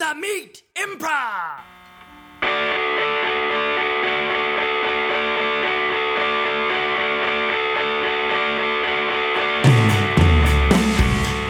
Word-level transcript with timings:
The 0.00 0.14
Meat 0.14 0.62
Improv! 0.78 1.60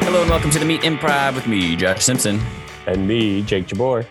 Hello 0.03 0.23
and 0.23 0.29
welcome 0.29 0.51
to 0.51 0.59
the 0.59 0.65
Meat 0.65 0.81
Improv 0.81 1.37
with 1.37 1.47
me, 1.47 1.77
Josh 1.77 2.03
Simpson. 2.03 2.41
And 2.89 3.07
me, 3.07 3.43
Jake 3.43 3.69
Jabbour. 3.69 4.05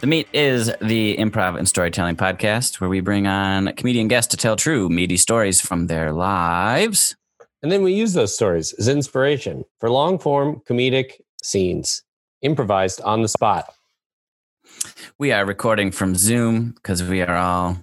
The 0.00 0.06
Meat 0.06 0.28
is 0.32 0.72
the 0.80 1.18
improv 1.18 1.58
and 1.58 1.68
storytelling 1.68 2.16
podcast 2.16 2.80
where 2.80 2.88
we 2.88 3.00
bring 3.00 3.26
on 3.26 3.74
comedian 3.74 4.08
guests 4.08 4.30
to 4.30 4.38
tell 4.38 4.56
true, 4.56 4.88
meaty 4.88 5.18
stories 5.18 5.60
from 5.60 5.88
their 5.88 6.12
lives. 6.12 7.16
And 7.62 7.70
then 7.70 7.82
we 7.82 7.92
use 7.92 8.14
those 8.14 8.34
stories 8.34 8.72
as 8.78 8.88
inspiration 8.88 9.66
for 9.78 9.90
long 9.90 10.18
form 10.18 10.62
comedic 10.66 11.20
scenes, 11.42 12.02
improvised 12.42 13.00
on 13.02 13.22
the 13.22 13.28
spot. 13.28 13.72
We 15.18 15.32
are 15.32 15.44
recording 15.44 15.90
from 15.90 16.14
Zoom 16.14 16.72
because 16.72 17.02
we 17.02 17.22
are 17.22 17.36
all 17.36 17.78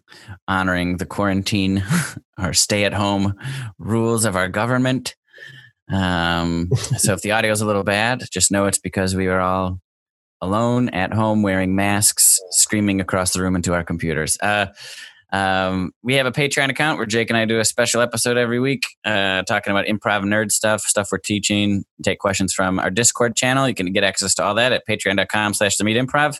honoring 0.48 0.98
the 0.98 1.06
quarantine 1.06 1.84
or 2.40 2.54
stay 2.54 2.84
at 2.86 2.94
home 2.94 3.36
rules 3.78 4.26
of 4.26 4.36
our 4.36 4.48
government. 4.48 5.16
Um, 5.92 6.70
so 6.98 7.14
if 7.14 7.22
the 7.22 7.32
audio 7.32 7.52
is 7.52 7.62
a 7.62 7.66
little 7.66 7.84
bad, 7.84 8.24
just 8.32 8.52
know 8.52 8.66
it's 8.66 8.80
because 8.80 9.16
we 9.16 9.28
are 9.28 9.40
all 9.40 9.80
alone 10.42 10.90
at 10.90 11.14
home 11.14 11.42
wearing 11.42 11.76
masks, 11.76 12.40
screaming 12.52 13.02
across 13.02 13.34
the 13.34 13.42
room 13.42 13.56
into 13.56 13.74
our 13.74 13.84
computers. 13.84 14.38
Uh, 14.42 14.68
um, 15.32 15.92
we 16.04 16.16
have 16.16 16.26
a 16.26 16.32
Patreon 16.32 16.70
account 16.70 16.98
where 16.98 17.06
Jake 17.06 17.30
and 17.30 17.38
I 17.38 17.46
do 17.46 17.60
a 17.60 17.66
special 17.66 18.02
episode 18.02 18.38
every 18.38 18.60
week, 18.60 18.84
uh, 19.04 19.44
talking 19.44 19.72
about 19.72 19.86
improv 19.86 20.24
nerd 20.24 20.52
stuff, 20.52 20.82
stuff 20.82 21.10
we're 21.12 21.18
teaching, 21.18 21.84
take 22.04 22.20
questions 22.20 22.54
from 22.54 22.80
our 22.80 22.90
Discord 22.90 23.36
channel. 23.36 23.68
You 23.68 23.76
can 23.76 23.92
get 23.92 24.04
access 24.04 24.34
to 24.36 24.44
all 24.44 24.56
that 24.56 24.72
at 24.72 24.88
patreon.com 24.88 25.54
slash 25.54 25.78
the 25.78 25.84
meat 25.84 25.98
improv. 25.98 26.40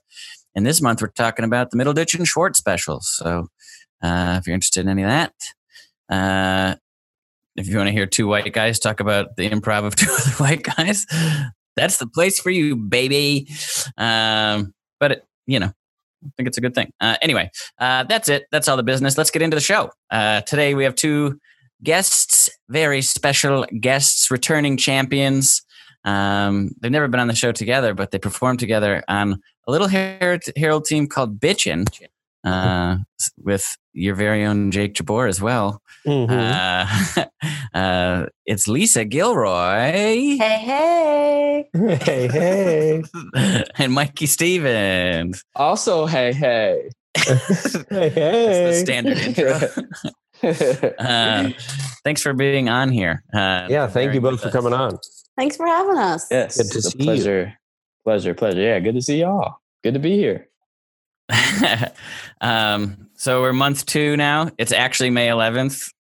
And 0.56 0.66
this 0.66 0.82
month 0.82 1.02
we're 1.02 1.10
talking 1.10 1.46
about 1.46 1.72
the 1.72 1.78
Middleditch 1.78 2.18
and 2.18 2.28
Schwartz 2.28 2.58
specials. 2.58 3.12
So 3.16 3.48
uh, 4.02 4.38
if 4.40 4.48
you're 4.48 4.54
interested 4.54 4.82
in 4.82 4.90
any 4.90 5.04
of 5.04 5.10
that, 5.10 5.34
uh, 6.10 6.76
if 7.56 7.68
you 7.68 7.78
want 7.78 7.88
to 7.88 7.94
hear 7.94 8.06
two 8.06 8.28
white 8.28 8.52
guys 8.54 8.80
talk 8.80 9.00
about 9.00 9.36
the 9.38 9.50
improv 9.50 9.86
of 9.86 9.96
two 9.96 10.12
other 10.12 10.32
white 10.32 10.64
guys, 10.64 11.06
that's 11.76 11.98
the 11.98 12.08
place 12.08 12.40
for 12.40 12.50
you, 12.50 12.76
baby. 12.76 13.48
Um, 13.98 14.74
but 15.00 15.12
it, 15.12 15.26
you 15.48 15.60
know, 15.60 15.72
I 16.26 16.32
think 16.38 16.48
it's 16.48 16.58
a 16.58 16.62
good 16.62 16.76
thing. 16.76 16.92
Uh, 17.00 17.18
anyway, 17.22 17.50
uh, 17.80 18.04
that's 18.04 18.30
it. 18.30 18.46
That's 18.52 18.68
all 18.68 18.78
the 18.78 18.84
business. 18.84 19.18
Let's 19.18 19.32
get 19.32 19.42
into 19.42 19.56
the 19.56 19.62
show. 19.62 19.92
Uh, 20.10 20.42
today 20.42 20.74
we 20.74 20.84
have 20.84 20.96
two 20.96 21.40
guests, 21.84 22.50
very 22.70 23.02
special 23.02 23.66
guests, 23.80 24.32
returning 24.32 24.78
champions. 24.78 25.62
Um, 26.04 26.72
they've 26.80 26.92
never 26.92 27.08
been 27.08 27.20
on 27.20 27.28
the 27.28 27.36
show 27.36 27.52
together, 27.52 27.94
but 27.94 28.12
they 28.12 28.20
performed 28.20 28.60
together 28.60 29.04
on 29.08 29.42
a 29.68 29.72
little 29.72 29.88
Herald, 29.88 30.44
Herald 30.56 30.86
team 30.86 31.08
called 31.08 31.40
Bitchin' 31.40 31.86
uh, 32.46 32.98
with 33.38 33.76
your 33.94 34.16
very 34.16 34.46
own 34.46 34.72
Jake 34.72 34.94
Jabbour 34.94 35.28
as 35.28 35.42
well. 35.42 35.82
Mm-hmm. 36.06 37.24
Uh, 37.24 37.26
uh, 37.78 38.26
it's 38.46 38.68
Lisa 38.68 39.04
Gilroy 39.06 39.92
Hey, 39.92 40.38
hey. 40.38 41.66
hey, 41.74 42.28
hey. 42.28 43.04
and 43.78 43.94
Mikey 43.94 44.26
Stephens. 44.28 45.44
Also, 45.56 46.06
hey, 46.06 46.32
hey. 46.34 46.90
hey, 47.18 47.34
That's 47.34 47.74
the 47.90 48.10
hey. 48.14 48.82
standard 48.84 49.18
intro. 49.18 49.60
Uh, 51.00 51.50
thanks 52.04 52.22
for 52.22 52.34
being 52.34 52.70
on 52.70 52.92
here. 52.92 53.24
Uh, 53.34 53.68
Yeah, 53.70 53.88
thank 53.88 54.14
you 54.14 54.22
both 54.22 54.42
for 54.42 54.52
coming 54.52 54.74
on. 54.74 55.00
Thanks 55.38 55.58
for 55.58 55.66
having 55.66 55.98
us. 55.98 56.28
yes, 56.30 56.58
Good 56.58 56.72
to 56.72 56.78
it's 56.78 56.88
a 56.88 56.92
see 56.92 56.98
you. 57.00 57.04
pleasure. 57.06 57.54
Pleasure, 58.04 58.34
pleasure. 58.34 58.60
Yeah, 58.62 58.80
good 58.80 58.96
to 58.96 59.02
see 59.02 59.22
y'all. 59.22 59.56
Good 59.84 59.94
to 59.96 60.00
be 60.00 60.16
here. 60.18 60.48
um, 62.42 63.10
so 63.16 63.42
we're 63.42 63.54
month 63.54 63.86
two 63.86 64.18
now. 64.18 64.52
It's 64.58 64.72
actually 64.72 65.10
May 65.10 65.28
11th. 65.28 65.92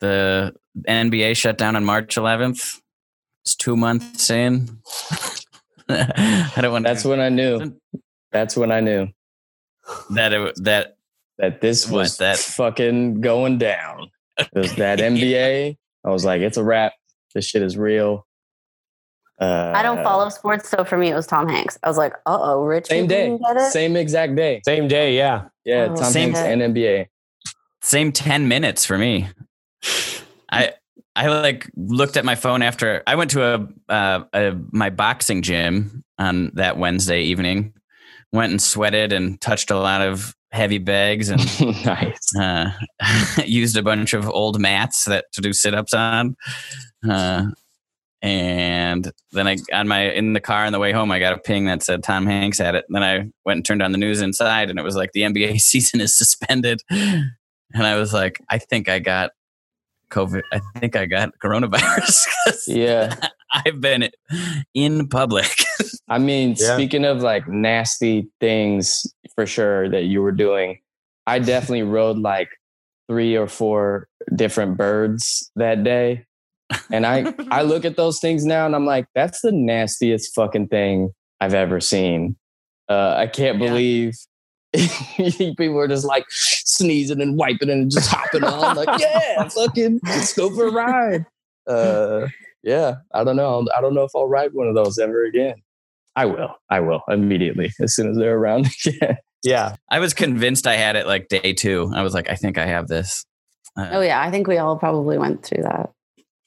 The 0.00 0.54
NBA 0.88 1.36
shut 1.36 1.56
down 1.58 1.76
on 1.76 1.84
March 1.84 2.16
11th. 2.16 2.80
It's 3.44 3.56
two 3.56 3.76
months 3.76 4.30
in. 4.30 4.78
I 5.88 6.52
don't 6.60 6.72
want 6.72 6.84
That's 6.84 7.04
when 7.04 7.20
I 7.20 7.28
knew. 7.28 7.74
That's 8.32 8.56
when 8.56 8.72
I 8.72 8.80
knew 8.80 9.08
that 10.10 10.32
it, 10.32 10.54
that 10.64 10.96
that 11.38 11.60
this 11.60 11.88
What, 11.88 11.98
was 12.00 12.16
that- 12.18 12.38
fucking 12.38 13.20
going 13.20 13.58
down. 13.58 14.10
It 14.38 14.48
was 14.54 14.74
that 14.76 14.98
NBA. 15.00 15.76
I 16.04 16.10
was 16.10 16.24
like, 16.24 16.40
it's 16.40 16.56
a 16.56 16.64
wrap. 16.64 16.92
This 17.34 17.46
shit 17.46 17.62
is 17.62 17.76
real. 17.76 18.26
Uh, 19.40 19.72
I 19.74 19.82
don't 19.82 20.02
follow 20.04 20.28
sports, 20.28 20.68
so 20.68 20.84
for 20.84 20.96
me 20.96 21.08
it 21.10 21.14
was 21.14 21.26
Tom 21.26 21.48
Hanks. 21.48 21.76
I 21.82 21.88
was 21.88 21.96
like, 21.98 22.12
uh 22.26 22.38
oh, 22.40 22.62
rich 22.62 22.86
Same 22.86 23.06
day, 23.06 23.26
can 23.26 23.38
get 23.38 23.56
it? 23.56 23.72
same 23.72 23.96
exact 23.96 24.36
day. 24.36 24.60
Same 24.64 24.86
day, 24.88 25.16
yeah. 25.16 25.48
Yeah, 25.64 25.88
Oh, 25.90 25.96
Tom 25.96 26.12
Same- 26.12 26.32
Hanks 26.34 26.38
and 26.40 26.60
NBA. 26.74 27.06
same 27.82 28.12
10 28.12 28.46
minutes 28.48 28.84
for 28.86 28.96
me. 28.98 29.28
I 30.50 30.72
I 31.16 31.28
like 31.28 31.70
looked 31.76 32.16
at 32.16 32.24
my 32.24 32.34
phone 32.34 32.62
after 32.62 33.02
I 33.06 33.14
went 33.16 33.30
to 33.32 33.42
a, 33.44 33.68
uh, 33.92 34.24
a 34.32 34.52
my 34.72 34.90
boxing 34.90 35.42
gym 35.42 36.04
on 36.18 36.50
that 36.54 36.76
Wednesday 36.78 37.22
evening. 37.22 37.72
Went 38.32 38.50
and 38.50 38.60
sweated 38.62 39.12
and 39.12 39.40
touched 39.40 39.70
a 39.70 39.78
lot 39.78 40.00
of 40.02 40.34
heavy 40.50 40.78
bags 40.78 41.28
and 41.28 41.40
nice. 41.86 42.36
uh, 42.40 42.70
used 43.44 43.76
a 43.76 43.82
bunch 43.82 44.12
of 44.12 44.28
old 44.28 44.60
mats 44.60 45.04
that 45.04 45.26
to 45.32 45.40
do 45.40 45.52
sit-ups 45.52 45.94
on. 45.94 46.36
Uh, 47.08 47.46
and 48.24 49.12
then 49.32 49.46
I 49.46 49.58
on 49.74 49.86
my 49.86 50.10
in 50.10 50.32
the 50.32 50.40
car 50.40 50.64
on 50.64 50.72
the 50.72 50.78
way 50.78 50.92
home, 50.92 51.10
I 51.10 51.18
got 51.18 51.34
a 51.34 51.38
ping 51.38 51.66
that 51.66 51.82
said 51.82 52.02
Tom 52.02 52.24
Hanks 52.24 52.56
had 52.58 52.74
it. 52.74 52.86
And 52.88 52.96
then 52.96 53.02
I 53.02 53.18
went 53.44 53.58
and 53.58 53.64
turned 53.66 53.82
on 53.82 53.92
the 53.92 53.98
news 53.98 54.22
inside, 54.22 54.70
and 54.70 54.78
it 54.78 54.82
was 54.82 54.96
like 54.96 55.12
the 55.12 55.20
NBA 55.20 55.60
season 55.60 56.00
is 56.00 56.16
suspended. 56.16 56.80
And 56.90 57.32
I 57.86 57.96
was 57.96 58.14
like, 58.14 58.40
I 58.48 58.56
think 58.56 58.88
I 58.88 58.98
got 58.98 59.32
COVID. 60.10 60.40
I 60.52 60.60
think 60.78 60.96
I 60.96 61.04
got 61.04 61.32
coronavirus. 61.42 62.24
Yeah. 62.66 63.14
I've 63.52 63.80
been 63.80 64.08
in 64.72 65.06
public. 65.08 65.62
I 66.08 66.18
mean, 66.18 66.56
Yeah. 66.58 66.74
speaking 66.76 67.04
of 67.04 67.20
like 67.20 67.46
nasty 67.46 68.28
things 68.40 69.06
for 69.34 69.44
sure 69.44 69.88
that 69.90 70.04
you 70.04 70.22
were 70.22 70.32
doing, 70.32 70.78
I 71.26 71.40
definitely 71.40 71.82
rode 71.82 72.18
like 72.18 72.48
three 73.08 73.36
or 73.36 73.46
four 73.48 74.08
different 74.34 74.76
birds 74.78 75.50
that 75.56 75.84
day. 75.84 76.24
And 76.92 77.06
I 77.06 77.32
I 77.50 77.62
look 77.62 77.84
at 77.84 77.96
those 77.96 78.20
things 78.20 78.44
now 78.44 78.66
and 78.66 78.74
I'm 78.74 78.86
like, 78.86 79.06
that's 79.14 79.40
the 79.40 79.52
nastiest 79.52 80.34
fucking 80.34 80.68
thing 80.68 81.10
I've 81.40 81.54
ever 81.54 81.80
seen. 81.80 82.36
Uh, 82.88 83.14
I 83.16 83.26
can't 83.26 83.58
Yeah. 83.60 83.68
believe 83.68 84.14
people 84.76 85.78
are 85.78 85.88
just 85.88 86.04
like 86.04 86.24
sneezing 86.30 87.20
and 87.20 87.36
wiping 87.38 87.70
and 87.70 87.90
just 87.90 88.10
hopping 88.10 88.44
on, 88.44 88.76
like, 88.76 88.88
yeah, 89.00 89.48
fucking 89.48 90.00
let's 90.04 90.34
go 90.34 90.50
for 90.54 90.66
a 90.68 90.72
ride. 90.72 91.24
Uh, 91.66 92.26
yeah, 92.62 92.96
I 93.14 93.24
don't 93.24 93.36
know. 93.36 93.66
I 93.76 93.80
don't 93.80 93.94
know 93.94 94.02
if 94.04 94.10
I'll 94.14 94.28
ride 94.28 94.52
one 94.52 94.66
of 94.68 94.74
those 94.74 94.98
ever 94.98 95.24
again. 95.24 95.54
I 96.16 96.26
will. 96.26 96.54
I 96.70 96.80
will 96.80 97.02
immediately 97.08 97.72
as 97.80 97.94
soon 97.94 98.10
as 98.10 98.16
they're 98.16 98.36
around 98.36 98.68
again. 98.86 99.16
Yeah. 99.42 99.76
I 99.90 99.98
was 99.98 100.14
convinced 100.14 100.66
I 100.66 100.76
had 100.76 100.96
it 100.96 101.06
like 101.06 101.28
day 101.28 101.52
two. 101.52 101.92
I 101.94 102.02
was 102.02 102.14
like, 102.14 102.28
I 102.30 102.34
think 102.34 102.58
I 102.58 102.66
have 102.66 102.88
this. 102.88 103.24
Uh, 103.78 103.88
Oh 103.92 104.00
yeah, 104.00 104.20
I 104.20 104.30
think 104.30 104.46
we 104.46 104.58
all 104.58 104.76
probably 104.76 105.18
went 105.18 105.44
through 105.44 105.62
that. 105.64 105.90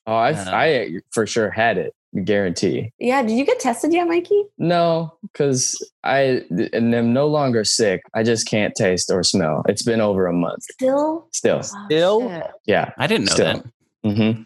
Oh, 0.08 0.14
I 0.16 0.32
Uh, 0.32 0.46
I 0.52 0.90
for 1.12 1.28
sure 1.28 1.50
had 1.52 1.78
it. 1.78 1.94
Guarantee. 2.24 2.92
Yeah, 3.00 3.22
did 3.22 3.38
you 3.38 3.46
get 3.46 3.60
tested 3.60 3.94
yet, 3.94 4.08
Mikey? 4.08 4.42
No, 4.58 5.14
because 5.22 5.76
I 6.04 6.42
and 6.74 6.96
am 6.96 7.12
no 7.14 7.28
longer 7.28 7.64
sick. 7.66 8.02
I 8.16 8.24
just 8.24 8.48
can't 8.48 8.74
taste 8.76 9.12
or 9.12 9.22
smell. 9.24 9.62
It's 9.68 9.84
been 9.84 10.00
over 10.02 10.26
a 10.26 10.34
month. 10.34 10.64
Still? 10.72 11.28
Still. 11.34 11.60
Oh, 11.64 11.86
Still? 11.88 12.30
shit. 12.30 12.48
Yeah. 12.66 12.94
I 12.98 13.06
didn't 13.08 13.26
know 13.26 13.34
Still. 13.34 13.64
that. 14.04 14.16
hmm 14.16 14.42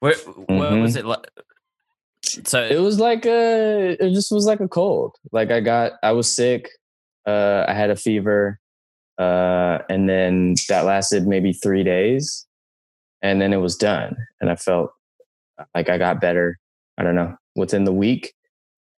What, 0.00 0.16
what 0.26 0.48
Mhm. 0.48 0.82
was 0.82 0.96
it 0.96 1.06
like? 1.06 1.26
So 2.24 2.62
It 2.64 2.80
was 2.80 2.98
like 2.98 3.24
a. 3.24 3.96
It 4.04 4.12
just 4.12 4.30
was 4.32 4.44
like 4.44 4.60
a 4.60 4.68
cold. 4.68 5.14
Like 5.32 5.50
I 5.50 5.60
got. 5.60 5.92
I 6.02 6.12
was 6.12 6.34
sick. 6.34 6.68
Uh, 7.26 7.64
I 7.68 7.72
had 7.74 7.90
a 7.90 7.96
fever, 7.96 8.58
uh, 9.18 9.78
and 9.88 10.08
then 10.08 10.54
that 10.68 10.84
lasted 10.86 11.26
maybe 11.26 11.52
three 11.52 11.84
days, 11.84 12.46
and 13.22 13.40
then 13.40 13.52
it 13.52 13.58
was 13.58 13.76
done. 13.76 14.16
And 14.40 14.50
I 14.50 14.56
felt 14.56 14.92
like 15.74 15.88
I 15.88 15.98
got 15.98 16.20
better. 16.20 16.58
I 16.98 17.02
don't 17.02 17.14
know 17.14 17.36
within 17.56 17.84
the 17.84 17.92
week, 17.92 18.34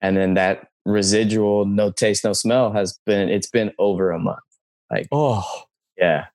and 0.01 0.17
then 0.17 0.35
that 0.35 0.69
residual 0.85 1.65
no 1.65 1.91
taste 1.91 2.25
no 2.25 2.33
smell 2.33 2.73
has 2.73 2.99
been. 3.07 3.29
It's 3.29 3.49
been 3.51 3.73
over 3.79 4.11
a 4.11 4.19
month. 4.19 4.41
Like, 4.91 5.07
oh, 5.13 5.45
Yeah. 5.97 6.27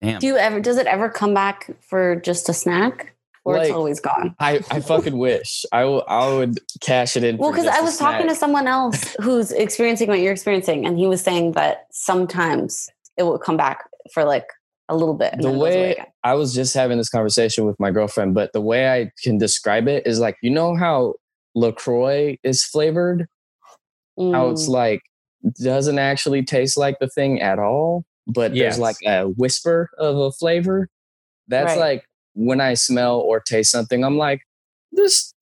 damn. 0.00 0.18
Do 0.18 0.26
you 0.26 0.36
ever 0.36 0.60
does 0.60 0.76
it 0.78 0.86
ever 0.86 1.08
come 1.08 1.34
back 1.34 1.70
for 1.80 2.16
just 2.16 2.48
a 2.48 2.52
snack? 2.54 3.14
Or 3.44 3.56
it's 3.56 3.72
always 3.72 3.98
gone? 3.98 4.36
I, 4.38 4.60
I 4.70 4.78
fucking 4.80 5.18
wish 5.18 5.64
I 5.72 5.80
w- 5.80 6.04
I 6.06 6.32
would 6.32 6.60
cash 6.80 7.16
it 7.16 7.24
in. 7.24 7.38
Well, 7.38 7.50
because 7.50 7.66
I 7.66 7.80
was 7.80 7.98
talking 7.98 8.28
to 8.28 8.36
someone 8.36 8.68
else 8.68 9.16
who's 9.20 9.50
experiencing 9.50 10.08
what 10.08 10.20
you're 10.20 10.32
experiencing, 10.32 10.86
and 10.86 10.96
he 10.96 11.08
was 11.08 11.22
saying 11.22 11.52
that 11.52 11.88
sometimes 11.90 12.88
it 13.16 13.24
will 13.24 13.40
come 13.40 13.56
back 13.56 13.84
for 14.14 14.24
like 14.24 14.46
a 14.92 14.96
little 14.96 15.14
bit. 15.14 15.32
The 15.36 15.42
then 15.42 15.50
it 15.50 15.52
goes 15.52 15.60
away 15.60 15.76
way. 15.98 16.06
I 16.24 16.34
was 16.34 16.54
just 16.54 16.74
having 16.74 16.98
this 16.98 17.08
conversation 17.08 17.64
with 17.66 17.76
my 17.80 17.90
girlfriend, 17.90 18.34
but 18.34 18.52
the 18.52 18.60
way 18.60 18.88
I 18.90 19.10
can 19.24 19.38
describe 19.38 19.88
it 19.88 20.06
is 20.06 20.20
like 20.20 20.36
you 20.42 20.50
know 20.50 20.76
how 20.76 21.14
LaCroix 21.54 22.36
is 22.42 22.64
flavored. 22.64 23.26
how 24.18 24.50
it's 24.50 24.66
Mm. 24.68 24.72
like 24.72 25.00
doesn't 25.62 25.98
actually 25.98 26.44
taste 26.44 26.76
like 26.76 26.98
the 27.00 27.08
thing 27.08 27.40
at 27.40 27.58
all, 27.58 28.04
but 28.26 28.54
Yes. 28.54 28.76
there's 28.76 28.78
like 28.78 28.96
a 29.06 29.24
whisper 29.28 29.88
of 29.98 30.16
a 30.18 30.30
flavor. 30.32 30.88
That's 31.48 31.70
Right. 31.70 31.78
like 31.78 32.04
when 32.34 32.60
I 32.60 32.74
smell 32.74 33.18
or 33.20 33.40
taste 33.40 33.70
something, 33.72 34.04
I'm 34.04 34.18
like, 34.18 34.42
this 34.92 35.32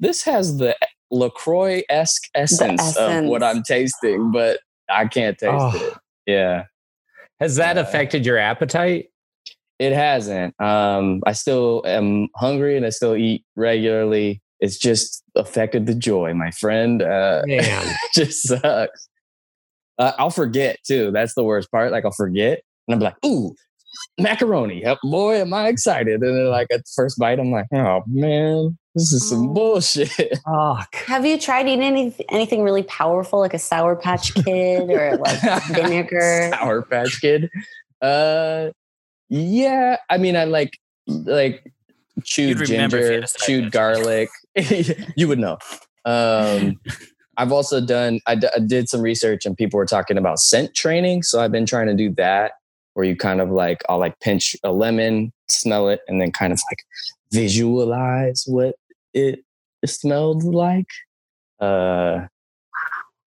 this 0.00 0.24
has 0.24 0.58
the 0.58 0.76
LaCroix 1.10 1.82
esque 1.88 2.24
essence, 2.34 2.96
of 2.96 3.24
what. 3.26 3.42
I'm 3.42 3.62
tasting, 3.62 4.30
but 4.32 4.58
I 4.90 5.06
can't 5.06 5.38
taste 5.38 5.52
Oh. 5.56 5.72
it. 5.76 5.94
Yeah. 6.30 6.64
Has 7.40 7.56
that 7.56 7.76
Uh, 7.78 7.82
affected 7.82 8.24
your 8.26 8.38
appetite? 8.38 9.10
It 9.78 9.92
hasn't. 9.92 10.58
Um, 10.60 11.22
I 11.26 11.32
still 11.32 11.82
am 11.86 12.28
hungry 12.36 12.76
and 12.76 12.86
I 12.86 12.90
still 12.90 13.14
eat 13.14 13.44
regularly. 13.56 14.40
It's 14.58 14.78
just 14.78 15.22
affected 15.34 15.84
the 15.86 15.94
joy, 15.94 16.32
my 16.32 16.50
friend. 16.50 17.02
Uh, 17.02 17.42
just 18.14 18.42
sucks. 18.48 19.08
Uh, 19.98 20.12
I'll 20.18 20.30
forget 20.30 20.78
too. 20.86 21.10
That's 21.10 21.34
the 21.34 21.44
worst 21.44 21.70
part. 21.70 21.92
Like 21.92 22.04
I'll 22.06 22.10
forget, 22.10 22.62
and 22.88 22.94
I'm 22.94 23.00
like, 23.00 23.16
"Ooh, 23.24 23.54
macaroni! 24.18 24.82
Boy, 25.02 25.40
am 25.40 25.52
I 25.52 25.68
excited!" 25.68 26.22
And 26.22 26.36
then 26.36 26.50
like 26.50 26.68
at 26.70 26.80
the 26.80 26.92
first 26.94 27.18
bite, 27.18 27.38
I'm 27.38 27.50
like, 27.50 27.66
"Oh 27.74 28.02
man, 28.06 28.78
this 28.96 29.12
is 29.12 29.28
some 29.28 29.50
Oh. 29.50 29.52
bullshit." 29.54 30.10
Fuck. 30.44 30.96
Have 31.06 31.24
you 31.24 31.38
tried 31.38 31.68
eating 31.68 31.84
any, 31.84 32.16
anything 32.30 32.64
really 32.64 32.82
powerful, 32.82 33.38
like 33.38 33.54
a 33.54 33.58
Sour 33.60 33.94
Patch 33.94 34.34
Kid 34.34 34.90
or 34.90 35.16
like 35.18 35.40
vinegar? 35.68 36.50
Sour 36.52 36.82
Patch 36.82 37.20
Kid. 37.20 37.48
Uh, 38.02 38.70
yeah. 39.28 39.98
I 40.10 40.18
mean, 40.18 40.34
I 40.36 40.44
like 40.44 40.78
like 41.06 41.72
chewed 42.24 42.58
You'd 42.58 42.68
remember 42.70 42.96
if 42.96 43.02
you 43.02 43.08
ginger, 43.08 43.14
had 43.14 43.24
a 43.24 43.28
Sour 43.28 43.46
chewed 43.46 43.70
garlic. 43.72 44.28
you 45.16 45.28
would 45.28 45.38
know. 45.38 45.58
Um, 46.04 46.80
I've 47.36 47.52
also 47.52 47.80
done. 47.84 48.20
I, 48.26 48.34
d- 48.34 48.48
I 48.56 48.60
did 48.60 48.88
some 48.88 49.02
research, 49.02 49.44
and 49.44 49.56
people 49.56 49.76
were 49.76 49.84
talking 49.86 50.16
about 50.16 50.38
scent 50.38 50.74
training. 50.74 51.22
So 51.22 51.40
I've 51.40 51.52
been 51.52 51.66
trying 51.66 51.86
to 51.88 51.94
do 51.94 52.10
that, 52.14 52.52
where 52.94 53.04
you 53.04 53.14
kind 53.16 53.40
of 53.42 53.50
like 53.50 53.82
I'll 53.90 53.98
like 53.98 54.18
pinch 54.20 54.56
a 54.64 54.72
lemon, 54.72 55.32
smell 55.48 55.88
it, 55.90 56.00
and 56.08 56.18
then 56.20 56.32
kind 56.32 56.52
of 56.52 56.60
like 56.70 56.78
visualize 57.32 58.44
what 58.46 58.76
it 59.16 59.40
smelled 59.84 60.44
like. 60.44 60.86
Uh, 61.60 62.26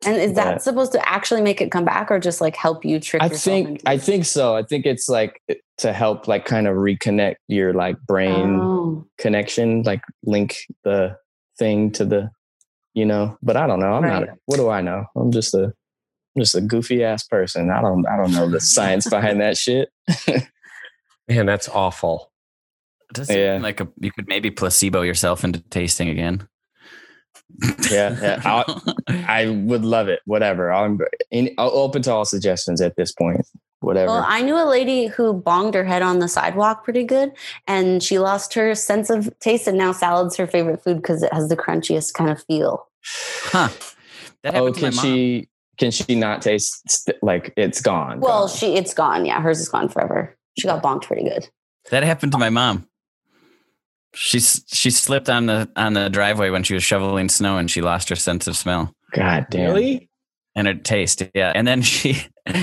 And 0.05 0.15
is 0.15 0.33
that 0.35 0.47
Yeah. 0.53 0.57
supposed 0.59 0.93
to 0.93 1.09
actually 1.09 1.41
make 1.41 1.59
it 1.59 1.71
come 1.71 1.83
back 1.83 2.09
or 2.09 2.19
just 2.19 2.39
like 2.39 2.55
help 2.55 2.85
you 2.85 2.99
trick 3.01 3.21
I 3.21 3.25
yourself? 3.25 3.43
think 3.43 3.67
into 3.69 3.89
I 3.89 3.97
think 3.97 4.23
so. 4.25 4.55
I 4.55 4.63
think 4.63 4.85
it's 4.85 5.09
like 5.09 5.41
to 5.79 5.91
help 5.91 6.27
like 6.27 6.45
kind 6.45 6.67
of 6.67 6.75
reconnect 6.77 7.35
your 7.49 7.73
like 7.73 7.99
brain 8.07 8.61
Oh. 8.63 9.05
connection, 9.17 9.83
like 9.83 10.01
link 10.23 10.55
the 10.85 11.17
thing 11.57 11.91
to 11.93 12.05
the, 12.05 12.29
you 12.93 13.05
know. 13.05 13.37
But 13.41 13.57
I 13.57 13.67
don't 13.67 13.79
know. 13.81 13.91
I'm 13.93 14.03
not. 14.03 14.29
What 14.45 14.55
do 14.57 14.69
I 14.69 14.79
know? 14.81 15.03
I'm 15.17 15.31
just 15.33 15.53
a, 15.53 15.65
I'm 15.65 16.41
just 16.41 16.55
a 16.55 16.61
goofy 16.61 17.03
ass 17.03 17.23
person. 17.27 17.69
I 17.69 17.81
don't. 17.81 18.05
I 18.07 18.15
don't 18.15 18.31
know 18.31 18.47
the 18.49 18.61
science 18.61 19.09
behind 19.09 19.41
that 19.41 19.57
shit. 19.57 19.89
Man, 21.27 21.45
that's 21.45 21.67
awful. 21.67 22.28
It 23.09 23.15
does 23.15 23.27
seem 23.27 23.39
Yeah. 23.39 23.59
like 23.61 23.79
a, 23.79 23.87
you 23.99 24.11
could 24.11 24.27
maybe 24.27 24.51
placebo 24.51 25.01
yourself 25.01 25.43
into 25.43 25.61
tasting 25.69 26.09
again. 26.09 26.47
Yeah, 27.89 28.17
yeah. 28.21 28.41
I'll- 28.45 28.83
I 29.07 29.47
would 29.49 29.83
love 29.83 30.07
it. 30.07 30.21
Whatever. 30.25 30.71
I'm, 30.71 30.99
in, 31.31 31.47
I'm 31.57 31.69
open 31.71 32.01
to 32.03 32.13
all 32.13 32.25
suggestions 32.25 32.81
at 32.81 32.95
this 32.95 33.11
point. 33.11 33.45
Whatever. 33.81 34.11
Well, 34.11 34.25
I 34.27 34.41
knew 34.41 34.55
a 34.55 34.67
lady 34.67 35.07
who 35.07 35.41
bonged 35.41 35.73
her 35.73 35.85
head 35.85 36.01
on 36.01 36.19
the 36.19 36.27
sidewalk 36.27 36.83
pretty 36.83 37.03
good, 37.03 37.31
and 37.65 38.03
she 38.03 38.19
lost 38.19 38.53
her 38.53 38.75
sense 38.75 39.09
of 39.09 39.31
taste, 39.39 39.67
and 39.67 39.77
now 39.77 39.93
salad's 39.93 40.35
her 40.35 40.47
favorite 40.47 40.83
food 40.83 40.97
because 40.97 41.23
it 41.23 41.31
has 41.31 41.47
the 41.47 41.55
crunchiest 41.55 42.13
kind 42.13 42.29
of 42.29 42.43
feel. 42.43 42.85
Huh. 43.05 43.69
That 44.43 44.55
oh, 44.55 44.65
happened 44.65 44.75
to 44.75 44.81
my 44.81 44.89
can 44.91 45.01
she? 45.01 45.49
Can 45.77 45.91
she 45.91 46.15
not 46.15 46.41
taste 46.41 46.89
st- 46.89 47.23
like 47.23 47.53
it's 47.55 47.79
gone? 47.79 48.19
Well, 48.19 48.47
gone? 48.47 48.57
she 48.57 48.75
it's 48.75 48.93
gone. 48.93 49.25
Yeah, 49.25 49.41
hers 49.41 49.61
is 49.61 49.69
gone 49.69 49.87
forever. 49.87 50.35
She 50.59 50.67
got 50.67 50.83
bonked 50.83 51.03
pretty 51.03 51.23
good. 51.23 51.47
That 51.89 52.03
happened 52.03 52.33
to 52.33 52.37
my 52.37 52.49
mom. 52.49 52.85
She 54.15 54.39
she 54.39 54.89
slipped 54.89 55.29
on 55.29 55.45
the 55.45 55.69
on 55.75 55.93
the 55.93 56.09
driveway 56.09 56.49
when 56.49 56.63
she 56.63 56.73
was 56.73 56.83
shoveling 56.83 57.29
snow, 57.29 57.57
and 57.57 57.69
she 57.69 57.81
lost 57.81 58.09
her 58.09 58.15
sense 58.15 58.47
of 58.47 58.57
smell 58.57 58.93
God 59.13 59.47
damn. 59.49 59.73
Really? 59.73 60.09
and 60.55 60.67
her 60.67 60.73
taste. 60.73 61.23
Yeah, 61.33 61.51
and 61.55 61.67
then 61.67 61.81
she 61.81 62.13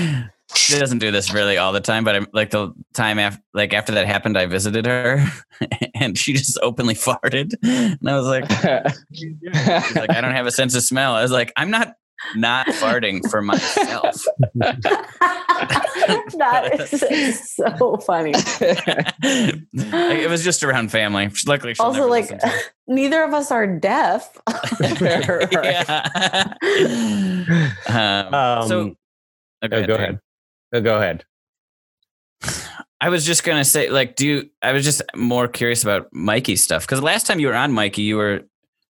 she 0.55 0.79
doesn't 0.79 0.99
do 0.99 1.11
this 1.11 1.33
really 1.33 1.57
all 1.57 1.73
the 1.73 1.81
time, 1.81 2.03
but 2.03 2.15
I'm 2.15 2.27
like 2.31 2.51
the 2.51 2.71
time 2.93 3.19
after 3.19 3.41
like 3.53 3.73
after 3.73 3.93
that 3.93 4.05
happened, 4.05 4.37
I 4.37 4.45
visited 4.45 4.85
her, 4.85 5.25
and 5.95 6.17
she 6.17 6.33
just 6.33 6.59
openly 6.61 6.95
farted, 6.95 7.53
and 7.63 8.09
I 8.09 8.15
was 8.15 8.27
like, 8.27 8.49
like, 9.95 10.09
I 10.09 10.21
don't 10.21 10.33
have 10.33 10.45
a 10.45 10.51
sense 10.51 10.75
of 10.75 10.83
smell. 10.83 11.13
I 11.13 11.21
was 11.21 11.31
like, 11.31 11.51
I'm 11.57 11.71
not 11.71 11.95
not 12.35 12.67
farting 12.67 13.27
for 13.29 13.41
myself. 13.41 14.23
that 16.37 16.87
is 17.11 17.49
so 17.51 17.97
funny. 17.97 18.33
It 19.73 20.29
was 20.29 20.43
just 20.43 20.63
around 20.63 20.91
family. 20.91 21.29
Luckily, 21.45 21.73
she'll 21.73 21.85
Also, 21.87 21.99
never 21.99 22.09
like 22.09 22.27
to 22.27 22.51
neither 22.87 23.23
of 23.23 23.33
us 23.33 23.51
are 23.51 23.65
deaf. 23.67 24.37
yeah. 24.79 26.53
um, 27.87 28.67
so 28.67 28.81
Um, 28.81 28.95
oh, 28.95 28.95
Oh, 29.63 29.67
go 29.69 29.85
Jay. 29.85 29.93
ahead. 29.93 30.19
Oh, 30.73 30.81
go 30.81 30.97
ahead. 30.97 31.23
I 33.01 33.09
was 33.09 33.25
just 33.25 33.43
gonna 33.43 33.63
say, 33.65 33.89
like, 33.89 34.15
do 34.15 34.25
you, 34.27 34.49
I 34.61 34.71
was 34.71 34.83
just 34.83 35.01
more 35.15 35.47
curious 35.47 35.83
about 35.83 36.07
Mikey's 36.11 36.63
stuff 36.63 36.83
because 36.83 37.01
last 37.01 37.27
time 37.27 37.39
you 37.39 37.47
were 37.47 37.55
on 37.55 37.71
Mikey, 37.71 38.01
you 38.01 38.17
were, 38.17 38.41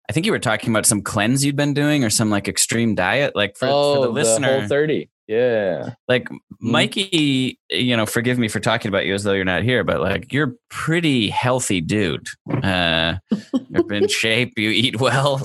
I 0.10 0.14
think 0.14 0.26
you 0.26 0.32
were 0.32 0.40
talking 0.40 0.70
about 0.72 0.86
some 0.86 1.02
cleanse 1.02 1.44
you'd 1.44 1.56
been 1.56 1.74
doing 1.74 2.04
or 2.04 2.10
some 2.10 2.30
like 2.30 2.48
extreme 2.48 2.96
diet. 2.96 3.36
Like 3.36 3.58
for, 3.58 3.68
oh, 3.68 3.96
for 3.96 4.02
the 4.02 4.08
the 4.08 4.14
listener, 4.14 4.60
whole 4.60 4.68
thirty. 4.68 5.10
Yeah. 5.28 5.94
like 6.08 6.28
Mikey, 6.62 7.58
you 7.72 7.98
know, 7.98 8.06
forgive 8.06 8.38
me 8.38 8.48
for 8.48 8.60
talking 8.60 8.90
about 8.90 9.08
you 9.08 9.14
as 9.16 9.24
though 9.24 9.34
you're 9.34 9.44
not 9.44 9.64
here, 9.64 9.84
but 9.84 10.00
like 10.00 10.32
you're 10.32 10.54
pretty 10.70 11.30
healthy 11.30 11.82
dude. 11.82 12.28
Uh, 12.48 13.16
you're 13.70 13.94
in 13.94 14.08
shape, 14.10 14.54
you 14.58 14.70
eat 14.70 15.00
well. 15.00 15.42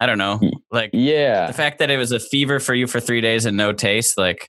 I 0.00 0.06
don't 0.06 0.16
know, 0.16 0.40
like 0.70 0.90
Yeah. 0.94 1.46
the 1.46 1.52
fact 1.52 1.78
that 1.80 1.90
it 1.90 1.98
was 1.98 2.10
a 2.10 2.18
fever 2.20 2.58
for 2.58 2.74
you 2.74 2.86
for 2.86 3.00
three 3.00 3.20
days 3.20 3.44
and 3.44 3.56
no 3.56 3.72
taste, 3.74 4.16
like 4.16 4.48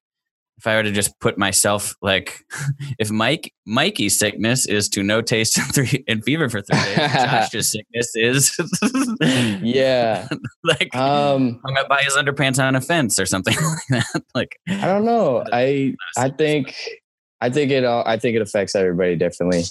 if 0.60 0.68
I 0.68 0.76
were 0.76 0.84
to 0.84 0.92
just 0.92 1.18
put 1.20 1.38
myself 1.38 1.96
like 2.02 2.44
if 3.00 3.10
Mike 3.10 3.54
Mikey's 3.66 4.20
sickness 4.20 4.68
is 4.68 4.90
to 4.90 5.02
no 5.04 5.22
taste 5.22 5.58
and 5.58 5.74
three 5.74 6.04
and 6.08 6.24
fever 6.24 6.50
for 6.50 6.62
three 6.62 6.78
days, 6.84 6.96
Josh's 7.14 7.72
sickness 7.72 8.12
is 8.16 8.56
Yeah. 9.64 10.28
like 10.64 10.94
Um, 10.96 11.60
hung 11.66 11.78
up 11.78 11.88
by 11.90 12.02
his 12.02 12.16
underpants 12.16 12.62
on 12.64 12.76
a 12.76 12.82
fence 12.82 13.20
or 13.20 13.26
something 13.26 13.56
like 13.56 14.04
that. 14.06 14.24
Like 14.36 14.60
I 14.70 14.86
don't 14.86 15.06
know. 15.06 15.44
I 15.52 15.96
I 16.18 16.30
think 16.30 16.76
I 17.42 17.50
think 17.50 17.72
it 17.72 17.86
all 17.86 18.04
I 18.06 18.18
think 18.18 18.36
it 18.36 18.42
affects 18.42 18.76
everybody 18.76 19.16
differently. 19.16 19.64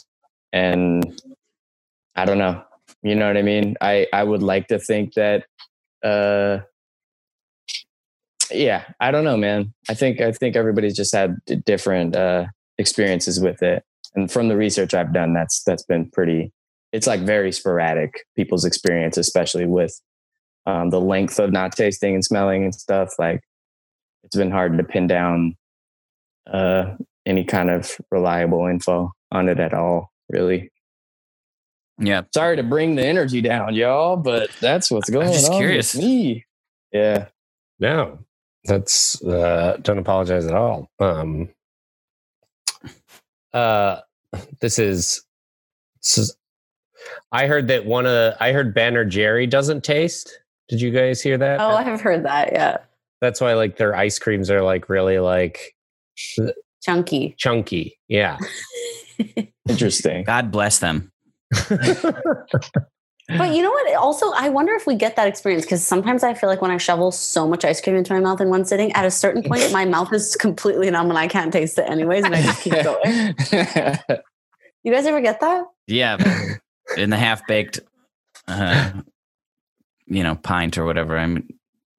And 0.53 1.21
I 2.17 2.25
don't 2.25 2.39
know. 2.39 2.63
You 3.03 3.15
know 3.15 3.27
what 3.29 3.37
I 3.37 3.43
mean? 3.43 3.77
I 3.81 4.07
I 4.13 4.25
would 4.25 4.43
like 4.43 4.69
to 4.69 4.79
think 4.79 5.15
that 5.15 5.45
uh 6.03 6.61
yeah, 8.51 8.85
I 9.01 9.11
don't 9.11 9.25
know, 9.25 9.37
man. 9.37 9.73
I 9.89 9.95
think 9.95 10.21
I 10.21 10.33
think 10.33 10.57
everybody's 10.57 10.97
just 10.97 11.15
had 11.15 11.37
different 11.65 12.17
uh 12.17 12.47
experiences 12.79 13.41
with 13.41 13.63
it. 13.63 13.83
And 14.15 14.31
from 14.31 14.49
the 14.49 14.57
research 14.57 14.95
I've 14.95 15.13
done, 15.13 15.33
that's 15.35 15.63
that's 15.65 15.85
been 15.85 16.11
pretty 16.11 16.53
it's 16.93 17.07
like 17.07 17.21
very 17.21 17.53
sporadic 17.53 18.25
people's 18.37 18.65
experience, 18.65 19.17
especially 19.19 19.67
with 19.67 20.01
um, 20.67 20.91
the 20.91 21.01
length 21.01 21.39
of 21.39 21.53
not 21.53 21.73
tasting 21.77 22.15
and 22.15 22.25
smelling 22.25 22.65
and 22.65 22.75
stuff. 22.75 23.13
Like 23.19 23.43
it's 24.25 24.37
been 24.37 24.51
hard 24.51 24.77
to 24.79 24.85
pin 24.85 25.07
down 25.07 25.57
uh, 26.51 26.95
any 27.27 27.45
kind 27.45 27.71
of 27.71 27.97
reliable 28.11 28.67
info 28.67 29.13
on 29.31 29.49
it 29.49 29.61
at 29.61 29.75
all, 29.75 30.11
really. 30.31 30.71
yeah, 31.99 32.23
Sorry 32.33 32.57
to 32.57 32.63
bring 32.63 32.95
the 32.95 33.05
energy 33.05 33.43
down, 33.43 33.75
y'all, 33.75 34.17
but 34.17 34.51
that's 34.61 34.91
what's 34.91 35.11
going 35.11 35.33
just 35.33 35.51
on. 35.51 35.59
curious. 35.59 35.95
With 35.95 36.05
me. 36.05 36.45
Yeah. 36.93 37.27
No, 37.81 38.19
that's 38.69 39.23
uh, 39.25 39.79
don't 39.83 39.99
apologize 39.99 40.47
at 40.47 40.55
all. 40.55 40.89
Um, 41.01 41.49
uh, 43.53 44.01
this 44.61 44.79
is, 44.79 45.23
this 46.03 46.19
is- 46.19 46.37
I 47.33 47.47
heard 47.47 47.69
that 47.69 47.87
one 47.87 48.07
of 48.07 48.35
I 48.41 48.53
heard 48.53 48.75
Ben 48.75 48.97
or 48.97 49.05
Jerry 49.05 49.47
doesn't 49.47 49.83
taste. 49.83 50.39
Did 50.69 50.81
you 50.81 50.91
guys 50.91 51.23
hear 51.23 51.39
that? 51.39 51.61
oh, 51.61 51.75
I've 51.77 52.01
heard 52.01 52.25
that. 52.27 52.53
Yeah, 52.53 52.77
That's 53.23 53.41
why 53.41 53.55
like 53.55 53.77
their 53.79 53.97
ice 53.97 54.19
creams 54.19 54.51
are 54.51 54.63
like 54.63 54.89
really 54.91 55.19
like 55.19 55.75
chunky. 56.83 57.35
chunky. 57.39 57.99
Yeah. 58.09 58.37
Interesting. 59.69 60.25
God 60.25 60.51
bless 60.51 60.79
them. 60.81 61.11
But 63.37 63.55
you 63.55 63.63
know 63.63 63.71
what? 63.71 63.95
Also, 63.97 64.33
I 64.35 64.49
wonder 64.49 64.73
if 64.73 64.87
we 64.87 64.95
get 64.95 65.17
that 65.17 65.29
experience 65.29 65.65
because 65.67 65.87
sometimes 65.87 66.23
I 66.25 66.33
feel 66.33 66.49
like 66.49 66.63
when 66.63 66.71
I 66.71 66.79
shovel 66.79 67.13
so 67.13 67.47
much 67.47 67.63
ice 67.65 67.79
cream 67.81 67.95
into 67.95 68.15
my 68.15 68.21
mouth 68.21 68.41
in 68.41 68.49
one 68.49 68.65
sitting, 68.65 68.91
at 68.93 69.05
a 69.05 69.11
certain 69.11 69.43
point, 69.43 69.71
my 69.71 69.85
mouth 69.85 70.13
is 70.15 70.35
completely 70.35 70.91
numb 70.91 71.11
and 71.11 71.19
I 71.19 71.29
can't 71.29 71.53
taste 71.53 71.79
it 71.79 71.83
anyways, 71.91 72.25
and 72.25 72.35
I 72.35 72.43
just 72.43 72.63
keep 72.63 72.73
going. 72.83 73.35
You 74.85 74.93
guys 74.93 75.05
ever 75.07 75.21
get 75.21 75.41
that? 75.41 75.65
Yeah, 75.89 76.17
in 76.97 77.11
the 77.11 77.17
half 77.17 77.47
baked, 77.47 77.81
uh, 78.47 78.93
you 80.07 80.23
know, 80.23 80.37
pint 80.37 80.79
or 80.79 80.85
whatever. 80.87 81.19
I'm 81.19 81.49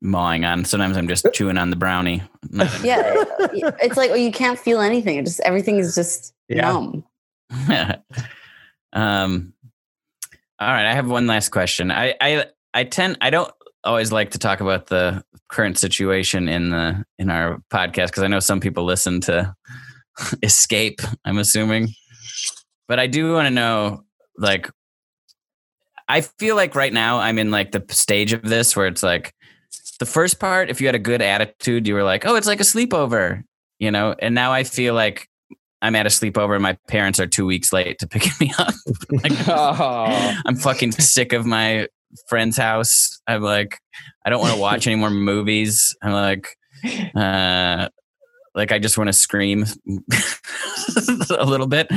mawing 0.01 0.45
on. 0.45 0.63
Sometimes 0.65 0.95
I'm 0.97 1.07
just 1.09 1.27
chewing 1.33 1.57
on 1.57 1.69
the 1.69 1.75
brownie. 1.75 2.23
Yeah, 2.81 3.03
it's 3.81 3.97
like 3.97 4.11
oh, 4.11 4.15
you 4.15 4.31
can't 4.31 4.57
feel 4.57 4.79
anything. 4.79 5.17
It 5.17 5.25
just 5.25 5.41
everything 5.41 5.77
is 5.77 5.93
just 5.93 6.33
Yeah. 6.47 6.61
numb. 6.61 7.03
um 8.93 9.53
all 10.59 10.67
right 10.67 10.85
i 10.85 10.93
have 10.93 11.09
one 11.09 11.27
last 11.27 11.49
question. 11.49 11.91
I 11.91 12.15
i 12.21 12.45
i 12.73 12.83
tend 12.83 13.17
i 13.21 13.29
don't 13.29 13.51
always 13.83 14.11
like 14.11 14.31
to 14.31 14.39
talk 14.39 14.59
about 14.59 14.87
the 14.87 15.23
current 15.47 15.77
situation 15.77 16.49
in 16.49 16.69
the 16.69 17.03
in 17.17 17.29
our 17.29 17.59
podcast 17.71 18.07
because 18.07 18.23
i 18.23 18.27
know 18.27 18.39
some 18.39 18.59
people 18.59 18.83
listen 18.83 19.21
to 19.21 19.53
escape 20.43 21.01
i'm 21.25 21.37
assuming. 21.37 21.89
But 22.87 22.99
i 22.99 23.07
do 23.07 23.33
want 23.33 23.45
to 23.45 23.51
know 23.51 24.03
like 24.37 24.69
i 26.07 26.21
feel 26.21 26.55
like 26.55 26.75
right 26.75 26.91
now 26.91 27.19
i'm 27.19 27.37
in 27.37 27.51
like 27.51 27.71
the 27.71 27.83
stage 27.89 28.33
of 28.33 28.41
this 28.41 28.75
where 28.75 28.87
it's 28.87 29.03
like 29.03 29.33
the 29.99 30.05
first 30.05 30.39
part 30.39 30.69
if 30.69 30.81
you 30.81 30.87
had 30.87 30.95
a 30.95 30.99
good 30.99 31.21
attitude 31.21 31.87
you 31.87 31.93
were 31.93 32.03
like 32.03 32.25
oh 32.25 32.35
it's 32.35 32.47
like 32.47 32.59
a 32.59 32.63
sleepover 32.63 33.43
you 33.79 33.91
know? 33.91 34.13
And 34.19 34.35
now 34.35 34.51
i 34.51 34.63
feel 34.63 34.93
like 34.93 35.28
I'm 35.81 35.95
at 35.95 36.05
a 36.05 36.09
sleepover 36.09 36.55
and 36.55 36.63
my 36.63 36.77
parents 36.87 37.19
are 37.19 37.27
two 37.27 37.45
weeks 37.45 37.71
late 37.71 37.99
to 37.99 38.07
picking 38.07 38.31
me 38.39 38.53
up. 38.57 38.73
like, 39.23 39.31
Oh. 39.47 40.35
I'm 40.45 40.55
fucking 40.55 40.91
sick 40.93 41.31
of 41.33 41.45
my 41.45 41.87
friend's 42.27 42.57
house. 42.57 43.21
I'm 43.27 43.41
like, 43.41 43.77
I 44.25 44.29
don't 44.29 44.41
want 44.41 44.53
to 44.55 44.59
watch 44.59 44.87
any 44.87 44.95
more 44.95 45.09
movies. 45.09 45.95
I'm 46.01 46.11
like, 46.11 46.47
uh, 47.15 47.89
like 48.55 48.71
I 48.71 48.79
just 48.79 48.97
want 48.97 49.07
to 49.07 49.13
scream 49.13 49.65
a 51.29 51.45
little 51.45 51.67
bit. 51.67 51.87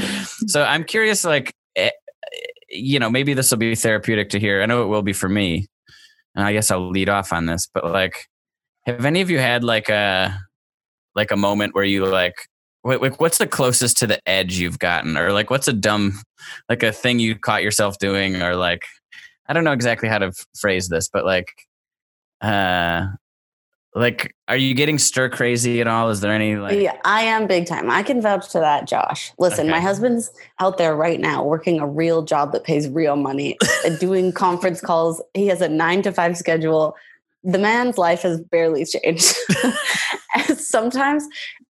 So 0.46 0.62
I'm 0.62 0.84
curious, 0.84 1.24
like, 1.24 1.52
eh, 1.76 1.90
you 2.68 2.98
know, 2.98 3.10
maybe 3.10 3.34
this 3.34 3.50
will 3.50 3.58
be 3.58 3.74
therapeutic 3.74 4.30
to 4.30 4.38
hear. 4.40 4.62
I 4.62 4.66
know 4.66 4.82
it 4.82 4.86
will 4.86 5.02
be 5.02 5.12
for 5.12 5.28
me. 5.28 5.66
And 6.34 6.44
I 6.44 6.52
guess 6.52 6.70
I'll 6.70 6.88
lead 6.90 7.08
off 7.08 7.32
on 7.32 7.46
this, 7.46 7.68
but 7.72 7.84
like, 7.84 8.26
have 8.86 9.04
any 9.04 9.20
of 9.20 9.30
you 9.30 9.38
had 9.38 9.64
like 9.64 9.88
a, 9.88 10.38
like 11.14 11.30
a 11.30 11.36
moment 11.36 11.74
where 11.74 11.84
you 11.84 12.06
like, 12.06 12.34
Wait, 12.84 13.00
wait, 13.00 13.14
what's 13.18 13.38
the 13.38 13.46
closest 13.46 13.96
to 13.98 14.06
the 14.06 14.20
edge 14.28 14.58
you've 14.58 14.78
gotten 14.78 15.16
or 15.16 15.32
like 15.32 15.50
what's 15.50 15.68
a 15.68 15.72
dumb 15.72 16.20
like 16.68 16.82
a 16.82 16.92
thing 16.92 17.18
you 17.18 17.38
caught 17.38 17.62
yourself 17.62 17.98
doing 17.98 18.42
or 18.42 18.56
like 18.56 18.84
i 19.46 19.52
don't 19.52 19.64
know 19.64 19.72
exactly 19.72 20.08
how 20.08 20.18
to 20.18 20.32
phrase 20.58 20.88
this 20.88 21.08
but 21.08 21.24
like 21.24 21.52
uh 22.40 23.06
like 23.94 24.34
are 24.48 24.56
you 24.56 24.74
getting 24.74 24.98
stir 24.98 25.28
crazy 25.28 25.80
at 25.80 25.86
all 25.86 26.08
is 26.08 26.20
there 26.20 26.32
any 26.32 26.56
like 26.56 26.78
Yeah, 26.80 26.96
I 27.04 27.22
am 27.22 27.46
big 27.46 27.66
time. 27.66 27.90
I 27.90 28.02
can 28.02 28.22
vouch 28.22 28.48
to 28.52 28.58
that, 28.58 28.88
Josh. 28.88 29.32
Listen, 29.38 29.68
my 29.68 29.80
husband's 29.80 30.30
out 30.60 30.78
there 30.78 30.96
right 30.96 31.20
now 31.20 31.44
working 31.44 31.78
a 31.78 31.86
real 31.86 32.22
job 32.22 32.52
that 32.52 32.64
pays 32.64 32.88
real 32.88 33.16
money, 33.16 33.58
and 33.84 33.98
doing 33.98 34.32
conference 34.46 34.80
calls. 34.80 35.20
He 35.34 35.46
has 35.48 35.60
a 35.60 35.68
nine 35.68 36.00
to 36.02 36.12
five 36.12 36.38
schedule. 36.38 36.96
The 37.44 37.58
man's 37.58 37.98
life 37.98 38.22
has 38.22 38.40
barely 38.40 38.86
changed. 38.86 39.36
sometimes 40.56 41.26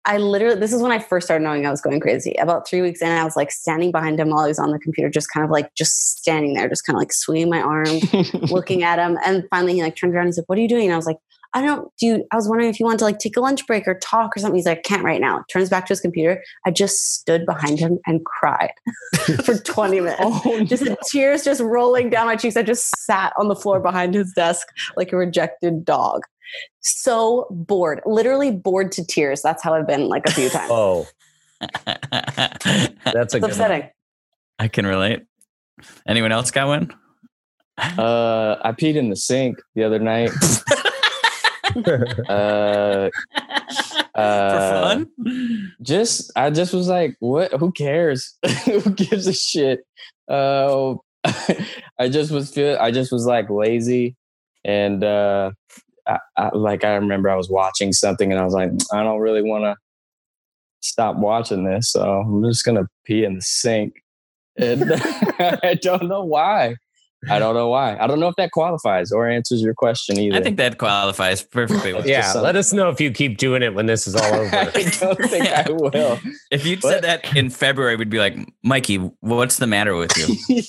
I 0.05 0.17
literally, 0.17 0.59
this 0.59 0.73
is 0.73 0.81
when 0.81 0.93
I 0.93 0.99
first 0.99 1.27
started 1.27 1.45
knowing 1.45 1.67
I 1.67 1.71
was 1.71 1.81
going 1.81 2.01
crazy. 2.01 2.35
About 2.39 2.67
three 2.69 2.81
weeks 2.81 3.03
in, 3.03 3.09
I 3.09 3.25
was 3.25 3.37
like 3.37 3.51
standing 3.51 3.93
behind 3.93 4.19
him 4.19 4.31
while 4.31 4.45
he 4.45 4.49
was 4.49 4.59
on 4.59 4.71
the 4.71 4.79
computer, 4.79 5.11
just 5.11 5.31
kind 5.31 5.45
of 5.45 5.51
like 5.51 5.75
just 5.75 6.19
standing 6.19 6.55
there, 6.55 6.69
just 6.69 6.87
kind 6.87 6.97
of 6.97 7.01
like 7.01 7.13
swinging 7.13 7.51
my 7.51 7.61
arm, 7.61 7.99
looking 8.51 8.83
at 8.83 8.99
him. 8.99 9.19
And 9.25 9.45
finally, 9.51 9.75
he 9.75 9.83
like 9.83 9.97
turned 9.97 10.15
around 10.15 10.27
and 10.27 10.35
said, 10.35 10.45
What 10.47 10.59
are 10.59 10.63
you 10.63 10.69
doing? 10.69 10.85
And 10.85 10.95
I 10.95 10.97
was 10.97 11.07
like, 11.07 11.19
I 11.55 11.63
don't 11.63 11.91
do. 11.99 12.25
I 12.31 12.37
was 12.37 12.49
wondering 12.49 12.69
if 12.69 12.79
you 12.79 12.85
want 12.85 12.99
to 12.99 13.05
like 13.05 13.19
take 13.19 13.37
a 13.37 13.41
lunch 13.41 13.67
break 13.67 13.89
or 13.89 13.99
talk 13.99 14.37
or 14.37 14.41
something. 14.41 14.57
He's 14.57 14.67
like, 14.67 14.83
can't 14.83 15.03
right 15.03 15.21
now. 15.21 15.45
Turns 15.51 15.71
back 15.71 15.87
to 15.87 15.93
his 15.93 16.01
computer. 16.01 16.43
I 16.67 16.71
just 16.71 17.15
stood 17.15 17.47
behind 17.47 17.79
him 17.79 17.99
and 18.07 18.25
cried 18.25 18.73
for 19.45 19.57
20 19.57 20.01
minutes. 20.01 20.21
Oh, 20.21 20.65
Just 20.65 20.85
the 20.85 20.97
tears 21.11 21.45
just 21.45 21.61
rolling 21.61 22.11
down 22.11 22.27
my 22.27 22.37
cheeks. 22.37 22.57
I 22.57 22.63
just 22.63 22.95
sat 23.05 23.33
on 23.39 23.49
the 23.49 23.57
floor 23.57 23.81
behind 23.81 24.15
his 24.15 24.33
desk 24.33 24.67
like 24.97 25.13
a 25.13 25.17
rejected 25.17 25.85
dog. 25.85 26.23
So 26.81 27.47
bored, 27.51 28.01
literally 28.07 28.51
bored 28.51 28.93
to 28.93 29.05
tears. 29.05 29.43
That's 29.43 29.63
how 29.63 29.75
I've 29.75 29.87
been 29.87 30.09
like 30.09 30.27
a 30.27 30.31
few 30.31 30.49
times. 30.49 30.71
Oh, 30.71 31.07
that's 31.61 31.77
a 31.85 32.93
it's 33.05 33.35
good 33.35 33.43
one. 33.43 33.51
upsetting. 33.51 33.91
i 34.61 34.69
can 34.69 34.87
relate 34.87 35.25
anyone 36.07 36.31
else 36.31 36.53
got 36.53 36.69
one 36.69 36.89
uh, 37.79 38.57
I 38.63 38.73
peed 38.73 38.97
in 38.97 39.09
the 39.11 39.17
sink 39.17 39.61
the 39.75 39.85
other 39.85 39.99
night. 39.99 40.31
uh, 42.29 43.09
for 44.15 44.21
uh, 44.21 44.83
fun 44.83 45.09
just 45.81 46.33
I 46.35 46.51
just 46.51 46.73
was 46.73 46.89
like, 46.89 47.17
what? 47.21 47.53
Who 47.53 47.73
cares? 47.73 48.37
Who 48.65 48.81
gives 48.91 49.27
a 49.27 49.33
shit? 49.33 49.81
Uh, 50.29 50.95
I 51.25 52.09
just 52.09 52.31
was 52.31 52.53
feel. 52.53 52.77
I 52.81 52.91
just 52.91 53.13
was 53.13 53.27
like 53.27 53.49
lazy, 53.51 54.17
and 54.65 55.05
uh, 55.05 55.53
I, 56.09 56.19
I, 56.37 56.57
like 56.57 56.85
I 56.85 56.95
remember 56.95 57.29
I 57.31 57.37
was 57.37 57.51
watching 57.51 57.93
something, 57.93 58.33
and 58.33 58.41
I 58.41 58.45
was 58.45 58.55
like, 58.55 58.71
mm, 58.71 58.85
I 58.93 59.03
don't 59.03 59.21
really 59.21 59.43
want 59.43 59.65
to 59.65 59.77
stop 60.81 61.17
watching 61.17 61.65
this, 61.65 61.93
so 61.93 62.03
I'm 62.03 62.43
just 62.45 62.65
gonna 62.65 62.89
pee 63.05 63.25
in 63.25 63.37
the 63.37 63.43
sink. 63.43 63.95
And 64.57 64.85
I 64.93 65.79
don't 65.81 66.09
know 66.09 66.25
why. 66.25 66.77
I 67.29 67.39
don't 67.41 67.55
know 67.55 67.69
why. 67.69 67.97
I 67.99 68.07
don't 68.07 68.21
know 68.21 68.29
if 68.29 68.37
that 68.37 68.53
qualifies 68.53 69.11
or 69.11 69.29
answers 69.29 69.61
your 69.61 69.75
question 69.75 70.19
either. 70.19 70.37
i 70.37 70.41
think 70.41 70.57
that 70.57 70.79
qualifies 70.79 71.43
perfectly 71.43 71.93
well. 71.93 72.07
Yeah, 72.07 72.33
let 72.35 72.55
us 72.57 72.73
know 72.73 72.89
if 72.91 73.01
you 73.01 73.11
keep 73.11 73.39
doing 73.39 73.63
it 73.63 73.75
when 73.75 73.87
this 73.87 74.07
is 74.07 74.15
all 74.15 74.35
over. 74.35 74.57
I 74.57 74.65
don't 75.01 75.19
think 75.29 75.47
I 75.49 75.67
will. 75.71 76.19
if 76.51 76.65
you'd 76.65 76.83
said 76.83 77.03
that 77.05 77.37
in 77.37 77.51
february 77.51 77.97
we'd 77.97 78.09
be 78.11 78.19
like 78.21 78.37
mikey 78.63 78.97
what's 79.21 79.57
the 79.57 79.67
matter 79.67 79.97
with 79.97 80.17
you 80.17 80.27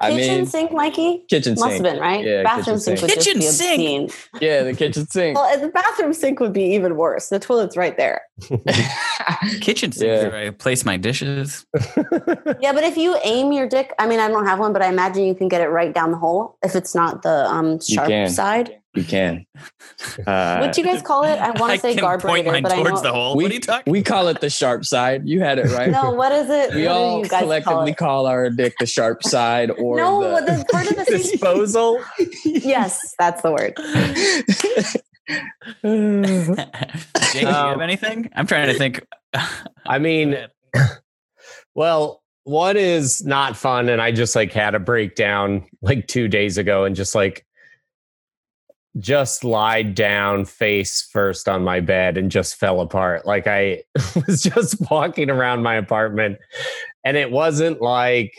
I 0.00 0.10
kitchen 0.10 0.36
mean, 0.36 0.46
sink, 0.46 0.72
Mikey? 0.72 1.24
kitchen 1.28 1.56
sink 1.56 1.58
Must 1.60 1.72
sink. 1.76 1.84
have 1.86 1.94
been, 1.94 2.02
right? 2.02 2.24
Yeah, 2.24 2.42
bathroom 2.42 2.78
kitchen 2.78 2.80
sink 2.80 2.98
sink. 2.98 3.10
would 3.10 3.18
Kitchen 3.18 3.40
just 3.42 3.60
be 3.60 3.66
sink. 3.66 4.28
Yeah, 4.40 4.62
the 4.62 4.74
kitchen 4.74 5.06
sink. 5.06 5.36
Well, 5.38 5.60
the 5.60 5.68
bathroom 5.68 6.12
sink 6.12 6.40
would 6.40 6.52
be 6.52 6.64
even 6.74 6.96
worse. 6.96 7.28
The 7.28 7.38
toilet's 7.38 7.76
right 7.76 7.96
there. 7.96 8.22
kitchen 9.60 9.92
sink 9.92 10.08
Yeah. 10.08 10.28
where 10.28 10.46
i 10.46 10.50
place 10.50 10.84
my 10.84 10.96
dishes 10.96 11.64
Yeah, 12.60 12.72
but 12.72 12.84
if 12.84 12.96
you 12.96 13.16
aim 13.22 13.52
your 13.52 13.68
dick, 13.68 13.92
I 13.98 14.06
mean, 14.06 14.18
I 14.20 14.28
don't 14.28 14.46
have 14.46 14.58
one, 14.58 14.72
but 14.72 14.82
I 14.82 14.88
imagine 14.88 15.24
you 15.24 15.34
can 15.42 15.48
get 15.48 15.60
it 15.60 15.68
right 15.68 15.92
down 15.94 16.10
the 16.12 16.18
hole 16.18 16.56
if 16.64 16.74
it's 16.74 16.94
not 16.94 17.22
the 17.22 17.46
um, 17.46 17.72
You 17.86 17.94
sharp 17.96 18.08
can. 18.08 18.28
side. 18.30 18.78
you 18.94 19.04
can. 19.04 19.44
Uh, 20.26 20.58
What 20.58 20.72
do 20.72 20.80
you 20.80 20.86
guys 20.86 21.00
call 21.02 21.24
it? 21.24 21.38
I 21.38 21.50
want 21.58 21.72
to 21.74 21.78
say 21.80 21.94
can 21.94 22.02
point 22.02 22.20
carburetor, 22.22 22.50
mine 22.52 22.62
but 22.64 22.72
I 22.72 22.76
towards 22.76 23.02
know. 23.02 23.08
the 23.08 23.12
hole 23.12 23.36
we, 23.36 23.44
what 23.44 23.52
are 23.52 23.54
you 23.54 23.60
talking 23.60 23.90
we 23.92 24.02
call 24.02 24.28
it 24.28 24.40
the 24.40 24.50
sharp 24.50 24.84
side. 24.84 25.26
You 25.26 25.40
had 25.40 25.58
it 25.58 25.66
right. 25.78 25.90
No, 25.90 26.10
what 26.12 26.32
is 26.32 26.50
it? 26.50 26.74
we 26.74 26.82
what 26.86 26.92
all 26.92 27.16
do 27.18 27.22
you 27.24 27.30
guys 27.30 27.30
call 27.30 27.40
collectively 27.42 27.90
it? 27.92 27.96
call, 27.96 28.26
our 28.26 28.50
dick 28.50 28.74
the 28.78 28.86
sharp 28.86 29.22
side 29.24 29.70
or 29.70 29.96
No, 29.98 30.40
the, 30.44 30.52
the 30.52 30.64
part 30.70 30.90
of 30.90 30.96
the 30.96 31.04
sink. 31.06 31.22
Disposal. 31.30 32.00
yes, 32.44 33.14
that's 33.18 33.42
the 33.42 33.50
word. 33.52 33.74
Jake, 35.82 37.32
do 37.32 37.38
you 37.40 37.46
have 37.46 37.74
Um, 37.76 37.80
anything? 37.80 38.30
I'm 38.34 38.46
trying 38.46 38.68
to 38.68 38.74
think. 38.74 39.04
I 39.86 39.98
mean, 39.98 40.36
well, 41.74 42.21
what 42.44 42.76
is 42.76 43.24
not 43.24 43.56
fun? 43.56 43.88
And 43.88 44.02
I 44.02 44.12
just 44.12 44.34
like 44.34 44.52
had 44.52 44.74
a 44.74 44.80
breakdown 44.80 45.64
like 45.80 46.08
two 46.08 46.28
days 46.28 46.58
ago 46.58 46.84
and 46.84 46.96
just 46.96 47.14
like 47.14 47.46
just 48.98 49.42
lied 49.42 49.94
down 49.94 50.44
face 50.44 51.08
first 51.12 51.48
on 51.48 51.64
my 51.64 51.80
bed 51.80 52.18
and 52.18 52.30
just 52.30 52.56
fell 52.56 52.80
apart. 52.80 53.24
Like 53.26 53.46
I 53.46 53.82
was 54.26 54.42
just 54.42 54.90
walking 54.90 55.30
around 55.30 55.62
my 55.62 55.76
apartment 55.76 56.38
and 57.04 57.16
it 57.16 57.30
wasn't 57.30 57.80
like 57.80 58.34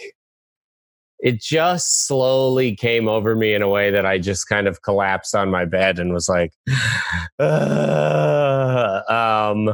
it 1.19 1.41
just 1.41 2.05
slowly 2.05 2.75
came 2.75 3.07
over 3.07 3.33
me 3.33 3.53
in 3.53 3.61
a 3.61 3.69
way 3.69 3.89
that 3.91 4.05
I 4.05 4.17
just 4.17 4.49
kind 4.49 4.67
of 4.67 4.81
collapsed 4.81 5.33
on 5.33 5.49
my 5.49 5.63
bed 5.63 5.97
and 5.97 6.13
was 6.13 6.27
like, 6.27 6.51
"Ugh." 7.39 9.09
um, 9.09 9.73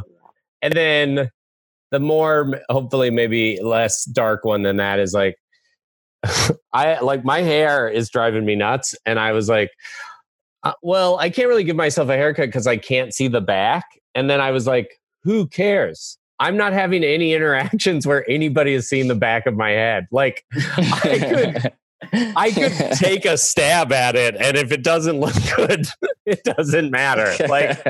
and 0.62 0.72
then 0.72 1.30
the 1.90 2.00
more 2.00 2.60
hopefully 2.68 3.10
maybe 3.10 3.58
less 3.62 4.04
dark 4.04 4.44
one 4.44 4.62
than 4.62 4.76
that 4.76 4.98
is 4.98 5.12
like 5.12 5.36
I 6.72 7.00
like 7.00 7.24
my 7.24 7.40
hair 7.40 7.88
is 7.88 8.10
driving 8.10 8.44
me 8.44 8.54
nuts 8.54 8.94
and 9.06 9.18
I 9.18 9.32
was 9.32 9.48
like 9.48 9.70
uh, 10.62 10.72
well 10.82 11.18
I 11.18 11.30
can't 11.30 11.48
really 11.48 11.64
give 11.64 11.76
myself 11.76 12.08
a 12.08 12.16
haircut 12.16 12.52
cuz 12.52 12.66
I 12.66 12.76
can't 12.76 13.14
see 13.14 13.28
the 13.28 13.40
back 13.40 13.84
and 14.14 14.28
then 14.28 14.40
I 14.40 14.50
was 14.50 14.66
like 14.66 15.00
who 15.22 15.46
cares? 15.46 16.18
I'm 16.38 16.56
not 16.56 16.72
having 16.72 17.04
any 17.04 17.34
interactions 17.34 18.06
where 18.06 18.28
anybody 18.30 18.74
has 18.74 18.88
seen 18.88 19.08
the 19.08 19.14
back 19.14 19.46
of 19.46 19.56
my 19.56 19.70
head. 19.70 20.06
Like 20.10 20.44
I 20.54 21.18
could 21.18 21.72
I 22.36 22.50
could 22.50 22.72
take 22.96 23.24
a 23.24 23.36
stab 23.36 23.92
at 23.92 24.16
it 24.16 24.36
and 24.36 24.56
if 24.56 24.72
it 24.72 24.82
doesn't 24.82 25.20
look 25.20 25.34
good 25.56 25.86
it 26.26 26.42
doesn't 26.44 26.90
matter. 26.90 27.34
Like 27.46 27.84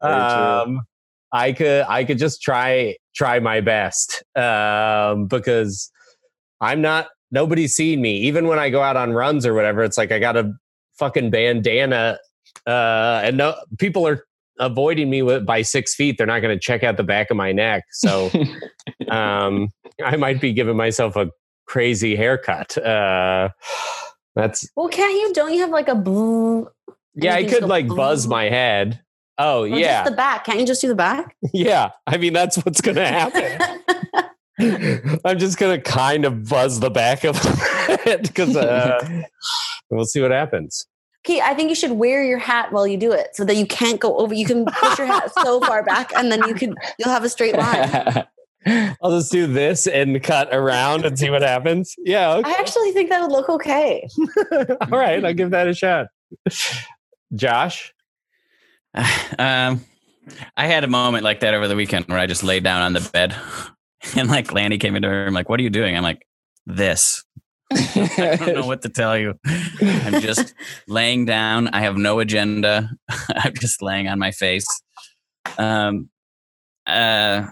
um 0.00 0.82
i 1.32 1.52
could 1.52 1.84
i 1.88 2.04
could 2.04 2.18
just 2.18 2.42
try 2.42 2.96
try 3.14 3.38
my 3.38 3.60
best 3.60 4.22
um 4.36 5.26
because 5.26 5.90
i'm 6.60 6.80
not 6.80 7.08
nobody's 7.30 7.74
seen 7.74 8.00
me 8.00 8.16
even 8.18 8.46
when 8.46 8.58
i 8.58 8.70
go 8.70 8.82
out 8.82 8.96
on 8.96 9.12
runs 9.12 9.44
or 9.46 9.54
whatever 9.54 9.82
it's 9.82 9.98
like 9.98 10.12
i 10.12 10.18
got 10.18 10.36
a 10.36 10.52
fucking 10.98 11.30
bandana 11.30 12.18
uh 12.66 13.20
and 13.22 13.36
no 13.36 13.54
people 13.78 14.06
are 14.06 14.24
avoiding 14.60 15.08
me 15.08 15.22
with, 15.22 15.46
by 15.46 15.62
six 15.62 15.94
feet 15.94 16.18
they're 16.18 16.26
not 16.26 16.40
going 16.40 16.54
to 16.54 16.60
check 16.60 16.82
out 16.82 16.96
the 16.96 17.04
back 17.04 17.30
of 17.30 17.36
my 17.36 17.52
neck 17.52 17.84
so 17.92 18.30
um 19.08 19.68
i 20.04 20.16
might 20.16 20.40
be 20.40 20.52
giving 20.52 20.76
myself 20.76 21.14
a 21.14 21.30
crazy 21.66 22.16
haircut 22.16 22.76
uh 22.78 23.48
that's 24.38 24.70
Well, 24.76 24.88
can't 24.88 25.12
you? 25.14 25.32
Don't 25.34 25.52
you 25.52 25.60
have 25.60 25.70
like 25.70 25.88
a 25.88 25.96
blue? 25.96 26.70
Yeah, 27.14 27.34
I 27.34 27.38
you 27.38 27.44
can 27.44 27.50
just 27.50 27.60
could 27.62 27.68
like 27.68 27.88
buzz 27.88 28.28
my 28.28 28.44
head. 28.44 29.00
Oh 29.38 29.62
Or 29.62 29.68
yeah, 29.68 30.02
just 30.02 30.10
the 30.10 30.16
back. 30.16 30.44
Can't 30.44 30.58
you 30.58 30.66
just 30.66 30.80
do 30.80 30.88
the 30.88 30.94
back? 30.94 31.36
yeah. 31.52 31.90
I 32.06 32.16
mean, 32.16 32.32
that's 32.32 32.56
what's 32.56 32.80
gonna 32.80 33.06
happen. 33.06 33.60
I'm 35.24 35.38
just 35.38 35.58
gonna 35.58 35.80
kind 35.80 36.24
of 36.24 36.48
buzz 36.48 36.80
the 36.80 36.90
back 36.90 37.24
of 37.24 37.38
it 38.06 38.22
because 38.22 38.56
uh, 38.56 39.22
we'll 39.90 40.04
see 40.04 40.20
what 40.20 40.32
happens. 40.32 40.86
Okay, 41.24 41.40
I 41.40 41.54
think 41.54 41.68
you 41.68 41.74
should 41.74 41.92
wear 41.92 42.24
your 42.24 42.38
hat 42.38 42.72
while 42.72 42.86
you 42.86 42.96
do 42.96 43.12
it 43.12 43.34
so 43.34 43.44
that 43.44 43.56
you 43.56 43.66
can't 43.66 44.00
go 44.00 44.16
over. 44.18 44.34
You 44.34 44.46
can 44.46 44.64
push 44.64 44.98
your 44.98 45.06
hat 45.06 45.30
so 45.42 45.60
far 45.60 45.84
back 45.84 46.12
and 46.16 46.32
then 46.32 46.46
you 46.48 46.54
can 46.54 46.74
you'll 46.98 47.10
have 47.10 47.24
a 47.24 47.28
straight 47.28 47.56
line. 47.56 48.24
I'll 49.02 49.12
just 49.12 49.30
do 49.30 49.46
this 49.46 49.86
and 49.86 50.20
cut 50.22 50.48
around 50.52 51.04
and 51.04 51.18
see 51.18 51.30
what 51.30 51.42
happens. 51.42 51.94
Yeah. 51.98 52.34
Okay. 52.34 52.50
I 52.50 52.54
actually 52.58 52.92
think 52.92 53.10
that 53.10 53.20
would 53.20 53.30
look 53.30 53.48
okay. 53.48 54.08
All 54.52 54.98
right, 54.98 55.24
I'll 55.24 55.34
give 55.34 55.50
that 55.50 55.68
a 55.68 55.74
shot. 55.74 56.08
Josh. 57.34 57.94
Um, 59.38 59.84
I 60.56 60.66
had 60.66 60.82
a 60.82 60.88
moment 60.88 61.22
like 61.22 61.40
that 61.40 61.54
over 61.54 61.68
the 61.68 61.76
weekend 61.76 62.06
where 62.06 62.18
I 62.18 62.26
just 62.26 62.42
laid 62.42 62.64
down 62.64 62.82
on 62.82 62.92
the 62.92 63.08
bed, 63.12 63.36
and 64.16 64.28
like 64.28 64.52
Lanny 64.52 64.78
came 64.78 64.96
into 64.96 65.08
her. 65.08 65.26
I'm 65.26 65.32
like, 65.32 65.48
"What 65.48 65.60
are 65.60 65.62
you 65.62 65.70
doing?" 65.70 65.96
I'm 65.96 66.02
like, 66.02 66.26
"This." 66.66 67.24
I 67.72 68.36
don't 68.38 68.54
know 68.54 68.66
what 68.66 68.82
to 68.82 68.88
tell 68.88 69.16
you. 69.16 69.34
I'm 69.80 70.20
just 70.20 70.54
laying 70.88 71.26
down. 71.26 71.68
I 71.68 71.82
have 71.82 71.96
no 71.96 72.18
agenda. 72.18 72.90
I'm 73.28 73.54
just 73.54 73.82
laying 73.82 74.08
on 74.08 74.18
my 74.18 74.30
face. 74.30 74.66
Um, 75.58 76.08
uh, 76.86 77.46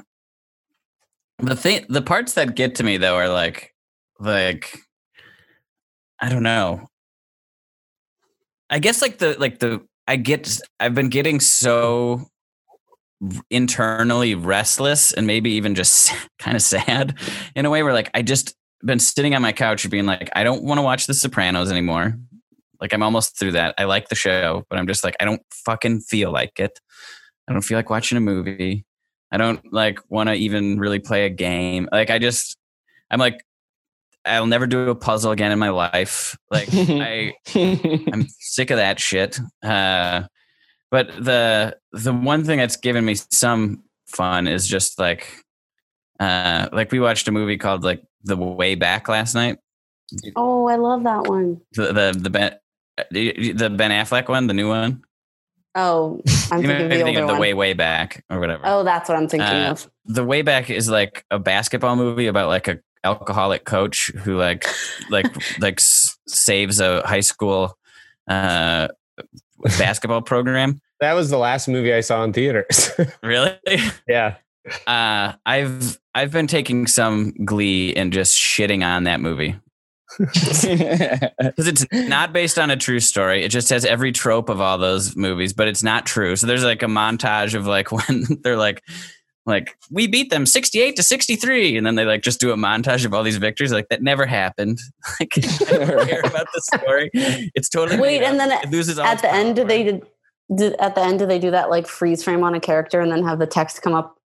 the 1.38 1.54
thing, 1.54 1.84
the 1.88 2.02
parts 2.02 2.32
that 2.34 2.56
get 2.56 2.76
to 2.76 2.82
me 2.82 2.96
though 2.96 3.14
are 3.14 3.28
like, 3.28 3.74
like, 4.18 4.78
I 6.20 6.30
don't 6.30 6.42
know. 6.42 6.88
I 8.70 8.78
guess 8.78 9.02
like 9.02 9.18
the 9.18 9.36
like 9.38 9.58
the 9.58 9.86
I 10.06 10.16
get 10.16 10.60
I've 10.78 10.94
been 10.94 11.08
getting 11.08 11.40
so 11.40 12.28
internally 13.50 14.34
restless 14.34 15.12
and 15.12 15.26
maybe 15.26 15.52
even 15.52 15.74
just 15.74 16.12
kind 16.38 16.56
of 16.56 16.62
sad 16.62 17.18
in 17.54 17.64
a 17.64 17.70
way 17.70 17.82
where 17.82 17.92
like 17.92 18.10
I 18.14 18.22
just 18.22 18.54
been 18.84 18.98
sitting 18.98 19.34
on 19.34 19.42
my 19.42 19.52
couch 19.52 19.88
being 19.90 20.06
like 20.06 20.30
I 20.34 20.44
don't 20.44 20.62
want 20.62 20.78
to 20.78 20.82
watch 20.82 21.06
The 21.06 21.14
Sopranos 21.14 21.70
anymore. 21.70 22.18
Like 22.80 22.92
I'm 22.92 23.02
almost 23.02 23.38
through 23.38 23.52
that. 23.52 23.74
I 23.78 23.84
like 23.84 24.08
the 24.08 24.14
show, 24.14 24.64
but 24.68 24.78
I'm 24.78 24.86
just 24.86 25.02
like 25.02 25.16
I 25.20 25.24
don't 25.24 25.42
fucking 25.50 26.00
feel 26.00 26.30
like 26.30 26.60
it. 26.60 26.78
I 27.48 27.52
don't 27.52 27.62
feel 27.62 27.78
like 27.78 27.90
watching 27.90 28.18
a 28.18 28.20
movie. 28.20 28.84
I 29.32 29.38
don't 29.38 29.60
like 29.72 29.98
want 30.08 30.28
to 30.28 30.34
even 30.34 30.78
really 30.78 30.98
play 30.98 31.26
a 31.26 31.30
game. 31.30 31.88
Like 31.90 32.10
I 32.10 32.18
just 32.18 32.56
I'm 33.10 33.18
like 33.18 33.44
I'll 34.26 34.46
never 34.46 34.66
do 34.66 34.90
a 34.90 34.94
puzzle 34.94 35.32
again 35.32 35.52
in 35.52 35.58
my 35.58 35.70
life. 35.70 36.36
Like 36.50 36.68
I 36.72 37.32
I'm 37.54 38.26
sick 38.40 38.70
of 38.70 38.76
that 38.78 38.98
shit. 39.00 39.38
Uh, 39.62 40.22
but 40.90 41.08
the 41.22 41.76
the 41.92 42.12
one 42.12 42.44
thing 42.44 42.58
that's 42.58 42.76
given 42.76 43.04
me 43.04 43.14
some 43.30 43.82
fun 44.06 44.46
is 44.48 44.66
just 44.66 44.98
like 44.98 45.42
uh, 46.20 46.68
like 46.72 46.92
we 46.92 47.00
watched 47.00 47.28
a 47.28 47.32
movie 47.32 47.56
called 47.58 47.84
like 47.84 48.02
The 48.24 48.36
Way 48.36 48.74
Back 48.74 49.08
last 49.08 49.34
night. 49.34 49.58
Oh, 50.36 50.66
I 50.68 50.76
love 50.76 51.02
that 51.04 51.26
one. 51.26 51.60
The 51.72 51.92
the 51.92 52.18
the 52.18 52.30
Ben 52.30 52.56
the 53.10 53.70
Ben 53.76 53.90
Affleck 53.90 54.28
one, 54.28 54.46
the 54.46 54.54
new 54.54 54.68
one. 54.68 55.02
Oh, 55.74 56.22
I'm 56.50 56.62
You 56.62 56.68
thinking 56.68 56.70
of 56.70 56.88
the 56.90 56.96
thinking 57.04 57.16
of 57.18 57.28
the. 57.28 57.34
Way 57.40 57.52
Way 57.52 57.72
Back 57.74 58.24
or 58.30 58.38
whatever. 58.40 58.62
Oh, 58.64 58.82
that's 58.84 59.08
what 59.10 59.18
I'm 59.18 59.28
thinking 59.28 59.46
Uh, 59.48 59.72
of. 59.72 59.90
the 60.06 60.24
way 60.24 60.40
back 60.42 60.70
is 60.70 60.88
like 60.88 61.24
a 61.30 61.38
basketball 61.38 61.96
movie 61.96 62.28
about 62.28 62.48
like 62.48 62.68
a 62.68 62.78
alcoholic 63.06 63.64
coach 63.64 64.10
who 64.24 64.36
like 64.36 64.66
like 65.10 65.26
like 65.60 65.78
s- 65.80 66.18
saves 66.26 66.80
a 66.80 67.02
high 67.06 67.20
school 67.20 67.78
uh 68.28 68.88
basketball 69.78 70.22
program. 70.22 70.80
That 71.00 71.12
was 71.14 71.30
the 71.30 71.38
last 71.38 71.68
movie 71.68 71.92
I 71.94 72.00
saw 72.00 72.24
in 72.24 72.32
theaters. 72.32 72.90
really? 73.22 73.56
Yeah. 74.08 74.36
uh 74.88 75.32
i've 75.46 75.96
i've 76.14 76.32
been 76.32 76.48
taking 76.48 76.88
some 76.88 77.32
glee 77.44 77.90
in 77.90 78.10
just 78.10 78.36
shitting 78.36 78.84
on 78.84 79.04
that 79.04 79.20
movie. 79.20 79.56
Because 80.18 81.68
it's 81.68 81.86
not 81.92 82.32
based 82.32 82.58
on 82.58 82.70
a 82.70 82.76
true 82.76 83.00
story. 83.00 83.44
It 83.44 83.50
just 83.50 83.68
has 83.70 83.84
every 83.84 84.12
trope 84.12 84.48
of 84.48 84.60
all 84.60 84.78
those 84.78 85.14
movies 85.16 85.52
but 85.52 85.68
it's 85.68 85.82
not 85.82 86.04
true. 86.06 86.34
So 86.36 86.46
there's 86.46 86.64
like 86.64 86.82
a 86.82 86.86
montage 86.86 87.54
of 87.54 87.66
like 87.66 87.92
when 87.92 88.24
they're 88.42 88.56
like 88.56 88.82
like 89.46 89.76
we 89.90 90.06
beat 90.06 90.30
them 90.30 90.44
68 90.44 90.96
to 90.96 91.02
63 91.02 91.76
and 91.76 91.86
then 91.86 91.94
they 91.94 92.04
like 92.04 92.22
just 92.22 92.40
do 92.40 92.50
a 92.50 92.56
montage 92.56 93.04
of 93.04 93.14
all 93.14 93.22
these 93.22 93.36
victories 93.36 93.72
like 93.72 93.88
that 93.88 94.02
never 94.02 94.26
happened 94.26 94.78
like 95.20 95.32
I 95.38 95.40
don't 95.78 96.08
care 96.08 96.20
about 96.24 96.48
the 96.52 96.60
story 96.60 97.10
it's 97.12 97.68
totally 97.68 98.00
Wait, 98.00 98.22
and 98.22 98.40
up. 98.40 98.48
then 98.48 98.62
it 98.62 98.70
loses 98.70 98.98
all 98.98 99.06
At 99.06 99.22
the 99.22 99.32
end, 99.32 99.56
do 99.56 99.64
they 99.64 99.84
did, 99.84 100.06
did 100.54 100.74
at 100.74 100.94
the 100.94 101.00
end 101.00 101.20
do 101.20 101.26
they 101.26 101.38
do 101.38 101.50
that 101.52 101.70
like 101.70 101.86
freeze 101.86 102.22
frame 102.22 102.42
on 102.42 102.54
a 102.54 102.60
character 102.60 103.00
and 103.00 103.10
then 103.10 103.24
have 103.24 103.38
the 103.38 103.46
text 103.46 103.82
come 103.82 103.94
up 103.94 104.18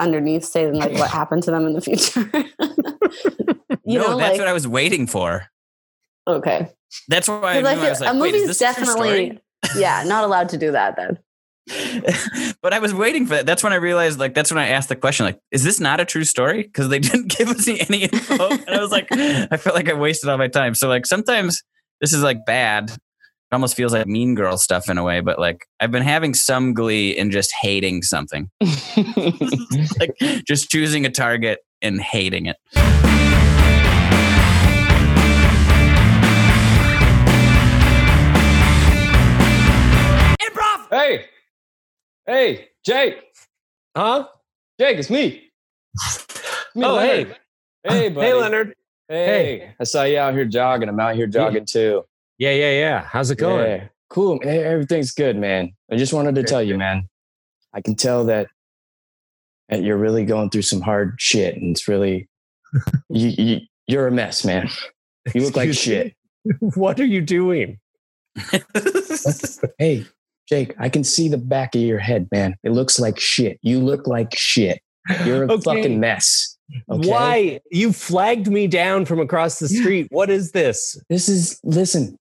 underneath 0.00 0.44
saying 0.44 0.74
like 0.74 0.92
what 0.94 1.10
happened 1.10 1.42
to 1.44 1.50
them 1.50 1.66
in 1.66 1.74
the 1.74 1.80
future? 1.80 2.28
you 3.84 3.98
no 3.98 4.08
know, 4.08 4.18
that's 4.18 4.32
like 4.32 4.38
what 4.38 4.48
i 4.48 4.52
was 4.52 4.66
waiting 4.66 5.06
for 5.06 5.46
okay, 6.26 6.68
that's 7.08 7.28
why 7.28 7.34
I, 7.34 7.56
because 7.58 7.66
I, 7.66 7.74
knew 7.74 7.86
I 7.86 7.90
was 7.90 8.00
like 8.00 8.14
a 8.14 8.18
Wait, 8.18 8.34
is 8.34 8.42
movie's 8.42 8.58
this 8.58 8.70
a 8.70 8.74
true 8.74 8.84
story? 8.86 9.28
definitely 9.28 9.40
yeah 9.76 10.04
not 10.04 10.24
allowed 10.24 10.48
to 10.50 10.58
do 10.58 10.72
that 10.72 10.96
then. 10.96 11.18
but 12.62 12.72
I 12.72 12.78
was 12.80 12.92
waiting 12.92 13.26
for 13.26 13.34
that. 13.36 13.46
That's 13.46 13.62
when 13.62 13.72
I 13.72 13.76
realized, 13.76 14.18
like, 14.18 14.34
that's 14.34 14.50
when 14.50 14.58
I 14.58 14.68
asked 14.68 14.88
the 14.88 14.96
question, 14.96 15.26
like, 15.26 15.38
is 15.50 15.62
this 15.62 15.78
not 15.78 16.00
a 16.00 16.04
true 16.04 16.24
story? 16.24 16.62
Because 16.62 16.88
they 16.88 16.98
didn't 17.00 17.28
give 17.36 17.48
us 17.48 17.68
any 17.68 18.04
info. 18.04 18.50
and 18.50 18.70
I 18.70 18.80
was 18.80 18.90
like, 18.90 19.08
I 19.12 19.56
felt 19.56 19.76
like 19.76 19.88
I 19.88 19.94
wasted 19.94 20.28
all 20.28 20.38
my 20.38 20.48
time. 20.48 20.74
So, 20.74 20.88
like, 20.88 21.06
sometimes 21.06 21.62
this 22.00 22.12
is 22.12 22.22
like 22.22 22.44
bad. 22.44 22.90
It 22.90 23.54
almost 23.54 23.76
feels 23.76 23.92
like 23.92 24.06
mean 24.06 24.34
girl 24.34 24.56
stuff 24.56 24.88
in 24.88 24.98
a 24.98 25.04
way, 25.04 25.20
but 25.20 25.38
like, 25.38 25.66
I've 25.78 25.90
been 25.90 26.02
having 26.02 26.34
some 26.34 26.72
glee 26.72 27.10
in 27.10 27.30
just 27.30 27.52
hating 27.60 28.02
something, 28.02 28.50
like, 28.60 30.16
just 30.46 30.70
choosing 30.70 31.04
a 31.04 31.10
target 31.10 31.60
and 31.82 32.00
hating 32.00 32.46
it. 32.46 32.56
Improv! 40.40 40.88
hey, 40.90 41.26
hey, 42.26 42.68
Jake, 42.84 43.16
Huh? 43.96 44.26
Jake, 44.80 44.98
it's 44.98 45.10
me. 45.10 45.50
Me, 46.74 46.84
Oh, 46.86 46.94
Leonard. 46.94 47.36
hey. 47.84 47.90
hey, 47.98 48.08
buddy. 48.08 48.26
Hey, 48.26 48.32
Leonard. 48.34 48.74
Hey, 49.08 49.26
hey. 49.58 49.74
I 49.78 49.84
saw 49.84 50.04
you 50.04 50.18
out 50.18 50.32
here 50.32 50.46
jogging. 50.46 50.88
I'm 50.88 50.98
out 50.98 51.14
here 51.16 51.26
jogging 51.26 51.66
too. 51.66 52.04
Yeah, 52.38 52.52
yeah, 52.52 52.70
yeah. 52.70 53.04
How's 53.04 53.30
it 53.30 53.36
going? 53.36 53.66
Yeah. 53.70 53.88
Cool. 54.08 54.38
man. 54.42 54.56
Everything's 54.64 55.10
good, 55.12 55.36
man. 55.36 55.74
I 55.90 55.96
just 55.96 56.12
wanted 56.14 56.34
to 56.36 56.42
tell 56.44 56.62
you, 56.62 56.78
man. 56.78 57.08
I 57.74 57.82
can 57.82 57.94
tell 57.94 58.24
that, 58.24 58.46
that 59.68 59.82
you're 59.82 59.98
really 59.98 60.24
going 60.24 60.48
through 60.48 60.62
some 60.62 60.80
hard 60.80 61.16
shit, 61.18 61.56
and 61.56 61.72
it's 61.72 61.86
really 61.88 62.28
you, 63.10 63.28
you. 63.28 63.60
You're 63.86 64.06
a 64.06 64.12
mess, 64.12 64.44
man. 64.44 64.70
You 65.34 65.42
look 65.42 65.56
like 65.56 65.72
shit. 65.74 66.14
me? 66.44 66.54
What 66.74 66.98
are 67.00 67.04
you 67.04 67.20
doing? 67.20 67.78
Hey, 69.78 70.06
Jake, 70.52 70.74
I 70.78 70.90
can 70.90 71.02
see 71.02 71.30
the 71.30 71.38
back 71.38 71.74
of 71.74 71.80
your 71.80 71.98
head, 71.98 72.28
man. 72.30 72.56
It 72.62 72.72
looks 72.72 73.00
like 73.00 73.18
shit. 73.18 73.58
You 73.62 73.80
look 73.80 74.06
like 74.06 74.34
shit. 74.36 74.82
You're 75.24 75.44
a 75.44 75.52
Okay. 75.52 75.62
fucking 75.62 75.98
mess. 75.98 76.58
Okay? 76.90 77.08
Why? 77.08 77.60
You 77.70 77.90
flagged 77.90 78.48
me 78.48 78.66
down 78.66 79.06
from 79.06 79.18
across 79.18 79.58
the 79.60 79.68
street. 79.68 80.08
What 80.10 80.28
is 80.28 80.52
this? 80.52 81.00
This 81.08 81.26
is 81.26 81.58
listen. 81.64 82.18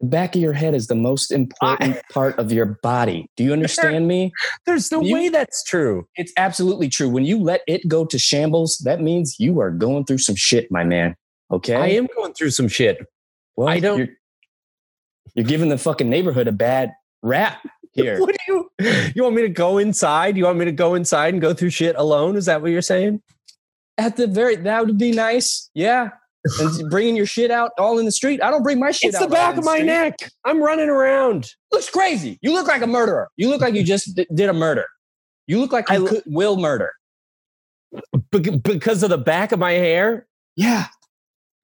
The 0.00 0.06
back 0.06 0.34
of 0.34 0.40
your 0.40 0.54
head 0.54 0.72
is 0.74 0.86
the 0.86 0.94
most 0.94 1.30
important 1.30 2.00
part 2.10 2.38
of 2.38 2.50
your 2.52 2.78
body. 2.82 3.26
Do 3.36 3.44
you 3.44 3.52
understand 3.52 4.08
me? 4.08 4.32
There's 4.64 4.90
no 4.90 5.02
You- 5.02 5.12
way 5.14 5.28
that's 5.28 5.62
true. 5.64 6.06
It's 6.16 6.32
absolutely 6.38 6.88
true. 6.88 7.10
When 7.10 7.26
you 7.26 7.38
let 7.38 7.60
it 7.68 7.86
go 7.86 8.06
to 8.06 8.18
shambles, 8.18 8.78
that 8.86 9.02
means 9.02 9.38
you 9.38 9.60
are 9.60 9.70
going 9.70 10.06
through 10.06 10.18
some 10.18 10.36
shit, 10.36 10.70
my 10.70 10.84
man. 10.84 11.16
Okay. 11.50 11.74
I 11.74 11.88
am 11.88 12.08
going 12.16 12.32
through 12.32 12.50
some 12.52 12.68
shit. 12.68 12.98
Well, 13.56 13.68
I 13.68 13.78
don't- 13.78 13.98
You're, 13.98 14.08
you're 15.34 15.46
giving 15.46 15.68
the 15.68 15.76
fucking 15.78 16.08
neighborhood 16.08 16.48
a 16.48 16.52
bad 16.52 16.92
rap 17.22 17.62
here. 17.94 18.18
What 18.20 18.34
do 18.34 18.52
you? 18.52 18.70
You 19.14 19.22
want 19.22 19.36
me 19.36 19.42
to 19.42 19.48
go 19.48 19.78
inside? 19.78 20.36
You 20.36 20.44
want 20.44 20.58
me 20.58 20.64
to 20.64 20.72
go 20.72 20.94
inside 20.94 21.32
and 21.34 21.40
go 21.40 21.54
through 21.54 21.70
shit 21.70 21.94
alone? 21.96 22.36
Is 22.36 22.46
that 22.46 22.60
what 22.60 22.70
you're 22.70 22.82
saying? 22.82 23.22
At 23.98 24.16
the 24.16 24.26
very, 24.26 24.56
that 24.56 24.84
would 24.84 24.98
be 24.98 25.12
nice. 25.12 25.70
Yeah. 25.74 26.10
And 26.60 26.90
bringing 26.90 27.14
your 27.16 27.26
shit 27.26 27.50
out 27.50 27.70
all 27.78 27.98
in 27.98 28.04
the 28.04 28.12
street. 28.12 28.42
I 28.42 28.50
don't 28.50 28.62
bring 28.64 28.80
my 28.80 28.90
shit 28.90 29.10
It's 29.10 29.18
the 29.20 29.28
back 29.28 29.50
of 29.56 29.56
the 29.56 29.62
my 29.62 29.76
street. 29.76 29.86
neck. 29.86 30.30
I'm 30.44 30.60
running 30.62 30.88
around. 30.88 31.48
Looks 31.72 31.88
crazy. 31.88 32.38
You 32.42 32.52
look 32.52 32.66
like 32.66 32.82
a 32.82 32.86
murderer. 32.86 33.28
You 33.36 33.48
look 33.48 33.60
like 33.60 33.74
you 33.74 33.84
just 33.84 34.14
d- 34.16 34.26
did 34.34 34.48
a 34.48 34.52
murder. 34.52 34.86
You 35.46 35.60
look 35.60 35.72
like 35.72 35.90
I 35.90 35.98
could, 35.98 36.22
will 36.26 36.56
murder. 36.56 36.92
Be- 38.32 38.50
because 38.58 39.02
of 39.04 39.10
the 39.10 39.18
back 39.18 39.52
of 39.52 39.58
my 39.60 39.72
hair. 39.72 40.26
Yeah. 40.56 40.86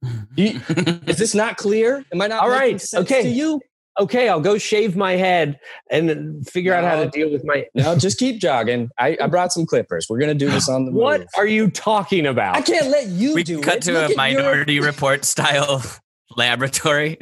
You- 0.37 0.61
is 1.07 1.19
this 1.19 1.35
not 1.35 1.57
clear? 1.59 2.05
Am 2.13 2.23
I 2.23 2.29
not 2.29 2.45
All 2.45 2.51
sense 2.79 2.95
okay. 2.95 3.23
to 3.25 3.29
you? 3.29 3.61
Okay, 4.01 4.29
I'll 4.29 4.41
go 4.41 4.57
shave 4.59 4.97
my 4.97 5.13
head 5.13 5.61
and 5.91 6.49
figure 6.49 6.73
out 6.75 6.85
how 6.85 7.03
to 7.05 7.09
deal 7.11 7.31
with 7.31 7.45
my. 7.45 7.67
No, 7.75 7.97
just 7.97 8.19
keep 8.19 8.41
jogging. 8.41 8.89
I, 8.99 9.17
I 9.21 9.27
brought 9.27 9.53
some 9.53 9.67
clippers. 9.67 10.07
We're 10.09 10.19
gonna 10.19 10.35
do 10.35 10.51
this 10.51 10.69
on 10.69 10.87
the 10.87 10.93
What 10.93 11.21
move. 11.21 11.29
are 11.37 11.47
you 11.47 11.71
talking 11.71 12.27
about? 12.27 12.57
I 12.57 12.63
can't 12.63 12.89
let 12.89 13.07
you 13.09 13.35
we 13.35 13.43
do 13.43 13.61
cut 13.61 13.77
it. 13.77 13.83
to 13.83 13.93
Look 13.93 14.01
a 14.01 14.05
at 14.05 14.11
your- 14.11 14.17
minority 14.17 14.81
report 14.81 15.25
style 15.25 15.83
laboratory. 16.37 17.17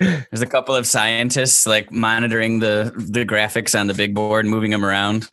There's 0.00 0.40
a 0.42 0.46
couple 0.46 0.74
of 0.74 0.86
scientists 0.86 1.66
like 1.66 1.92
monitoring 1.92 2.60
the 2.60 2.92
the 2.96 3.24
graphics 3.24 3.78
on 3.78 3.86
the 3.86 3.94
big 3.94 4.14
board, 4.14 4.46
moving 4.46 4.70
them 4.70 4.84
around. 4.84 5.28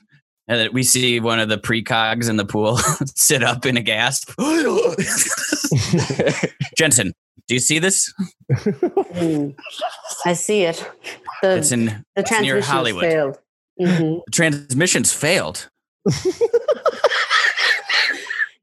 And 0.49 0.59
then 0.59 0.73
we 0.73 0.81
see 0.81 1.19
one 1.19 1.39
of 1.39 1.47
the 1.47 1.59
precogs 1.59 2.27
in 2.27 2.37
the 2.37 2.43
pool 2.43 2.77
sit 3.15 3.43
up 3.43 3.67
in 3.67 3.77
a 3.77 3.81
gasp. 3.81 4.31
Jensen, 6.77 7.13
do 7.47 7.53
you 7.53 7.59
see 7.59 7.77
this? 7.77 8.11
Mm. 8.51 9.55
I 10.25 10.33
see 10.33 10.63
it. 10.63 10.83
The, 11.43 11.57
It's 11.57 11.71
in 11.71 11.85
the 11.85 12.03
it's 12.15 12.31
near 12.41 12.61
Hollywood. 12.61 13.03
failed. 13.03 13.37
Mhm. 13.79 14.21
The 14.25 14.31
transmissions 14.31 15.13
failed. 15.13 15.69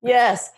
Yes. 0.02 0.50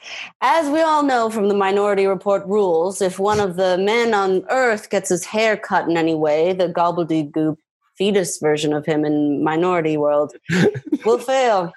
As 0.42 0.68
we 0.68 0.82
all 0.82 1.02
know 1.02 1.30
from 1.30 1.48
the 1.48 1.54
Minority 1.54 2.06
Report 2.06 2.44
rules, 2.46 3.00
if 3.00 3.18
one 3.18 3.40
of 3.40 3.56
the 3.56 3.78
men 3.78 4.12
on 4.12 4.44
Earth 4.50 4.90
gets 4.90 5.08
his 5.08 5.24
hair 5.24 5.56
cut 5.56 5.88
in 5.88 5.96
any 5.96 6.14
way, 6.14 6.52
the 6.52 6.68
gobbledygook 6.68 7.56
fetus 7.98 8.38
version 8.38 8.72
of 8.72 8.86
him 8.86 9.04
in 9.04 9.42
Minority 9.44 9.96
World 9.96 10.32
will 11.04 11.18
fail. 11.18 11.72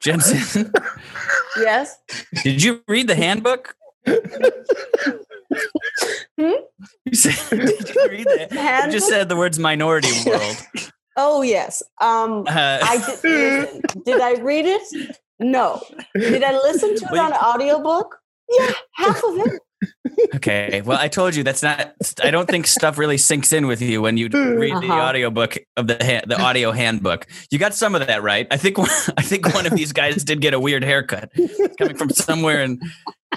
Jensen, 0.00 0.70
Yes. 1.56 1.96
did 2.42 2.62
you 2.62 2.82
read 2.88 3.08
the 3.08 3.14
handbook? 3.14 3.74
Hmm? 4.06 4.12
You 7.06 7.14
said, 7.14 7.58
did 7.58 7.94
you 7.94 8.08
read 8.10 8.26
that? 8.26 8.48
You 8.52 8.58
Handbook? 8.58 8.92
just 8.92 9.08
said 9.08 9.28
the 9.28 9.36
words 9.36 9.58
minority 9.58 10.08
world. 10.28 10.56
Oh, 11.16 11.42
yes. 11.42 11.82
Um, 12.00 12.44
Uh, 12.48 12.78
I 12.82 13.16
did, 13.22 13.82
did 14.04 14.20
I 14.20 14.34
read 14.42 14.66
it? 14.66 15.16
No. 15.38 15.80
Did 16.14 16.42
I 16.42 16.52
listen 16.52 16.96
to 16.96 17.04
it 17.04 17.10
Well, 17.12 17.26
on 17.26 17.32
audiobook? 17.32 18.18
Yeah, 18.58 18.70
half 18.94 19.22
of 19.24 19.36
it. 19.38 19.62
Okay. 20.34 20.82
Well, 20.84 20.98
I 20.98 21.08
told 21.08 21.34
you 21.34 21.42
that's 21.44 21.62
not. 21.62 21.92
I 22.22 22.30
don't 22.30 22.48
think 22.48 22.66
stuff 22.66 22.98
really 22.98 23.18
sinks 23.18 23.52
in 23.52 23.66
with 23.66 23.80
you 23.80 24.02
when 24.02 24.16
you 24.16 24.26
read 24.28 24.72
the 24.74 24.88
Uh-huh. 24.90 25.00
audiobook 25.00 25.56
of 25.76 25.86
the 25.86 26.22
the 26.26 26.40
audio 26.40 26.72
handbook. 26.72 27.26
You 27.50 27.58
got 27.58 27.74
some 27.74 27.94
of 27.94 28.06
that 28.06 28.22
right. 28.22 28.46
I 28.50 28.56
think. 28.56 28.78
One, 28.78 28.88
I 29.16 29.22
think 29.22 29.52
one 29.54 29.66
of 29.66 29.74
these 29.74 29.92
guys 29.92 30.24
did 30.24 30.40
get 30.40 30.54
a 30.54 30.60
weird 30.60 30.84
haircut 30.84 31.30
coming 31.78 31.96
from 31.96 32.10
somewhere 32.10 32.62
in 32.62 32.80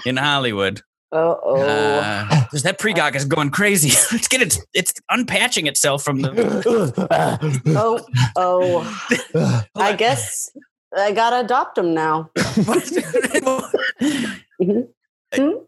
in 0.04 0.16
Hollywood. 0.16 0.80
Uh 1.10 1.34
oh. 1.42 1.62
Uh, 1.62 2.44
'cause 2.50 2.62
that 2.64 2.78
precog 2.78 3.14
is 3.14 3.24
going 3.24 3.50
crazy. 3.50 3.88
it's 4.14 4.28
getting 4.28 4.50
it's 4.74 4.92
unpatching 5.10 5.66
itself 5.66 6.02
from 6.04 6.20
the. 6.20 6.30
oh, 7.76 8.00
oh. 8.36 9.64
I 9.74 9.92
guess 9.94 10.50
I 10.96 11.12
gotta 11.12 11.40
adopt 11.40 11.78
him 11.78 11.94
now. 11.94 12.30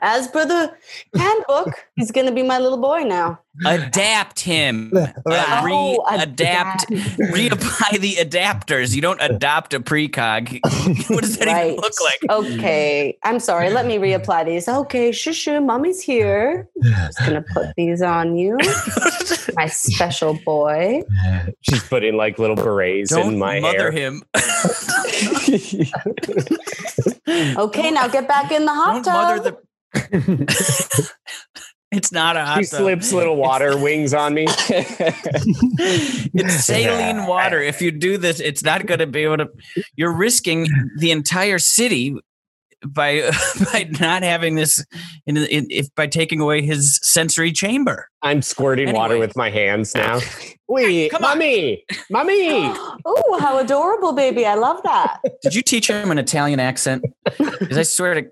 As 0.00 0.28
per 0.28 0.44
the 0.46 0.72
handbook, 1.16 1.86
he's 1.96 2.10
gonna 2.12 2.30
be 2.32 2.42
my 2.42 2.58
little 2.58 2.78
boy 2.80 3.02
now. 3.02 3.40
adapt 3.66 4.40
him. 4.40 4.92
Uh, 5.26 5.62
re- 5.64 5.72
Oh, 5.74 6.04
adapt. 6.10 6.88
Reapply 6.90 7.98
the 8.00 8.14
adapters. 8.14 8.94
You 8.94 9.02
don't 9.02 9.20
adopt 9.20 9.74
a 9.74 9.80
precog. 9.80 10.58
what 11.10 11.22
does 11.22 11.36
that 11.38 11.48
even 11.48 11.76
look 11.76 11.92
like? 12.02 12.20
Okay, 12.30 13.18
I'm 13.24 13.38
sorry. 13.40 13.70
Let 13.70 13.86
me 13.86 13.96
reapply 13.96 14.46
these. 14.46 14.68
Okay, 14.68 15.10
shoo 15.12 15.32
shoo, 15.32 15.60
mommy's 15.60 16.00
here. 16.00 16.68
I'm 16.84 16.90
Just 16.92 17.18
gonna 17.18 17.44
put 17.52 17.74
these 17.76 18.02
on 18.02 18.36
you, 18.36 18.58
my 19.54 19.66
special 19.66 20.34
boy. 20.44 21.02
She's 21.62 21.82
putting 21.84 22.16
like 22.16 22.38
little 22.38 22.56
berets 22.56 23.10
Don't 23.10 23.34
in 23.34 23.38
my 23.38 23.60
mother 23.60 23.90
hair. 23.90 24.12
him. 24.12 24.22
Okay, 27.58 27.90
now 27.90 28.08
get 28.08 28.26
back 28.28 28.50
in 28.52 28.64
the 28.64 28.72
hot 28.74 29.04
Don't 29.04 29.04
tub. 29.04 29.41
Mother 29.42 29.56
the. 29.94 31.10
it's 31.90 32.12
not 32.12 32.36
a 32.36 32.44
hot 32.44 32.60
She 32.60 32.66
tub. 32.70 32.80
slips 32.80 33.12
little 33.12 33.36
water 33.36 33.76
wings 33.76 34.14
on 34.14 34.34
me. 34.34 34.46
It's 36.34 36.64
saline 36.64 37.26
water. 37.26 37.60
If 37.60 37.82
you 37.82 37.90
do 37.90 38.16
this, 38.16 38.40
it's 38.40 38.62
not 38.62 38.86
going 38.86 39.00
to 39.00 39.06
be 39.06 39.20
able 39.24 39.38
to. 39.38 39.48
You're 39.96 40.12
risking 40.14 40.66
the 40.98 41.10
entire 41.10 41.58
city 41.58 42.16
by 42.86 43.30
by 43.72 43.90
not 44.00 44.22
having 44.22 44.54
this. 44.54 44.84
In, 45.26 45.36
in 45.36 45.66
if 45.70 45.94
by 45.94 46.06
taking 46.06 46.40
away 46.40 46.62
his 46.62 46.98
sensory 47.02 47.52
chamber. 47.52 48.08
I'm 48.22 48.40
squirting 48.42 48.92
water 48.94 49.18
with 49.18 49.36
my 49.36 49.50
hands 49.50 49.94
now. 49.94 50.20
Wait, 50.68 51.10
Come 51.10 51.22
on. 51.24 51.38
mommy, 51.38 51.84
mommy. 52.10 52.48
oh, 53.04 53.38
how 53.40 53.58
adorable, 53.58 54.12
baby! 54.12 54.46
I 54.46 54.54
love 54.54 54.80
that. 54.84 55.18
Did 55.42 55.54
you 55.54 55.60
teach 55.62 55.88
him 55.90 56.10
an 56.10 56.18
Italian 56.18 56.60
accent? 56.60 57.04
Because 57.38 57.76
I 57.76 57.82
swear 57.82 58.14
to. 58.14 58.30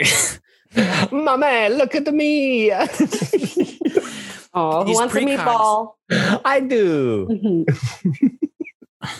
Mommy, 1.12 1.68
look 1.70 1.94
at 1.94 2.12
me. 2.12 2.72
Oh, 4.52 4.80
who 4.80 4.86
These 4.86 4.96
wants 4.96 5.14
a 5.14 5.20
meatball? 5.20 5.94
I 6.44 6.60
do. 6.60 7.28
Mm-hmm. 7.28 9.08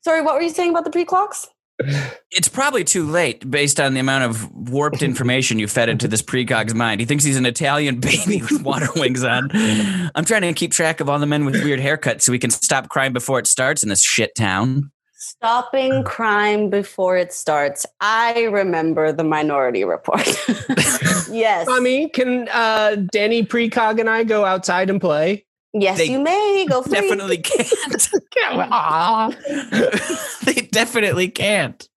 Sorry, 0.00 0.22
what 0.22 0.34
were 0.34 0.40
you 0.40 0.48
saying 0.48 0.70
about 0.70 0.84
the 0.84 0.90
pre-clocks? 0.90 1.48
It's 2.30 2.48
probably 2.48 2.82
too 2.82 3.04
late 3.04 3.48
based 3.48 3.78
on 3.78 3.94
the 3.94 4.00
amount 4.00 4.24
of 4.24 4.50
warped 4.70 5.02
information 5.02 5.58
you 5.58 5.68
fed 5.68 5.88
into 5.88 6.08
this 6.08 6.22
precog's 6.22 6.74
mind. 6.74 7.00
He 7.00 7.06
thinks 7.06 7.24
he's 7.24 7.36
an 7.36 7.46
Italian 7.46 8.00
baby 8.00 8.40
with 8.40 8.62
water 8.62 8.88
wings 8.96 9.22
on. 9.22 9.50
I'm 9.52 10.24
trying 10.24 10.42
to 10.42 10.52
keep 10.54 10.72
track 10.72 11.00
of 11.00 11.08
all 11.08 11.18
the 11.18 11.26
men 11.26 11.44
with 11.44 11.62
weird 11.62 11.78
haircuts 11.78 12.22
so 12.22 12.32
we 12.32 12.38
can 12.38 12.50
stop 12.50 12.88
crime 12.88 13.12
before 13.12 13.38
it 13.38 13.46
starts 13.46 13.82
in 13.82 13.90
this 13.90 14.02
shit 14.02 14.34
town. 14.34 14.90
Stopping 15.40 16.02
crime 16.02 16.68
before 16.68 17.16
it 17.16 17.32
starts. 17.32 17.86
I 18.00 18.44
remember 18.44 19.12
the 19.12 19.22
Minority 19.22 19.84
Report. 19.84 20.26
yes, 21.30 21.66
Mommy, 21.68 22.08
can 22.08 22.48
uh, 22.48 22.96
Danny 23.12 23.44
Precog 23.44 24.00
and 24.00 24.10
I 24.10 24.24
go 24.24 24.44
outside 24.44 24.90
and 24.90 25.00
play? 25.00 25.44
yes, 25.72 25.98
They 25.98 26.06
you 26.06 26.20
may 26.20 26.66
go 26.68 26.82
free. 26.82 26.92
Definitely 26.92 27.38
can't. 27.38 28.08
Aw. 28.72 29.30
they 30.44 30.54
definitely 30.72 31.28
can't. 31.28 31.88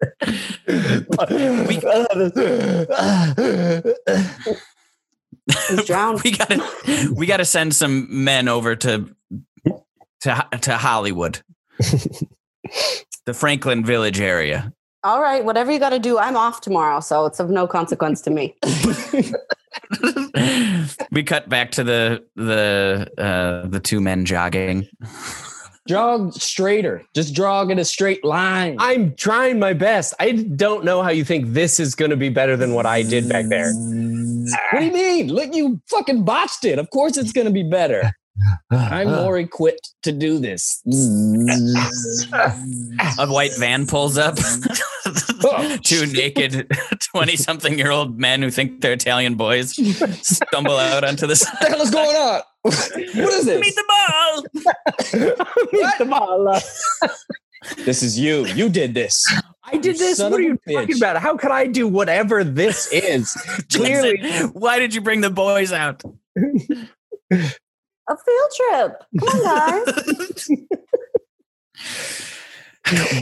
He's 5.70 5.86
drowned. 5.86 6.22
We 6.24 6.32
gotta 6.32 7.14
we 7.16 7.26
gotta 7.26 7.46
send 7.46 7.74
some 7.76 8.24
men 8.24 8.48
over 8.48 8.76
to 8.76 9.16
to 10.22 10.48
to 10.62 10.78
Hollywood. 10.78 11.42
The 13.26 13.34
Franklin 13.34 13.86
Village 13.86 14.20
area. 14.20 14.74
All 15.04 15.22
right, 15.22 15.44
whatever 15.44 15.72
you 15.72 15.80
got 15.80 15.90
to 15.90 16.00
do. 16.00 16.20
I'm 16.20 16.38
off 16.38 16.62
tomorrow, 16.62 17.00
so 17.00 17.26
it's 17.26 17.40
of 17.40 17.50
no 17.50 17.66
consequence 17.66 18.22
to 18.22 18.30
me. 18.30 18.56
we 21.12 21.24
cut 21.24 21.50
back 21.50 21.72
to 21.72 21.84
the 21.84 22.24
the 22.36 23.10
uh 23.18 23.68
the 23.68 23.80
two 23.80 24.00
men 24.00 24.26
jogging. 24.26 24.88
jog 25.88 26.34
straighter. 26.34 27.04
Just 27.16 27.34
jog 27.34 27.72
in 27.72 27.80
a 27.80 27.86
straight 27.86 28.24
line. 28.24 28.78
I'm 28.80 29.16
trying 29.16 29.60
my 29.60 29.74
best. 29.74 30.14
I 30.20 30.34
don't 30.34 30.86
know 30.86 31.02
how 31.02 31.10
you 31.10 31.24
think 31.24 31.48
this 31.54 31.80
is 31.80 31.96
going 31.96 32.12
to 32.12 32.18
be 32.18 32.30
better 32.30 32.56
than 32.56 32.74
what 32.74 32.86
I 32.86 33.02
did 33.02 33.28
back 33.28 33.48
there. 33.48 33.74
What 34.72 34.80
do 34.80 34.86
you 34.86 34.92
mean? 34.92 35.34
Look, 35.34 35.54
you 35.54 35.82
fucking 35.90 36.24
botched 36.24 36.66
it. 36.66 36.80
Of 36.80 36.90
course 36.90 37.18
it's 37.18 37.32
gonna 37.32 37.52
be 37.52 37.64
better. 37.64 38.12
I'm 38.72 39.08
more 39.24 39.38
equipped 39.38 39.94
to 40.04 40.12
do 40.12 40.39
this. 40.39 40.82
A 43.20 43.28
white 43.28 43.52
van 43.58 43.88
pulls 43.88 44.17
up. 44.17 44.38
Two 45.84 46.06
naked 46.06 46.72
20 47.13 47.36
something 47.36 47.78
year 47.78 47.91
old 47.91 48.20
men 48.20 48.41
who 48.41 48.52
think 48.52 48.82
they're 48.82 48.94
Italian 48.94 49.36
boys 49.36 49.76
stumble 50.26 50.78
out 50.78 51.04
onto 51.04 51.28
the 51.28 51.34
What 51.34 51.60
the 51.62 51.67
hell 51.67 51.82
is 51.82 51.91
going 51.91 52.15
on? 52.15 52.41
What 52.62 53.34
is 53.34 53.46
this? 53.46 53.62
Meet 53.62 53.76
the 53.76 53.84
ball. 53.88 54.44
Meet 55.74 55.98
the 55.98 56.06
ball. 56.06 56.62
This 57.86 58.04
is 58.04 58.17
you. 58.17 58.46
You 58.48 58.70
did 58.70 58.94
this. 58.94 59.24
I 59.63 59.78
did 59.78 59.98
this. 59.98 60.17
Son 60.17 60.32
What 60.32 60.39
are 60.39 60.44
you 60.44 60.60
talking 60.67 60.96
bitch. 60.96 60.98
about? 60.98 61.17
How 61.17 61.38
could 61.38 61.52
I 61.52 61.67
do 61.67 61.88
whatever 61.88 62.44
this 62.44 62.91
is? 62.91 63.34
Clearly, 63.74 64.17
Jensen, 64.17 64.50
why 64.50 64.80
did 64.80 64.94
you 64.94 65.02
bring 65.02 65.22
the 65.22 65.30
boys 65.30 65.72
out? 65.72 66.04
A 68.10 68.18
field 68.18 68.52
trip. 68.56 69.04
Come 69.20 69.42
on, 69.42 69.86
guys. 69.86 70.50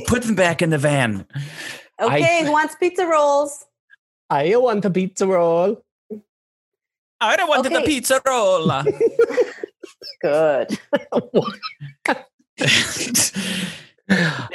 Put 0.08 0.24
them 0.24 0.36
back 0.36 0.62
in 0.62 0.70
the 0.70 0.78
van. 0.78 1.26
Okay, 2.02 2.46
who 2.46 2.52
wants 2.52 2.76
pizza 2.76 3.06
rolls? 3.06 3.66
I 4.30 4.56
want 4.56 4.86
a 4.86 4.90
pizza 4.90 5.28
roll. 5.28 5.84
I 7.22 7.36
don't 7.36 7.50
want 7.50 7.64
the 7.64 7.82
pizza 7.82 8.22
roll. 8.26 8.72
Good. 10.22 10.80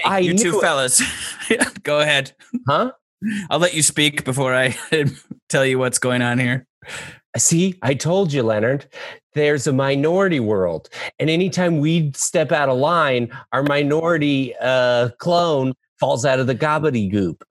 I 0.05 0.19
you 0.21 0.37
two 0.37 0.59
it. 0.59 0.61
fellas, 0.61 1.03
go 1.83 2.01
ahead. 2.01 2.33
Huh? 2.67 2.93
I'll 3.51 3.59
let 3.59 3.75
you 3.75 3.83
speak 3.83 4.25
before 4.25 4.55
I 4.55 4.77
tell 5.49 5.65
you 5.65 5.79
what's 5.79 5.99
going 5.99 6.23
on 6.23 6.39
here. 6.39 6.67
See, 7.37 7.77
I 7.83 7.95
told 7.95 8.33
you, 8.33 8.43
Leonard. 8.43 8.87
There's 9.35 9.67
a 9.67 9.73
minority 9.73 10.39
world, 10.39 10.89
and 11.19 11.29
anytime 11.29 11.81
we 11.81 12.13
step 12.15 12.53
out 12.53 12.69
of 12.69 12.79
line, 12.79 13.37
our 13.53 13.65
minority 13.65 14.55
uh, 14.61 15.09
clone 15.19 15.73
falls 15.99 16.25
out 16.25 16.39
of 16.39 16.47
the 16.47 16.55
gobbledygook. 16.55 17.43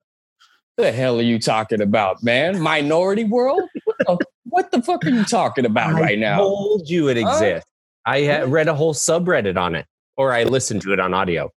The 0.78 0.90
hell 0.92 1.18
are 1.18 1.22
you 1.22 1.38
talking 1.38 1.82
about, 1.82 2.22
man? 2.22 2.58
Minority 2.60 3.24
World? 3.24 3.60
What 3.84 3.96
the, 3.98 4.26
what 4.44 4.70
the 4.72 4.82
fuck 4.82 5.04
are 5.04 5.10
you 5.10 5.24
talking 5.24 5.66
about 5.66 5.94
I 5.94 6.00
right 6.00 6.18
now? 6.18 6.34
I 6.36 6.38
told 6.38 6.88
you 6.88 7.08
it 7.08 7.20
Huh? 7.22 7.28
exists. 7.30 7.70
I 8.06 8.24
ha- 8.24 8.44
read 8.48 8.68
a 8.68 8.74
whole 8.74 8.94
subreddit 8.94 9.58
on 9.58 9.74
it, 9.74 9.84
or 10.16 10.32
I 10.32 10.44
listened 10.44 10.80
to 10.82 10.92
it 10.94 11.00
on 11.00 11.12
audio. 11.12 11.50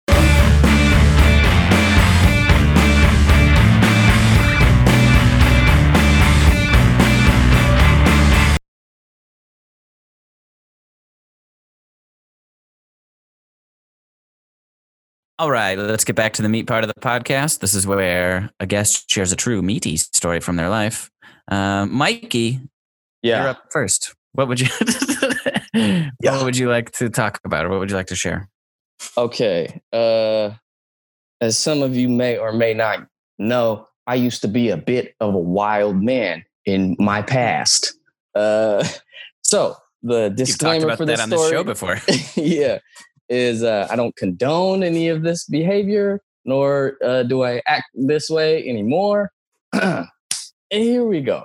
All 15.39 15.51
right, 15.51 15.77
let's 15.77 16.05
get 16.05 16.17
back 16.17 16.33
to 16.35 16.43
the 16.43 16.49
meat 16.49 16.67
part 16.67 16.83
of 16.83 16.89
the 16.89 16.99
podcast. 16.99 17.59
This 17.59 17.75
is 17.75 17.87
where 17.87 18.49
a 18.59 18.65
guest 18.65 19.11
shares 19.11 19.33
a 19.33 19.37
true 19.37 19.61
meaty 19.61 19.99
story 19.99 20.41
from 20.41 20.57
their 20.57 20.71
life. 20.71 21.11
Um, 21.49 21.93
Mikey, 21.93 22.61
you're 23.23 23.49
up 23.49 23.65
first. 23.71 24.15
What 24.33 24.49
would 24.49 24.61
you 24.61 24.69
What 26.21 26.45
would 26.45 26.57
you 26.57 26.71
like 26.71 26.91
to 26.93 27.11
talk 27.11 27.39
about, 27.45 27.67
or 27.67 27.69
what 27.69 27.81
would 27.81 27.91
you 27.91 27.97
like 27.97 28.07
to 28.07 28.17
share? 28.17 28.49
Okay. 29.19 29.83
Uh, 29.93 30.53
as 31.43 31.59
some 31.59 31.83
of 31.83 31.95
you 31.95 32.09
may 32.09 32.39
or 32.39 32.53
may 32.53 32.73
not 32.73 33.07
know, 33.39 33.87
I 34.07 34.15
used 34.15 34.41
to 34.41 34.49
be 34.49 34.71
a 34.71 34.79
bit 34.79 35.17
of 35.21 35.35
a 35.35 35.39
wild 35.39 36.03
man 36.03 36.47
in 36.65 36.97
my 36.99 37.21
past. 37.21 37.95
Uh, 38.35 38.87
so 39.43 39.77
the 40.03 40.23
You've 40.23 40.31
talked 40.31 40.37
disclaimer 40.39 40.87
about 40.87 40.99
for 40.99 41.05
that 41.05 41.21
on 41.21 41.29
story, 41.29 41.43
this 41.43 41.51
show 41.51 41.65
before. 41.65 41.99
yeah, 42.37 42.79
is 43.29 43.63
uh, 43.63 43.89
I 43.91 43.97
don't 43.97 44.17
condone 44.17 44.83
any 44.83 45.09
of 45.09 45.23
this 45.23 45.45
behavior, 45.45 46.21
nor 46.45 46.97
uh, 47.05 47.23
do 47.25 47.45
I 47.45 47.63
act 47.67 47.87
this 47.95 48.29
way 48.31 48.67
anymore. 48.69 49.31
and 49.73 50.07
here 50.71 51.05
we 51.05 51.21
go. 51.21 51.45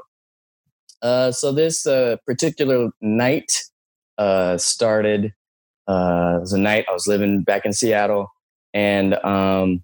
Uh, 1.01 1.31
so 1.31 1.51
this 1.51 1.87
uh, 1.87 2.17
particular 2.27 2.89
night 3.01 3.51
uh, 4.17 4.57
started. 4.57 5.33
Uh, 5.87 6.35
it 6.37 6.41
was 6.41 6.53
a 6.53 6.59
night 6.59 6.85
I 6.87 6.93
was 6.93 7.07
living 7.07 7.41
back 7.41 7.65
in 7.65 7.73
Seattle, 7.73 8.27
and 8.73 9.15
um, 9.25 9.83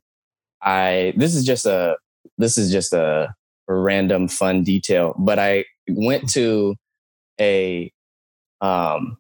I 0.62 1.14
this 1.18 1.36
is 1.36 1.44
just 1.44 1.66
a 1.66 1.98
this 2.38 2.58
is 2.58 2.72
just 2.72 2.94
a, 2.94 3.34
a 3.68 3.74
random 3.74 4.28
fun 4.28 4.64
detail, 4.64 5.16
but 5.18 5.40
I 5.40 5.66
went 5.90 6.30
to 6.34 6.76
a 7.42 7.92
um 8.62 9.18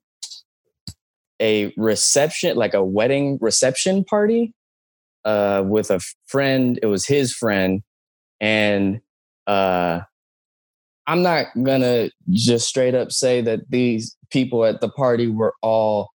a 1.41 1.73
reception 1.78 2.56
like 2.58 2.73
a 2.73 2.84
wedding 2.84 3.38
reception 3.41 4.04
party 4.04 4.54
uh 5.26 5.63
with 5.65 5.91
a 5.91 6.00
friend 6.28 6.80
it 6.82 6.88
was 6.88 7.06
his 7.06 7.34
friend 7.34 7.82
and 8.39 9.00
uh 9.47 10.00
i'm 11.08 11.21
not 11.21 11.47
gonna 11.63 12.10
just 12.32 12.67
straight 12.67 12.95
up 12.95 13.12
say 13.12 13.41
that 13.41 13.60
these 13.69 14.15
people 14.32 14.65
at 14.65 14.82
the 14.82 14.89
party 14.89 15.28
were 15.28 15.54
all 15.62 16.10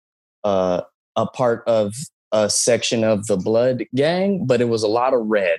uh 0.44 0.80
a 1.16 1.26
part 1.26 1.62
of 1.66 1.94
a 2.32 2.48
section 2.48 3.04
of 3.04 3.26
the 3.26 3.36
blood 3.36 3.84
gang 3.94 4.46
but 4.46 4.60
it 4.60 4.68
was 4.68 4.82
a 4.82 4.88
lot 4.88 5.12
of 5.14 5.20
red 5.26 5.58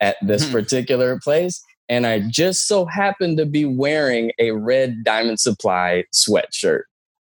at 0.00 0.16
this 0.22 0.46
Hmm. 0.46 0.52
particular 0.52 1.18
place 1.22 1.60
and 1.88 2.06
i 2.06 2.20
just 2.28 2.66
so 2.68 2.84
happened 2.84 3.38
to 3.38 3.46
be 3.46 3.64
wearing 3.64 4.30
a 4.38 4.50
red 4.52 5.02
diamond 5.04 5.40
supply 5.40 6.04
sweatshirt 6.14 6.82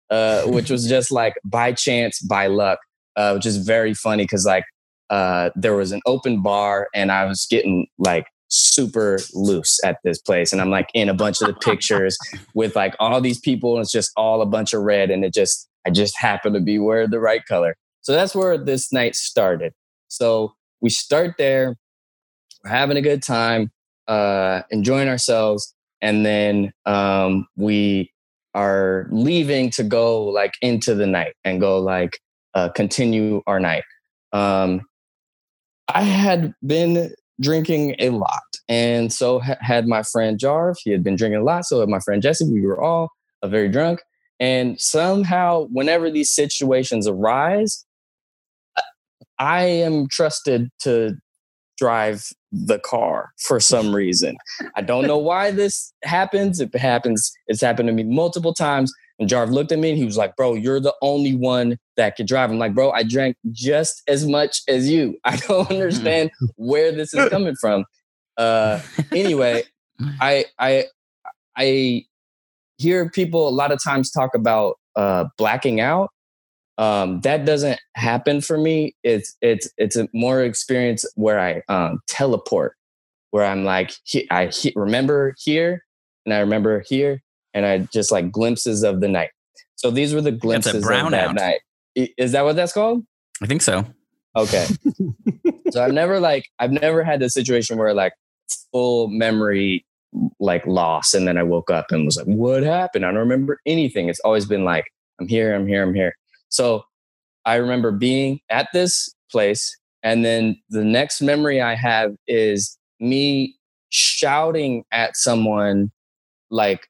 uh, 0.10 0.44
which 0.44 0.70
was 0.70 0.88
just 0.88 1.12
like 1.12 1.36
by 1.44 1.74
chance, 1.74 2.20
by 2.20 2.48
luck, 2.48 2.80
uh, 3.16 3.34
which 3.34 3.46
is 3.46 3.58
very 3.58 3.94
funny 3.94 4.24
because 4.24 4.46
like 4.46 4.66
uh, 5.10 5.50
there 5.56 5.76
was 5.76 5.92
an 5.92 6.02
open 6.06 6.42
bar 6.42 6.88
and 6.94 7.12
I 7.12 7.26
was 7.26 7.46
getting 7.50 7.88
like 7.98 8.28
super 8.50 9.20
loose 9.34 9.80
at 9.84 9.98
this 10.04 10.20
place, 10.20 10.54
and 10.54 10.62
I'm 10.62 10.70
like 10.70 10.90
in 10.94 11.10
a 11.10 11.14
bunch 11.14 11.42
of 11.42 11.48
the 11.48 11.54
pictures 11.54 12.18
with 12.54 12.76
like 12.76 12.96
all 13.00 13.20
these 13.22 13.40
people, 13.40 13.76
and 13.76 13.84
it's 13.84 13.92
just 13.92 14.12
all 14.16 14.42
a 14.42 14.46
bunch 14.46 14.74
of 14.74 14.82
red, 14.82 15.12
and 15.12 15.24
it 15.24 15.34
just 15.34 15.68
I 15.86 15.90
just 15.90 16.18
happened 16.18 16.56
to 16.56 16.62
be 16.62 16.80
wearing 16.80 17.10
the 17.10 17.20
right 17.20 17.46
color. 17.46 17.76
So 18.02 18.14
that's 18.14 18.36
where 18.36 18.58
this 18.58 18.94
night 18.94 19.16
started. 19.16 19.74
So 20.08 20.54
we 20.82 20.90
start 20.90 21.36
there, 21.38 21.76
we're 22.64 22.70
having 22.70 22.98
a 22.98 23.02
good 23.02 23.22
time, 23.22 23.72
uh, 24.08 24.62
enjoying 24.72 25.10
ourselves, 25.10 25.74
and 26.02 26.26
then 26.26 26.72
um, 26.86 27.48
we 27.56 28.12
are 28.58 29.08
leaving 29.12 29.70
to 29.70 29.84
go 29.84 30.24
like 30.24 30.56
into 30.64 30.96
the 30.96 31.06
night 31.06 31.36
and 31.46 31.62
go 31.62 31.78
like 31.80 32.20
uh, 32.56 32.70
continue 32.70 33.44
our 33.46 33.60
night. 33.60 33.84
Um, 34.34 34.82
I 35.88 36.02
had 36.02 36.54
been 36.66 37.14
drinking 37.40 37.96
a 38.00 38.10
lot, 38.10 38.42
and 38.68 39.14
so 39.14 39.40
ha- 39.40 39.58
had 39.62 39.88
my 39.88 40.02
friend 40.02 40.40
Jarv. 40.40 40.78
He 40.84 40.90
had 40.90 41.04
been 41.04 41.16
drinking 41.16 41.42
a 41.42 41.44
lot. 41.44 41.66
So 41.66 41.80
had 41.80 41.88
my 41.88 42.00
friend 42.00 42.20
Jesse. 42.20 42.52
We 42.52 42.66
were 42.66 42.82
all 42.82 43.10
uh, 43.44 43.48
very 43.48 43.70
drunk, 43.70 44.02
and 44.40 44.82
somehow, 44.82 45.68
whenever 45.72 46.10
these 46.10 46.32
situations 46.32 47.08
arise, 47.08 47.86
I 49.38 49.66
am 49.66 50.08
trusted 50.10 50.70
to 50.80 51.16
drive 51.78 52.30
the 52.52 52.80
car 52.80 53.32
for 53.40 53.60
some 53.60 53.94
reason. 53.94 54.38
I 54.76 54.82
don't 54.82 55.06
know 55.06 55.18
why 55.18 55.52
this 55.52 55.94
happens. 56.04 56.60
It 56.60 56.76
happens, 56.76 57.32
it's 57.48 57.62
happened 57.62 57.88
to 57.88 57.94
me 57.94 58.04
multiple 58.04 58.54
times. 58.54 58.92
And 59.20 59.30
Jarv 59.30 59.52
looked 59.52 59.72
at 59.72 59.80
me 59.80 59.90
and 59.90 59.98
he 59.98 60.06
was 60.06 60.18
like, 60.18 60.36
Bro, 60.36 60.56
you're 60.56 60.80
the 60.80 60.94
only 61.02 61.36
one 61.36 61.78
that 61.96 62.16
could 62.16 62.28
drive. 62.28 62.52
I'm 62.52 62.60
like, 62.60 62.76
Bro, 62.76 62.92
I 62.92 63.04
drank 63.04 63.36
just 63.52 64.04
as 64.08 64.28
much 64.28 64.62
as 64.68 64.90
you. 64.90 65.18
I 65.24 65.38
don't 65.38 65.70
understand 65.72 66.32
where 66.56 66.92
this 66.92 67.14
is 67.14 67.30
coming 67.30 67.56
from. 67.60 67.86
Uh, 68.38 68.80
anyway, 69.12 69.64
I, 70.22 70.46
I, 70.60 70.86
I 71.56 72.04
hear 72.78 73.10
people 73.10 73.48
a 73.48 73.50
lot 73.50 73.72
of 73.72 73.84
times 73.84 74.12
talk 74.12 74.36
about 74.36 74.76
uh, 74.96 75.26
blacking 75.38 75.80
out. 75.80 76.10
Um, 76.78 77.22
that 77.22 77.46
doesn't 77.46 77.80
happen 77.96 78.42
for 78.42 78.58
me. 78.58 78.96
It's 79.04 79.36
it's 79.42 79.70
it's 79.78 79.96
a 79.96 80.08
more 80.14 80.44
experience 80.44 81.06
where 81.16 81.40
I 81.40 81.62
um, 81.74 82.00
teleport, 82.08 82.76
where 83.32 83.46
I'm 83.46 83.64
like 83.64 83.94
he, 84.04 84.30
I 84.30 84.48
he, 84.48 84.74
remember 84.76 85.36
here 85.40 85.84
and 86.26 86.34
I 86.34 86.40
remember 86.40 86.84
here, 86.88 87.22
and 87.54 87.66
I 87.66 87.80
just 87.80 88.12
like 88.12 88.32
glimpses 88.32 88.84
of 88.84 89.02
the 89.02 89.08
night. 89.08 89.32
So 89.76 89.92
these 89.92 90.14
were 90.14 90.22
the 90.22 90.32
glimpses 90.32 90.76
of 90.76 91.12
that 91.12 91.34
night. 91.34 91.62
Is 91.96 92.34
that 92.34 92.44
what 92.44 92.56
that's 92.56 92.74
called? 92.74 93.04
I 93.42 93.48
think 93.48 93.62
so. 93.62 93.86
Okay. 94.36 94.68
so 95.72 95.84
I've 95.84 95.94
never 95.94 96.20
like 96.20 96.46
I've 96.60 96.72
never 96.72 97.04
had 97.04 97.20
the 97.20 97.30
situation 97.30 97.78
where 97.78 97.94
like 97.94 98.14
full 98.72 99.08
memory 99.08 99.86
like 100.40 100.66
loss 100.66 101.14
and 101.14 101.28
then 101.28 101.38
I 101.38 101.44
woke 101.44 101.70
up 101.70 101.92
and 101.92 102.06
was 102.06 102.18
like, 102.18 102.28
what 102.28 102.64
happened? 102.64 103.06
I 103.06 103.10
don't 103.10 103.20
remember 103.20 103.60
anything. 103.66 104.10
It's 104.10 104.20
always 104.22 104.46
been 104.46 104.64
like, 104.64 104.86
I'm 105.20 105.28
here, 105.28 105.54
I'm 105.56 105.68
here, 105.68 105.84
I'm 105.84 105.94
here. 105.94 106.16
So 106.50 106.84
I 107.46 107.56
remember 107.56 107.92
being 107.92 108.40
at 108.50 108.68
this 108.74 109.14
place. 109.32 109.78
And 110.04 110.24
then 110.24 110.58
the 110.70 110.84
next 110.84 111.22
memory 111.22 111.62
I 111.62 111.76
have 111.76 112.16
is 112.28 112.78
me 113.00 113.56
shouting 113.90 114.84
at 114.92 115.16
someone 115.18 115.92
like 116.50 116.88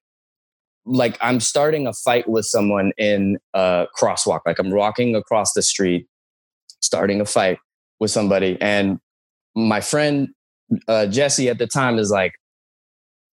like 0.85 1.17
I'm 1.21 1.39
starting 1.39 1.85
a 1.85 1.93
fight 1.93 2.29
with 2.29 2.45
someone 2.45 2.91
in 2.97 3.37
a 3.53 3.87
crosswalk. 3.97 4.41
Like 4.45 4.57
I'm 4.57 4.71
walking 4.71 5.15
across 5.15 5.53
the 5.53 5.61
street, 5.61 6.07
starting 6.79 7.19
a 7.19 7.25
fight 7.25 7.59
with 7.99 8.09
somebody. 8.09 8.57
And 8.61 8.99
my 9.55 9.81
friend 9.81 10.29
uh, 10.87 11.07
Jesse 11.07 11.49
at 11.49 11.57
the 11.57 11.67
time 11.67 11.99
is 11.99 12.09
like, 12.09 12.33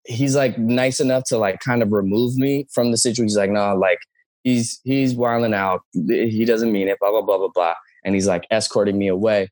he's 0.05 0.35
like 0.35 0.57
nice 0.57 0.99
enough 0.99 1.23
to 1.25 1.37
like 1.37 1.59
kind 1.59 1.81
of 1.81 1.91
remove 1.91 2.35
me 2.35 2.67
from 2.71 2.91
the 2.91 2.97
situation. 2.97 3.25
He's 3.25 3.37
like, 3.37 3.51
no, 3.51 3.75
like 3.75 3.99
he's 4.43 4.79
he's 4.83 5.13
wilding 5.13 5.53
out. 5.53 5.81
He 5.93 6.45
doesn't 6.45 6.71
mean 6.71 6.87
it. 6.87 6.99
Blah 6.99 7.11
blah 7.11 7.21
blah 7.21 7.37
blah 7.37 7.49
blah. 7.53 7.75
And 8.03 8.15
he's 8.15 8.27
like 8.27 8.45
escorting 8.51 8.97
me 8.97 9.07
away. 9.07 9.49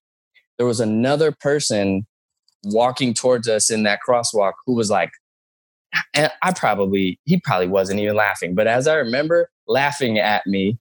There 0.57 0.67
was 0.67 0.79
another 0.79 1.31
person 1.31 2.05
walking 2.63 3.13
towards 3.13 3.47
us 3.47 3.69
in 3.69 3.83
that 3.83 3.99
crosswalk 4.07 4.53
who 4.65 4.73
was 4.73 4.89
like, 4.89 5.11
and 6.13 6.31
I 6.41 6.51
probably 6.53 7.19
he 7.25 7.39
probably 7.39 7.67
wasn't 7.67 7.99
even 7.99 8.15
laughing, 8.15 8.55
but 8.55 8.67
as 8.67 8.87
I 8.87 8.95
remember, 8.95 9.49
laughing 9.67 10.17
at 10.17 10.45
me. 10.47 10.79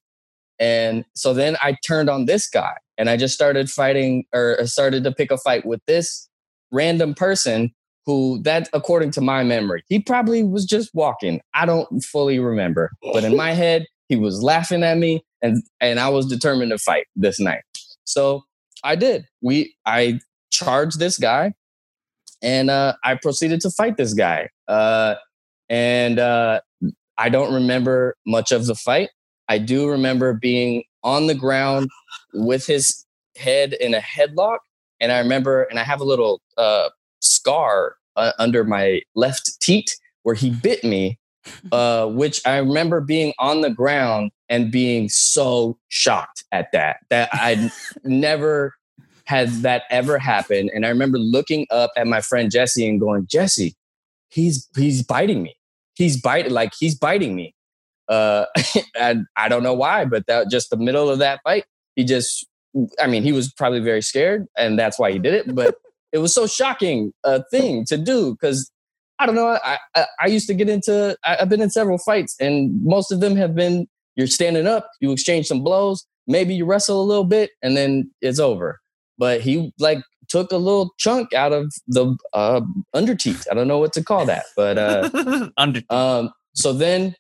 And 0.59 1.05
so 1.15 1.35
then 1.35 1.57
I 1.61 1.77
turned 1.87 2.09
on 2.09 2.25
this 2.25 2.49
guy 2.49 2.75
and 2.97 3.11
I 3.11 3.19
just 3.19 3.35
started 3.35 3.71
fighting 3.71 4.25
or 4.33 4.59
started 4.67 5.05
to 5.05 5.13
pick 5.13 5.31
a 5.31 5.37
fight 5.37 5.67
with 5.67 5.81
this 5.87 6.29
random 6.73 7.15
person 7.15 7.73
who 8.07 8.41
that 8.43 8.69
according 8.73 9.11
to 9.11 9.21
my 9.21 9.43
memory 9.43 9.83
he 9.89 9.99
probably 9.99 10.43
was 10.43 10.65
just 10.65 10.91
walking 10.95 11.41
i 11.55 11.67
don't 11.67 12.03
fully 12.05 12.39
remember 12.39 12.91
but 13.13 13.25
in 13.25 13.37
my 13.37 13.53
head 13.53 13.87
he 14.09 14.17
was 14.17 14.43
laughing 14.43 14.83
at 14.83 14.99
me 14.99 15.23
and 15.43 15.63
and 15.81 16.01
i 16.01 16.09
was 16.09 16.27
determined 16.27 16.71
to 16.71 16.79
fight 16.79 17.07
this 17.17 17.41
night. 17.41 17.63
So 18.05 18.45
i 18.85 18.97
did. 18.97 19.27
We 19.43 19.75
i 19.87 20.21
charged 20.51 20.99
this 20.99 21.19
guy 21.19 21.53
and 22.43 22.71
uh 22.71 22.95
i 23.05 23.15
proceeded 23.15 23.61
to 23.63 23.71
fight 23.71 23.97
this 23.97 24.15
guy. 24.15 24.49
Uh 24.69 25.17
and 25.69 26.19
uh 26.19 26.61
i 27.19 27.29
don't 27.29 27.53
remember 27.53 28.17
much 28.27 28.53
of 28.53 28.67
the 28.67 28.75
fight. 28.75 29.11
I 29.49 29.59
do 29.59 29.89
remember 29.89 30.35
being 30.35 30.85
on 31.05 31.29
the 31.29 31.35
ground 31.35 31.89
with 32.35 32.67
his 32.67 33.05
head 33.37 33.75
in 33.75 33.95
a 33.95 34.01
headlock 34.01 34.59
and 34.99 35.13
i 35.13 35.19
remember 35.19 35.65
and 35.65 35.79
i 35.79 35.85
have 35.85 36.01
a 36.01 36.05
little 36.05 36.41
uh 36.57 36.89
scar 37.21 37.97
uh, 38.17 38.33
under 38.39 38.65
my 38.65 39.03
left 39.15 39.61
teat 39.61 39.97
where 40.23 40.35
he 40.35 40.51
bit 40.51 40.83
me, 40.83 41.19
uh, 41.73 42.07
which 42.07 42.41
I 42.47 42.59
remember 42.59 43.01
being 43.01 43.33
on 43.39 43.61
the 43.61 43.71
ground 43.71 44.31
and 44.49 44.71
being 44.71 45.09
so 45.09 45.79
shocked 45.89 46.45
at 46.53 46.71
that 46.73 46.99
that 47.11 47.29
I 47.33 47.71
never 48.05 48.75
had 49.25 49.49
that 49.63 49.83
ever 49.91 50.19
happen. 50.19 50.71
And 50.73 50.87
I 50.87 50.89
remember 50.89 51.19
looking 51.19 51.67
up 51.71 51.91
at 51.97 52.07
my 52.07 52.21
friend 52.21 52.51
Jesse 52.51 52.89
and 52.89 53.01
going, 53.01 53.27
Jesse, 53.29 53.75
he's 54.29 54.69
he's 54.77 55.03
biting 55.03 55.43
me. 55.43 55.57
He's 55.95 56.21
biting 56.21 56.53
like 56.53 56.73
he's 56.79 56.95
biting 56.95 57.35
me. 57.35 57.55
Uh, 58.09 58.47
and 58.99 59.27
I 59.37 59.49
don't 59.49 59.63
know 59.63 59.75
why, 59.75 60.05
but 60.05 60.27
that 60.27 60.51
just 60.51 60.71
the 60.71 60.77
middle 60.77 61.11
of 61.11 61.19
that 61.19 61.41
fight, 61.45 61.65
he 61.97 62.05
just 62.05 62.47
I 63.01 63.07
mean, 63.07 63.23
he 63.23 63.33
was 63.33 63.53
probably 63.53 63.81
very 63.81 64.03
scared, 64.03 64.47
and 64.57 64.79
that's 64.79 64.99
why 64.99 65.11
he 65.11 65.19
did 65.19 65.35
it. 65.35 65.55
But 65.55 65.77
it 66.13 66.19
was 66.19 66.35
so 66.35 66.47
shocking 66.47 67.13
a 67.25 67.43
thing 67.45 67.85
to 67.87 67.97
do 67.97 68.33
because 68.33 68.71
I 69.19 69.27
don't 69.27 69.35
know. 69.35 69.59
I, 69.65 69.79
I, 69.95 70.07
I 70.21 70.27
used 70.27 70.47
to 70.49 70.55
get 70.55 70.69
into. 70.69 71.17
I, 71.25 71.39
I've 71.41 71.49
been 71.49 71.63
in 71.63 71.71
several 71.71 71.99
fights, 71.99 72.37
and 72.41 72.83
most 72.85 73.11
of 73.11 73.21
them 73.21 73.37
have 73.37 73.55
been 73.55 73.87
you're 74.17 74.27
standing 74.27 74.67
up, 74.67 74.91
you 75.01 75.13
exchange 75.13 75.47
some 75.47 75.63
blows, 75.63 76.07
maybe 76.27 76.55
you 76.55 76.65
wrestle 76.65 77.01
a 77.01 77.05
little 77.05 77.25
bit, 77.25 77.51
and 77.63 77.77
then 77.77 78.11
it's 78.21 78.39
over. 78.39 78.81
But 79.19 79.43
he 79.43 79.73
like 79.79 79.99
took 80.29 80.51
a 80.51 80.57
little 80.57 80.93
chunk 80.99 81.33
out 81.33 81.53
of 81.53 81.73
the 81.87 82.17
uh, 82.33 82.63
under 82.95 83.15
teeth. 83.15 83.47
I 83.51 83.55
don't 83.55 83.69
know 83.69 83.79
what 83.79 83.93
to 83.95 84.03
call 84.03 84.27
that, 84.27 84.45
but 84.57 84.79
uh, 84.79 85.51
Under 85.57 85.83
um, 85.91 86.33
so 86.55 86.73
then 86.73 87.15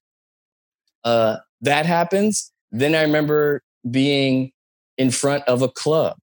uh, 1.05 1.37
that 1.61 1.87
happens. 1.87 2.53
Then 2.73 2.95
I 2.95 3.03
remember 3.03 3.63
being 3.91 4.53
in 4.99 5.11
front 5.11 5.45
of 5.45 5.63
a 5.63 5.69
club. 5.69 6.17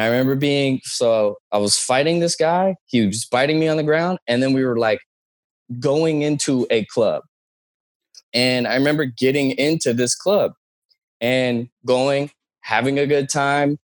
I 0.00 0.08
remember 0.08 0.34
being 0.34 0.80
so 0.84 1.36
I 1.52 1.58
was 1.58 1.78
fighting 1.78 2.20
this 2.20 2.36
guy. 2.36 2.76
He 2.86 3.06
was 3.06 3.26
biting 3.26 3.58
me 3.58 3.68
on 3.68 3.76
the 3.76 3.82
ground, 3.82 4.18
and 4.26 4.42
then 4.42 4.52
we 4.52 4.64
were 4.64 4.78
like 4.78 5.00
going 5.78 6.22
into 6.22 6.66
a 6.70 6.84
club. 6.86 7.22
And 8.32 8.66
I 8.66 8.74
remember 8.74 9.04
getting 9.04 9.52
into 9.52 9.92
this 9.92 10.14
club 10.14 10.52
and 11.20 11.68
going, 11.84 12.30
having 12.62 12.98
a 12.98 13.06
good 13.06 13.28
time, 13.28 13.78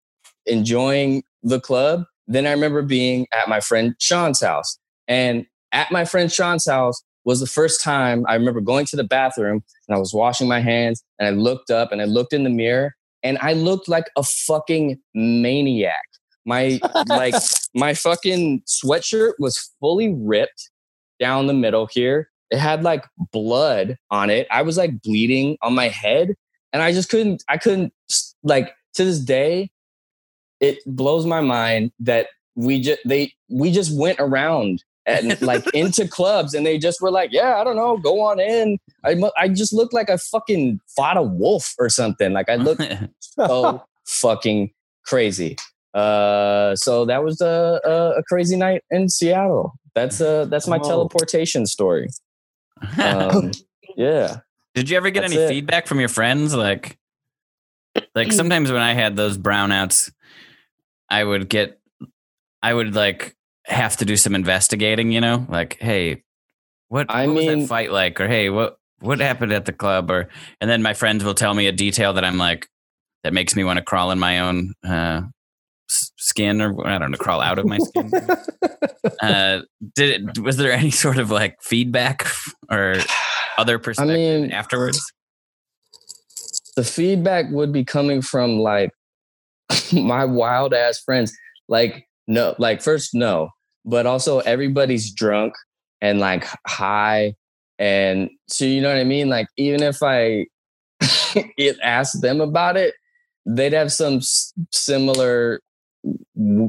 enjoying 0.46 1.22
the 1.42 1.60
club. 1.60 2.04
Then 2.26 2.46
I 2.46 2.52
remember 2.52 2.82
being 2.82 3.26
at 3.32 3.48
my 3.48 3.60
friend 3.60 3.94
Sean's 3.98 4.40
house. 4.40 4.78
And 5.08 5.46
at 5.72 5.90
my 5.90 6.04
friend 6.04 6.30
Sean's 6.30 6.66
house 6.66 7.02
was 7.24 7.40
the 7.40 7.46
first 7.46 7.82
time 7.82 8.24
I 8.28 8.34
remember 8.34 8.60
going 8.60 8.86
to 8.86 8.96
the 8.96 9.04
bathroom 9.04 9.62
and 9.88 9.96
I 9.96 9.98
was 9.98 10.12
washing 10.12 10.48
my 10.48 10.60
hands 10.60 11.02
and 11.18 11.26
I 11.26 11.30
looked 11.30 11.70
up 11.70 11.90
and 11.90 12.00
I 12.00 12.04
looked 12.04 12.32
in 12.32 12.44
the 12.44 12.50
mirror 12.50 12.94
and 13.24 13.38
I 13.40 13.54
looked 13.54 13.88
like 13.88 14.10
a 14.16 14.22
fucking 14.22 15.00
maniac. 15.14 16.04
My 16.44 16.78
like 17.08 17.34
my 17.74 17.94
fucking 17.94 18.62
sweatshirt 18.62 19.32
was 19.38 19.72
fully 19.80 20.14
ripped 20.14 20.70
down 21.18 21.46
the 21.46 21.54
middle 21.54 21.86
here. 21.86 22.30
It 22.50 22.58
had 22.58 22.84
like 22.84 23.04
blood 23.32 23.96
on 24.10 24.30
it. 24.30 24.46
I 24.50 24.62
was 24.62 24.76
like 24.76 25.02
bleeding 25.02 25.56
on 25.62 25.74
my 25.74 25.88
head 25.88 26.34
and 26.72 26.82
I 26.82 26.92
just 26.92 27.08
couldn't 27.08 27.42
I 27.48 27.56
couldn't 27.56 27.92
like 28.42 28.74
to 28.94 29.04
this 29.04 29.18
day 29.18 29.70
it 30.60 30.78
blows 30.86 31.26
my 31.26 31.40
mind 31.40 31.92
that 32.00 32.28
we 32.54 32.80
just 32.80 33.00
they 33.04 33.32
we 33.48 33.72
just 33.72 33.96
went 33.98 34.20
around 34.20 34.84
and 35.06 35.40
like 35.42 35.64
into 35.74 36.06
clubs 36.08 36.54
and 36.54 36.64
they 36.66 36.78
just 36.78 37.00
were 37.00 37.10
like 37.10 37.30
yeah 37.32 37.56
i 37.56 37.64
don't 37.64 37.76
know 37.76 37.96
go 37.98 38.20
on 38.20 38.40
in 38.40 38.78
i, 39.04 39.14
I 39.38 39.48
just 39.48 39.72
looked 39.72 39.92
like 39.92 40.08
i 40.10 40.16
fucking 40.16 40.80
fought 40.96 41.16
a 41.16 41.22
wolf 41.22 41.74
or 41.78 41.88
something 41.88 42.32
like 42.32 42.48
i 42.48 42.56
looked 42.56 42.82
so 43.20 43.82
fucking 44.06 44.70
crazy 45.04 45.56
uh 45.94 46.74
so 46.76 47.04
that 47.04 47.22
was 47.22 47.40
a, 47.40 47.80
a, 47.84 48.18
a 48.18 48.22
crazy 48.24 48.56
night 48.56 48.82
in 48.90 49.08
seattle 49.08 49.72
that's 49.94 50.20
uh 50.20 50.44
that's 50.46 50.66
my 50.66 50.78
Oh. 50.78 50.88
teleportation 50.88 51.66
story 51.66 52.08
um 53.02 53.52
yeah 53.96 54.38
Did 54.74 54.90
you 54.90 54.96
ever 54.96 55.10
get 55.10 55.20
That's 55.20 55.32
any 55.34 55.42
it. 55.42 55.48
feedback 55.48 55.86
from 55.86 56.00
your 56.00 56.08
friends? 56.08 56.52
Like, 56.52 56.98
like 58.16 58.32
sometimes 58.40 58.72
when 58.72 58.82
I 58.82 58.92
had 58.92 59.14
those 59.14 59.38
brownouts, 59.38 60.10
I 61.08 61.22
would 61.22 61.48
get, 61.48 61.78
I 62.60 62.74
would 62.74 62.96
like 62.96 63.36
have 63.66 63.96
to 63.98 64.04
do 64.04 64.16
some 64.16 64.34
investigating. 64.34 65.12
You 65.12 65.20
know, 65.20 65.46
like, 65.48 65.78
hey, 65.80 66.22
what, 66.88 67.06
I 67.10 67.26
what 67.26 67.36
was 67.36 67.46
mean- 67.46 67.58
that 67.60 67.66
fight 67.68 67.90
like? 67.92 68.20
Or 68.20 68.28
hey, 68.28 68.50
what 68.50 68.76
what 69.00 69.20
happened 69.20 69.52
at 69.52 69.64
the 69.64 69.72
club? 69.72 70.10
Or 70.10 70.28
and 70.60 70.70
then 70.70 70.82
my 70.82 70.94
friends 70.94 71.24
will 71.24 71.34
tell 71.34 71.54
me 71.54 71.66
a 71.66 71.72
detail 71.72 72.12
that 72.14 72.24
I'm 72.24 72.38
like, 72.38 72.68
that 73.22 73.32
makes 73.32 73.54
me 73.56 73.64
want 73.64 73.78
to 73.78 73.84
crawl 73.84 74.10
in 74.10 74.18
my 74.18 74.40
own 74.40 74.74
uh, 74.86 75.22
skin, 75.88 76.60
or 76.60 76.86
I 76.86 76.98
don't 76.98 77.10
know, 77.10 77.18
crawl 77.18 77.40
out 77.40 77.58
of 77.58 77.66
my 77.66 77.78
skin. 77.78 78.10
uh, 79.22 79.60
did 79.94 80.28
it, 80.28 80.38
was 80.38 80.56
there 80.56 80.72
any 80.72 80.90
sort 80.90 81.18
of 81.18 81.30
like 81.30 81.56
feedback 81.62 82.26
or 82.70 82.96
other 83.58 83.78
perspective 83.78 84.14
mean- 84.16 84.52
afterwards? 84.52 85.00
the 86.76 86.82
feedback 86.82 87.46
would 87.50 87.72
be 87.72 87.84
coming 87.84 88.20
from 88.20 88.58
like 88.58 88.90
my 89.92 90.24
wild 90.24 90.74
ass 90.74 90.98
friends. 91.04 91.32
Like, 91.68 92.08
no, 92.26 92.54
like 92.58 92.82
first, 92.82 93.14
no, 93.14 93.50
but 93.84 94.06
also 94.06 94.40
everybody's 94.40 95.12
drunk 95.12 95.54
and 96.00 96.20
like 96.20 96.46
high. 96.66 97.34
And 97.78 98.30
so, 98.48 98.64
you 98.64 98.80
know 98.80 98.88
what 98.88 98.98
I 98.98 99.04
mean? 99.04 99.28
Like, 99.28 99.46
even 99.56 99.82
if 99.82 100.02
I 100.02 100.46
it 101.56 101.76
asked 101.82 102.22
them 102.22 102.40
about 102.40 102.76
it, 102.76 102.94
they'd 103.46 103.72
have 103.72 103.92
some 103.92 104.16
s- 104.16 104.52
similar 104.70 105.60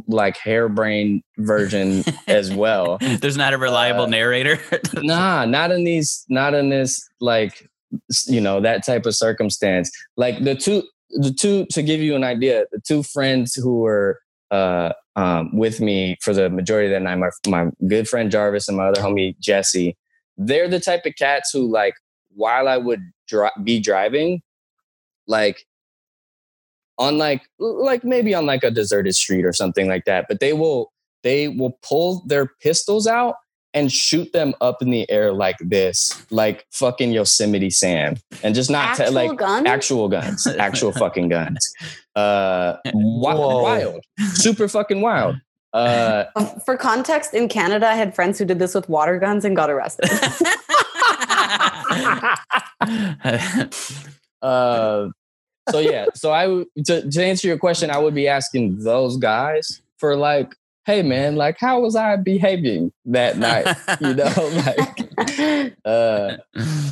like 0.07 0.37
harebrained 0.37 1.21
version 1.39 2.03
as 2.27 2.53
well 2.53 2.97
There's 3.19 3.35
not 3.35 3.53
a 3.53 3.57
reliable 3.57 4.03
Uh, 4.05 4.09
narrator. 4.09 4.59
nah, 4.95 5.43
not 5.45 5.71
in 5.71 5.83
these, 5.83 6.25
not 6.29 6.53
in 6.53 6.69
this, 6.69 7.05
like, 7.19 7.67
you 8.27 8.39
know, 8.39 8.61
that 8.61 8.85
type 8.85 9.05
of 9.05 9.13
circumstance. 9.15 9.91
Like 10.15 10.43
the 10.43 10.55
two, 10.55 10.83
the 11.11 11.31
two, 11.33 11.65
to 11.71 11.83
give 11.83 11.99
you 11.99 12.15
an 12.15 12.23
idea, 12.23 12.65
the 12.71 12.79
two 12.87 13.03
friends 13.03 13.53
who 13.55 13.79
were 13.79 14.19
uh, 14.51 14.93
um, 15.15 15.55
with 15.55 15.79
me 15.79 16.17
for 16.21 16.33
the 16.33 16.49
majority 16.49 16.87
of 16.87 16.93
the 16.93 16.99
night, 16.99 17.15
my, 17.15 17.29
my 17.47 17.71
good 17.87 18.07
friend 18.07 18.29
Jarvis 18.29 18.67
and 18.67 18.77
my 18.77 18.87
other 18.87 19.01
homie 19.01 19.37
Jesse, 19.39 19.97
they're 20.37 20.67
the 20.67 20.79
type 20.79 21.05
of 21.05 21.15
cats 21.15 21.51
who, 21.51 21.71
like, 21.71 21.95
while 22.33 22.67
I 22.67 22.77
would 22.77 23.01
dri- 23.27 23.49
be 23.63 23.79
driving, 23.79 24.41
like, 25.27 25.65
on 26.97 27.17
like 27.17 27.41
like 27.59 28.03
maybe 28.03 28.33
on 28.33 28.45
like 28.45 28.63
a 28.63 28.71
deserted 28.71 29.13
street 29.15 29.43
or 29.45 29.51
something 29.51 29.87
like 29.87 30.05
that 30.05 30.25
but 30.27 30.39
they 30.39 30.53
will 30.53 30.93
they 31.23 31.47
will 31.47 31.77
pull 31.81 32.23
their 32.27 32.45
pistols 32.61 33.07
out 33.07 33.35
and 33.75 33.91
shoot 33.91 34.31
them 34.33 34.55
up 34.61 34.81
in 34.81 34.89
the 34.89 35.09
air 35.11 35.31
like 35.33 35.57
this, 35.59 36.25
like 36.31 36.65
fucking 36.71 37.11
Yosemite 37.11 37.69
Sam, 37.69 38.15
and 38.41 38.55
just 38.55 38.71
not 38.71 38.89
Actual 38.89 39.05
te- 39.05 39.11
like 39.11 39.37
guns? 39.37 39.67
actual 39.67 40.09
guns, 40.09 40.47
actual 40.47 40.91
fucking 40.93 41.29
guns. 41.29 41.71
Uh, 42.15 42.77
wi- 42.85 43.35
wild, 43.35 44.03
super 44.33 44.67
fucking 44.67 45.01
wild. 45.01 45.35
Uh, 45.73 46.23
Um, 46.37 46.47
For 46.65 46.77
context, 46.77 47.33
in 47.33 47.49
Canada, 47.49 47.87
I 47.87 47.95
had 47.95 48.15
friends 48.15 48.39
who 48.39 48.45
did 48.45 48.59
this 48.59 48.73
with 48.73 48.87
water 48.89 49.19
guns 49.19 49.43
and 49.45 49.55
got 49.55 49.69
arrested. 49.69 50.09
uh, 54.41 55.07
so 55.69 55.79
yeah, 55.79 56.05
so 56.13 56.31
I 56.31 56.63
to, 56.85 57.09
to 57.09 57.23
answer 57.23 57.47
your 57.47 57.57
question, 57.57 57.89
I 57.89 57.97
would 57.97 58.13
be 58.15 58.27
asking 58.27 58.79
those 58.83 59.17
guys 59.17 59.81
for 59.97 60.15
like, 60.15 60.53
hey 60.85 61.01
man, 61.01 61.35
like 61.35 61.57
how 61.59 61.79
was 61.81 61.95
I 61.95 62.15
behaving 62.15 62.91
that 63.05 63.37
night? 63.39 63.75
You 63.99 64.13
know, 64.13 64.33
like 64.65 65.75
uh 65.85 66.37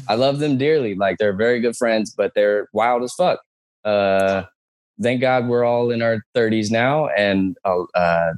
I 0.08 0.16
love 0.16 0.40
them 0.40 0.58
dearly. 0.58 0.96
Like 0.96 1.18
they're 1.18 1.36
very 1.36 1.60
good 1.60 1.76
friends, 1.76 2.14
but 2.16 2.34
they're 2.36 2.68
wild 2.74 3.04
as 3.04 3.14
fuck. 3.14 3.40
Uh, 3.86 4.44
thank 5.02 5.22
God 5.22 5.48
we're 5.48 5.64
all 5.64 5.92
in 5.92 6.02
our 6.02 6.20
30s 6.36 6.72
now 6.72 7.08
and 7.10 7.58
uh, 7.66 7.84
uh, 7.96 8.34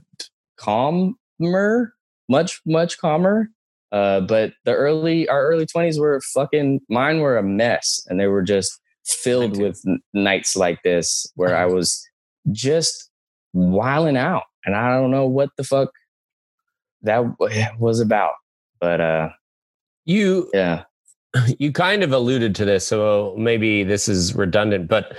calmer, 0.58 1.94
much 2.30 2.62
much 2.66 2.98
calmer. 2.98 3.50
Uh, 3.92 4.20
but 4.22 4.54
the 4.66 4.74
early 4.74 5.28
our 5.30 5.46
early 5.48 5.66
20s 5.66 6.00
were 6.00 6.20
fucking 6.22 6.82
mine 6.90 7.20
were 7.20 7.38
a 7.38 7.44
mess, 7.44 8.06
and 8.08 8.20
they 8.20 8.28
were 8.28 8.42
just 8.42 8.80
filled 9.06 9.58
with 9.62 9.80
n- 9.88 10.00
nights 10.14 10.56
like 10.56 10.82
this 10.84 11.32
where 11.36 11.56
I 11.56 11.66
was 11.78 12.06
just 12.52 13.10
wilding 13.54 14.18
out, 14.18 14.44
and 14.66 14.76
I 14.76 14.96
don't 14.96 15.12
know 15.12 15.28
what 15.28 15.50
the 15.58 15.64
fuck 15.64 15.92
that 17.04 17.24
was 17.80 18.00
about. 18.00 18.34
But 18.80 19.02
uh, 19.02 19.30
You 20.06 20.50
yeah. 20.54 20.84
you 21.60 21.72
kind 21.72 22.04
of 22.04 22.12
alluded 22.12 22.56
to 22.56 22.66
this, 22.66 22.88
so 22.88 23.36
maybe 23.38 23.84
this 23.84 24.08
is 24.08 24.34
redundant, 24.36 24.88
but 24.88 25.18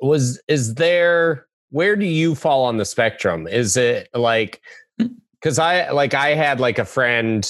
was 0.00 0.40
is 0.48 0.74
there 0.74 1.46
where 1.70 1.96
do 1.96 2.06
you 2.06 2.34
fall 2.34 2.64
on 2.64 2.76
the 2.76 2.84
spectrum? 2.84 3.46
Is 3.46 3.76
it 3.76 4.08
like 4.14 4.60
because 5.40 5.58
I 5.58 5.90
like 5.90 6.14
I 6.14 6.34
had 6.34 6.60
like 6.60 6.78
a 6.78 6.84
friend 6.84 7.48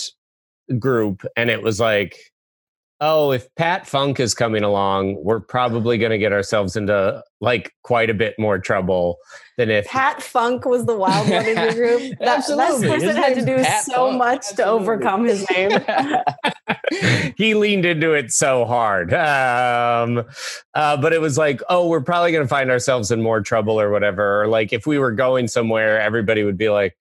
group 0.79 1.25
and 1.37 1.51
it 1.51 1.63
was 1.63 1.81
like 1.81 2.17
oh, 3.01 3.31
if 3.31 3.53
Pat 3.55 3.87
Funk 3.87 4.19
is 4.19 4.35
coming 4.35 4.65
along, 4.65 5.23
we're 5.23 5.41
probably 5.41 5.99
going 5.99 6.11
to 6.11 6.19
get 6.19 6.33
ourselves 6.33 6.77
into 6.77 7.23
like 7.41 7.73
quite 7.83 8.11
a 8.11 8.15
bit 8.15 8.35
more 8.39 8.59
trouble 8.59 9.19
than 9.57 9.71
if 9.71 9.87
Pat 9.87 10.21
Funk 10.21 10.65
was 10.65 10.85
the 10.87 10.97
wild 10.97 11.31
one 11.31 11.47
in 11.47 11.55
the 11.55 11.75
group. 11.75 11.99
That, 12.19 12.19
that 12.21 12.39
Absolutely. 12.39 12.89
His 12.89 13.03
person 13.03 13.17
had 13.17 13.35
to 13.35 13.45
do 13.45 13.57
Pat 13.57 13.85
so 13.85 14.09
Funk. 14.09 14.19
much 14.19 14.49
to 14.57 14.65
overcome 14.65 15.25
his 15.25 15.49
name. 15.51 15.71
he 17.37 17.55
leaned 17.55 17.85
into 17.85 18.13
it 18.13 18.33
so 18.33 18.65
hard. 18.65 19.13
Um, 19.13 20.25
uh, 20.75 20.97
but 20.97 21.13
it 21.13 21.21
was 21.21 21.39
like, 21.39 21.61
oh, 21.69 21.87
we're 21.87 22.01
probably 22.01 22.33
going 22.33 22.45
to 22.45 22.49
find 22.49 22.71
ourselves 22.71 23.11
in 23.11 23.23
more 23.23 23.41
trouble 23.41 23.81
or 23.81 23.91
whatever. 23.91 24.43
Or 24.43 24.49
like 24.49 24.73
if 24.73 24.87
we 24.87 24.99
were 24.99 25.13
going 25.13 25.49
somewhere, 25.49 26.01
everybody 26.01 26.43
would 26.43 26.59
be 26.59 26.71
like, 26.71 26.97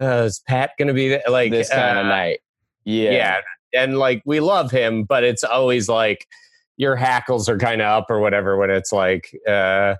uh, 0.00 0.24
is 0.24 0.40
Pat 0.46 0.72
going 0.78 0.88
to 0.88 0.94
be 0.94 1.08
there? 1.08 1.22
Like 1.28 1.50
this 1.50 1.70
kind 1.70 1.98
of 1.98 2.06
uh, 2.06 2.08
night. 2.08 2.40
Yeah. 2.84 3.10
yeah. 3.10 3.40
And 3.74 3.98
like 3.98 4.22
we 4.24 4.40
love 4.40 4.70
him, 4.70 5.04
but 5.04 5.24
it's 5.24 5.44
always 5.44 5.88
like 5.88 6.26
your 6.76 6.96
hackles 6.96 7.48
are 7.48 7.58
kind 7.58 7.80
of 7.80 7.86
up 7.86 8.10
or 8.10 8.20
whatever 8.20 8.56
when 8.56 8.70
it's 8.70 8.92
like, 8.92 9.36
uh, 9.48 9.96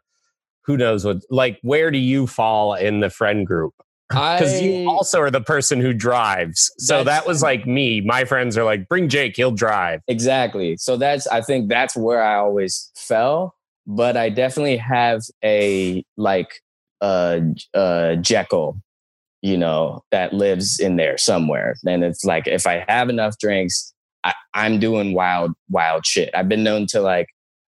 who 0.64 0.76
knows 0.76 1.04
what, 1.04 1.18
like, 1.30 1.58
where 1.62 1.90
do 1.90 1.98
you 1.98 2.26
fall 2.26 2.74
in 2.74 3.00
the 3.00 3.10
friend 3.10 3.46
group? 3.46 3.74
Because 4.08 4.60
you 4.60 4.88
also 4.90 5.20
are 5.20 5.30
the 5.30 5.40
person 5.40 5.80
who 5.80 5.94
drives. 5.94 6.70
So 6.78 7.02
that 7.02 7.26
was 7.26 7.42
like 7.42 7.66
me. 7.66 8.02
My 8.02 8.24
friends 8.26 8.58
are 8.58 8.64
like, 8.64 8.86
bring 8.86 9.08
Jake, 9.08 9.36
he'll 9.36 9.52
drive. 9.52 10.02
Exactly. 10.06 10.76
So 10.76 10.98
that's 10.98 11.26
I 11.26 11.40
think 11.40 11.70
that's 11.70 11.96
where 11.96 12.22
I 12.22 12.36
always 12.36 12.90
fell, 12.94 13.54
but 13.86 14.18
I 14.18 14.28
definitely 14.28 14.76
have 14.76 15.22
a 15.42 16.04
like 16.18 16.60
uh 17.00 17.40
uh 17.72 18.16
Jekyll, 18.16 18.82
you 19.42 19.56
know, 19.56 20.02
that 20.10 20.32
lives 20.32 20.80
in 20.80 20.96
there 20.96 21.18
somewhere. 21.18 21.76
And 21.84 22.02
it's 22.04 22.24
like 22.24 22.46
if 22.46 22.66
I 22.66 22.84
have 22.88 23.08
enough 23.08 23.38
drinks, 23.38 23.92
I, 24.24 24.32
I'm 24.54 24.78
doing 24.78 25.14
wild, 25.14 25.52
wild 25.68 26.06
shit. 26.06 26.30
I've 26.34 26.48
been 26.48 26.64
known 26.64 26.86
to 26.88 27.00
like 27.00 27.26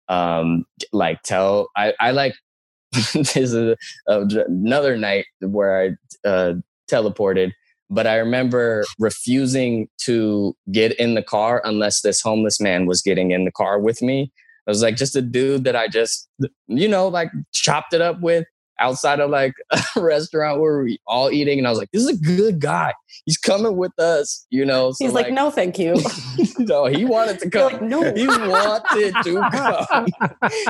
um 0.10 0.66
like 0.92 1.22
tell 1.24 1.70
I, 1.78 1.94
I 2.00 2.12
like 2.12 2.36
this 2.92 3.36
is 3.38 3.56
a, 3.56 3.78
another 4.08 4.98
night 4.98 5.26
where 5.40 5.82
I 5.82 6.28
uh 6.28 6.54
teleported 6.92 7.52
but 7.94 8.08
I 8.08 8.16
remember 8.16 8.84
refusing 8.98 9.88
to 10.00 10.56
get 10.72 10.94
in 11.00 11.14
the 11.14 11.22
car 11.22 11.62
unless 11.64 12.02
this 12.02 12.22
homeless 12.22 12.60
man 12.60 12.88
was 12.88 13.04
getting 13.04 13.32
in 13.32 13.46
the 13.46 13.52
car 13.52 13.80
with 13.80 14.02
me. 14.02 14.32
I 14.68 14.72
was 14.72 14.82
like 14.82 14.96
just 14.96 15.16
a 15.16 15.22
dude 15.22 15.66
that 15.66 15.76
I 15.76 15.88
just, 15.88 16.28
you 16.68 16.88
know, 16.88 17.08
like 17.08 17.30
chopped 17.52 17.94
it 17.94 18.02
up 18.02 18.20
with 18.22 18.46
outside 18.80 19.20
of 19.20 19.30
like 19.30 19.54
a 19.96 20.02
restaurant 20.02 20.60
where 20.60 20.84
we 20.84 21.00
all 21.08 21.32
eating. 21.32 21.58
And 21.58 21.68
I 21.68 21.70
was 21.70 21.80
like, 21.80 21.92
this 21.92 22.04
is 22.04 22.10
a 22.10 22.18
good 22.18 22.60
guy. 22.60 22.94
He's 23.26 23.38
coming 23.38 23.78
with 23.78 23.98
us, 24.00 24.46
you 24.50 24.66
know. 24.66 24.92
So 24.92 25.06
He's 25.06 25.14
like, 25.14 25.32
no, 25.32 25.52
thank 25.52 25.80
you. 25.80 25.96
no, 26.60 26.86
he 26.86 27.06
wanted 27.06 27.40
to 27.40 27.50
You're 27.54 27.70
come. 27.70 27.74
like, 27.74 27.82
no. 27.82 28.14
He 28.14 28.28
wanted 28.28 29.14
to 29.24 29.50
come. 29.52 30.08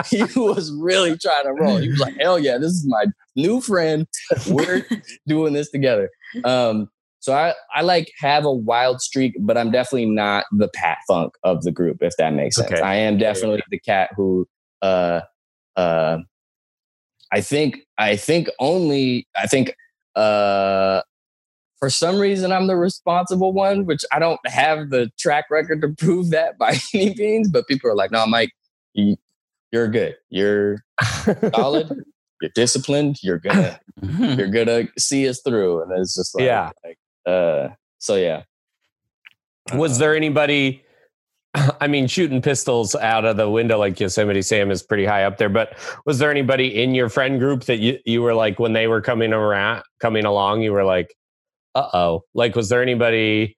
he 0.09 0.23
was 0.39 0.71
really 0.79 1.17
trying 1.17 1.43
to 1.45 1.53
roll. 1.53 1.77
He 1.77 1.89
was 1.89 1.99
like, 1.99 2.15
hell 2.19 2.37
yeah, 2.37 2.57
this 2.57 2.71
is 2.71 2.85
my 2.87 3.05
new 3.35 3.61
friend. 3.61 4.07
We're 4.47 4.85
doing 5.27 5.53
this 5.53 5.71
together. 5.71 6.09
Um, 6.43 6.89
so 7.23 7.33
I, 7.33 7.53
I 7.73 7.83
like 7.83 8.11
have 8.19 8.43
a 8.43 8.51
wild 8.51 8.99
streak, 8.99 9.33
but 9.39 9.57
I'm 9.57 9.71
definitely 9.71 10.07
not 10.07 10.43
the 10.51 10.67
Pat 10.67 10.97
Funk 11.07 11.33
of 11.43 11.63
the 11.63 11.71
group, 11.71 11.99
if 12.01 12.17
that 12.17 12.33
makes 12.33 12.57
sense. 12.57 12.69
Okay. 12.69 12.81
I 12.81 12.95
am 12.95 13.17
definitely 13.17 13.61
the 13.69 13.79
cat 13.79 14.09
who 14.17 14.45
uh 14.81 15.21
uh 15.77 16.17
I 17.33 17.41
think 17.41 17.79
I 17.97 18.15
think 18.15 18.47
only 18.59 19.27
I 19.35 19.47
think 19.47 19.75
uh 20.15 21.01
for 21.79 21.89
some 21.89 22.17
reason 22.19 22.51
I'm 22.51 22.67
the 22.67 22.75
responsible 22.77 23.51
one, 23.51 23.85
which 23.85 24.05
I 24.11 24.19
don't 24.19 24.39
have 24.47 24.89
the 24.91 25.11
track 25.19 25.45
record 25.49 25.81
to 25.81 25.89
prove 25.97 26.29
that 26.29 26.57
by 26.57 26.77
any 26.93 27.13
means, 27.15 27.49
but 27.49 27.67
people 27.67 27.89
are 27.89 27.95
like, 27.95 28.11
no, 28.11 28.25
Mike, 28.27 28.51
you, 28.93 29.17
you're 29.71 29.89
good. 29.89 30.15
You're 30.29 30.83
solid. 31.53 31.89
you're 32.41 32.51
disciplined. 32.55 33.17
You're 33.23 33.39
gonna 33.39 33.79
Mhm. 34.01 34.37
you're 34.37 34.47
gonna 34.49 34.87
see 34.97 35.27
us 35.27 35.41
through. 35.41 35.81
And 35.83 35.91
it's 35.99 36.15
just 36.15 36.35
like, 36.35 36.45
Yeah. 36.45 36.71
like, 36.85 36.97
uh, 37.25 37.69
so 37.97 38.15
yeah. 38.15 38.43
Was 39.73 39.97
there 39.97 40.15
anybody? 40.15 40.83
I 41.81 41.87
mean, 41.87 42.07
shooting 42.07 42.41
pistols 42.41 42.95
out 42.95 43.25
of 43.25 43.37
the 43.37 43.49
window 43.49 43.77
like 43.77 43.99
Yosemite 43.99 44.41
Sam 44.41 44.71
is 44.71 44.81
pretty 44.81 45.05
high 45.05 45.23
up 45.23 45.37
there. 45.37 45.49
But 45.49 45.77
was 46.05 46.19
there 46.19 46.31
anybody 46.31 46.81
in 46.81 46.95
your 46.95 47.09
friend 47.09 47.39
group 47.39 47.65
that 47.65 47.77
you 47.77 47.99
you 48.05 48.21
were 48.21 48.33
like 48.33 48.59
when 48.59 48.73
they 48.73 48.87
were 48.87 49.01
coming 49.01 49.33
around, 49.33 49.83
coming 49.99 50.25
along, 50.25 50.61
you 50.61 50.71
were 50.71 50.83
like, 50.83 51.15
uh 51.75 51.89
oh. 51.93 52.23
Like, 52.33 52.55
was 52.55 52.69
there 52.69 52.81
anybody? 52.81 53.57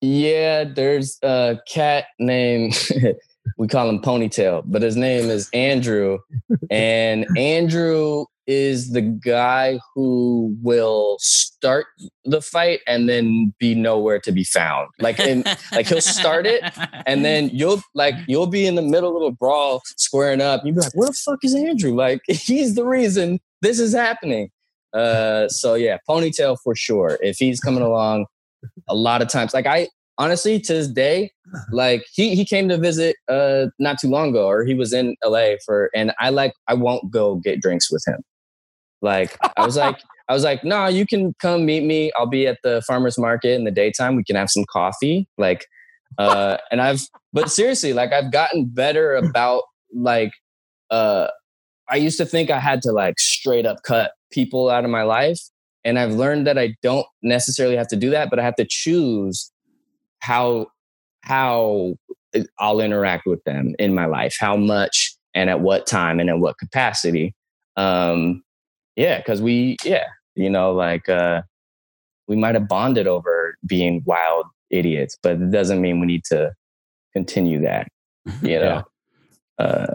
Yeah, 0.00 0.64
there's 0.64 1.18
a 1.22 1.58
cat 1.68 2.06
named 2.18 2.88
we 3.58 3.68
call 3.68 3.88
him 3.88 4.00
Ponytail, 4.00 4.62
but 4.66 4.82
his 4.82 4.96
name 4.96 5.28
is 5.28 5.50
Andrew, 5.52 6.18
and 6.70 7.26
Andrew 7.36 8.26
is 8.50 8.90
the 8.90 9.00
guy 9.00 9.78
who 9.94 10.56
will 10.60 11.16
start 11.20 11.86
the 12.24 12.42
fight 12.42 12.80
and 12.88 13.08
then 13.08 13.54
be 13.60 13.76
nowhere 13.76 14.18
to 14.18 14.32
be 14.32 14.42
found. 14.42 14.88
Like, 14.98 15.20
in, 15.20 15.44
like 15.70 15.86
he'll 15.86 16.00
start 16.00 16.46
it, 16.46 16.64
and 17.06 17.24
then 17.24 17.48
you'll 17.52 17.80
like 17.94 18.16
you'll 18.26 18.48
be 18.48 18.66
in 18.66 18.74
the 18.74 18.82
middle 18.82 19.16
of 19.16 19.22
a 19.22 19.30
brawl 19.30 19.82
squaring 19.96 20.40
up. 20.40 20.62
You'll 20.64 20.74
be 20.74 20.80
like, 20.80 20.94
"Where 20.94 21.06
the 21.06 21.14
fuck 21.14 21.38
is 21.44 21.54
Andrew? 21.54 21.94
Like, 21.94 22.22
he's 22.26 22.74
the 22.74 22.84
reason 22.84 23.38
this 23.62 23.78
is 23.78 23.94
happening." 23.94 24.50
Uh, 24.92 25.48
so 25.48 25.74
yeah, 25.74 25.98
Ponytail 26.08 26.58
for 26.64 26.74
sure. 26.74 27.18
If 27.22 27.36
he's 27.38 27.60
coming 27.60 27.84
along, 27.84 28.26
a 28.88 28.96
lot 28.96 29.22
of 29.22 29.28
times, 29.28 29.54
like 29.54 29.66
I 29.66 29.88
honestly 30.18 30.58
to 30.58 30.72
this 30.72 30.88
day, 30.88 31.30
like 31.70 32.04
he 32.12 32.34
he 32.34 32.44
came 32.44 32.68
to 32.68 32.76
visit 32.76 33.14
uh 33.28 33.66
not 33.78 34.00
too 34.00 34.08
long 34.08 34.30
ago, 34.30 34.46
or 34.46 34.64
he 34.64 34.74
was 34.74 34.92
in 34.92 35.14
LA 35.24 35.52
for, 35.64 35.88
and 35.94 36.12
I 36.18 36.30
like 36.30 36.52
I 36.66 36.74
won't 36.74 37.12
go 37.12 37.36
get 37.36 37.60
drinks 37.60 37.92
with 37.92 38.02
him. 38.06 38.24
Like 39.02 39.36
I 39.56 39.64
was 39.64 39.76
like. 39.76 39.98
I 40.28 40.32
was 40.32 40.44
like, 40.44 40.62
no, 40.62 40.86
you 40.86 41.06
can 41.06 41.34
come 41.40 41.66
meet 41.66 41.82
me. 41.82 42.12
I'll 42.16 42.24
be 42.24 42.46
at 42.46 42.58
the 42.62 42.82
farmer's 42.86 43.18
market 43.18 43.50
in 43.54 43.64
the 43.64 43.72
daytime. 43.72 44.14
We 44.14 44.22
can 44.22 44.36
have 44.36 44.48
some 44.48 44.64
coffee. 44.70 45.26
Like, 45.36 45.66
uh, 46.18 46.58
and 46.70 46.80
I've, 46.80 47.04
but 47.32 47.50
seriously, 47.50 47.92
like 47.92 48.12
I've 48.12 48.30
gotten 48.30 48.66
better 48.66 49.16
about 49.16 49.64
like, 49.92 50.30
uh, 50.88 51.26
I 51.88 51.96
used 51.96 52.16
to 52.18 52.26
think 52.26 52.48
I 52.48 52.60
had 52.60 52.80
to 52.82 52.92
like 52.92 53.18
straight 53.18 53.66
up 53.66 53.82
cut 53.82 54.12
people 54.30 54.70
out 54.70 54.84
of 54.84 54.90
my 54.90 55.02
life. 55.02 55.40
And 55.84 55.98
I've 55.98 56.12
learned 56.12 56.46
that 56.46 56.58
I 56.58 56.76
don't 56.80 57.06
necessarily 57.22 57.74
have 57.74 57.88
to 57.88 57.96
do 57.96 58.10
that, 58.10 58.30
but 58.30 58.38
I 58.38 58.44
have 58.44 58.56
to 58.56 58.66
choose 58.68 59.50
how, 60.20 60.68
how 61.22 61.94
I'll 62.60 62.80
interact 62.80 63.26
with 63.26 63.42
them 63.42 63.74
in 63.80 63.94
my 63.96 64.06
life, 64.06 64.36
how 64.38 64.56
much 64.56 65.16
and 65.34 65.50
at 65.50 65.60
what 65.60 65.88
time 65.88 66.20
and 66.20 66.30
in 66.30 66.40
what 66.40 66.56
capacity. 66.56 67.34
Um, 67.76 68.44
yeah, 69.00 69.22
cause 69.22 69.40
we, 69.40 69.78
yeah, 69.82 70.04
you 70.34 70.50
know, 70.50 70.72
like, 70.72 71.08
uh, 71.08 71.40
we 72.28 72.36
might 72.36 72.54
have 72.54 72.68
bonded 72.68 73.06
over 73.06 73.56
being 73.64 74.02
wild 74.04 74.44
idiots, 74.68 75.16
but 75.22 75.32
it 75.32 75.50
doesn't 75.50 75.80
mean 75.80 76.00
we 76.00 76.06
need 76.06 76.24
to 76.24 76.52
continue 77.14 77.62
that. 77.62 77.88
You 78.42 78.58
know, 78.58 78.84
uh, 79.58 79.94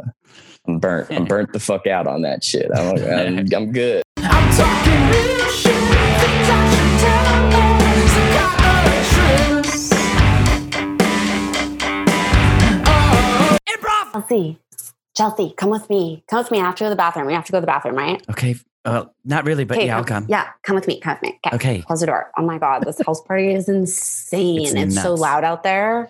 I'm 0.68 0.80
burnt. 0.80 1.12
I'm 1.12 1.26
burnt 1.26 1.54
the 1.54 1.60
fuck 1.60 1.86
out 1.86 2.08
on 2.08 2.24
that 2.24 2.44
shit. 2.44 2.72
I'm, 2.74 2.98
I'm, 2.98 3.46
I'm 3.54 3.72
good. 3.72 4.02
I'm 4.18 4.52
talking 4.52 4.94
real 4.94 5.50
shit. 5.52 5.74
Things 5.74 6.50
I 6.50 6.70
should 6.74 7.00
tell 7.00 7.52
you. 7.52 7.66
Improv. 13.70 14.12
Chelsea, 14.12 14.60
Chelsea, 15.16 15.54
come 15.56 15.70
with 15.70 15.90
me. 15.90 16.24
Come 16.28 16.40
with 16.40 16.52
me 16.52 16.60
after 16.60 16.90
the 16.90 16.96
bathroom. 16.96 17.28
We 17.28 17.34
have 17.34 17.46
to 17.46 17.52
go 17.52 17.58
to 17.58 17.62
the 17.62 17.68
bathroom, 17.68 17.96
right? 17.96 18.22
Okay. 18.32 18.56
Uh, 18.86 19.06
not 19.24 19.46
really, 19.46 19.66
but 19.66 19.78
Okay, 19.78 19.88
yeah, 19.88 19.98
I'll 19.98 20.04
come. 20.04 20.28
Yeah, 20.30 20.48
come 20.64 20.76
with 20.76 20.88
me. 20.88 21.00
Come 21.00 21.16
with 21.16 21.24
me. 21.24 21.40
Okay. 21.48 21.56
Okay. 21.56 21.82
Close 21.82 22.02
the 22.02 22.06
door. 22.06 22.32
Oh 22.38 22.44
my 22.46 22.60
God, 22.60 22.84
this 22.84 23.02
house 23.06 23.20
party 23.22 23.52
is 23.52 23.68
insane. 23.68 24.62
It's 24.62 24.96
It's, 24.96 25.02
so 25.02 25.16
loud 25.16 25.44
out 25.44 25.64
there. 25.64 26.10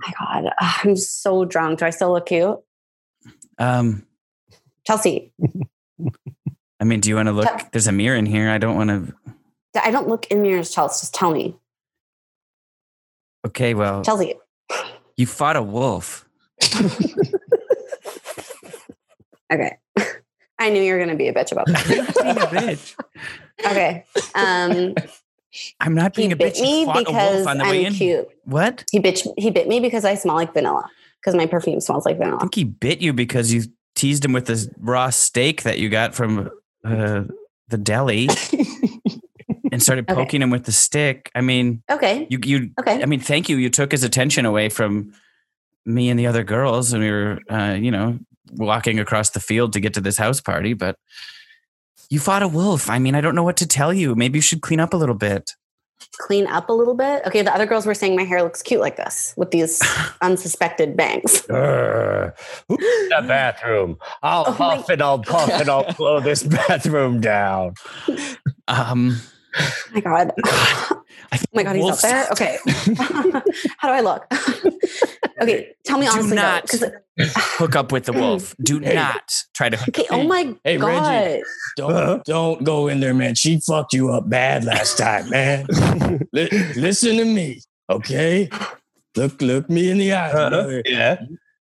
my 0.00 0.12
God, 0.18 0.52
I'm 0.60 0.96
so 0.96 1.44
drunk. 1.46 1.78
Do 1.78 1.86
I 1.86 1.90
still 1.90 2.12
look 2.12 2.26
cute? 2.26 2.58
Um, 3.58 4.06
Chelsea, 4.86 5.32
I 6.80 6.84
mean, 6.84 7.00
do 7.00 7.08
you 7.08 7.16
want 7.16 7.28
to 7.28 7.32
look? 7.32 7.70
There's 7.72 7.86
a 7.86 7.92
mirror 7.92 8.16
in 8.16 8.26
here. 8.26 8.50
I 8.50 8.58
don't 8.58 8.76
want 8.76 8.90
to. 8.90 9.14
I 9.82 9.90
don't 9.90 10.08
look 10.08 10.26
in 10.26 10.42
mirrors, 10.42 10.70
Chelsea. 10.70 11.00
Just 11.02 11.14
tell 11.14 11.30
me. 11.30 11.56
Okay, 13.46 13.72
well, 13.74 14.04
Chelsea. 14.04 14.34
you 15.16 15.26
fought 15.26 15.56
a 15.56 15.62
wolf. 15.62 16.28
Okay. 19.52 19.76
I 20.58 20.70
knew 20.70 20.82
you 20.82 20.92
were 20.92 20.98
going 20.98 21.10
to 21.10 21.16
be 21.16 21.28
a 21.28 21.34
bitch 21.34 21.52
about 21.52 21.66
that. 21.66 21.86
being 21.86 22.36
a 22.38 22.40
bitch. 22.46 22.94
Okay. 23.64 24.04
Um, 24.34 24.94
I'm 25.78 25.94
not 25.94 26.14
being 26.14 26.32
a 26.32 26.36
bitch. 26.36 26.60
me 26.60 26.80
You 26.80 26.86
fought 26.86 26.96
a 26.96 27.00
because 27.04 27.36
wolf 27.36 27.46
on 27.46 27.58
the 27.58 27.64
I'm 27.64 27.92
cute. 27.92 28.28
What? 28.44 28.84
He 28.90 28.98
bitch. 28.98 29.26
He 29.38 29.50
bit 29.52 29.68
me 29.68 29.78
because 29.78 30.04
I 30.04 30.16
smell 30.16 30.34
like 30.34 30.52
vanilla. 30.52 30.90
Because 31.20 31.36
my 31.36 31.46
perfume 31.46 31.80
smells 31.80 32.04
like 32.04 32.18
vanilla. 32.18 32.38
I 32.38 32.40
think 32.40 32.54
he 32.56 32.64
bit 32.64 33.00
you 33.00 33.12
because 33.12 33.52
you 33.52 33.62
teased 33.94 34.24
him 34.24 34.32
with 34.32 34.46
this 34.46 34.68
raw 34.78 35.10
steak 35.10 35.62
that 35.62 35.78
you 35.78 35.88
got 35.88 36.16
from 36.16 36.50
uh, 36.84 37.22
the 37.68 37.78
deli 37.78 38.28
and 39.72 39.80
started 39.82 40.10
Okay. 40.10 40.14
poking 40.20 40.42
him 40.42 40.50
with 40.50 40.64
the 40.64 40.72
stick. 40.72 41.30
I 41.34 41.40
mean, 41.40 41.82
Okay. 41.90 42.26
you 42.28 42.40
you. 42.44 42.70
Okay. 42.80 43.00
I 43.02 43.06
mean, 43.06 43.20
thank 43.20 43.48
you. 43.48 43.56
You 43.56 43.70
took 43.70 43.92
his 43.92 44.02
attention 44.02 44.46
away 44.46 44.68
from 44.68 45.12
me 45.86 46.10
and 46.10 46.18
the 46.18 46.26
other 46.26 46.42
girls, 46.42 46.92
and 46.92 47.02
we 47.04 47.10
were, 47.10 47.38
uh, 47.48 47.76
you 47.80 47.92
know, 47.92 48.18
walking 48.52 48.98
across 49.00 49.30
the 49.30 49.40
field 49.40 49.72
to 49.74 49.80
get 49.80 49.94
to 49.94 50.00
this 50.00 50.18
house 50.18 50.40
party. 50.40 50.74
But 50.74 50.96
you 52.10 52.18
fought 52.20 52.42
a 52.42 52.48
wolf. 52.48 52.90
I 52.90 52.98
mean, 52.98 53.14
I 53.14 53.20
don't 53.20 53.34
know 53.34 53.42
what 53.42 53.56
to 53.58 53.66
tell 53.66 53.92
you. 53.92 54.14
Maybe 54.14 54.38
you 54.38 54.42
should 54.42 54.60
clean 54.62 54.80
up 54.80 54.92
a 54.94 54.96
little 54.96 55.14
bit. 55.14 55.52
Clean 56.18 56.46
up 56.46 56.68
a 56.68 56.72
little 56.72 56.94
bit. 56.94 57.22
Okay, 57.26 57.42
the 57.42 57.52
other 57.52 57.66
girls 57.66 57.86
were 57.86 57.94
saying 57.94 58.14
my 58.14 58.24
hair 58.24 58.42
looks 58.42 58.62
cute 58.62 58.80
like 58.80 58.96
this 58.96 59.32
with 59.36 59.50
these 59.50 59.80
unsuspected 60.22 60.96
bangs. 60.96 61.42
Urgh. 61.48 62.32
Who's 62.68 62.78
in 62.78 63.08
the 63.08 63.24
bathroom? 63.26 63.96
I'll 64.22 64.44
Oh 64.46 64.56
my- 64.58 64.84
and 64.92 65.02
I'll 65.02 65.18
puff 65.20 65.48
and 65.50 65.68
I'll 65.68 65.90
blow 65.96 66.20
this 66.20 66.42
bathroom 66.42 67.20
down. 67.20 67.74
Um, 68.68 69.16
Oh 69.60 69.94
my 69.94 70.00
god. 70.00 70.32
I 70.44 71.38
Oh 71.38 71.38
my 71.52 71.62
god, 71.62 71.76
he's 71.76 71.84
up 71.84 71.88
wolves- 71.90 72.02
there. 72.02 72.28
Okay. 72.32 72.58
How 73.78 73.88
do 73.88 73.94
I 73.94 74.00
look? 74.00 74.26
okay, 75.40 75.74
tell 75.84 75.98
me 75.98 76.06
Do 76.06 76.12
honestly. 76.12 76.30
though, 76.30 76.42
not 76.42 76.68
'cause- 76.68 76.84
hook 77.58 77.76
up 77.76 77.92
with 77.92 78.04
the 78.04 78.12
wolf. 78.12 78.54
Do 78.62 78.80
Hey. 78.80 78.94
not 78.94 79.32
try 79.54 79.68
to 79.68 79.76
hook 79.76 79.90
okay. 79.98 80.06
Oh 80.10 80.24
my 80.24 80.54
Hey, 80.64 80.76
god. 80.78 81.14
Reggie. 81.24 81.42
Don't 81.76 82.24
don't 82.24 82.64
go 82.64 82.88
in 82.88 83.00
there, 83.00 83.14
man. 83.14 83.34
She 83.36 83.60
fucked 83.60 83.92
you 83.92 84.10
up 84.10 84.28
bad 84.28 84.64
last 84.64 84.98
time, 84.98 85.28
man. 85.30 85.66
Li- 86.32 86.48
listen 86.76 87.16
to 87.18 87.24
me, 87.24 87.60
okay? 87.90 88.48
Look, 89.16 89.40
look 89.40 89.70
me 89.70 89.90
in 89.90 89.98
the 89.98 90.12
eye. 90.12 90.32
brother. 90.32 90.82
yeah. 90.86 91.20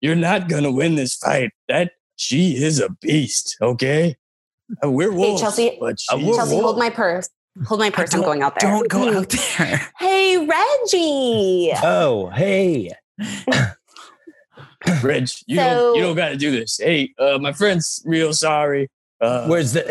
You're 0.01 0.17
not 0.17 0.49
gonna 0.49 0.71
win 0.73 0.95
this 0.95 1.15
fight. 1.17 1.51
That 1.69 1.93
she 2.17 2.57
is 2.57 2.81
a 2.81 2.89
beast, 3.01 3.57
okay? 3.61 4.17
Uh, 4.83 4.91
We're 4.91 5.13
wolves, 5.13 5.41
Hey, 5.41 5.45
Chelsea- 5.45 5.77
but 5.81 5.95
A 6.11 6.17
she's 6.17 6.25
wolf. 6.25 6.37
Chelsea, 6.39 6.59
hold 6.59 6.79
my 6.79 6.89
purse. 6.91 7.29
Hold 7.67 7.81
my 7.81 7.91
purse. 7.91 8.13
I'm 8.15 8.23
going 8.23 8.43
out 8.43 8.59
there. 8.61 8.71
Don't 8.71 8.89
go 8.89 9.17
out 9.19 9.29
there. 9.29 9.89
Hey, 9.99 10.39
Reggie. 10.39 11.71
Oh, 11.83 12.31
hey. 12.35 12.91
Reg. 15.03 15.29
You 15.47 15.57
So- 15.57 15.63
don't 15.63 15.95
you 15.97 16.03
don't 16.03 16.17
got 16.17 16.29
to 16.31 16.37
do 16.37 16.51
this. 16.51 16.79
Hey, 16.79 17.15
uh, 17.19 17.39
my 17.39 17.53
friend's 17.53 18.03
real 18.05 18.33
sorry. 18.33 18.91
Uh, 19.21 19.47
Where's 19.47 19.73
the? 19.73 19.85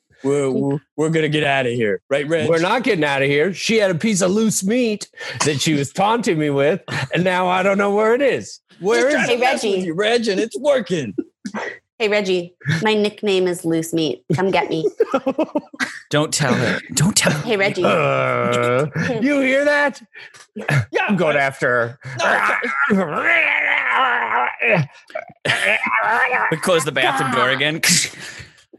we're, 0.24 0.50
we're 0.50 0.78
we're 0.96 1.10
gonna 1.10 1.28
get 1.28 1.44
out 1.44 1.66
of 1.66 1.72
here, 1.72 2.00
right, 2.08 2.26
Reg? 2.26 2.48
We're 2.48 2.60
not 2.60 2.82
getting 2.84 3.04
out 3.04 3.20
of 3.22 3.28
here. 3.28 3.52
She 3.52 3.76
had 3.76 3.90
a 3.90 3.94
piece 3.94 4.22
of 4.22 4.30
loose 4.30 4.62
meat 4.64 5.10
that 5.44 5.60
she 5.60 5.74
was 5.74 5.92
taunting 5.92 6.38
me 6.38 6.48
with, 6.50 6.80
and 7.12 7.22
now 7.24 7.48
I 7.48 7.62
don't 7.62 7.76
know 7.78 7.94
where 7.94 8.14
it 8.14 8.22
is. 8.22 8.60
Where 8.78 9.10
Just 9.10 9.30
is 9.30 9.38
trying 9.38 9.38
it? 9.38 9.40
to 9.60 9.68
Reggie. 9.68 9.86
you, 9.86 9.94
Reg, 9.94 10.28
and 10.28 10.40
it's 10.40 10.58
working. 10.58 11.14
Hey, 12.00 12.08
Reggie. 12.08 12.56
My 12.80 12.94
nickname 12.94 13.46
is 13.46 13.62
Loose 13.62 13.92
Meat. 13.92 14.24
Come 14.34 14.50
get 14.50 14.70
me. 14.70 14.88
Don't 16.10 16.32
tell 16.32 16.54
her. 16.54 16.80
Don't 16.94 17.14
tell 17.14 17.30
her. 17.30 17.46
Hey, 17.46 17.58
Reggie. 17.58 17.84
Uh, 17.84 18.86
you 19.20 19.42
hear 19.42 19.66
that? 19.66 20.00
Yeah, 20.56 21.04
I'm 21.06 21.18
going 21.18 21.36
after 21.36 21.68
her. 21.68 21.98
We 26.50 26.56
close 26.56 26.86
the 26.86 26.92
bathroom 26.92 27.32
door 27.32 27.50
again. 27.50 27.82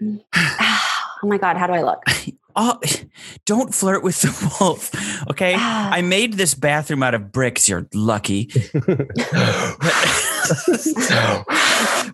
oh 0.34 0.80
my 1.22 1.38
god, 1.38 1.58
how 1.58 1.68
do 1.68 1.74
I 1.74 1.84
look? 1.84 2.02
oh, 2.56 2.80
don't 3.46 3.72
flirt 3.72 4.02
with 4.02 4.20
the 4.22 4.56
wolf. 4.60 4.90
Okay. 5.30 5.54
I 5.56 6.02
made 6.02 6.34
this 6.34 6.56
bathroom 6.56 7.04
out 7.04 7.14
of 7.14 7.32
bricks. 7.32 7.70
You're 7.70 7.88
lucky. 7.94 8.50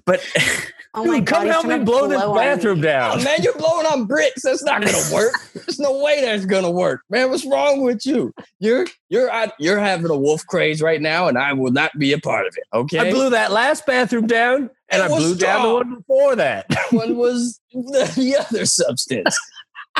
But 0.07 0.21
Oh 0.93 1.03
Dude, 1.03 1.25
god, 1.25 1.35
come 1.35 1.43
he's 1.45 1.51
help 1.53 1.65
me 1.65 1.69
trying 1.71 1.85
blow 1.85 2.07
this 2.07 2.17
blow 2.19 2.29
on 2.31 2.35
me. 2.37 2.41
bathroom 2.41 2.79
Oh, 2.79 2.81
down. 2.81 3.23
man, 3.23 3.39
you're 3.43 3.53
blowing 3.57 3.85
on 3.85 4.05
bricks. 4.05 4.41
That's 4.43 4.63
not 4.63 4.81
gonna 4.81 4.97
work. 5.13 5.33
There's 5.53 5.79
no 5.79 6.01
way 6.03 6.21
that's 6.21 6.45
gonna 6.45 6.71
work, 6.71 7.01
man. 7.09 7.29
What's 7.29 7.45
wrong 7.45 7.81
with 7.81 8.05
you? 8.05 8.33
You're 8.59 8.87
you're 9.09 9.29
out, 9.29 9.51
you're 9.59 9.79
having 9.79 10.09
a 10.09 10.17
wolf 10.17 10.45
craze 10.47 10.81
right 10.81 11.01
now, 11.01 11.27
and 11.27 11.37
I 11.37 11.53
will 11.53 11.71
not 11.71 11.91
be 11.99 12.13
a 12.13 12.19
part 12.19 12.47
of 12.47 12.55
it. 12.57 12.63
Okay, 12.73 12.99
I 12.99 13.11
blew 13.11 13.29
that 13.31 13.51
last 13.51 13.85
bathroom 13.85 14.27
down, 14.27 14.69
and 14.89 15.01
It 15.01 15.05
I 15.05 15.07
was 15.09 15.23
blew 15.23 15.35
down 15.35 15.63
the 15.67 15.73
one 15.73 15.95
before 15.95 16.35
that. 16.37 16.65
one 16.91 17.15
was 17.17 17.59
the, 17.73 18.11
the 18.15 18.37
other 18.37 18.65
substance. 18.65 19.37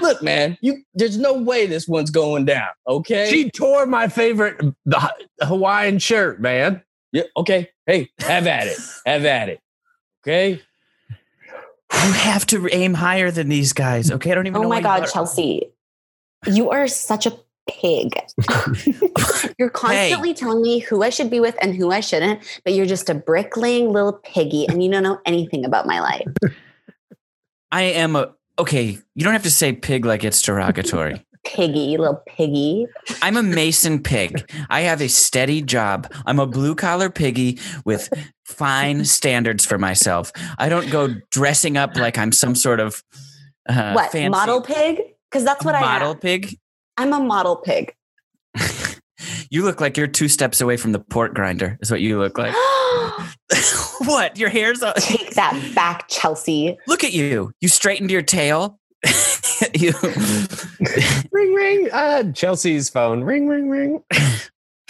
Look, 0.02 0.22
man, 0.22 0.58
you 0.62 0.84
there's 0.94 1.18
no 1.18 1.34
way 1.34 1.66
this 1.66 1.88
one's 1.88 2.12
going 2.12 2.46
down. 2.46 2.68
Okay, 2.88 3.30
She 3.32 3.50
tore 3.52 3.86
my 3.86 4.08
favorite 4.08 4.60
the 4.86 5.00
Ha- 5.00 5.14
Hawaiian 5.42 6.00
shirt, 6.00 6.40
man. 6.40 6.82
yeah, 7.12 7.24
okay. 7.36 7.70
Hey, 7.88 8.10
have 8.20 8.46
at 8.48 8.68
it. 8.68 8.78
Have 9.06 9.26
at 9.26 9.50
it. 9.50 9.60
Okay. 10.26 10.62
You 11.94 12.12
have 12.12 12.46
to 12.48 12.68
aim 12.72 12.94
higher 12.94 13.32
than 13.32 13.50
these 13.50 13.74
guys. 13.74 14.12
Okay. 14.12 14.32
I 14.32 14.36
don't 14.36 14.48
even 14.48 14.58
oh 14.58 14.62
know. 14.64 14.68
Oh 14.68 14.70
my 14.70 14.82
god, 14.82 15.08
Chelsea. 15.08 15.72
You 16.46 16.70
are 16.70 16.88
such 16.88 17.26
a 17.26 17.38
pig. 17.68 18.18
you're 19.58 19.70
constantly 19.70 20.34
telling 20.34 20.62
me 20.62 20.80
who 20.80 21.04
I 21.04 21.10
should 21.10 21.30
be 21.30 21.40
with 21.40 21.56
and 21.62 21.76
who 21.76 21.92
I 21.92 22.00
shouldn't, 22.00 22.42
but 22.64 22.74
you're 22.74 22.86
just 22.86 23.10
a 23.10 23.16
bricklaying 23.16 23.92
little 23.92 24.14
piggy 24.14 24.68
and 24.68 24.84
you 24.84 24.92
don't 24.92 25.04
know 25.04 25.20
anything 25.26 25.66
about 25.66 25.86
my 25.86 26.00
life. 26.00 26.28
I 27.72 27.84
am 27.84 28.16
a. 28.16 28.34
Okay. 28.60 28.98
You 29.16 29.24
don't 29.24 29.34
have 29.34 29.44
to 29.44 29.52
say 29.52 29.74
pig 29.74 30.06
like 30.06 30.24
it's 30.24 30.42
derogatory. 30.42 31.24
Piggy, 31.46 31.96
little 31.98 32.22
piggy. 32.28 32.88
I'm 33.22 33.38
a 33.38 33.44
mason 33.44 34.04
pig. 34.04 34.52
I 34.70 34.82
have 34.82 35.02
a 35.02 35.08
steady 35.08 35.62
job. 35.62 36.12
I'm 36.26 36.40
a 36.40 36.48
blue 36.48 36.76
collar 36.76 37.10
piggy 37.10 37.58
with 37.86 38.12
fine 38.48 39.06
standards 39.06 39.66
for 39.66 39.78
myself. 39.78 40.32
I 40.58 40.70
don't 40.70 40.90
go 40.90 41.16
dressing 41.32 41.78
up 41.78 41.96
like 41.96 42.18
I'm 42.18 42.32
some 42.32 42.56
sort 42.56 42.80
of 42.80 43.04
uh, 43.70 43.94
what? 43.94 44.12
fancy 44.12 44.30
Model 44.30 44.62
pig? 44.62 45.02
Because 45.30 45.44
that's 45.44 45.64
what 45.64 45.76
I 45.76 45.82
model 45.82 46.12
am. 46.12 46.20
pig. 46.20 46.58
I'm 46.98 47.14
a 47.14 47.20
model 47.20 47.58
pig. 47.58 47.94
You 49.50 49.64
look 49.64 49.80
like 49.82 49.98
you're 49.98 50.08
two 50.08 50.28
steps 50.28 50.62
away 50.62 50.78
from 50.78 50.92
the 50.92 51.00
pork 51.00 51.34
grinder. 51.34 51.78
Is 51.82 51.90
what 51.90 52.02
you 52.02 52.20
look 52.20 52.38
like. 52.38 52.54
what? 54.00 54.38
Your 54.38 54.50
hair's 54.50 54.84
on. 54.84 54.94
Take 54.98 55.32
that 55.36 55.72
back, 55.74 56.08
Chelsea. 56.10 56.78
Look 56.88 57.04
at 57.04 57.14
you. 57.14 57.52
You 57.62 57.68
straightened 57.70 58.12
your 58.12 58.22
tail. 58.22 58.80
you. 59.74 59.94
Ring, 61.32 61.54
ring. 61.54 61.90
Uh, 61.92 62.32
Chelsea's 62.34 62.90
phone. 62.90 63.24
Ring, 63.24 63.48
ring, 63.48 63.70
ring. 63.70 64.04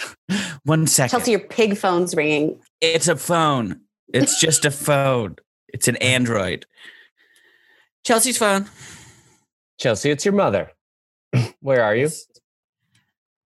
One 0.64 0.86
second. 0.86 1.18
Chelsea, 1.18 1.30
your 1.32 1.40
pig 1.40 1.76
phone's 1.76 2.14
ringing. 2.14 2.58
It's 2.80 3.08
a 3.08 3.16
phone. 3.16 3.80
It's 4.12 4.40
just 4.46 4.64
a 4.64 4.70
phone. 4.70 5.36
It's 5.68 5.88
an 5.88 5.96
Android. 5.96 6.66
Chelsea's 8.06 8.38
phone. 8.38 8.66
Chelsea, 9.78 10.10
it's 10.10 10.24
your 10.24 10.34
mother. 10.34 10.70
Where 11.60 11.82
are 11.82 11.94
you? 11.94 12.08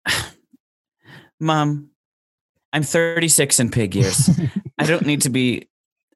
Mom, 1.41 1.91
I'm 2.73 2.83
36 2.83 3.59
in 3.61 3.71
pig 3.71 3.95
years. 3.95 4.31
I 4.79 4.85
don't 4.85 5.05
need 5.07 5.23
to 5.23 5.31
be. 5.31 5.69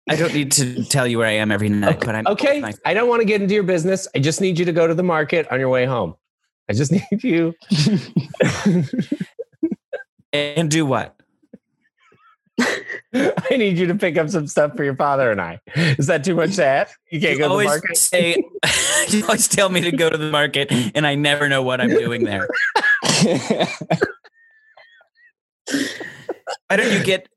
I 0.09 0.15
don't 0.15 0.33
need 0.33 0.53
to 0.53 0.85
tell 0.85 1.05
you 1.09 1.19
where 1.19 1.27
I 1.27 1.33
am 1.33 1.51
every 1.51 1.69
night, 1.69 1.99
but 1.99 2.15
I'm 2.15 2.27
Okay. 2.29 2.61
my- 2.61 2.75
I 2.85 2.95
don't 2.95 3.09
want 3.09 3.23
to 3.23 3.25
get 3.25 3.43
into 3.43 3.55
your 3.55 3.65
business. 3.65 4.07
I 4.15 4.21
just 4.21 4.41
need 4.41 4.57
you 4.57 4.65
to 4.65 4.73
go 4.73 4.87
to 4.87 4.95
the 4.95 5.03
market 5.03 5.51
on 5.51 5.59
your 5.59 5.69
way 5.69 5.85
home. 5.85 6.15
I 6.69 6.75
just 6.75 6.93
need 6.93 7.25
you. 7.25 7.55
And 10.57 10.71
do 10.71 10.87
what? 10.87 11.15
I 13.15 13.57
need 13.57 13.79
you 13.79 13.87
to 13.87 13.95
pick 13.95 14.17
up 14.17 14.29
some 14.29 14.47
stuff 14.47 14.77
for 14.77 14.85
your 14.85 14.97
father 14.97 15.31
and 15.31 15.41
I. 15.41 15.61
Is 15.75 16.07
that 16.07 16.25
too 16.25 16.35
much 16.35 16.57
to 16.57 16.65
ask? 16.65 16.99
You 17.11 17.21
can't 17.21 17.33
You 17.33 17.39
go 17.39 17.49
to 17.49 17.59
the 17.59 17.65
market. 17.65 17.97
say. 17.97 18.37
you 19.09 19.23
always 19.25 19.49
tell 19.49 19.69
me 19.69 19.81
to 19.83 19.93
go 19.93 20.09
to 20.11 20.17
the 20.17 20.31
market, 20.31 20.73
and 20.95 21.07
I 21.07 21.15
never 21.15 21.49
know 21.49 21.63
what 21.63 21.81
I'm 21.81 21.91
doing 21.91 22.25
there. 22.25 22.49
Why 26.69 26.77
don't 26.77 26.93
you 26.93 27.05
get? 27.05 27.29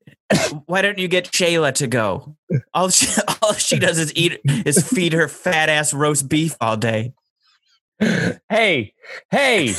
Why 0.65 0.81
don't 0.81 0.97
you 0.99 1.07
get 1.07 1.25
Shayla 1.25 1.73
to 1.75 1.87
go? 1.87 2.35
All 2.73 2.89
she, 2.89 3.07
all 3.41 3.53
she 3.53 3.79
does 3.79 3.97
is 3.97 4.13
eat 4.15 4.39
is 4.45 4.87
feed 4.87 5.13
her 5.13 5.27
fat 5.27 5.69
ass 5.69 5.93
roast 5.93 6.29
beef 6.29 6.55
all 6.61 6.77
day. 6.77 7.13
Hey, 7.99 8.93
hey. 9.31 9.73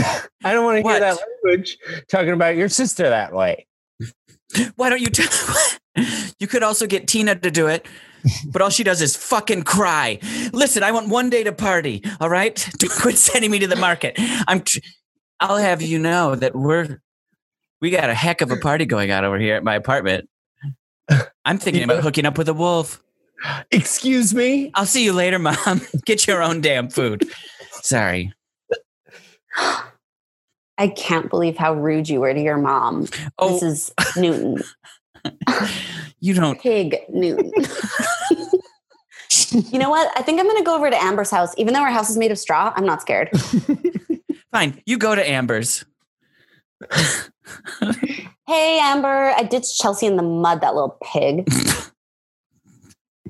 I 0.44 0.52
don't 0.52 0.64
want 0.64 0.82
to 0.84 0.88
hear 0.88 1.00
that 1.00 1.18
language 1.44 1.78
talking 2.08 2.30
about 2.30 2.56
your 2.56 2.68
sister 2.68 3.08
that 3.08 3.32
way. 3.32 3.66
Why 4.76 4.90
don't 4.90 5.00
you? 5.00 5.06
T- 5.08 5.26
you 6.38 6.46
could 6.46 6.62
also 6.62 6.86
get 6.86 7.06
Tina 7.06 7.34
to 7.34 7.50
do 7.50 7.66
it, 7.66 7.86
but 8.46 8.62
all 8.62 8.70
she 8.70 8.84
does 8.84 9.02
is 9.02 9.16
fucking 9.16 9.62
cry. 9.64 10.18
Listen, 10.52 10.82
I 10.82 10.92
want 10.92 11.08
one 11.08 11.30
day 11.30 11.44
to 11.44 11.52
party. 11.52 12.02
All 12.20 12.30
right, 12.30 12.68
Don't 12.78 12.92
quit 12.92 13.16
sending 13.18 13.50
me 13.50 13.58
to 13.58 13.66
the 13.66 13.76
market. 13.76 14.14
I'm. 14.46 14.60
Tr- 14.62 14.78
I'll 15.40 15.56
have 15.56 15.80
you 15.80 15.98
know 15.98 16.34
that 16.34 16.54
we're 16.54 17.00
we 17.80 17.90
got 17.90 18.10
a 18.10 18.14
heck 18.14 18.40
of 18.40 18.50
a 18.50 18.56
party 18.56 18.84
going 18.84 19.10
on 19.10 19.24
over 19.24 19.38
here 19.38 19.56
at 19.56 19.64
my 19.64 19.74
apartment. 19.74 20.28
I'm 21.44 21.58
thinking 21.58 21.82
about 21.82 22.02
hooking 22.02 22.26
up 22.26 22.38
with 22.38 22.48
a 22.48 22.54
wolf. 22.54 23.02
Excuse 23.70 24.34
me? 24.34 24.70
I'll 24.74 24.86
see 24.86 25.02
you 25.02 25.12
later, 25.12 25.38
mom. 25.38 25.80
Get 26.04 26.26
your 26.26 26.42
own 26.42 26.60
damn 26.60 26.90
food. 26.90 27.28
Sorry. 27.72 28.32
I 30.80 30.88
can't 30.88 31.28
believe 31.28 31.58
how 31.58 31.74
rude 31.74 32.08
you 32.08 32.20
were 32.20 32.32
to 32.32 32.40
your 32.40 32.56
mom. 32.56 33.06
Oh, 33.38 33.52
This 33.52 33.62
is 33.62 33.92
Newton. 34.16 34.62
you 36.20 36.32
don't. 36.32 36.58
Pig 36.58 36.96
Newton. 37.10 37.52
you 39.50 39.78
know 39.78 39.90
what? 39.90 40.10
I 40.16 40.22
think 40.22 40.40
I'm 40.40 40.46
going 40.46 40.56
to 40.56 40.64
go 40.64 40.74
over 40.74 40.88
to 40.88 40.96
Amber's 40.96 41.30
house. 41.30 41.52
Even 41.58 41.74
though 41.74 41.82
our 41.82 41.90
house 41.90 42.08
is 42.08 42.16
made 42.16 42.30
of 42.32 42.38
straw, 42.38 42.72
I'm 42.74 42.86
not 42.86 43.02
scared. 43.02 43.28
Fine. 44.52 44.80
You 44.86 44.96
go 44.96 45.14
to 45.14 45.30
Amber's. 45.30 45.84
Hey, 48.46 48.80
Amber, 48.80 49.32
I 49.36 49.44
ditched 49.44 49.76
Chelsea 49.78 50.06
in 50.06 50.16
the 50.16 50.24
mud, 50.24 50.60
that 50.60 50.74
little 50.74 50.98
pig. 51.04 51.48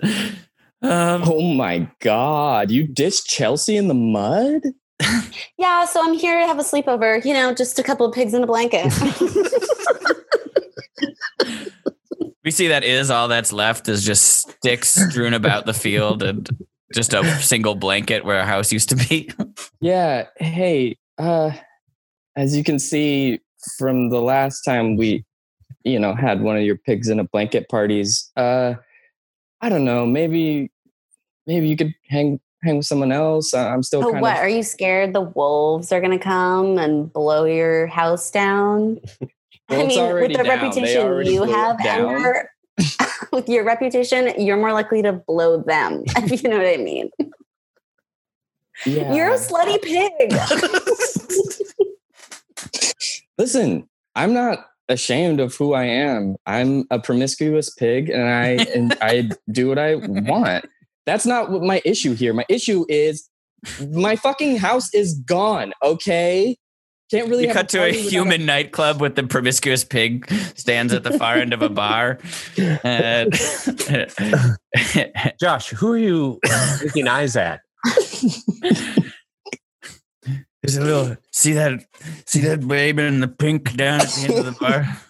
Um, 0.03 1.23
Oh 1.27 1.43
my 1.55 1.91
god, 2.01 2.71
you 2.71 2.87
ditched 2.87 3.27
Chelsea 3.27 3.77
in 3.77 3.89
the 3.89 3.95
mud? 3.95 4.63
Yeah, 5.59 5.85
so 5.85 6.03
I'm 6.03 6.15
here 6.15 6.41
to 6.41 6.47
have 6.47 6.59
a 6.59 6.63
sleepover. 6.63 7.23
You 7.25 7.35
know, 7.35 7.55
just 7.55 7.79
a 7.79 7.83
couple 7.83 8.07
of 8.07 8.15
pigs 8.15 8.33
in 8.33 8.43
a 8.43 8.47
blanket. 8.47 8.87
we 12.45 12.51
see 12.51 12.69
that 12.69 12.83
is 12.83 13.11
all 13.11 13.29
that's 13.29 13.53
left 13.53 13.89
is 13.89 14.05
just 14.05 14.49
sticks 14.49 14.89
strewn 14.89 15.35
about 15.35 15.67
the 15.67 15.75
field 15.75 16.23
and 16.23 16.49
just 16.95 17.13
a 17.13 17.25
single 17.41 17.75
blanket 17.75 18.25
where 18.25 18.39
a 18.39 18.47
house 18.47 18.73
used 18.73 18.89
to 18.89 18.97
be. 18.97 19.31
Yeah. 19.81 20.27
Hey, 20.37 20.97
uh 21.19 21.53
as 22.37 22.57
you 22.57 22.65
can 22.65 22.79
see 22.79 23.41
from 23.79 24.09
the 24.09 24.21
last 24.21 24.63
time 24.63 24.97
we 24.97 25.25
you 25.85 25.99
know 25.99 26.15
had 26.15 26.41
one 26.41 26.57
of 26.57 26.63
your 26.63 26.77
pigs 26.77 27.09
in 27.09 27.21
a 27.21 27.25
blanket 27.25 27.69
parties, 27.69 28.31
uh 28.37 28.75
I 29.61 29.69
don't 29.69 29.85
know, 29.85 30.07
maybe 30.07 30.71
maybe 31.47 31.69
you 31.69 31.77
could 31.77 31.95
hang 32.09 32.41
hang 32.63 32.77
with 32.77 32.87
someone 32.87 33.13
else. 33.13 33.55
I'm 33.55 33.83
still 33.83 34.07
oh, 34.07 34.13
kind 34.13 34.23
what? 34.23 34.37
of 34.37 34.43
Are 34.43 34.49
you 34.49 34.63
scared 34.63 35.13
the 35.13 35.21
wolves 35.23 35.93
are 35.93 36.01
going 36.01 36.17
to 36.17 36.23
come 36.23 36.79
and 36.79 37.13
blow 37.13 37.45
your 37.45 37.87
house 37.87 38.31
down? 38.31 39.01
Well, 39.21 39.31
I 39.81 39.87
mean, 39.87 40.15
with 40.15 40.33
the 40.33 40.45
down. 40.45 40.47
Reputation 40.47 41.27
you 41.27 41.45
have. 41.45 41.81
Amber, 41.81 42.51
with 43.33 43.49
your 43.49 43.65
reputation, 43.65 44.33
you're 44.39 44.57
more 44.57 44.73
likely 44.73 45.03
to 45.03 45.13
blow 45.13 45.63
them. 45.63 46.05
If 46.17 46.43
you 46.43 46.49
know 46.49 46.59
what 46.59 46.67
I 46.67 46.77
mean. 46.77 47.11
yeah. 48.87 49.15
You're 49.15 49.31
a 49.31 49.39
slutty 49.39 49.81
pig. 49.83 50.33
Listen, 53.39 53.89
I'm 54.15 54.35
not 54.35 54.67
ashamed 54.89 55.41
of 55.41 55.55
who 55.55 55.73
I 55.73 55.85
am. 55.85 56.37
I'm 56.47 56.85
a 56.91 56.99
promiscuous 56.99 57.71
pig 57.71 58.11
and 58.11 58.29
I 58.29 58.67
and 58.75 58.97
I 59.01 59.31
do 59.51 59.69
what 59.69 59.79
I 59.79 59.95
want. 59.95 60.67
That's 61.11 61.27
not 61.27 61.51
what 61.51 61.63
my 61.63 61.83
issue 61.85 62.15
here. 62.15 62.33
My 62.33 62.45
issue 62.49 62.87
is 62.89 63.29
my 63.91 64.15
fucking 64.15 64.59
house 64.59 64.95
is 64.95 65.15
gone, 65.15 65.73
okay? 65.83 66.57
Can't 67.11 67.29
really 67.29 67.43
You 67.43 67.49
have 67.49 67.57
cut 67.57 67.69
to 67.71 67.79
a 67.79 67.81
party 67.81 67.97
without 67.97 68.13
human 68.13 68.47
nightclub 68.47 69.01
with 69.01 69.17
the 69.17 69.25
promiscuous 69.25 69.83
pig 69.83 70.31
stands 70.55 70.93
at 70.93 71.03
the 71.03 71.19
far 71.19 71.35
end 71.35 71.53
of 71.53 71.63
a 71.63 71.69
bar. 71.69 72.21
And 72.85 73.33
Josh, 75.41 75.71
who 75.71 75.95
are 75.95 75.99
you 75.99 76.39
making 76.81 77.09
eyes 77.09 77.35
at? 77.35 77.59
There's 80.63 80.77
a 80.77 80.81
little 80.81 81.17
see 81.33 81.55
that 81.55 81.87
see 82.25 82.43
that 82.43 82.69
babe 82.69 83.01
in 83.01 83.19
the 83.19 83.27
pink 83.27 83.75
down 83.75 84.03
at 84.03 84.11
the 84.11 84.27
end 84.29 84.39
of 84.39 84.45
the 84.45 84.57
bar. 84.61 84.87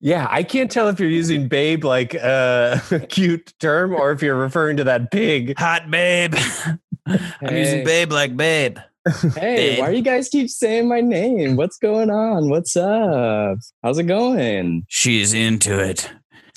Yeah, 0.00 0.26
I 0.30 0.42
can't 0.42 0.70
tell 0.70 0.88
if 0.88 0.98
you're 1.00 1.08
using 1.08 1.48
babe 1.48 1.84
like 1.84 2.14
uh, 2.14 2.78
a 2.90 3.00
cute 3.08 3.52
term 3.60 3.94
or 3.94 4.10
if 4.12 4.22
you're 4.22 4.36
referring 4.36 4.76
to 4.78 4.84
that 4.84 5.10
pig. 5.10 5.58
Hot 5.58 5.90
babe. 5.90 6.34
I'm 7.06 7.56
using 7.56 7.84
babe 7.84 8.10
like 8.12 8.36
babe. 8.36 8.78
Hey, 9.34 9.74
babe. 9.74 9.78
why 9.80 9.90
do 9.90 9.96
you 9.96 10.02
guys 10.02 10.30
keep 10.30 10.48
saying 10.48 10.88
my 10.88 11.02
name? 11.02 11.56
What's 11.56 11.76
going 11.76 12.10
on? 12.10 12.48
What's 12.48 12.74
up? 12.76 13.58
How's 13.82 13.98
it 13.98 14.04
going? 14.04 14.86
She's 14.88 15.34
into 15.34 15.78
it. 15.78 16.10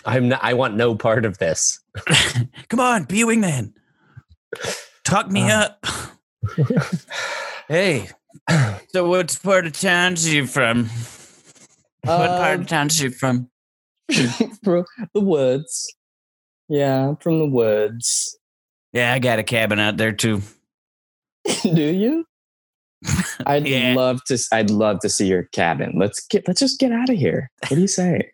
I'm 0.06 0.30
not, 0.30 0.40
I 0.42 0.54
want 0.54 0.76
no 0.76 0.96
part 0.96 1.26
of 1.26 1.38
this. 1.40 1.80
Come 2.70 2.80
on, 2.80 3.04
be 3.04 3.22
a 3.22 3.26
wingman. 3.26 3.74
Talk 5.04 5.30
me 5.30 5.52
Uh. 5.52 5.70
up. 5.70 5.86
hey. 7.68 8.08
So 8.90 9.10
what 9.10 9.38
part 9.44 9.66
of 9.68 9.74
town 9.74 10.14
are 10.14 10.20
you 10.20 10.48
from? 10.48 10.90
What 12.04 12.28
part 12.30 12.56
Um, 12.56 12.62
of 12.62 12.68
town 12.68 12.88
is 12.88 13.02
you 13.02 13.10
from? 13.12 13.50
from 14.64 14.86
the 15.14 15.20
woods. 15.22 15.94
Yeah, 16.70 17.16
from 17.22 17.40
the 17.40 17.46
woods. 17.48 18.38
Yeah, 18.94 19.14
I 19.14 19.20
got 19.20 19.40
a 19.40 19.44
cabin 19.44 19.80
out 19.80 19.98
there 19.98 20.12
too. 20.14 20.42
Do 21.64 21.82
you? 21.82 22.26
I'd 23.46 23.68
Yeah. 23.68 23.94
love 23.96 24.22
to. 24.28 24.38
I'd 24.52 24.70
love 24.70 25.00
to 25.02 25.10
see 25.10 25.28
your 25.28 25.44
cabin. 25.52 25.94
Let's 25.98 26.26
get. 26.26 26.48
Let's 26.48 26.60
just 26.60 26.80
get 26.80 26.92
out 26.92 27.10
of 27.10 27.18
here. 27.18 27.52
What 27.68 27.76
do 27.76 27.82
you 27.82 27.88
say? 27.88 28.32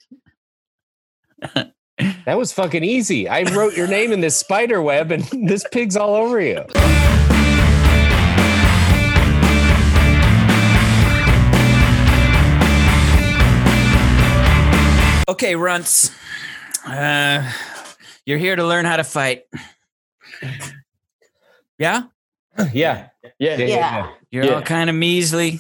That 2.26 2.38
was 2.38 2.51
fucking 2.53 2.84
easy. 2.84 3.28
I 3.28 3.43
wrote 3.53 3.76
your 3.76 3.88
name 3.88 4.11
in 4.11 4.22
this 4.22 4.36
spider 4.38 4.82
web 4.82 5.11
and 5.11 5.24
this 5.47 5.66
pig's 5.72 5.95
all 5.97 6.16
over 6.16 6.39
you. 6.39 6.64
Okay, 15.28 15.55
runts. 15.55 16.11
Uh, 16.86 17.49
you're 18.26 18.38
here 18.38 18.55
to 18.55 18.65
learn 18.65 18.86
how 18.86 18.97
to 18.97 19.03
fight. 19.03 19.43
Yeah, 21.80 22.03
Yeah. 22.74 23.09
Yeah. 23.39 23.57
Yeah. 23.57 24.11
you're 24.32 24.45
Yeah. 24.45 24.53
all 24.55 24.61
kind 24.61 24.89
of 24.89 24.95
measly. 24.95 25.59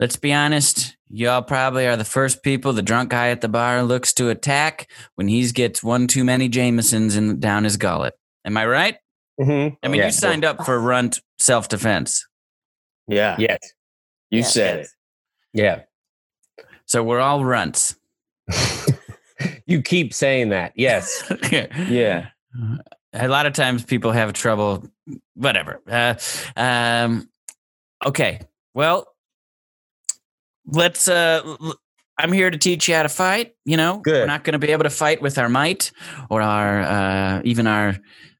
Let's 0.00 0.16
be 0.16 0.32
honest. 0.32 0.96
Y'all 1.08 1.42
probably 1.42 1.86
are 1.86 1.96
the 1.96 2.04
first 2.04 2.42
people 2.42 2.72
the 2.72 2.82
drunk 2.82 3.10
guy 3.10 3.28
at 3.28 3.40
the 3.40 3.48
bar 3.48 3.82
looks 3.84 4.12
to 4.14 4.28
attack 4.30 4.90
when 5.14 5.28
he 5.28 5.48
gets 5.52 5.82
one 5.84 6.06
too 6.08 6.24
many 6.24 6.48
Jamesons 6.48 7.16
in 7.16 7.38
down 7.38 7.64
his 7.64 7.76
gullet. 7.76 8.14
Am 8.44 8.56
I 8.56 8.66
right? 8.66 8.96
Mhm. 9.40 9.76
I 9.82 9.88
mean, 9.88 10.00
Yeah. 10.00 10.06
you 10.06 10.12
signed 10.12 10.44
up 10.44 10.64
for 10.64 10.78
runt 10.80 11.20
self 11.38 11.68
defense, 11.68 12.26
Yeah. 13.06 13.36
Yes. 13.38 13.58
You 14.30 14.40
Yeah. 14.40 14.44
said 14.46 14.78
it. 14.80 14.88
Yeah. 15.52 15.82
so 16.86 17.02
we're 17.02 17.20
all 17.20 17.44
runts. 17.44 17.94
You 19.66 19.82
keep 19.82 20.14
saying 20.14 20.50
that. 20.50 20.72
Yes. 20.76 21.24
Yeah. 21.88 22.28
a 23.12 23.28
lot 23.28 23.46
of 23.46 23.52
times 23.52 23.82
people 23.84 24.12
have 24.12 24.32
trouble 24.32 24.84
whatever 25.34 25.80
uh, 25.90 26.14
um, 26.56 27.28
okay 28.04 28.40
well 28.74 29.06
let's 30.66 31.08
uh 31.08 31.42
l- 31.44 31.74
i'm 32.18 32.32
here 32.32 32.50
to 32.50 32.56
teach 32.58 32.88
you 32.88 32.94
how 32.94 33.02
to 33.02 33.08
fight 33.08 33.54
you 33.64 33.76
know 33.76 34.00
we're 34.20 34.26
not 34.26 34.44
going 34.44 34.52
to 34.52 34.58
be 34.58 34.70
able 34.72 34.84
to 34.84 34.90
fight 34.90 35.20
with 35.20 35.36
our 35.38 35.48
might 35.48 35.90
or 36.30 36.40
our 36.42 36.80
uh, 36.82 37.42
even 37.44 37.66
our 37.66 37.96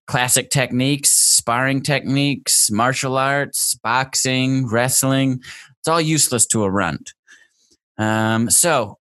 classic 0.06 0.50
techniques 0.50 1.10
sparring 1.10 1.82
techniques 1.82 2.70
martial 2.70 3.16
arts 3.18 3.74
boxing 3.82 4.66
wrestling 4.68 5.40
it's 5.80 5.88
all 5.88 6.00
useless 6.00 6.46
to 6.46 6.62
a 6.62 6.70
runt 6.70 7.14
um 7.98 8.48
so 8.50 8.98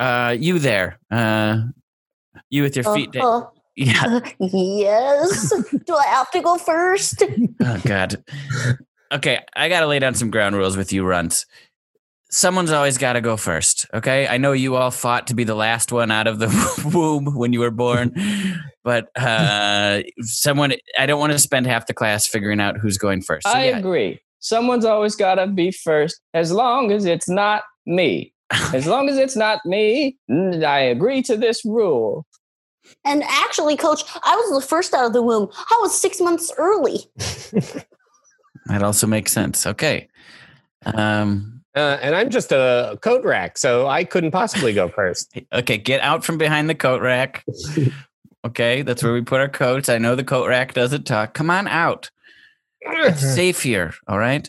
uh 0.00 0.34
you 0.38 0.58
there 0.58 0.98
uh 1.12 1.58
you 2.48 2.62
with 2.62 2.74
your 2.74 2.92
feet 2.94 3.12
da- 3.12 3.20
Uh, 3.24 3.46
yeah 3.76 4.20
yes. 4.40 5.52
Do 5.86 5.94
I 5.94 6.04
have 6.06 6.30
to 6.32 6.40
go 6.40 6.58
first? 6.58 7.22
Oh 7.62 7.80
God. 7.84 8.24
Okay, 9.12 9.38
I 9.54 9.68
gotta 9.68 9.86
lay 9.86 9.98
down 9.98 10.14
some 10.14 10.30
ground 10.30 10.56
rules 10.56 10.76
with 10.76 10.92
you, 10.92 11.04
runts. 11.04 11.46
Someone's 12.30 12.70
always 12.70 12.96
got 12.96 13.14
to 13.14 13.20
go 13.20 13.36
first. 13.36 13.86
Okay, 13.92 14.26
I 14.28 14.38
know 14.38 14.52
you 14.52 14.76
all 14.76 14.90
fought 14.90 15.26
to 15.28 15.34
be 15.34 15.44
the 15.44 15.54
last 15.56 15.90
one 15.92 16.10
out 16.10 16.26
of 16.28 16.38
the 16.38 16.48
womb 16.94 17.36
when 17.36 17.52
you 17.52 17.60
were 17.60 17.72
born, 17.72 18.14
but 18.84 19.08
uh, 19.16 20.02
someone. 20.20 20.72
I 20.96 21.06
don't 21.06 21.18
want 21.18 21.32
to 21.32 21.38
spend 21.40 21.66
half 21.66 21.86
the 21.86 21.94
class 21.94 22.26
figuring 22.26 22.60
out 22.60 22.78
who's 22.78 22.98
going 22.98 23.22
first. 23.22 23.46
So, 23.46 23.52
I 23.52 23.64
yeah. 23.66 23.78
agree. 23.78 24.20
Someone's 24.38 24.84
always 24.84 25.16
got 25.16 25.34
to 25.34 25.48
be 25.48 25.72
first, 25.72 26.20
as 26.32 26.52
long 26.52 26.92
as 26.92 27.04
it's 27.04 27.28
not 27.28 27.64
me. 27.84 28.32
As 28.74 28.86
long 28.86 29.08
as 29.08 29.16
it's 29.16 29.36
not 29.36 29.64
me, 29.64 30.16
I 30.30 30.80
agree 30.80 31.22
to 31.22 31.36
this 31.36 31.64
rule. 31.64 32.26
And 33.04 33.22
actually, 33.24 33.76
coach, 33.76 34.02
I 34.24 34.34
was 34.36 34.60
the 34.62 34.66
first 34.66 34.92
out 34.94 35.06
of 35.06 35.12
the 35.12 35.22
womb. 35.22 35.48
I 35.54 35.78
was 35.80 35.98
six 35.98 36.20
months 36.20 36.52
early. 36.58 37.00
That 38.66 38.82
also 38.84 39.06
makes 39.08 39.32
sense. 39.32 39.66
Okay. 39.66 40.08
Um, 40.86 41.62
Uh, 41.74 41.98
and 42.02 42.14
I'm 42.14 42.30
just 42.30 42.52
a 42.52 42.98
coat 43.02 43.24
rack, 43.24 43.58
so 43.58 43.86
I 43.88 44.04
couldn't 44.04 44.30
possibly 44.32 44.72
go 44.72 44.88
first. 44.88 45.32
okay, 45.52 45.76
get 45.78 46.00
out 46.02 46.24
from 46.24 46.38
behind 46.38 46.68
the 46.70 46.74
coat 46.74 47.02
rack. 47.02 47.44
Okay, 48.42 48.80
that's 48.80 49.02
where 49.02 49.12
we 49.12 49.20
put 49.20 49.40
our 49.40 49.50
coats. 49.50 49.90
I 49.90 49.98
know 49.98 50.14
the 50.14 50.24
coat 50.24 50.48
rack 50.48 50.72
doesn't 50.72 51.04
talk. 51.04 51.34
Come 51.34 51.50
on 51.50 51.68
out. 51.68 52.10
it's 52.80 53.20
safe 53.20 53.62
here. 53.62 53.92
All 54.08 54.18
right. 54.18 54.48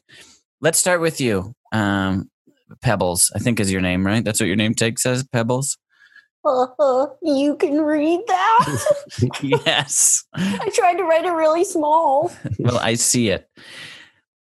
Let's 0.61 0.77
start 0.79 1.01
with 1.01 1.19
you. 1.19 1.53
Um, 1.73 2.30
Pebbles, 2.82 3.32
I 3.36 3.39
think 3.39 3.59
is 3.59 3.72
your 3.72 3.82
name, 3.82 4.05
right? 4.05 4.24
That's 4.24 4.39
what 4.39 4.47
your 4.47 4.55
name 4.55 4.74
tag 4.74 4.99
says, 4.99 5.24
Pebbles. 5.24 5.78
Uh, 6.43 7.05
you 7.22 7.55
can 7.57 7.82
read 7.82 8.19
that. 8.28 8.80
yes. 9.65 10.24
I 10.34 10.69
tried 10.74 10.95
to 10.95 11.03
write 11.03 11.26
it 11.26 11.32
really 11.32 11.63
small. 11.63 12.32
Well, 12.57 12.80
I 12.80 12.95
see 12.95 13.30
it. 13.30 13.47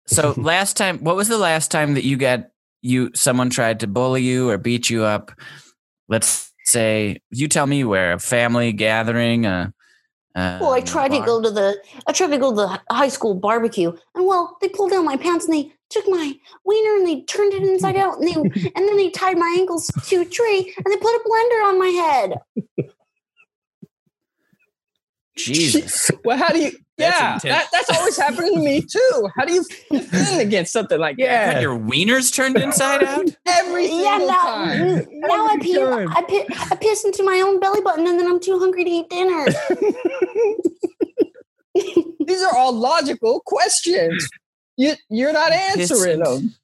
So 0.06 0.34
last 0.36 0.76
time, 0.76 0.98
what 0.98 1.16
was 1.16 1.28
the 1.28 1.38
last 1.38 1.70
time 1.70 1.94
that 1.94 2.04
you 2.04 2.16
got 2.16 2.46
you 2.82 3.10
someone 3.14 3.50
tried 3.50 3.80
to 3.80 3.86
bully 3.86 4.22
you 4.22 4.48
or 4.48 4.56
beat 4.56 4.88
you 4.88 5.04
up? 5.04 5.32
Let's 6.08 6.52
say 6.64 7.20
you 7.30 7.48
tell 7.48 7.66
me 7.66 7.84
where 7.84 8.12
a 8.14 8.18
family 8.18 8.72
gathering. 8.72 9.44
Uh, 9.46 9.70
Well, 10.34 10.72
I 10.72 10.80
tried 10.80 11.10
to 11.10 11.20
go 11.20 11.42
to 11.42 11.50
the 11.50 11.76
I 12.06 12.12
tried 12.12 12.30
to 12.30 12.38
go 12.38 12.50
to 12.50 12.56
the 12.56 12.94
high 12.94 13.08
school 13.08 13.34
barbecue, 13.34 13.92
and 14.14 14.26
well, 14.26 14.56
they 14.62 14.68
pulled 14.68 14.92
down 14.92 15.04
my 15.04 15.16
pants 15.16 15.44
and 15.44 15.54
they 15.54 15.72
took 15.90 16.08
my 16.08 16.34
wiener 16.64 16.96
and 16.96 17.06
they 17.06 17.22
turned 17.22 17.52
it 17.52 17.62
inside 17.62 17.96
out 17.96 18.18
and 18.18 18.26
they 18.28 18.34
and 18.74 18.88
then 18.88 18.96
they 18.96 19.10
tied 19.10 19.36
my 19.38 19.54
ankles 19.58 19.88
to 20.06 20.20
a 20.22 20.24
tree 20.24 20.72
and 20.76 20.86
they 20.86 20.96
put 20.96 21.14
a 21.14 21.20
blender 21.28 21.64
on 21.68 21.78
my 21.78 21.88
head. 21.88 22.34
Jesus. 25.36 26.10
Well, 26.24 26.36
how 26.36 26.48
do 26.50 26.58
you? 26.60 26.72
Yeah, 26.98 27.34
intense. 27.36 27.42
that, 27.44 27.68
that's 27.72 27.88
always 27.98 28.14
happening 28.18 28.54
to 28.56 28.60
me 28.60 28.82
too. 28.82 29.28
How 29.38 29.46
do 29.46 29.54
you 29.54 29.64
defend 29.90 30.42
against 30.42 30.70
something 30.70 30.98
like 31.00 31.16
Yeah. 31.18 31.50
Had 31.50 31.62
your 31.62 31.78
wieners 31.78 32.32
turned 32.34 32.58
inside 32.58 33.02
out? 33.02 33.24
that? 33.24 33.36
Every 33.66 33.86
Yeah, 33.88 34.18
now, 34.18 34.42
time. 34.42 35.06
now 35.12 35.46
I 35.46 35.56
pee, 35.62 35.78
time. 35.78 36.08
I, 36.14 36.22
pi- 36.22 36.46
I 36.70 36.76
piss 36.76 37.06
into 37.06 37.22
my 37.22 37.40
own 37.40 37.58
belly 37.58 37.80
button 37.80 38.06
and 38.06 38.20
then 38.20 38.26
I'm 38.26 38.38
too 38.38 38.58
hungry 38.58 38.84
to 38.84 38.90
eat 38.90 39.08
dinner. 39.08 39.46
These 42.26 42.42
are 42.42 42.54
all 42.54 42.74
logical 42.74 43.40
questions. 43.46 44.28
You 44.80 44.94
you're 45.10 45.32
not 45.32 45.52
answering 45.52 46.20
them. 46.20 46.54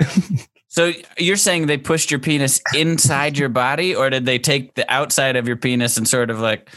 So 0.68 0.90
you're 1.18 1.36
saying 1.36 1.66
they 1.66 1.78
pushed 1.78 2.10
your 2.10 2.18
penis 2.18 2.60
inside 2.74 3.38
your 3.38 3.48
body, 3.48 3.94
or 3.94 4.10
did 4.10 4.26
they 4.26 4.40
take 4.40 4.74
the 4.74 4.84
outside 4.92 5.36
of 5.36 5.46
your 5.46 5.56
penis 5.56 5.96
and 5.96 6.08
sort 6.08 6.30
of 6.30 6.40
like 6.40 6.68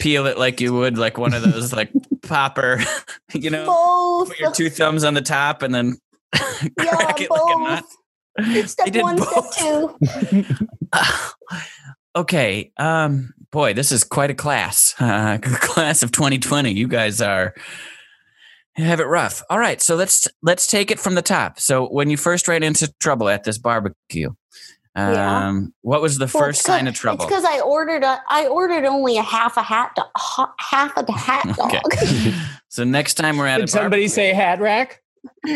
peel 0.00 0.26
it 0.26 0.38
like 0.38 0.60
you 0.60 0.72
would 0.72 0.96
like 0.96 1.18
one 1.18 1.34
of 1.34 1.42
those 1.42 1.72
like 1.72 1.90
popper, 2.22 2.78
you 3.32 3.50
know, 3.50 3.66
both. 3.66 4.28
put 4.28 4.38
your 4.38 4.52
two 4.52 4.70
thumbs 4.70 5.02
on 5.02 5.14
the 5.14 5.22
top 5.22 5.62
and 5.62 5.74
then 5.74 5.96
Yeah, 6.78 6.94
crack 6.94 7.20
it 7.20 7.32
like 7.32 7.42
a 7.44 7.58
nut? 7.58 7.84
both. 8.36 8.68
Step 8.70 8.92
did 8.92 9.02
one, 9.02 9.16
both. 9.16 9.52
step 9.52 9.96
two. 10.30 10.54
okay, 12.14 12.70
um, 12.76 13.34
boy, 13.50 13.74
this 13.74 13.90
is 13.90 14.04
quite 14.04 14.30
a 14.30 14.34
class, 14.34 14.94
uh, 15.00 15.38
class 15.42 16.04
of 16.04 16.12
2020. 16.12 16.70
You 16.72 16.86
guys 16.86 17.20
are 17.20 17.54
have 18.76 19.00
it 19.00 19.04
rough. 19.06 19.42
All 19.50 19.58
right, 19.58 19.80
so 19.82 19.94
let's 19.96 20.28
let's 20.42 20.66
take 20.66 20.90
it 20.90 20.98
from 21.00 21.14
the 21.14 21.22
top. 21.22 21.60
So 21.60 21.86
when 21.88 22.10
you 22.10 22.16
first 22.16 22.48
ran 22.48 22.62
into 22.62 22.92
trouble 23.00 23.28
at 23.28 23.44
this 23.44 23.58
barbecue, 23.58 24.30
um, 24.94 25.12
Yeah. 25.14 25.60
what 25.82 26.00
was 26.02 26.18
the 26.18 26.30
Well, 26.32 26.44
first 26.44 26.62
sign 26.62 26.86
of 26.86 26.94
trouble? 26.94 27.24
It's 27.24 27.30
because 27.30 27.44
I 27.44 27.60
ordered 27.60 28.02
a, 28.04 28.20
I 28.28 28.46
ordered 28.46 28.84
only 28.84 29.16
a 29.18 29.22
half 29.22 29.56
a 29.56 29.62
hat, 29.62 29.92
do- 29.96 30.02
half 30.58 30.96
a 30.96 31.12
hat 31.12 31.44
dog. 31.56 31.74
Okay. 31.86 32.34
so 32.68 32.84
next 32.84 33.14
time 33.14 33.36
we're 33.38 33.46
at 33.46 33.58
Did 33.58 33.68
a 33.68 33.72
somebody 33.72 34.08
say 34.08 34.32
hat 34.32 34.60
rack? 34.60 35.00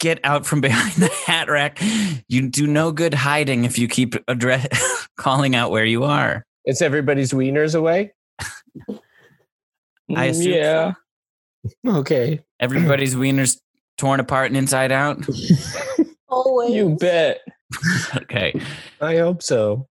get 0.00 0.20
out 0.24 0.46
from 0.46 0.60
behind 0.60 0.92
the 0.94 1.08
hat 1.26 1.48
rack. 1.50 1.80
You 2.28 2.48
do 2.48 2.66
no 2.66 2.92
good 2.92 3.14
hiding 3.14 3.64
if 3.64 3.78
you 3.78 3.88
keep 3.88 4.14
address 4.28 5.06
calling 5.16 5.54
out 5.56 5.70
where 5.70 5.84
you 5.84 6.04
are. 6.04 6.44
It's 6.64 6.82
everybody's 6.82 7.32
wieners 7.32 7.74
away. 7.74 8.12
I 10.14 10.26
assume 10.26 10.52
yeah. 10.52 10.92
Okay. 11.86 12.40
Everybody's 12.60 13.14
wieners 13.14 13.58
torn 13.96 14.20
apart 14.20 14.48
and 14.48 14.56
inside 14.56 14.92
out. 14.92 15.24
Always. 16.28 16.70
You 16.74 16.96
bet. 16.98 17.40
Okay. 18.16 18.58
I 19.00 19.16
hope 19.18 19.42
so. 19.42 19.86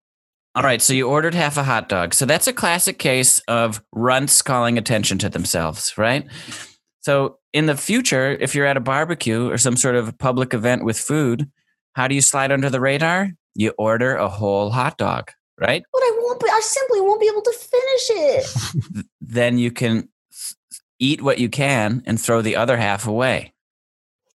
All 0.56 0.64
right. 0.64 0.82
So 0.82 0.94
you 0.94 1.08
ordered 1.08 1.36
half 1.36 1.58
a 1.58 1.64
hot 1.64 1.88
dog. 1.90 2.16
So 2.16 2.26
that's 2.26 2.48
a 2.48 2.54
classic 2.54 2.98
case 2.98 3.40
of 3.48 3.84
runts 3.94 4.42
calling 4.42 4.80
attention 4.80 5.20
to 5.20 5.30
themselves, 5.30 5.96
right? 5.98 6.26
So 7.02 7.38
in 7.54 7.68
the 7.68 7.78
future, 7.78 8.32
if 8.32 8.56
you're 8.56 8.66
at 8.66 8.78
a 8.78 8.82
barbecue 8.82 9.48
or 9.52 9.60
some 9.60 9.78
sort 9.78 9.94
of 9.96 10.18
public 10.18 10.56
event 10.56 10.84
with 10.86 10.98
food, 10.98 11.52
how 11.94 12.08
do 12.08 12.16
you 12.16 12.22
slide 12.22 12.52
under 12.52 12.70
the 12.72 12.80
radar? 12.82 13.30
You 13.54 13.74
order 13.78 14.16
a 14.16 14.28
whole 14.28 14.72
hot 14.72 14.98
dog, 14.98 15.30
right? 15.60 15.84
But 15.94 16.00
I 16.00 16.18
won't 16.22 16.40
be. 16.40 16.48
I 16.50 16.60
simply 16.64 17.02
won't 17.02 17.22
be 17.22 17.28
able 17.28 17.44
to 17.44 17.54
finish 17.54 18.10
it. 18.10 19.06
Then 19.22 19.58
you 19.60 19.72
can 19.72 19.98
s- 19.98 20.06
eat 21.00 21.22
what 21.22 21.40
you 21.40 21.50
can 21.50 22.04
and 22.06 22.20
throw 22.20 22.42
the 22.42 22.56
other 22.56 22.78
half 22.78 23.08
away. 23.08 23.54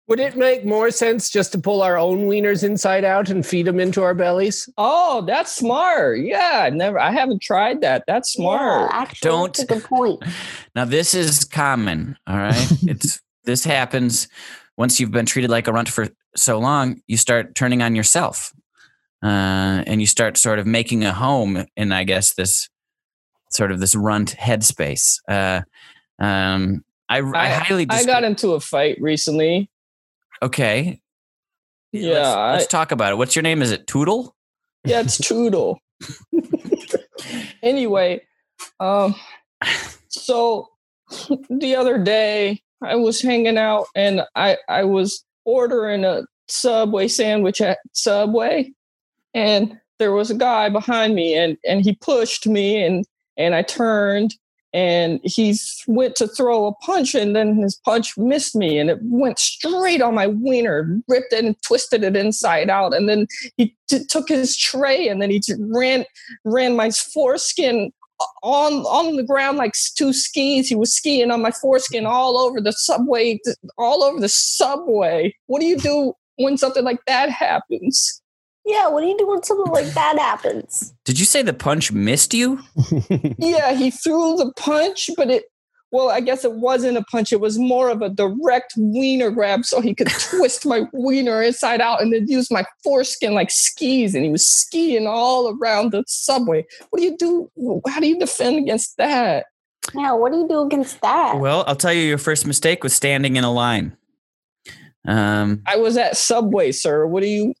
Would 0.08 0.18
it 0.20 0.36
make 0.36 0.64
more 0.64 0.90
sense 0.90 1.30
just 1.30 1.52
to 1.52 1.58
pull 1.58 1.80
our 1.80 1.96
own 1.96 2.26
wieners 2.26 2.64
inside 2.64 3.04
out 3.04 3.30
and 3.30 3.46
feed 3.46 3.66
them 3.66 3.78
into 3.80 4.02
our 4.02 4.14
bellies? 4.14 4.68
Oh, 4.76 5.22
that's 5.22 5.52
smart. 5.52 6.18
Yeah, 6.20 6.64
I 6.64 6.70
never. 6.70 6.98
I 6.98 7.12
haven't 7.12 7.40
tried 7.40 7.80
that. 7.82 8.04
That's 8.06 8.32
smart. 8.32 8.90
Yeah, 8.90 8.96
actually, 8.98 9.28
Don't- 9.30 9.56
That's 9.56 9.70
a 9.70 9.74
good 9.74 9.84
point. 9.84 10.22
Now 10.74 10.86
this 10.86 11.12
is 11.14 11.44
common, 11.44 12.16
all 12.26 12.36
right? 12.36 12.72
it's 12.82 13.20
this 13.44 13.62
happens 13.64 14.26
once 14.76 14.98
you've 14.98 15.10
been 15.10 15.26
treated 15.26 15.50
like 15.50 15.68
a 15.68 15.72
runt 15.72 15.88
for 15.88 16.08
so 16.34 16.58
long, 16.58 17.00
you 17.06 17.16
start 17.16 17.54
turning 17.54 17.82
on 17.82 17.94
yourself. 17.94 18.52
Uh, 19.22 19.84
and 19.86 20.00
you 20.00 20.06
start 20.06 20.36
sort 20.36 20.58
of 20.58 20.66
making 20.66 21.04
a 21.04 21.12
home 21.12 21.64
in 21.76 21.92
I 21.92 22.02
guess 22.04 22.34
this 22.34 22.68
sort 23.50 23.70
of 23.70 23.78
this 23.80 23.94
runt 23.94 24.34
headspace. 24.38 25.18
Uh, 25.28 25.60
um, 26.22 26.84
I, 27.08 27.18
I, 27.20 27.48
highly 27.48 27.86
I 27.90 28.04
got 28.04 28.24
into 28.24 28.52
a 28.52 28.60
fight 28.60 28.96
recently. 29.00 29.68
okay. 30.40 31.00
Yeah, 31.92 32.14
let's, 32.14 32.28
I- 32.28 32.52
let's 32.52 32.66
talk 32.68 32.90
about 32.92 33.12
it. 33.12 33.16
What's 33.16 33.36
your 33.36 33.42
name? 33.42 33.60
Is 33.60 33.70
it 33.70 33.86
Toodle? 33.86 34.34
Yeah, 34.84 35.00
it's 35.00 35.18
Toodle. 35.18 35.78
anyway, 37.62 38.22
um, 38.80 39.14
so 40.08 40.68
the 41.50 41.76
other 41.76 41.98
day 41.98 42.62
I 42.82 42.96
was 42.96 43.20
hanging 43.20 43.58
out 43.58 43.86
and 43.94 44.22
I 44.34 44.56
I 44.68 44.84
was 44.84 45.24
ordering 45.44 46.04
a 46.04 46.22
Subway 46.48 47.08
sandwich 47.08 47.60
at 47.60 47.78
Subway, 47.92 48.72
and 49.34 49.78
there 49.98 50.12
was 50.12 50.30
a 50.30 50.34
guy 50.34 50.68
behind 50.68 51.14
me 51.14 51.34
and 51.34 51.56
and 51.66 51.82
he 51.82 51.94
pushed 51.94 52.46
me 52.46 52.82
and 52.82 53.04
and 53.36 53.54
I 53.54 53.62
turned 53.62 54.34
and 54.72 55.20
he 55.22 55.56
went 55.86 56.16
to 56.16 56.26
throw 56.26 56.66
a 56.66 56.74
punch 56.76 57.14
and 57.14 57.36
then 57.36 57.56
his 57.56 57.76
punch 57.76 58.16
missed 58.16 58.56
me 58.56 58.78
and 58.78 58.90
it 58.90 58.98
went 59.02 59.38
straight 59.38 60.00
on 60.00 60.14
my 60.14 60.26
wiener 60.26 61.00
ripped 61.08 61.32
it 61.32 61.44
and 61.44 61.60
twisted 61.62 62.02
it 62.02 62.16
inside 62.16 62.70
out 62.70 62.94
and 62.94 63.08
then 63.08 63.26
he 63.56 63.76
t- 63.88 64.04
took 64.06 64.28
his 64.28 64.56
tray 64.56 65.08
and 65.08 65.20
then 65.20 65.30
he 65.30 65.38
just 65.38 65.60
ran 65.60 66.04
ran 66.44 66.74
my 66.76 66.90
foreskin 66.90 67.92
on 68.42 68.72
on 68.84 69.16
the 69.16 69.22
ground 69.22 69.58
like 69.58 69.72
two 69.96 70.12
skis. 70.12 70.68
He 70.68 70.74
was 70.74 70.94
skiing 70.94 71.30
on 71.30 71.42
my 71.42 71.50
foreskin 71.50 72.06
all 72.06 72.38
over 72.38 72.60
the 72.60 72.72
subway 72.72 73.40
all 73.78 74.02
over 74.02 74.20
the 74.20 74.28
subway. 74.28 75.34
What 75.46 75.60
do 75.60 75.66
you 75.66 75.76
do 75.76 76.14
when 76.36 76.56
something 76.56 76.84
like 76.84 77.00
that 77.06 77.30
happens 77.30 78.21
Yeah, 78.64 78.88
what 78.88 79.00
do 79.00 79.08
you 79.08 79.18
do 79.18 79.26
when 79.26 79.42
something 79.42 79.72
like 79.72 79.86
that 79.94 80.18
happens? 80.18 80.94
Did 81.04 81.18
you 81.18 81.24
say 81.24 81.42
the 81.42 81.52
punch 81.52 81.90
missed 81.90 82.32
you? 82.32 82.60
yeah, 83.38 83.72
he 83.72 83.90
threw 83.90 84.36
the 84.36 84.52
punch, 84.56 85.10
but 85.16 85.30
it 85.30 85.44
well, 85.92 86.08
I 86.08 86.20
guess 86.20 86.42
it 86.42 86.54
wasn't 86.54 86.96
a 86.96 87.04
punch. 87.04 87.34
It 87.34 87.40
was 87.40 87.58
more 87.58 87.90
of 87.90 88.00
a 88.00 88.08
direct 88.08 88.72
wiener 88.78 89.30
grab, 89.30 89.66
so 89.66 89.80
he 89.82 89.94
could 89.94 90.08
twist 90.30 90.64
my 90.64 90.84
wiener 90.94 91.42
inside 91.42 91.82
out 91.82 92.00
and 92.00 92.12
then 92.12 92.26
use 92.26 92.50
my 92.50 92.64
foreskin 92.82 93.34
like 93.34 93.50
skis. 93.50 94.14
And 94.14 94.24
he 94.24 94.30
was 94.30 94.50
skiing 94.50 95.06
all 95.06 95.54
around 95.54 95.92
the 95.92 96.02
subway. 96.06 96.64
What 96.88 96.98
do 96.98 97.04
you 97.04 97.16
do? 97.16 97.82
How 97.86 98.00
do 98.00 98.08
you 98.08 98.18
defend 98.18 98.56
against 98.56 98.96
that? 98.96 99.46
Yeah, 99.94 100.12
what 100.12 100.32
do 100.32 100.38
you 100.38 100.48
do 100.48 100.62
against 100.62 101.00
that? 101.02 101.38
Well, 101.38 101.64
I'll 101.66 101.76
tell 101.76 101.92
you 101.92 102.02
your 102.02 102.18
first 102.18 102.46
mistake 102.46 102.82
was 102.82 102.94
standing 102.94 103.36
in 103.36 103.44
a 103.44 103.52
line. 103.52 103.96
Um, 105.06 105.62
I 105.66 105.76
was 105.76 105.98
at 105.98 106.16
Subway, 106.16 106.72
sir. 106.72 107.06
What 107.06 107.22
do 107.22 107.28
you? 107.28 107.54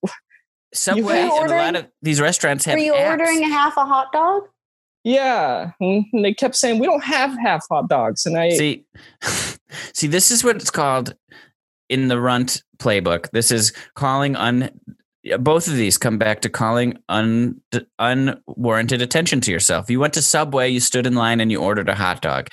Subway 0.74 1.20
and 1.20 1.28
a 1.28 1.32
lot 1.32 1.40
ordering- 1.42 1.76
of 1.76 1.86
these 2.02 2.20
restaurants 2.20 2.64
have 2.64 2.74
Were 2.74 2.80
you 2.84 2.94
apps. 2.94 3.10
ordering 3.10 3.44
a 3.44 3.48
half 3.48 3.76
a 3.76 3.84
hot 3.84 4.12
dog? 4.12 4.42
Yeah, 5.04 5.72
and 5.80 6.04
they 6.12 6.32
kept 6.32 6.54
saying 6.54 6.78
we 6.78 6.86
don't 6.86 7.02
have 7.04 7.36
half 7.38 7.64
hot 7.68 7.88
dogs, 7.88 8.24
and 8.24 8.38
I 8.38 8.50
See, 8.50 8.84
see, 9.94 10.06
this 10.06 10.30
is 10.30 10.44
what 10.44 10.56
it's 10.56 10.70
called 10.70 11.14
in 11.88 12.08
the 12.08 12.20
Runt 12.20 12.62
playbook. 12.78 13.30
This 13.32 13.50
is 13.50 13.72
calling 13.94 14.36
un. 14.36 14.70
Both 15.38 15.68
of 15.68 15.74
these 15.74 15.98
come 15.98 16.18
back 16.18 16.40
to 16.40 16.48
calling 16.48 16.98
un, 17.08 17.60
unwarranted 17.98 19.00
attention 19.00 19.40
to 19.42 19.52
yourself. 19.52 19.88
You 19.88 20.00
went 20.00 20.14
to 20.14 20.22
Subway, 20.22 20.68
you 20.68 20.80
stood 20.80 21.06
in 21.06 21.14
line, 21.14 21.40
and 21.40 21.52
you 21.52 21.60
ordered 21.60 21.88
a 21.88 21.94
hot 21.94 22.22
dog. 22.22 22.48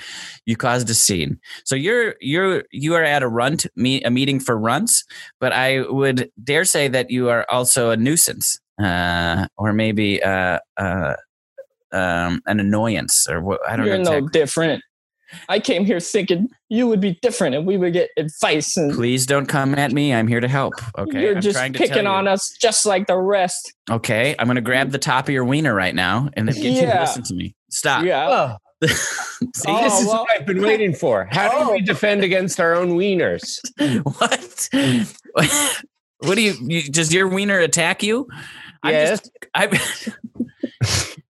You 0.45 0.55
caused 0.55 0.89
a 0.89 0.93
scene. 0.93 1.39
So 1.65 1.75
you're 1.75 2.15
you're 2.21 2.63
you 2.71 2.93
are 2.93 3.03
at 3.03 3.23
a 3.23 3.27
runt 3.27 3.65
meet 3.75 4.05
a 4.05 4.11
meeting 4.11 4.39
for 4.39 4.57
runts, 4.57 5.03
but 5.39 5.51
I 5.51 5.81
would 5.81 6.29
dare 6.43 6.65
say 6.65 6.87
that 6.89 7.09
you 7.09 7.29
are 7.29 7.45
also 7.49 7.89
a 7.89 7.97
nuisance, 7.97 8.59
uh, 8.81 9.47
or 9.57 9.73
maybe 9.73 10.21
uh, 10.21 10.59
uh, 10.77 11.15
um, 11.91 12.41
an 12.45 12.59
annoyance, 12.59 13.27
or 13.27 13.41
what 13.41 13.61
I 13.67 13.77
don't 13.77 13.87
you're 13.87 13.97
know. 13.97 14.03
no 14.03 14.17
exactly. 14.17 14.39
different. 14.39 14.83
I 15.47 15.59
came 15.59 15.85
here 15.85 15.99
thinking 15.99 16.49
you 16.69 16.87
would 16.87 17.01
be 17.01 17.17
different, 17.21 17.55
and 17.55 17.65
we 17.65 17.77
would 17.77 17.93
get 17.93 18.09
advice 18.17 18.77
and 18.77 18.93
Please 18.93 19.25
don't 19.25 19.45
come 19.45 19.75
at 19.75 19.91
me. 19.91 20.13
I'm 20.13 20.27
here 20.27 20.39
to 20.39 20.47
help. 20.47 20.73
Okay. 20.97 21.21
You're 21.21 21.35
I'm 21.35 21.41
just 21.41 21.57
trying 21.57 21.73
to 21.73 21.79
tell 21.79 21.87
picking 21.87 22.03
you. 22.03 22.09
on 22.09 22.27
us 22.27 22.55
just 22.61 22.85
like 22.85 23.07
the 23.07 23.17
rest. 23.17 23.73
Okay. 23.89 24.35
I'm 24.37 24.47
going 24.47 24.55
to 24.55 24.61
grab 24.61 24.91
the 24.91 24.99
top 24.99 25.27
of 25.27 25.33
your 25.33 25.45
wiener 25.45 25.73
right 25.73 25.95
now 25.95 26.29
and 26.33 26.47
then 26.47 26.55
get 26.55 26.63
you 26.63 26.81
to 26.81 26.99
listen 26.99 27.23
to 27.23 27.33
me. 27.33 27.55
Stop. 27.69 28.01
Oh, 28.01 28.05
Yeah. 28.05 28.57
See? 29.55 29.65
Oh, 29.67 29.83
this 29.83 29.99
is 29.99 30.07
well- 30.07 30.21
what 30.21 30.31
I've 30.31 30.45
been 30.45 30.61
waiting 30.61 30.93
for. 30.93 31.27
How 31.31 31.49
do 31.49 31.69
oh. 31.69 31.73
we 31.73 31.81
defend 31.81 32.23
against 32.23 32.59
our 32.59 32.75
own 32.75 32.91
wieners? 32.91 33.59
what? 34.03 34.69
what 36.19 36.35
do 36.35 36.41
you, 36.41 36.53
you, 36.61 36.83
does 36.83 37.13
your 37.13 37.27
wiener 37.27 37.59
attack 37.59 38.03
you? 38.03 38.27
I'm 38.83 38.93
Yes. 38.93 39.19
just, 39.19 39.31
I 39.55 39.79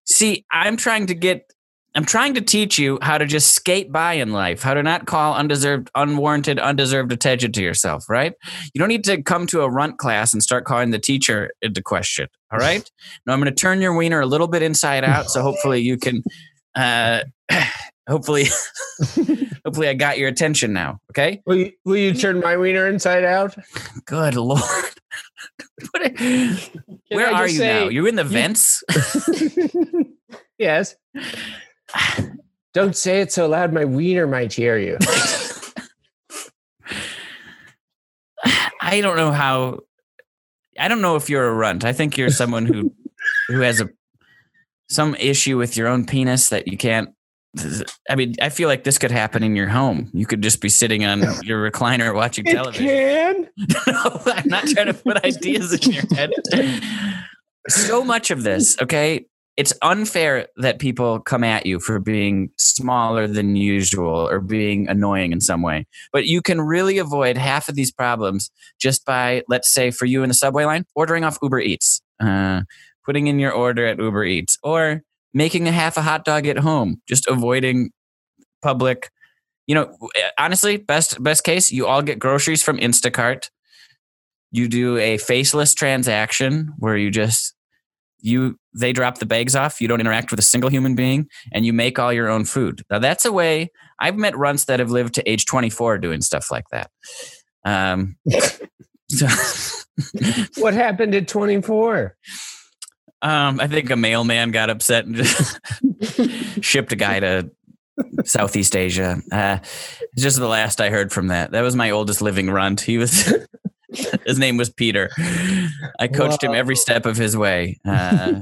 see, 0.04 0.44
I'm 0.50 0.76
trying 0.76 1.06
to 1.06 1.14
get 1.14 1.50
I'm 1.94 2.04
trying 2.04 2.34
to 2.34 2.40
teach 2.40 2.78
you 2.78 2.98
how 3.02 3.18
to 3.18 3.26
just 3.26 3.52
skate 3.52 3.90
by 3.90 4.14
in 4.14 4.32
life, 4.32 4.62
how 4.62 4.74
to 4.74 4.82
not 4.82 5.06
call 5.06 5.34
undeserved, 5.34 5.90
unwarranted, 5.96 6.58
undeserved 6.60 7.10
attention 7.10 7.50
to 7.52 7.62
yourself, 7.62 8.08
right? 8.08 8.32
You 8.72 8.78
don't 8.78 8.88
need 8.88 9.04
to 9.04 9.22
come 9.22 9.46
to 9.48 9.62
a 9.62 9.68
runt 9.68 9.98
class 9.98 10.32
and 10.32 10.42
start 10.42 10.64
calling 10.64 10.90
the 10.90 11.00
teacher 11.00 11.50
into 11.62 11.82
question, 11.82 12.28
all 12.52 12.58
right? 12.60 12.88
now 13.26 13.32
I'm 13.32 13.40
going 13.40 13.52
to 13.52 13.60
turn 13.60 13.80
your 13.80 13.96
wiener 13.96 14.20
a 14.20 14.26
little 14.26 14.46
bit 14.46 14.62
inside 14.62 15.04
out, 15.04 15.30
so 15.30 15.42
hopefully 15.42 15.80
you 15.80 15.98
can, 15.98 16.22
uh, 16.76 17.22
hopefully, 18.08 18.44
hopefully 19.64 19.88
I 19.88 19.94
got 19.94 20.18
your 20.18 20.28
attention 20.28 20.72
now, 20.72 21.00
okay? 21.10 21.42
Will 21.44 21.56
you, 21.56 21.72
will 21.84 21.96
you 21.96 22.14
turn 22.14 22.38
my 22.38 22.56
wiener 22.56 22.86
inside 22.86 23.24
out? 23.24 23.56
Good 24.04 24.36
lord. 24.36 24.62
Where 27.08 27.34
are 27.34 27.48
you 27.48 27.60
now? 27.60 27.88
You're 27.88 28.06
in 28.06 28.14
the 28.14 28.22
vents? 28.22 28.84
yes. 30.58 30.94
Don't 32.72 32.94
say 32.96 33.20
it 33.20 33.32
so 33.32 33.48
loud. 33.48 33.72
My 33.72 33.84
wiener 33.84 34.26
might 34.28 34.52
hear 34.52 34.78
you. 34.78 34.96
I 38.80 39.00
don't 39.00 39.16
know 39.16 39.32
how. 39.32 39.80
I 40.78 40.88
don't 40.88 41.02
know 41.02 41.16
if 41.16 41.28
you're 41.28 41.46
a 41.46 41.52
runt. 41.54 41.84
I 41.84 41.92
think 41.92 42.16
you're 42.16 42.30
someone 42.30 42.66
who 42.66 42.92
who 43.48 43.60
has 43.60 43.80
a 43.80 43.88
some 44.88 45.14
issue 45.16 45.56
with 45.58 45.76
your 45.76 45.88
own 45.88 46.06
penis 46.06 46.48
that 46.48 46.68
you 46.68 46.76
can't. 46.76 47.10
I 48.08 48.14
mean, 48.14 48.34
I 48.40 48.48
feel 48.48 48.68
like 48.68 48.84
this 48.84 48.96
could 48.98 49.10
happen 49.10 49.42
in 49.42 49.56
your 49.56 49.66
home. 49.68 50.08
You 50.14 50.24
could 50.24 50.40
just 50.40 50.60
be 50.60 50.68
sitting 50.68 51.04
on 51.04 51.20
your 51.42 51.68
recliner 51.68 52.14
watching 52.14 52.46
It 52.46 52.52
television. 52.52 52.86
can. 52.86 53.48
no, 53.88 54.20
I'm 54.26 54.48
not 54.48 54.66
trying 54.68 54.86
to 54.86 54.94
put 54.94 55.24
ideas 55.24 55.72
in 55.84 55.92
your 55.92 56.04
head. 56.14 56.30
So 57.68 58.04
much 58.04 58.30
of 58.30 58.44
this, 58.44 58.80
okay? 58.80 59.26
It's 59.60 59.74
unfair 59.82 60.48
that 60.56 60.78
people 60.78 61.20
come 61.20 61.44
at 61.44 61.66
you 61.66 61.80
for 61.80 61.98
being 61.98 62.48
smaller 62.56 63.26
than 63.26 63.56
usual 63.56 64.26
or 64.26 64.40
being 64.40 64.88
annoying 64.88 65.32
in 65.32 65.42
some 65.42 65.60
way. 65.60 65.86
But 66.14 66.24
you 66.24 66.40
can 66.40 66.62
really 66.62 66.96
avoid 66.96 67.36
half 67.36 67.68
of 67.68 67.74
these 67.74 67.92
problems 67.92 68.50
just 68.80 69.04
by, 69.04 69.42
let's 69.50 69.68
say, 69.68 69.90
for 69.90 70.06
you 70.06 70.22
in 70.22 70.28
the 70.28 70.34
subway 70.34 70.64
line, 70.64 70.86
ordering 70.94 71.24
off 71.24 71.36
Uber 71.42 71.60
Eats, 71.60 72.00
uh, 72.20 72.62
putting 73.04 73.26
in 73.26 73.38
your 73.38 73.52
order 73.52 73.84
at 73.84 73.98
Uber 73.98 74.24
Eats, 74.24 74.56
or 74.62 75.02
making 75.34 75.68
a 75.68 75.72
half 75.72 75.98
a 75.98 76.00
hot 76.00 76.24
dog 76.24 76.46
at 76.46 76.56
home, 76.56 77.02
just 77.06 77.28
avoiding 77.28 77.90
public. 78.62 79.10
You 79.66 79.74
know, 79.74 79.94
honestly, 80.38 80.78
best 80.78 81.22
best 81.22 81.44
case, 81.44 81.70
you 81.70 81.86
all 81.86 82.00
get 82.00 82.18
groceries 82.18 82.62
from 82.62 82.78
Instacart. 82.78 83.50
You 84.52 84.68
do 84.68 84.96
a 84.96 85.18
faceless 85.18 85.74
transaction 85.74 86.72
where 86.78 86.96
you 86.96 87.10
just 87.10 87.54
you 88.22 88.58
they 88.74 88.92
drop 88.92 89.18
the 89.18 89.26
bags 89.26 89.56
off. 89.56 89.80
You 89.80 89.88
don't 89.88 90.00
interact 90.00 90.30
with 90.30 90.38
a 90.38 90.42
single 90.44 90.70
human 90.70 90.94
being, 90.94 91.28
and 91.52 91.66
you 91.66 91.72
make 91.72 91.98
all 91.98 92.12
your 92.12 92.28
own 92.28 92.44
food. 92.44 92.82
Now 92.90 92.98
that's 92.98 93.24
a 93.24 93.32
way. 93.32 93.70
I've 93.98 94.16
met 94.16 94.36
runts 94.36 94.64
that 94.66 94.80
have 94.80 94.90
lived 94.90 95.14
to 95.14 95.30
age 95.30 95.44
24 95.46 95.98
doing 95.98 96.22
stuff 96.22 96.50
like 96.50 96.64
that. 96.70 96.90
Um, 97.64 98.16
so, 99.10 99.26
What 100.58 100.74
happened 100.74 101.14
at 101.14 101.28
24? 101.28 102.16
um, 103.22 103.60
I 103.60 103.66
think 103.66 103.90
a 103.90 103.96
mailman 103.96 104.50
got 104.50 104.70
upset 104.70 105.04
and 105.04 105.16
just 105.16 105.60
shipped 106.64 106.92
a 106.92 106.96
guy 106.96 107.20
to 107.20 107.50
Southeast 108.24 108.74
Asia. 108.74 109.20
Uh, 109.30 109.58
just 110.16 110.38
the 110.38 110.48
last 110.48 110.80
I 110.80 110.88
heard 110.88 111.12
from 111.12 111.28
that. 111.28 111.50
That 111.50 111.60
was 111.60 111.76
my 111.76 111.90
oldest 111.90 112.22
living 112.22 112.48
runt. 112.50 112.80
He 112.80 112.96
was. 112.98 113.34
His 114.26 114.38
name 114.38 114.56
was 114.56 114.70
Peter. 114.70 115.10
I 115.98 116.08
coached 116.08 116.42
him 116.42 116.54
every 116.54 116.76
step 116.76 117.06
of 117.06 117.16
his 117.16 117.36
way. 117.36 117.80
Uh, 117.84 118.40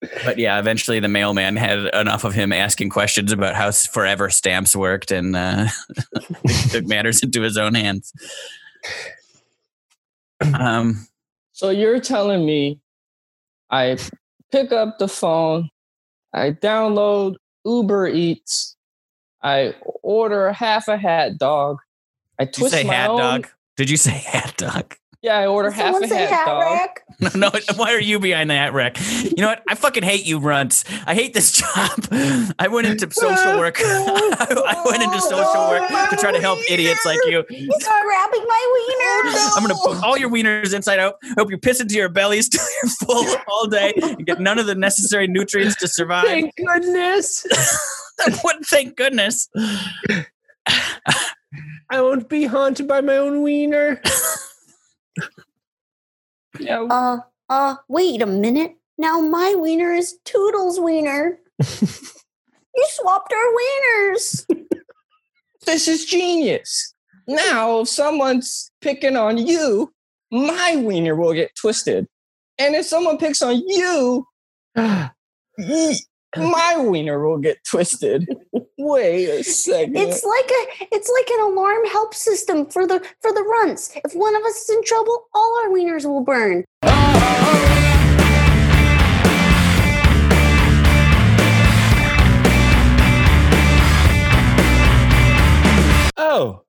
but 0.24 0.38
yeah, 0.38 0.58
eventually 0.58 1.00
the 1.00 1.08
mailman 1.08 1.56
had 1.56 1.78
enough 1.94 2.24
of 2.24 2.34
him 2.34 2.52
asking 2.52 2.90
questions 2.90 3.32
about 3.32 3.54
how 3.54 3.70
forever 3.70 4.30
stamps 4.30 4.74
worked 4.74 5.10
and 5.10 5.36
uh, 5.36 5.66
took 6.70 6.86
matters 6.86 7.22
into 7.22 7.42
his 7.42 7.56
own 7.56 7.74
hands. 7.74 8.12
Um, 10.54 11.06
So 11.52 11.70
you're 11.70 12.00
telling 12.00 12.46
me 12.46 12.80
I 13.70 13.98
pick 14.52 14.72
up 14.72 14.98
the 14.98 15.08
phone, 15.08 15.68
I 16.32 16.52
download 16.52 17.34
Uber 17.64 18.08
Eats, 18.08 18.76
I 19.42 19.74
order 20.02 20.52
half 20.52 20.88
a 20.88 20.96
hat 20.96 21.38
dog, 21.38 21.78
I 22.38 22.44
twist 22.44 22.72
my 22.84 22.94
hat 22.94 23.10
own. 23.10 23.18
dog? 23.18 23.48
Did 23.78 23.88
you 23.88 23.96
say 23.96 24.10
hat 24.10 24.54
dog? 24.56 24.96
Yeah, 25.22 25.38
I 25.38 25.46
order 25.46 25.70
half 25.70 25.86
Someone 25.94 26.04
a 26.04 26.08
say 26.08 26.16
hat, 26.26 26.30
hat 26.30 26.46
dog. 26.46 26.62
rack. 26.62 27.00
No, 27.20 27.30
no, 27.34 27.50
why 27.76 27.92
are 27.94 28.00
you 28.00 28.18
behind 28.20 28.50
the 28.50 28.54
hat 28.54 28.72
rack? 28.72 28.96
You 29.22 29.34
know 29.38 29.48
what? 29.48 29.62
I 29.68 29.74
fucking 29.76 30.02
hate 30.04 30.24
you, 30.26 30.38
runts. 30.38 30.84
I 31.06 31.14
hate 31.14 31.32
this 31.34 31.52
job. 31.60 32.06
I 32.58 32.68
went 32.68 32.86
into 32.88 33.08
social 33.12 33.58
work. 33.58 33.76
I 33.80 34.82
went 34.84 35.02
into 35.02 35.20
social 35.20 35.68
work 35.68 35.88
to 36.10 36.16
try 36.16 36.30
to 36.32 36.40
help 36.40 36.58
idiots 36.70 37.04
like 37.06 37.18
you. 37.26 37.44
He's 37.48 37.68
grabbing 37.68 38.44
my 38.46 38.72
wiener. 38.74 39.38
I'm 39.56 39.62
gonna 39.62 39.74
put 39.74 40.04
all 40.04 40.16
your 40.18 40.30
wieners 40.30 40.74
inside 40.74 40.98
out. 41.00 41.14
I 41.24 41.34
hope 41.38 41.50
you 41.50 41.58
piss 41.58 41.80
into 41.80 41.94
your 41.94 42.08
bellies 42.08 42.48
till 42.48 42.64
you're 42.82 42.90
full 43.04 43.36
all 43.48 43.66
day 43.68 43.94
and 44.00 44.26
get 44.26 44.40
none 44.40 44.58
of 44.58 44.66
the 44.66 44.74
necessary 44.76 45.26
nutrients 45.28 45.76
to 45.76 45.88
survive. 45.88 46.26
Thank 46.26 46.54
goodness. 46.56 47.44
what? 48.42 48.64
Thank 48.66 48.96
goodness. 48.96 49.48
I 51.90 52.00
won't 52.00 52.28
be 52.28 52.44
haunted 52.44 52.86
by 52.88 53.00
my 53.00 53.16
own 53.16 53.42
wiener. 53.42 54.00
Yeah, 56.58 56.82
Uh, 56.90 57.18
uh, 57.48 57.76
wait 57.88 58.20
a 58.22 58.26
minute. 58.26 58.76
Now 58.96 59.20
my 59.20 59.54
wiener 59.54 59.92
is 59.92 60.18
Toodle's 60.24 60.80
wiener. 60.80 61.38
you 61.58 62.86
swapped 62.88 63.32
our 63.32 63.52
wieners. 63.54 64.44
this 65.66 65.86
is 65.86 66.04
genius. 66.04 66.94
Now, 67.28 67.80
if 67.80 67.88
someone's 67.88 68.70
picking 68.80 69.16
on 69.16 69.38
you, 69.38 69.92
my 70.32 70.76
wiener 70.76 71.14
will 71.14 71.34
get 71.34 71.54
twisted. 71.54 72.06
And 72.58 72.74
if 72.74 72.86
someone 72.86 73.18
picks 73.18 73.42
on 73.42 73.62
you, 73.66 74.26
my 74.74 75.10
wiener 76.78 77.24
will 77.24 77.38
get 77.38 77.58
twisted. 77.70 78.26
Wait 78.80 79.26
a 79.26 79.42
second. 79.42 79.96
It's 79.96 80.22
like 80.22 80.48
a 80.48 80.94
it's 80.94 81.10
like 81.12 81.28
an 81.30 81.52
alarm 81.52 81.84
help 81.86 82.14
system 82.14 82.64
for 82.64 82.86
the 82.86 83.04
for 83.20 83.32
the 83.32 83.42
runts. 83.42 83.90
If 84.04 84.14
one 84.14 84.36
of 84.36 84.42
us 84.42 84.62
is 84.62 84.70
in 84.70 84.84
trouble, 84.84 85.26
all 85.34 85.60
our 85.64 85.68
wieners 85.68 86.06
will 86.06 86.20
burn. 86.20 86.64
Oh, 96.16 96.62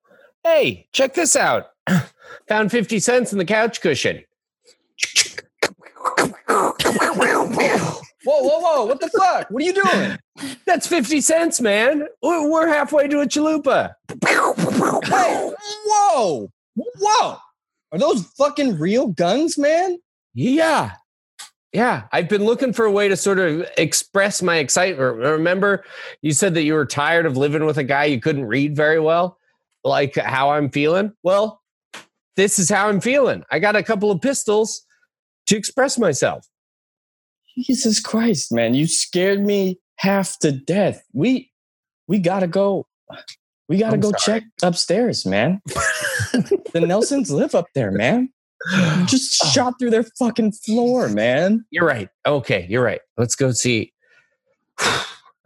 hey, 0.43 0.87
check 0.91 1.13
this 1.13 1.35
out. 1.35 1.67
Found 2.47 2.71
50 2.71 2.99
cents 2.99 3.31
in 3.31 3.37
the 3.37 3.45
couch 3.45 3.81
cushion. 3.81 4.23
whoa, 8.23 8.41
whoa, 8.41 8.59
whoa! 8.59 8.85
What 8.85 8.99
the 8.99 9.09
fuck? 9.09 9.49
What 9.49 9.63
are 9.63 9.65
you 9.65 9.73
doing? 9.73 10.17
That's 10.65 10.87
50 10.87 11.21
cents, 11.21 11.61
man. 11.61 12.07
We're 12.21 12.49
we're 12.49 12.67
halfway 12.67 13.07
to 13.07 13.21
a 13.21 13.25
chalupa. 13.25 13.93
Hey, 14.25 15.53
whoa, 15.85 16.51
whoa! 16.75 17.37
Are 17.91 17.97
those 17.97 18.23
fucking 18.37 18.77
real 18.77 19.07
guns, 19.07 19.57
man? 19.57 19.97
Yeah. 20.33 20.91
Yeah. 21.73 22.03
I've 22.11 22.29
been 22.29 22.45
looking 22.45 22.73
for 22.73 22.85
a 22.85 22.91
way 22.91 23.07
to 23.07 23.15
sort 23.15 23.39
of 23.39 23.67
express 23.77 24.41
my 24.41 24.57
excitement. 24.57 25.17
Remember, 25.17 25.83
you 26.21 26.31
said 26.33 26.53
that 26.53 26.63
you 26.63 26.73
were 26.73 26.85
tired 26.85 27.25
of 27.25 27.37
living 27.37 27.65
with 27.65 27.77
a 27.77 27.83
guy 27.83 28.05
you 28.05 28.19
couldn't 28.19 28.45
read 28.45 28.75
very 28.75 28.99
well, 28.99 29.37
like 29.83 30.15
how 30.15 30.51
I'm 30.51 30.69
feeling. 30.69 31.13
Well, 31.23 31.61
this 32.35 32.59
is 32.59 32.69
how 32.69 32.89
I'm 32.89 33.01
feeling. 33.01 33.43
I 33.51 33.59
got 33.59 33.75
a 33.75 33.83
couple 33.83 34.11
of 34.11 34.21
pistols 34.21 34.85
to 35.47 35.57
express 35.57 35.97
myself. 35.97 36.47
Jesus 37.63 37.99
Christ, 37.99 38.51
man! 38.51 38.73
You 38.73 38.87
scared 38.87 39.45
me 39.45 39.79
half 39.97 40.37
to 40.39 40.51
death. 40.51 41.03
We 41.13 41.51
we 42.07 42.19
gotta 42.19 42.47
go. 42.47 42.87
We 43.67 43.77
gotta 43.77 43.93
I'm 43.95 43.99
go 43.99 44.11
sorry. 44.17 44.41
check 44.41 44.43
upstairs, 44.63 45.25
man. 45.25 45.61
the 45.67 46.83
Nelsons 46.85 47.29
live 47.31 47.53
up 47.55 47.67
there, 47.75 47.91
man. 47.91 48.29
You 48.75 49.05
just 49.05 49.35
shot 49.53 49.75
through 49.79 49.91
their 49.91 50.03
fucking 50.17 50.53
floor, 50.53 51.07
man. 51.09 51.65
You're 51.71 51.85
right. 51.85 52.09
Okay, 52.25 52.65
you're 52.69 52.83
right. 52.83 53.01
Let's 53.17 53.35
go 53.35 53.51
see. 53.51 53.93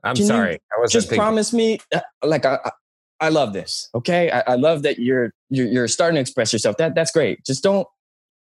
I'm 0.06 0.16
Can 0.16 0.26
sorry. 0.26 0.56
I 0.56 0.80
wasn't 0.80 0.92
Just 0.94 1.10
thinking. 1.10 1.22
promise 1.22 1.54
me, 1.54 1.80
uh, 1.94 2.02
like 2.24 2.46
I, 2.46 2.60
I- 2.66 2.72
I 3.20 3.30
love 3.30 3.54
this. 3.54 3.88
Okay, 3.96 4.30
I, 4.32 4.42
I 4.48 4.56
love 4.56 4.84
that 4.84 5.00
you're, 5.00 5.32
you're 5.50 5.68
you're 5.68 5.88
starting 5.88 6.16
to 6.16 6.20
express 6.22 6.52
yourself. 6.52 6.76
That 6.76 6.94
that's 6.94 7.12
great. 7.12 7.46
Just 7.46 7.64
don't 7.64 7.88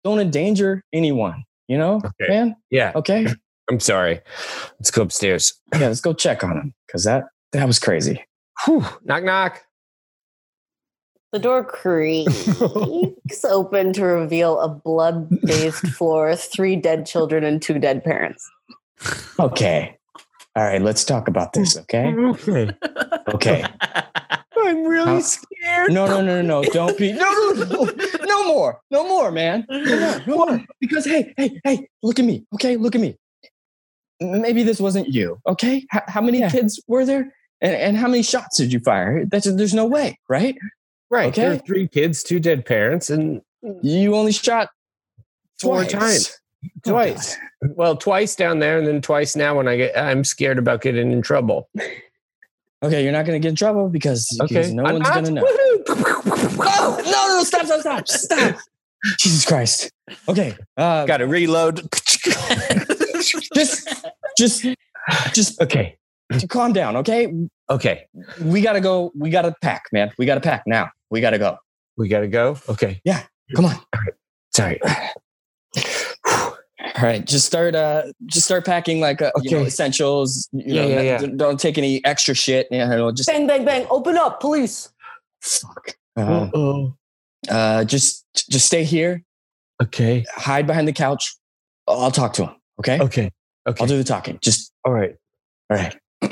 don't 0.04 0.20
endanger 0.20 0.84
anyone. 0.92 1.46
You 1.70 1.78
know, 1.78 2.02
Okay. 2.04 2.28
man. 2.28 2.56
Yeah, 2.70 2.92
Okay, 2.94 3.26
I'm 3.70 3.80
sorry. 3.80 4.20
Let's 4.80 4.92
go 4.92 5.02
upstairs. 5.04 5.54
yeah. 5.74 5.88
Let's 5.88 6.02
go 6.02 6.14
check 6.14 6.44
on 6.44 6.58
him 6.58 6.74
because 6.88 7.04
that 7.06 7.26
that 7.54 7.66
was 7.68 7.80
crazy. 7.80 8.24
Whew. 8.66 8.86
Knock 9.04 9.24
knock. 9.24 9.62
The 11.32 11.40
door 11.40 11.64
creaks 11.64 12.50
open 13.44 13.92
to 13.94 14.06
reveal 14.06 14.60
a 14.60 14.70
blood-bathed 14.70 15.88
floor, 15.96 16.36
three 16.36 16.76
dead 16.76 17.08
children, 17.08 17.44
and 17.44 17.60
two 17.60 17.80
dead 17.80 18.04
parents. 18.04 18.48
Okay. 19.40 19.98
All 20.56 20.64
right, 20.64 20.80
let's 20.82 21.04
talk 21.04 21.28
about 21.28 21.54
this, 21.54 21.76
okay? 21.76 22.14
Okay. 22.14 22.70
Okay. 23.30 23.66
I'm 24.56 24.84
really 24.86 25.06
How- 25.06 25.20
scared. 25.22 25.92
No, 25.92 26.06
no, 26.06 26.22
no, 26.22 26.42
no, 26.44 26.62
no. 26.62 26.70
Don't 26.70 26.96
be. 27.00 27.12
No, 27.14 27.52
no, 27.56 27.64
no, 27.66 27.90
no 28.26 28.48
more. 28.48 28.80
No 28.92 29.08
more, 29.08 29.32
man. 29.32 29.66
No 29.70 30.00
more. 30.00 30.22
No 30.28 30.36
more. 30.38 30.64
Because 30.80 31.06
hey, 31.06 31.34
hey, 31.36 31.60
hey, 31.64 31.88
look 32.04 32.20
at 32.20 32.26
me. 32.26 32.46
Okay, 32.54 32.78
look 32.78 32.94
at 32.94 33.02
me. 33.02 33.18
Maybe 34.20 34.64
this 34.64 34.80
wasn't 34.80 35.08
you. 35.10 35.40
Okay, 35.48 35.86
how, 35.90 36.02
how 36.08 36.22
many 36.22 36.40
Yeah. 36.40 36.50
kids 36.50 36.82
were 36.88 37.06
there, 37.06 37.34
and, 37.62 37.76
and 37.76 37.98
how 37.98 38.08
many 38.08 38.24
shots 38.24 38.58
did 38.58 38.72
you 38.74 38.80
fire? 38.80 39.26
That's 39.26 39.46
there's 39.54 39.74
no 39.74 39.86
way, 39.86 40.20
right? 40.30 40.56
Right. 41.10 41.34
There 41.36 41.50
are 41.52 41.54
Okay. 41.56 41.64
three 41.68 41.88
kids, 41.88 42.24
two 42.24 42.40
dead 42.40 42.66
parents, 42.66 43.10
and 43.10 43.42
You 43.82 44.16
only 44.16 44.32
shot 44.32 44.70
Four 45.62 45.84
twice. 45.86 45.92
times. 45.92 46.40
Oh, 46.86 46.92
twice. 46.92 47.38
Well, 47.62 47.96
twice 47.98 48.36
down 48.36 48.60
there, 48.60 48.78
and 48.78 48.88
then 48.88 49.02
twice 49.02 49.36
now. 49.36 49.56
When 49.58 49.68
I 49.68 49.76
get, 49.78 49.98
I'm 49.98 50.24
scared 50.24 50.58
about 50.58 50.82
getting 50.82 51.12
in 51.12 51.22
trouble. 51.22 51.70
Okay, 52.84 53.02
you're 53.02 53.14
not 53.14 53.26
gonna 53.26 53.40
get 53.40 53.48
in 53.48 53.56
trouble 53.56 53.88
because, 53.88 54.28
because 54.42 54.66
Okay. 54.66 54.74
no 54.74 54.84
I'm 54.84 54.96
one's 54.96 55.08
not- 55.08 55.14
gonna 55.24 55.32
know. 55.32 55.48
Oh, 55.88 57.02
no, 57.06 57.38
no, 57.38 57.44
stop, 57.46 57.66
stop, 57.66 57.80
stop, 57.80 58.08
stop. 58.10 58.58
Jesus 59.20 59.46
Christ. 59.46 59.90
Okay. 60.28 60.58
Uh, 60.76 61.06
Got 61.06 61.18
to 61.18 61.28
reload. 61.28 61.80
Just, 63.54 63.88
just, 64.38 64.66
just 65.34 65.62
Okay. 65.62 65.98
calm 66.50 66.74
down. 66.74 66.96
Okay. 66.98 67.32
Okay. 67.70 68.06
We 68.42 68.62
gotta 68.62 68.82
go. 68.82 69.12
We 69.16 69.30
gotta 69.30 69.54
pack, 69.62 69.84
man. 69.92 70.12
We 70.18 70.26
gotta 70.26 70.42
pack 70.42 70.64
now. 70.68 70.90
We 71.12 71.22
gotta 71.22 71.38
go. 71.40 71.58
We 71.98 72.08
got 72.08 72.22
to 72.22 72.28
go. 72.28 72.58
Okay. 72.70 73.00
Yeah. 73.06 73.24
Come 73.56 73.66
on. 73.66 73.76
All 73.76 74.02
right. 74.02 74.14
Sorry. 74.56 74.80
All 76.96 77.04
right. 77.04 77.26
Just 77.26 77.46
start. 77.46 77.76
Uh, 77.76 78.04
just 78.26 78.46
start 78.46 78.66
packing 78.66 79.00
like 79.00 79.22
uh, 79.22 79.32
you 79.42 79.52
know, 79.52 79.58
Okay. 79.60 79.68
essentials. 79.68 80.50
You 80.52 80.74
Yeah, 80.76 80.82
know, 80.82 80.88
yeah, 80.88 81.02
yeah. 81.02 81.18
Don't, 81.20 81.38
don't 81.38 81.60
take 81.60 81.78
any 81.78 82.04
extra 82.06 82.34
shit. 82.34 82.68
You 82.72 82.80
know, 82.80 83.12
just 83.12 83.28
Bang, 83.30 83.46
bang, 83.48 83.64
bang. 83.66 83.86
Open 83.92 84.18
up, 84.18 84.40
police. 84.40 84.90
fuck. 85.42 85.96
Uh, 86.18 86.50
Oh. 86.54 86.96
uh, 87.50 87.84
just, 87.86 88.26
just 88.50 88.66
stay 88.68 88.84
here. 88.84 89.24
Okay. 89.82 90.26
Hide 90.34 90.66
behind 90.68 90.88
the 90.88 90.94
couch. 90.94 91.36
I'll 91.88 92.12
talk 92.12 92.34
to 92.34 92.46
him. 92.48 92.56
Okay. 92.80 93.00
Okay. 93.00 93.32
Okay. 93.68 93.82
I'll 93.82 93.88
do 93.88 93.98
the 93.98 94.04
talking. 94.04 94.40
Just 94.42 94.74
All 94.84 94.94
right. 94.94 95.16
all 95.70 95.78
right. 95.78 95.96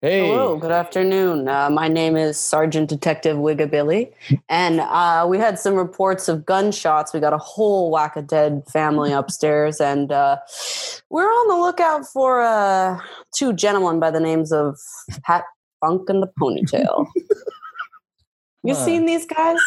hey. 0.00 0.28
Hello, 0.28 0.56
good 0.56 0.70
afternoon. 0.70 1.48
Uh, 1.48 1.68
my 1.68 1.88
name 1.88 2.16
is 2.16 2.38
Sergeant 2.38 2.88
Detective 2.88 3.36
Wigabilly, 3.36 4.12
and 4.48 4.80
uh, 4.80 5.26
we 5.28 5.36
had 5.38 5.58
some 5.58 5.74
reports 5.74 6.28
of 6.28 6.46
gunshots. 6.46 7.12
We 7.12 7.20
got 7.20 7.32
a 7.32 7.38
whole 7.38 7.90
whack 7.90 8.16
of 8.16 8.28
dead 8.28 8.62
family 8.72 9.12
upstairs, 9.20 9.80
and 9.80 10.12
uh, 10.12 10.38
we're 11.10 11.26
on 11.28 11.48
the 11.48 11.56
lookout 11.56 12.06
for 12.06 12.40
uh, 12.40 12.98
two 13.34 13.52
gentlemen 13.52 13.98
by 13.98 14.10
the 14.10 14.20
names 14.20 14.52
of 14.52 14.78
Pat 15.24 15.44
Funk 15.80 16.08
and 16.08 16.22
the 16.22 16.30
Ponytail. 16.40 17.08
you 18.62 18.74
Huh. 18.74 18.84
seen 18.84 19.06
these 19.06 19.26
guys? 19.26 19.58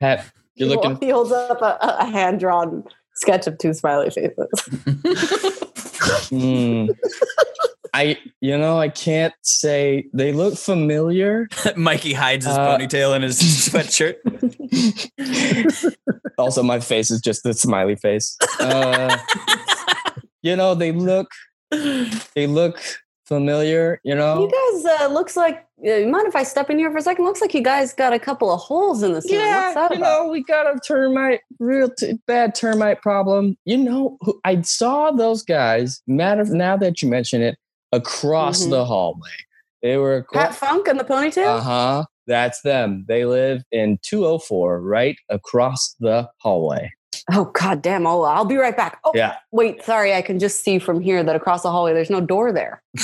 Pat, 0.00 0.30
you're 0.54 0.68
He 0.68 0.74
looking. 0.74 0.96
He 1.00 1.10
holds 1.10 1.32
up 1.32 1.60
a, 1.60 1.76
a 1.82 2.06
hand 2.06 2.40
drawn 2.40 2.84
sketch 3.20 3.46
of 3.46 3.58
two 3.58 3.72
smiley 3.74 4.10
faces. 4.10 4.48
Hmm. 6.30 6.86
I, 7.92 8.16
you 8.40 8.56
know, 8.56 8.78
I 8.78 8.88
can't 8.88 9.34
say 9.42 10.06
they 10.14 10.32
look 10.32 10.56
familiar. 10.56 11.48
Mikey 11.76 12.12
hides 12.14 12.46
his 12.46 12.56
Uh, 12.56 12.66
ponytail 12.78 13.14
in 13.14 13.22
his 13.22 13.38
sweatshirt. 13.68 14.16
also, 16.38 16.62
my 16.62 16.80
face 16.80 17.10
is 17.10 17.20
just 17.20 17.42
the 17.42 17.52
smiley 17.52 17.96
face. 17.96 18.36
Uh, 18.60 19.16
you 20.42 20.56
know, 20.56 20.74
they 20.74 20.92
look, 20.92 21.28
they 21.70 22.46
look 22.46 22.80
familiar. 23.30 24.00
You 24.04 24.14
know, 24.16 24.42
You 24.42 24.50
guys 24.82 25.00
uh, 25.00 25.06
looks 25.06 25.36
like. 25.36 25.64
Uh, 25.82 26.00
mind 26.08 26.26
if 26.26 26.36
I 26.36 26.42
step 26.42 26.68
in 26.68 26.78
here 26.78 26.90
for 26.90 26.98
a 26.98 27.02
second? 27.02 27.24
Looks 27.24 27.40
like 27.40 27.54
you 27.54 27.62
guys 27.62 27.94
got 27.94 28.12
a 28.12 28.18
couple 28.18 28.52
of 28.52 28.60
holes 28.60 29.02
in 29.02 29.12
the 29.14 29.22
ceiling. 29.22 29.46
What's 29.46 29.74
that 29.74 29.90
you 29.92 29.96
about? 29.96 30.24
know, 30.24 30.28
we 30.28 30.42
got 30.42 30.66
a 30.66 30.78
termite, 30.80 31.40
real 31.58 31.88
t- 31.88 32.18
bad 32.26 32.54
termite 32.54 33.00
problem. 33.00 33.56
You 33.64 33.78
know, 33.78 34.18
I 34.44 34.60
saw 34.62 35.10
those 35.12 35.42
guys. 35.42 36.02
Matter 36.06 36.44
now 36.44 36.76
that 36.76 37.00
you 37.00 37.08
mention 37.08 37.40
it, 37.40 37.56
across 37.92 38.64
Mhm. 38.66 38.70
the 38.70 38.84
hallway. 38.84 39.30
They 39.82 39.96
were 39.96 40.26
Pat 40.34 40.54
Funk 40.54 40.86
and 40.88 41.00
the 41.00 41.04
ponytail. 41.04 41.46
Uh 41.58 41.60
huh. 41.60 42.04
That's 42.26 42.60
them. 42.60 43.06
They 43.08 43.24
live 43.24 43.62
in 43.72 43.98
204, 44.02 44.80
right 44.82 45.16
across 45.30 45.96
the 45.98 46.28
hallway. 46.38 46.92
Oh 47.32 47.46
god 47.54 47.82
damn! 47.82 48.06
Oh, 48.06 48.22
I'll 48.22 48.44
be 48.44 48.56
right 48.56 48.76
back. 48.76 48.98
Oh 49.04 49.12
Yeah. 49.14 49.36
wait, 49.52 49.82
sorry. 49.84 50.14
I 50.14 50.22
can 50.22 50.38
just 50.38 50.60
see 50.64 50.78
from 50.78 51.00
here 51.00 51.22
that 51.22 51.36
across 51.36 51.62
the 51.62 51.70
hallway 51.70 51.92
there's 51.92 52.10
no 52.10 52.20
door 52.20 52.52
there. 52.52 52.82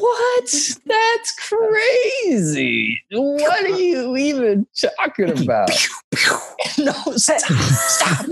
What? 0.00 0.50
That's 0.86 1.32
crazy. 1.50 2.98
What 3.10 3.64
are 3.64 3.68
you 3.68 4.16
even 4.16 4.66
talking 4.98 5.42
about? 5.42 5.68
no, 6.78 6.92
stop. 7.16 7.40
Stop. 7.40 8.26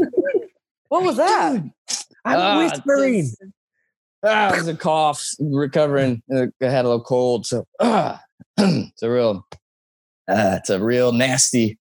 What 0.89 1.03
was 1.03 1.17
that? 1.19 1.57
I'm 1.57 2.39
Ah, 2.39 2.59
whispering. 2.59 3.21
just- 3.25 3.43
Ah, 4.25 4.53
it 4.55 4.57
was 4.59 4.69
a 4.69 4.75
cough, 4.75 5.35
recovering. 5.39 6.23
Uh, 6.35 6.47
I 6.63 6.67
had 6.67 6.87
a 6.87 6.89
little 6.89 7.05
cold, 7.05 7.45
so 7.47 7.67
ah, 7.81 8.21
it's 8.57 9.03
a 9.03 9.11
real, 9.11 9.47
uh, 10.29 10.57
it's 10.59 10.71
a 10.71 10.83
real 10.83 11.13
nasty 11.13 11.79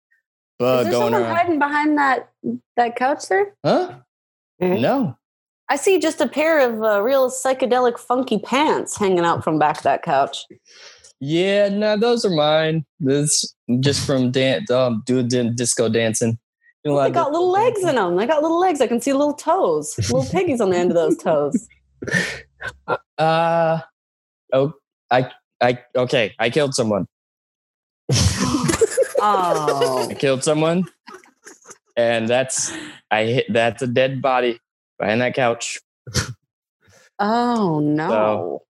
Is 0.59 0.83
there 0.83 0.91
going 0.91 1.13
someone 1.13 1.21
around. 1.21 1.35
hiding 1.35 1.59
behind 1.59 1.97
that 1.97 2.29
that 2.75 2.95
couch 2.95 3.27
there? 3.29 3.53
Huh? 3.63 3.95
Mhm. 4.61 4.81
No. 4.81 5.17
I 5.69 5.75
see 5.75 5.99
just 5.99 6.21
a 6.21 6.27
pair 6.27 6.59
of 6.59 6.81
uh, 6.81 7.01
real 7.01 7.29
psychedelic, 7.29 7.99
funky 7.99 8.39
pants 8.39 8.97
hanging 8.97 9.25
out 9.25 9.43
from 9.43 9.59
back 9.59 9.77
of 9.77 9.83
that 9.83 10.01
couch. 10.01 10.45
Yeah, 11.19 11.67
no, 11.69 11.97
those 11.97 12.23
are 12.23 12.29
mine. 12.29 12.85
This 12.99 13.53
just 13.81 14.05
from 14.05 14.31
dan- 14.31 14.65
um, 14.71 15.03
doing 15.05 15.27
din- 15.27 15.55
disco 15.55 15.89
dancing. 15.89 16.37
You 16.83 16.91
know, 16.91 16.97
They 16.99 17.05
I 17.07 17.09
got 17.09 17.31
little 17.31 17.51
legs 17.51 17.83
in 17.83 17.95
them. 17.95 18.15
They 18.15 18.25
got 18.25 18.41
little 18.41 18.59
legs. 18.59 18.79
I 18.79 18.87
can 18.87 19.01
see 19.01 19.11
little 19.11 19.33
toes, 19.33 19.95
little 19.97 20.25
piggies 20.25 20.61
on 20.61 20.69
the 20.69 20.77
end 20.77 20.89
of 20.91 20.95
those 20.95 21.17
toes. 21.17 21.67
Uh, 23.17 23.79
oh, 24.53 24.73
I, 25.09 25.31
I, 25.61 25.79
okay, 25.95 26.33
I 26.37 26.49
killed 26.51 26.75
someone. 26.75 27.07
Oh, 29.19 30.07
I 30.09 30.13
killed 30.13 30.43
someone, 30.43 30.85
and 31.95 32.27
that's 32.27 32.71
I 33.11 33.23
hit. 33.25 33.45
That's 33.51 33.81
a 33.81 33.87
dead 33.87 34.21
body 34.21 34.59
behind 34.99 35.21
that 35.21 35.33
couch. 35.33 35.79
oh 37.19 37.79
no. 37.79 38.61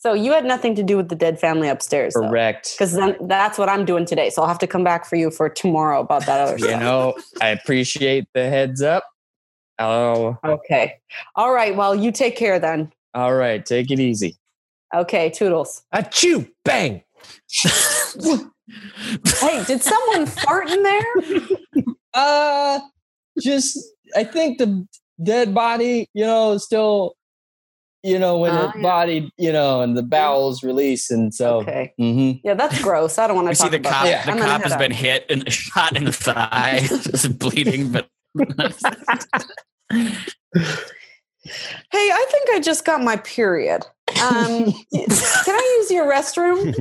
So 0.00 0.12
you 0.14 0.30
had 0.32 0.44
nothing 0.44 0.76
to 0.76 0.84
do 0.84 0.96
with 0.96 1.08
the 1.08 1.16
dead 1.16 1.40
family 1.40 1.68
upstairs, 1.68 2.14
Correct. 2.14 2.72
Because 2.76 2.92
then 2.92 3.16
that's 3.22 3.58
what 3.58 3.68
I'm 3.68 3.84
doing 3.84 4.04
today. 4.04 4.30
So 4.30 4.42
I'll 4.42 4.48
have 4.48 4.60
to 4.60 4.66
come 4.68 4.84
back 4.84 5.04
for 5.04 5.16
you 5.16 5.28
for 5.32 5.48
tomorrow 5.48 6.00
about 6.00 6.24
that 6.26 6.40
other 6.40 6.52
You 6.52 6.58
stuff. 6.66 6.70
You 6.70 6.78
know, 6.78 7.14
I 7.40 7.48
appreciate 7.48 8.28
the 8.32 8.48
heads 8.48 8.80
up. 8.80 9.02
Oh, 9.80 10.38
Okay. 10.44 10.98
All 11.34 11.52
right. 11.52 11.74
Well, 11.74 11.96
you 11.96 12.12
take 12.12 12.36
care 12.36 12.60
then. 12.60 12.92
all 13.14 13.34
right. 13.34 13.64
Take 13.66 13.90
it 13.90 13.98
easy. 13.98 14.36
Okay. 14.94 15.30
Toodles. 15.30 15.82
Achoo! 15.92 16.48
Bang! 16.64 17.02
Hey, 19.40 19.64
did 19.64 19.82
someone 19.82 20.26
fart 20.26 20.70
in 20.70 20.82
there? 20.82 21.04
Uh, 22.14 22.80
just 23.38 23.78
I 24.16 24.24
think 24.24 24.58
the 24.58 24.86
dead 25.22 25.54
body, 25.54 26.08
you 26.14 26.24
know, 26.24 26.56
still, 26.58 27.14
you 28.02 28.18
know, 28.18 28.38
when 28.38 28.50
Oh, 28.52 28.68
the 28.68 28.72
yeah. 28.76 28.82
body, 28.82 29.30
you 29.36 29.52
know, 29.52 29.82
and 29.82 29.96
the 29.96 30.02
bowels 30.02 30.64
release, 30.64 31.10
and 31.10 31.32
so. 31.32 31.58
Okay. 31.58 31.92
mm-hmm. 32.00 32.38
Yeah, 32.42 32.54
that's 32.54 32.80
gross. 32.82 33.18
I 33.18 33.26
don't 33.26 33.36
want 33.36 33.48
to 33.48 33.54
see 33.54 33.64
talk 33.64 33.70
the 33.72 33.78
about 33.78 33.92
cop. 33.92 34.04
that. 34.04 34.26
The 34.26 34.32
I'm 34.32 34.38
cop 34.38 34.48
head 34.48 34.60
has 34.62 34.72
out. 34.72 34.78
been 34.80 34.90
hit 34.90 35.26
and 35.28 35.52
shot 35.52 35.96
in 35.96 36.04
the 36.04 36.12
thigh, 36.12 36.80
just 36.88 37.38
bleeding. 37.38 37.92
But 37.92 38.08
Hey, 39.90 40.00
I 41.92 42.26
think 42.30 42.50
I 42.50 42.60
just 42.60 42.84
got 42.84 43.02
my 43.02 43.16
period. 43.18 43.84
Um, 44.22 44.72
can 44.92 45.54
I 45.54 45.76
use 45.78 45.90
your 45.90 46.10
restroom? 46.10 46.74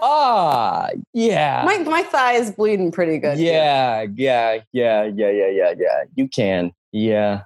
Ah, 0.00 0.90
yeah. 1.12 1.62
My 1.64 1.78
my 1.78 2.02
thigh 2.02 2.34
is 2.34 2.50
bleeding 2.50 2.92
pretty 2.92 3.18
good. 3.18 3.38
here. 3.38 3.52
yeah, 3.52 4.06
yeah, 4.14 4.58
yeah, 4.72 5.04
yeah, 5.04 5.30
yeah, 5.30 5.48
yeah, 5.48 5.74
yeah. 5.78 6.04
You 6.14 6.28
can. 6.28 6.72
Yeah. 6.92 7.42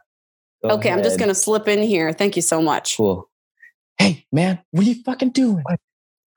Go 0.63 0.71
Okay, 0.73 0.91
I'm 0.91 1.03
just 1.03 1.19
gonna 1.19 1.35
slip 1.35 1.69
in 1.69 1.83
here. 1.83 2.13
Thank 2.13 2.37
you 2.37 2.43
so 2.43 2.61
much. 2.61 2.97
Cool. 2.97 3.29
Hey, 3.99 4.27
man, 4.33 4.59
what 4.73 4.85
are 4.85 4.89
you 4.89 5.03
fucking 5.05 5.31
doing? 5.31 5.63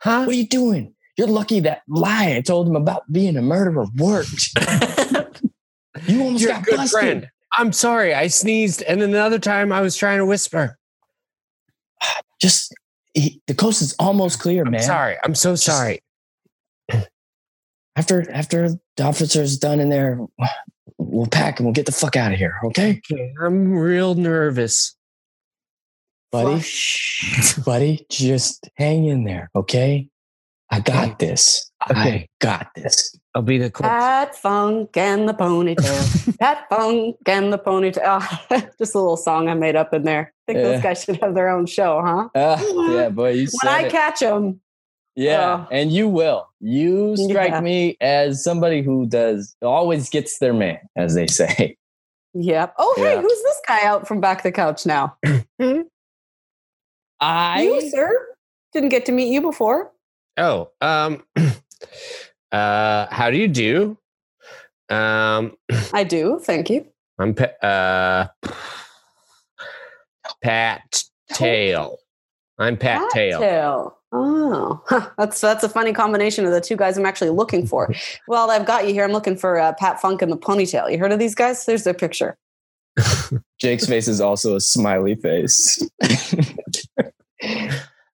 Huh? 0.02 0.26
What 0.26 0.30
are 0.30 0.34
you 0.34 0.48
doing? 0.48 0.94
You're 1.18 1.28
lucky 1.28 1.60
that 1.62 1.82
lie 1.88 2.36
I 2.36 2.42
told 2.42 2.68
him 2.68 2.76
about 2.76 3.12
being 3.12 3.38
a 3.38 3.42
murderer 3.42 3.86
worked. 3.98 4.58
You 6.08 6.24
almost 6.24 6.44
You're 6.44 6.56
a 6.58 6.62
good 6.62 6.78
busted. 6.78 6.92
friend. 7.00 7.30
I'm 7.58 7.72
sorry. 7.72 8.14
I 8.14 8.28
sneezed, 8.28 8.82
and 8.84 9.02
another 9.02 9.40
time 9.40 9.72
I 9.72 9.82
was 9.82 9.96
trying 9.96 10.18
to 10.18 10.26
whisper. 10.26 10.78
Just 12.42 12.74
he, 13.14 13.42
the 13.48 13.54
coast 13.54 13.82
is 13.82 13.96
almost 14.00 14.40
clear, 14.40 14.64
I'm 14.64 14.72
man. 14.72 14.82
sorry. 14.82 15.18
I'm 15.24 15.36
so 15.36 15.54
Just- 15.54 15.66
sorry. 15.66 16.00
After 17.96 18.28
after 18.32 18.70
the 18.98 19.04
officer's 19.04 19.56
done 19.60 19.80
in 19.80 19.90
there, 19.90 20.20
we'll 20.98 21.28
pack 21.28 21.60
and 21.60 21.68
we'll 21.68 21.74
get 21.74 21.86
the 21.86 21.92
fuck 21.92 22.16
out 22.16 22.32
of 22.32 22.40
here. 22.40 22.56
Okay. 22.66 23.00
Okay, 23.12 23.34
I'm 23.40 23.72
real 23.72 24.16
nervous. 24.16 24.96
buddy, 26.32 26.56
Flush. 26.56 27.56
buddy, 27.66 28.04
just 28.10 28.68
hang 28.78 29.06
in 29.06 29.26
there, 29.26 29.52
okay? 29.56 30.10
I 30.72 30.80
got 30.80 31.04
Okay. 31.10 31.28
this. 31.28 31.70
Okay. 31.92 32.00
I 32.02 32.28
got 32.42 32.70
this. 32.76 33.16
I'll 33.36 33.44
be 33.44 33.60
the 33.60 33.70
close. 33.70 33.88
Pat 33.92 34.36
Funk 34.38 34.98
and 34.98 35.30
the 35.30 35.34
ponytail. 35.36 36.38
Pat 36.40 36.66
Funk 36.72 37.18
and 37.28 37.54
the 37.54 37.60
ponytail. 37.60 38.22
Just 38.80 38.96
a 38.96 38.98
little 39.00 39.18
song 39.18 39.50
I 39.50 39.54
made 39.54 39.76
up 39.76 39.94
in 39.94 40.02
there. 40.02 40.33
I 40.48 40.52
think 40.54 40.64
Yeah. 40.64 40.72
those 40.74 40.82
guys 40.84 41.04
should 41.04 41.18
have 41.22 41.36
their 41.36 41.50
own 41.50 41.66
show, 41.66 42.02
huh? 42.04 42.30
Ah, 42.36 42.62
yeah, 42.92 43.10
boy, 43.10 43.30
you 43.32 43.48
When 43.64 43.74
I 43.74 43.84
it. 43.84 43.92
catch 43.92 44.20
them, 44.20 44.60
Yeah, 45.16 45.66
Oh. 45.66 45.68
and 45.72 45.92
you 45.92 46.10
will. 46.10 46.48
You 46.60 47.16
strike 47.18 47.52
Yeah. 47.52 47.62
me 47.62 47.98
as 48.02 48.44
somebody 48.44 48.82
who 48.82 49.06
does 49.06 49.56
always 49.62 50.10
gets 50.10 50.40
their 50.40 50.54
man, 50.54 50.80
as 50.98 51.14
they 51.16 51.28
say. 51.28 51.78
yep. 52.34 52.74
Oh, 52.78 52.94
hey, 52.98 53.16
who's 53.22 53.44
this 53.44 53.62
guy 53.68 53.86
out 53.86 54.08
from 54.08 54.20
back 54.20 54.44
the 54.44 54.52
couch 54.52 54.86
now? 54.86 55.16
I 57.20 57.62
you, 57.64 57.90
sir. 57.90 58.28
Didn't 58.74 58.90
get 58.90 59.06
to 59.06 59.12
meet 59.12 59.32
you 59.32 59.42
before. 59.42 59.92
Oh, 60.38 60.72
um, 60.82 61.24
uh, 62.52 63.06
how 63.10 63.30
do 63.30 63.38
you 63.38 63.48
do? 63.48 63.98
Um, 64.90 65.56
I 65.94 66.04
do. 66.04 66.40
Thank 66.44 66.70
you. 66.70 66.86
I'm 67.20 67.34
pa- 67.36 67.56
uh, 67.66 68.28
Pat 70.44 71.04
Tail. 71.32 71.98
I'm 72.60 72.78
Pat, 72.78 73.10
Tail. 73.12 73.40
Tail. 73.40 73.98
Oh, 74.12 74.82
huh, 74.88 75.10
that's 75.18 75.42
that's 75.42 75.64
a 75.64 75.70
funny 75.70 75.94
combination 75.94 76.46
of 76.46 76.52
the 76.52 76.62
two 76.62 76.76
guys 76.76 76.98
I'm 76.98 77.06
actually 77.06 77.32
looking 77.32 77.66
for. 77.66 77.92
well, 78.28 78.52
I've 78.52 78.66
got 78.66 78.88
you 78.88 78.94
here. 78.94 79.04
I'm 79.04 79.12
looking 79.12 79.38
for 79.38 79.58
uh, 79.58 79.74
Pat 79.74 80.00
Funk 80.00 80.22
and 80.22 80.32
the 80.32 80.38
ponytail. 80.38 80.92
You 80.92 81.00
heard 81.00 81.12
of 81.12 81.20
these 81.20 81.34
guys? 81.34 81.66
There's 81.66 81.84
their 81.84 81.94
picture. 81.94 82.38
Jake's 83.60 83.88
face 83.88 84.08
is 84.08 84.22
also 84.22 84.56
a 84.56 84.62
smiley 84.62 85.16
face. 85.16 85.82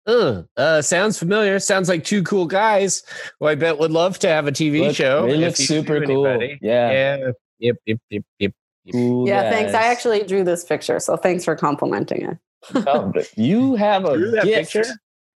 Ugh, 0.07 0.47
uh, 0.57 0.81
sounds 0.83 1.19
familiar. 1.19 1.59
Sounds 1.59 1.89
like 1.89 2.05
two 2.05 2.23
cool 2.23 2.47
guys 2.47 3.03
who 3.41 3.47
I 3.47 3.57
bet 3.57 3.79
would 3.79 3.91
love 3.91 4.19
to 4.21 4.29
have 4.29 4.47
a 4.47 4.53
TV 4.53 4.81
Look, 4.81 4.97
show. 4.97 5.27
They 5.27 5.37
look 5.37 5.57
super 5.57 6.05
cool. 6.07 6.41
Yeah. 6.63 6.93
Yeah. 6.93 7.31
Yep. 7.59 7.77
Yep. 7.87 7.99
Yep. 8.11 8.23
Yep. 8.39 8.53
Cool 8.93 9.27
yeah, 9.29 9.51
thanks. 9.51 9.75
I 9.75 9.83
actually 9.85 10.23
drew 10.25 10.45
this 10.45 10.65
picture, 10.65 10.99
so 11.01 11.17
thanks 11.17 11.45
for 11.45 11.55
complimenting 11.57 12.23
it. 12.23 12.39
Oh, 12.87 13.13
you 13.37 13.75
have 13.77 14.05
a 14.05 14.17
Drew 14.17 14.31
that 14.33 14.45
gift. 14.45 14.73
picture? 14.73 14.91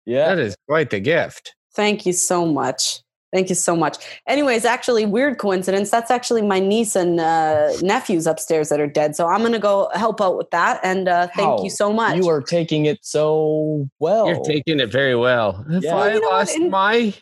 Yeah. 0.05 0.29
That 0.35 0.39
is 0.39 0.55
quite 0.67 0.89
the 0.89 0.99
gift. 0.99 1.53
Thank 1.75 2.05
you 2.05 2.13
so 2.13 2.45
much. 2.45 3.01
Thank 3.31 3.49
you 3.49 3.55
so 3.55 3.75
much. 3.75 3.97
Anyways, 4.25 4.65
actually, 4.65 5.05
weird 5.05 5.37
coincidence. 5.37 5.91
That's 5.91 6.09
actually 6.09 6.41
my 6.41 6.59
niece 6.59 6.95
and 6.95 7.19
uh, 7.19 7.73
nephews 7.83 8.25
upstairs 8.25 8.69
that 8.69 8.79
are 8.79 8.87
dead. 8.87 9.15
So 9.15 9.27
I'm 9.27 9.43
gonna 9.43 9.59
go 9.59 9.87
help 9.93 10.19
out 10.19 10.35
with 10.35 10.49
that. 10.49 10.79
And 10.83 11.07
uh, 11.07 11.27
thank 11.35 11.59
How? 11.59 11.63
you 11.63 11.69
so 11.69 11.93
much. 11.93 12.17
You 12.17 12.27
are 12.29 12.41
taking 12.41 12.85
it 12.85 12.97
so 13.03 13.87
well. 13.99 14.25
You're 14.27 14.43
taking 14.43 14.79
it 14.79 14.91
very 14.91 15.15
well. 15.15 15.63
Yeah. 15.69 15.93
I 15.93 15.95
Well, 15.95 16.13
you 16.15 16.21
know 16.21 16.27
what? 16.29 16.33
lost 16.37 16.55
In- 16.55 16.69
my 16.71 17.13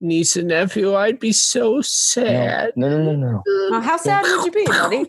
niece 0.00 0.36
and 0.36 0.48
nephew, 0.48 0.94
I'd 0.94 1.18
be 1.18 1.32
so 1.32 1.80
sad. 1.82 2.72
no, 2.76 2.88
no, 2.88 3.02
no, 3.02 3.16
no, 3.16 3.42
no. 3.44 3.70
Now, 3.70 3.80
how 3.80 3.96
sad 3.96 4.22
would 4.22 4.46
you 4.46 4.52
be, 4.52 4.64
buddy? 4.66 5.06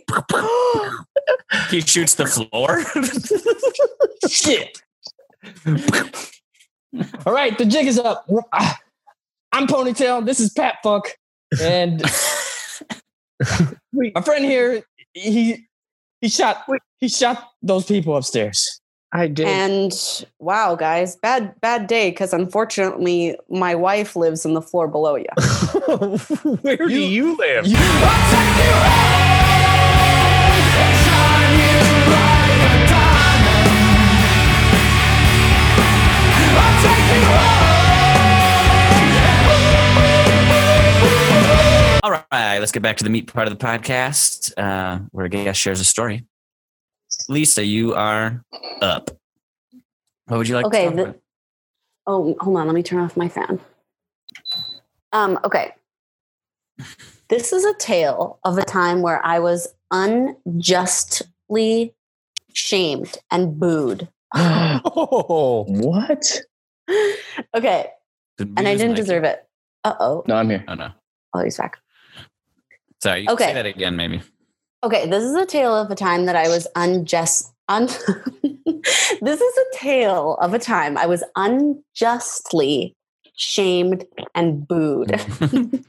He 1.70 1.82
shoots 1.82 2.16
the 2.16 2.26
floor. 2.26 2.84
Shit. 4.30 4.82
All 7.26 7.34
right, 7.34 7.58
the 7.58 7.66
jig 7.66 7.88
is 7.88 8.00
up. 8.00 8.28
I'm 9.52 9.68
Ponytail. 9.68 10.26
This 10.26 10.40
is 10.40 10.52
Pat 10.52 10.78
Funk. 10.84 11.18
And 11.62 12.02
my 13.94 14.22
friend 14.24 14.44
here, 14.44 14.84
he 15.14 15.66
he 16.22 16.30
shot 16.30 16.66
he 17.00 17.08
shot 17.08 17.52
those 17.62 17.86
people 17.86 18.18
upstairs. 18.18 18.82
I 19.16 19.28
did. 19.28 19.48
and 19.48 20.26
wow, 20.40 20.76
guys, 20.76 21.16
bad 21.16 21.60
bad 21.62 21.88
day 21.88 22.10
because 22.10 22.34
unfortunately 22.34 23.38
my 23.50 23.74
wife 23.76 24.16
lives 24.16 24.46
in 24.46 24.54
the 24.54 24.62
floor 24.62 24.88
below 24.88 25.16
you. 25.16 25.26
Where 26.62 26.78
do 26.78 26.90
You- 26.90 27.00
you 27.00 27.38
live? 27.38 27.66
You- 27.66 27.78
All 42.04 42.12
right, 42.12 42.60
let's 42.60 42.72
get 42.72 42.84
back 42.84 42.98
to 42.98 43.04
the 43.04 43.10
meat 43.10 43.34
part 43.34 43.48
of 43.48 43.58
the 43.58 43.66
podcast, 43.66 44.54
uh, 44.58 45.00
where 45.12 45.26
a 45.26 45.30
guest 45.30 45.60
shares 45.60 45.80
a 45.80 45.84
story. 45.84 46.24
Lisa, 47.30 47.64
you 47.64 47.94
are 47.94 48.44
up. 48.82 49.12
What 50.28 50.38
would 50.38 50.48
you 50.48 50.56
like 50.56 50.66
Okay, 50.66 50.84
to 50.84 50.90
talk 50.90 50.96
the- 50.96 51.04
about? 51.04 51.20
Oh, 52.08 52.36
hold 52.40 52.58
on. 52.58 52.68
Let 52.68 52.76
me 52.76 52.84
turn 52.84 53.00
off 53.00 53.18
my 53.18 53.28
fan. 53.30 53.60
Um, 55.12 55.40
okay. 55.44 55.74
This 57.30 57.52
is 57.54 57.66
a 57.66 57.74
tale 57.76 58.40
of 58.44 58.58
a 58.60 58.64
time 58.64 59.02
where 59.02 59.26
I 59.26 59.40
was 59.40 59.68
unjustly 59.92 61.26
shamed 62.54 63.18
and 63.32 63.60
booed. 63.60 64.08
Oh, 64.36 65.66
what? 65.68 66.42
okay. 67.56 67.88
And 68.40 68.68
I 68.68 68.76
didn't 68.76 68.96
deserve 68.96 69.24
it. 69.24 69.48
Uh 69.84 69.96
oh. 70.00 70.24
No, 70.28 70.36
I'm 70.36 70.50
here. 70.50 70.64
Oh 70.68 70.74
no, 70.76 70.90
Oh, 71.34 71.44
he's 71.44 71.58
back. 71.58 71.78
sorry. 73.02 73.22
You 73.22 73.28
can 73.28 73.34
Okay. 73.36 73.46
Say 73.48 73.54
that 73.54 73.66
again, 73.66 73.96
maybe. 73.96 74.22
Okay, 74.86 75.10
this 75.10 75.24
is 75.24 75.34
a 75.34 75.48
tale 75.48 75.76
of 75.76 75.90
a 75.90 75.96
time 75.96 76.28
that 76.28 76.36
I 76.36 76.48
was 76.48 76.68
unjust. 76.76 77.52
Un- 77.70 77.88
this 79.20 79.42
is 79.42 79.58
a 79.58 79.78
tale 79.78 80.38
of 80.40 80.54
a 80.54 80.60
time 80.60 80.96
I 80.96 81.08
was 81.08 81.24
unjustly 81.36 82.96
shamed 83.36 84.06
and 84.36 84.68
booed. 84.68 85.12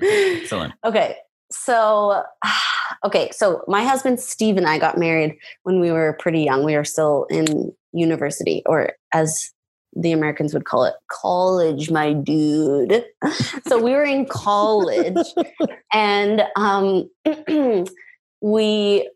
Excellent. 0.00 0.72
Okay. 0.86 1.16
So, 1.52 2.22
okay. 3.04 3.28
So, 3.30 3.62
my 3.68 3.84
husband 3.84 4.18
Steve 4.20 4.56
and 4.56 4.66
I 4.66 4.78
got 4.78 4.96
married 4.96 5.36
when 5.64 5.78
we 5.78 5.92
were 5.92 6.16
pretty 6.18 6.40
young. 6.40 6.64
We 6.64 6.76
were 6.76 6.84
still 6.84 7.26
in 7.28 7.74
university, 7.92 8.62
or 8.64 8.94
as 9.12 9.50
the 9.92 10.12
Americans 10.12 10.54
would 10.54 10.64
call 10.64 10.84
it, 10.84 10.94
college, 11.12 11.90
my 11.90 12.14
dude. 12.14 13.04
so, 13.68 13.78
we 13.82 13.90
were 13.90 14.02
in 14.02 14.24
college, 14.24 15.26
and 15.92 16.42
um, 16.56 17.10
we 18.44 19.08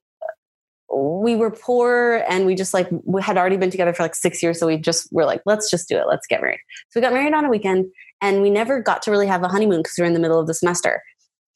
we 0.91 1.37
were 1.37 1.51
poor 1.51 2.25
and 2.31 2.47
we 2.47 2.55
just 2.55 2.73
like 2.73 2.89
we 3.05 3.21
had 3.21 3.37
already 3.37 3.59
been 3.59 3.71
together 3.71 3.93
for 3.93 4.03
like 4.03 4.15
six 4.15 4.43
years 4.43 4.59
so 4.59 4.67
we 4.67 4.79
just 4.79 5.07
were 5.13 5.27
like 5.27 5.43
let's 5.45 5.71
just 5.71 5.87
do 5.87 5.99
it. 5.99 6.07
Let's 6.09 6.27
get 6.27 6.41
married. 6.41 6.61
So 6.89 6.99
we 6.99 7.03
got 7.03 7.13
married 7.13 7.35
on 7.35 7.45
a 7.45 7.51
weekend 7.51 7.87
and 8.23 8.41
we 8.41 8.49
never 8.49 8.81
got 8.81 9.03
to 9.03 9.11
really 9.11 9.27
have 9.27 9.43
a 9.43 9.49
honeymoon 9.49 9.81
because 9.81 9.97
we 9.99 10.03
were 10.03 10.07
in 10.07 10.15
the 10.15 10.21
middle 10.21 10.41
of 10.41 10.47
the 10.47 10.55
semester. 10.55 11.03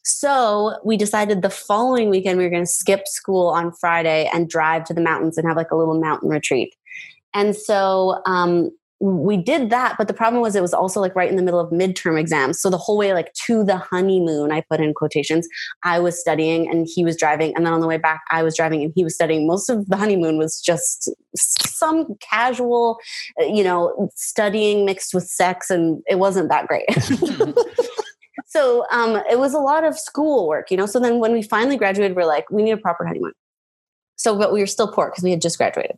So 0.04 0.76
we 0.84 0.98
decided 0.98 1.40
the 1.40 1.48
following 1.48 2.10
weekend 2.10 2.36
we 2.36 2.44
were 2.44 2.50
going 2.50 2.64
to 2.64 2.70
skip 2.70 3.06
school 3.06 3.48
on 3.48 3.72
Friday 3.72 4.28
and 4.34 4.50
drive 4.50 4.84
to 4.84 4.94
the 4.94 5.00
mountains 5.00 5.38
and 5.38 5.48
have 5.48 5.56
like 5.56 5.70
a 5.70 5.76
little 5.76 5.98
mountain 5.98 6.28
retreat. 6.28 6.74
And 7.32 7.56
so 7.56 8.20
um, 8.26 8.70
we 9.02 9.36
did 9.36 9.70
that, 9.70 9.96
but 9.98 10.06
the 10.06 10.14
problem 10.14 10.40
was 10.42 10.54
it 10.54 10.62
was 10.62 10.72
also 10.72 11.00
like 11.00 11.16
right 11.16 11.28
in 11.28 11.34
the 11.34 11.42
middle 11.42 11.58
of 11.58 11.72
midterm 11.72 12.18
exams. 12.18 12.60
So 12.60 12.70
the 12.70 12.78
whole 12.78 12.96
way 12.96 13.12
like 13.12 13.32
to 13.46 13.64
the 13.64 13.76
honeymoon, 13.76 14.52
I 14.52 14.60
put 14.60 14.80
in 14.80 14.94
quotations, 14.94 15.48
I 15.82 15.98
was 15.98 16.20
studying 16.20 16.70
and 16.70 16.86
he 16.88 17.04
was 17.04 17.16
driving, 17.16 17.52
and 17.56 17.66
then 17.66 17.72
on 17.72 17.80
the 17.80 17.88
way 17.88 17.96
back, 17.96 18.20
I 18.30 18.44
was 18.44 18.56
driving 18.56 18.84
and 18.84 18.92
he 18.94 19.02
was 19.02 19.16
studying. 19.16 19.44
Most 19.44 19.68
of 19.68 19.88
the 19.88 19.96
honeymoon 19.96 20.38
was 20.38 20.60
just 20.60 21.10
some 21.36 22.14
casual, 22.20 22.98
uh, 23.40 23.44
you 23.44 23.64
know, 23.64 24.10
studying 24.14 24.84
mixed 24.84 25.14
with 25.14 25.24
sex, 25.24 25.68
and 25.68 26.00
it 26.08 26.20
wasn't 26.20 26.48
that 26.50 26.68
great. 26.68 26.86
so 28.46 28.86
um, 28.92 29.20
it 29.28 29.40
was 29.40 29.52
a 29.52 29.58
lot 29.58 29.82
of 29.82 29.98
schoolwork, 29.98 30.70
you 30.70 30.76
know. 30.76 30.86
So 30.86 31.00
then 31.00 31.18
when 31.18 31.32
we 31.32 31.42
finally 31.42 31.76
graduated, 31.76 32.16
we're 32.16 32.24
like, 32.24 32.48
we 32.52 32.62
need 32.62 32.70
a 32.70 32.76
proper 32.76 33.04
honeymoon. 33.04 33.32
So, 34.22 34.38
but 34.38 34.52
we 34.52 34.60
were 34.60 34.66
still 34.66 34.86
poor 34.86 35.10
because 35.10 35.24
we 35.24 35.30
had 35.30 35.42
just 35.42 35.58
graduated. 35.58 35.96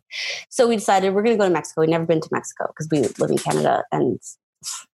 So 0.49 0.67
we 0.67 0.75
decided 0.75 1.13
we're 1.13 1.21
going 1.21 1.37
to 1.37 1.41
go 1.41 1.47
to 1.47 1.53
Mexico. 1.53 1.81
We'd 1.81 1.91
never 1.91 2.05
been 2.05 2.21
to 2.21 2.29
Mexico 2.31 2.65
because 2.67 2.87
we 2.91 3.01
live 3.19 3.29
in 3.29 3.37
Canada 3.37 3.83
and, 3.91 4.19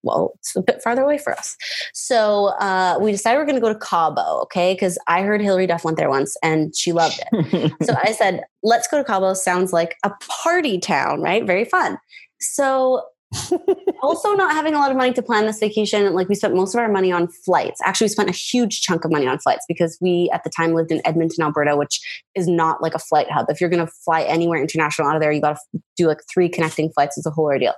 well, 0.04 0.34
it's 0.36 0.54
a 0.58 0.62
bit 0.62 0.84
farther 0.84 1.04
away 1.04 1.18
for 1.18 1.32
us. 1.32 1.56
So 1.94 2.48
uh, 2.60 2.98
we 3.00 3.12
decided 3.12 3.40
we're 3.40 3.46
going 3.46 3.56
to 3.56 3.62
go 3.62 3.72
to 3.72 3.80
Cabo, 3.80 4.42
okay? 4.42 4.74
Because 4.74 4.98
I 5.08 5.22
heard 5.22 5.40
Hilary 5.40 5.66
Duff 5.66 5.86
went 5.86 5.96
there 5.96 6.10
once 6.10 6.36
and 6.44 6.76
she 6.76 6.92
loved 6.92 7.22
it. 7.32 7.74
so 7.84 7.96
I 8.04 8.12
said, 8.12 8.44
let's 8.64 8.90
go 8.90 8.98
to 8.98 9.04
Cabo. 9.06 9.34
Sounds 9.34 9.72
like 9.72 9.96
a 10.04 10.12
party 10.44 10.78
town, 10.78 11.22
right? 11.22 11.46
Very 11.46 11.64
fun. 11.64 11.98
So 12.42 13.04
also 14.02 14.34
not 14.34 14.52
having 14.52 14.74
a 14.74 14.78
lot 14.78 14.92
of 14.92 14.98
money 14.98 15.14
to 15.14 15.22
plan 15.22 15.46
this 15.46 15.60
vacation, 15.60 16.14
like 16.14 16.28
we 16.28 16.36
spent 16.36 16.56
most 16.56 16.74
of 16.74 16.80
our 16.80 16.92
money 16.92 17.12
on 17.12 17.28
flights. 17.28 17.80
Actually, 17.84 18.06
we 18.06 18.10
spent 18.10 18.30
a 18.30 18.34
huge 18.34 18.82
chunk 18.82 19.06
of 19.06 19.12
money 19.12 19.28
on 19.28 19.40
flights 19.40 19.66
because 19.68 19.98
we 20.02 20.30
at 20.34 20.44
the 20.44 20.50
time 20.50 20.74
lived 20.74 20.92
in 20.92 21.02
Edmonton, 21.06 21.44
Alberta, 21.44 21.78
which 21.78 22.00
is 22.36 22.48
not 22.48 22.82
like 22.82 22.94
a 22.94 23.00
flight 23.00 23.32
hub. 23.32 23.46
If 23.50 23.62
you're 23.62 23.70
going 23.70 23.86
to 23.86 23.92
fly 24.04 24.24
anywhere 24.24 24.60
international 24.60 25.08
out 25.08 25.16
of 25.16 25.22
there, 25.22 25.32
you 25.32 25.42
got 25.42 25.58
to 25.74 25.82
do 25.96 26.08
like 26.08 26.20
three 26.32 26.50
connecting 26.50 26.92
flights. 26.92 27.18
It's 27.18 27.26
a 27.26 27.32
whole 27.32 27.46
ordeal. 27.46 27.74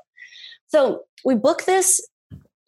So 0.67 1.01
we 1.23 1.35
booked 1.35 1.65
this 1.67 2.01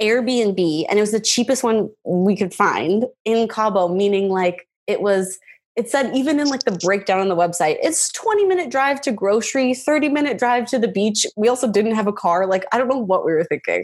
Airbnb 0.02 0.86
and 0.90 1.00
it 1.00 1.02
was 1.02 1.12
the 1.12 1.20
cheapest 1.20 1.64
one 1.64 1.90
we 2.06 2.36
could 2.36 2.54
find 2.54 3.06
in 3.24 3.48
Cabo, 3.48 3.88
meaning 3.88 4.30
like 4.30 4.68
it 4.88 5.02
was 5.02 5.40
it 5.76 5.90
said 5.90 6.16
even 6.16 6.40
in 6.40 6.48
like 6.48 6.64
the 6.64 6.78
breakdown 6.84 7.20
on 7.20 7.28
the 7.28 7.36
website, 7.36 7.78
it's 7.82 8.10
20 8.14 8.46
minute 8.46 8.72
drive 8.72 9.02
to 9.02 9.12
grocery, 9.12 9.74
30 9.74 10.10
minute 10.10 10.38
drive 10.38 10.66
to 10.68 10.80
the 10.80 10.88
beach. 10.88 11.26
We 11.36 11.50
also 11.50 11.70
didn't 11.70 11.96
have 11.96 12.08
a 12.08 12.14
car. 12.14 12.48
Like 12.48 12.64
I 12.72 12.78
don't 12.78 12.88
know 12.88 12.98
what 12.98 13.26
we 13.26 13.34
were 13.34 13.44
thinking. 13.44 13.84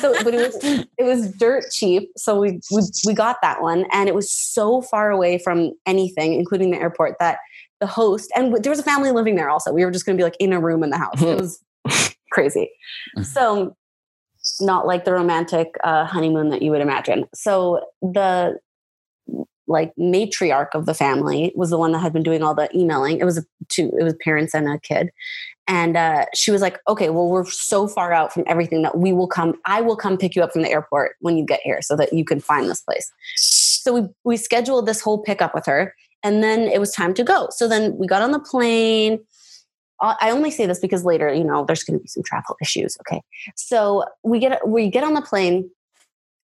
So, 0.00 0.14
but 0.24 0.34
it 0.34 0.54
was 0.54 0.86
it 0.98 1.04
was 1.04 1.30
dirt 1.32 1.64
cheap. 1.70 2.10
So 2.16 2.40
we 2.40 2.60
we 2.70 2.82
we 3.06 3.14
got 3.14 3.36
that 3.42 3.60
one, 3.60 3.84
and 3.92 4.08
it 4.08 4.14
was 4.14 4.30
so 4.30 4.80
far 4.80 5.10
away 5.10 5.38
from 5.38 5.72
anything, 5.84 6.32
including 6.32 6.70
the 6.70 6.78
airport, 6.78 7.16
that 7.20 7.38
the 7.80 7.86
host 7.86 8.30
and 8.34 8.54
there 8.62 8.70
was 8.70 8.78
a 8.78 8.84
family 8.84 9.10
living 9.10 9.36
there. 9.36 9.50
Also, 9.50 9.72
we 9.72 9.84
were 9.84 9.90
just 9.90 10.06
going 10.06 10.16
to 10.16 10.20
be 10.20 10.24
like 10.24 10.36
in 10.40 10.52
a 10.52 10.60
room 10.60 10.82
in 10.82 10.90
the 10.90 10.98
house. 10.98 11.20
It 11.20 11.38
was 11.38 11.62
crazy. 12.32 12.70
So 13.22 13.76
not 14.60 14.86
like 14.86 15.04
the 15.04 15.12
romantic 15.12 15.74
uh, 15.84 16.04
honeymoon 16.04 16.50
that 16.50 16.62
you 16.62 16.70
would 16.70 16.80
imagine. 16.80 17.26
So 17.34 17.80
the 18.00 18.58
like 19.66 19.92
matriarch 19.98 20.68
of 20.74 20.86
the 20.86 20.94
family 20.94 21.52
was 21.54 21.70
the 21.70 21.78
one 21.78 21.92
that 21.92 21.98
had 21.98 22.12
been 22.12 22.22
doing 22.22 22.42
all 22.42 22.54
the 22.54 22.68
emailing. 22.76 23.18
It 23.18 23.24
was 23.24 23.44
two, 23.68 23.90
it 23.98 24.04
was 24.04 24.14
parents 24.22 24.54
and 24.54 24.68
a 24.68 24.78
kid. 24.78 25.10
And 25.68 25.96
uh, 25.96 26.26
she 26.34 26.52
was 26.52 26.62
like, 26.62 26.78
okay, 26.86 27.10
well, 27.10 27.28
we're 27.28 27.44
so 27.44 27.88
far 27.88 28.12
out 28.12 28.32
from 28.32 28.44
everything 28.46 28.82
that 28.82 28.98
we 28.98 29.12
will 29.12 29.26
come, 29.26 29.54
I 29.64 29.80
will 29.80 29.96
come 29.96 30.16
pick 30.16 30.36
you 30.36 30.42
up 30.42 30.52
from 30.52 30.62
the 30.62 30.70
airport 30.70 31.16
when 31.20 31.36
you 31.36 31.44
get 31.44 31.60
here 31.64 31.82
so 31.82 31.96
that 31.96 32.12
you 32.12 32.24
can 32.24 32.40
find 32.40 32.68
this 32.68 32.82
place. 32.82 33.10
So 33.36 33.92
we, 33.94 34.08
we 34.24 34.36
scheduled 34.36 34.86
this 34.86 35.00
whole 35.00 35.18
pickup 35.22 35.54
with 35.54 35.66
her 35.66 35.94
and 36.22 36.42
then 36.42 36.62
it 36.62 36.78
was 36.78 36.92
time 36.92 37.14
to 37.14 37.24
go. 37.24 37.48
So 37.50 37.68
then 37.68 37.96
we 37.96 38.06
got 38.06 38.22
on 38.22 38.30
the 38.30 38.38
plane. 38.38 39.18
Uh, 40.00 40.14
I 40.20 40.30
only 40.30 40.50
say 40.50 40.66
this 40.66 40.78
because 40.78 41.04
later, 41.04 41.32
you 41.32 41.44
know, 41.44 41.64
there's 41.64 41.82
going 41.82 41.98
to 41.98 42.02
be 42.02 42.08
some 42.08 42.22
travel 42.22 42.56
issues. 42.62 42.96
Okay. 43.00 43.22
So 43.56 44.04
we 44.22 44.38
get, 44.38 44.68
we 44.68 44.88
get 44.88 45.02
on 45.02 45.14
the 45.14 45.22
plane 45.22 45.68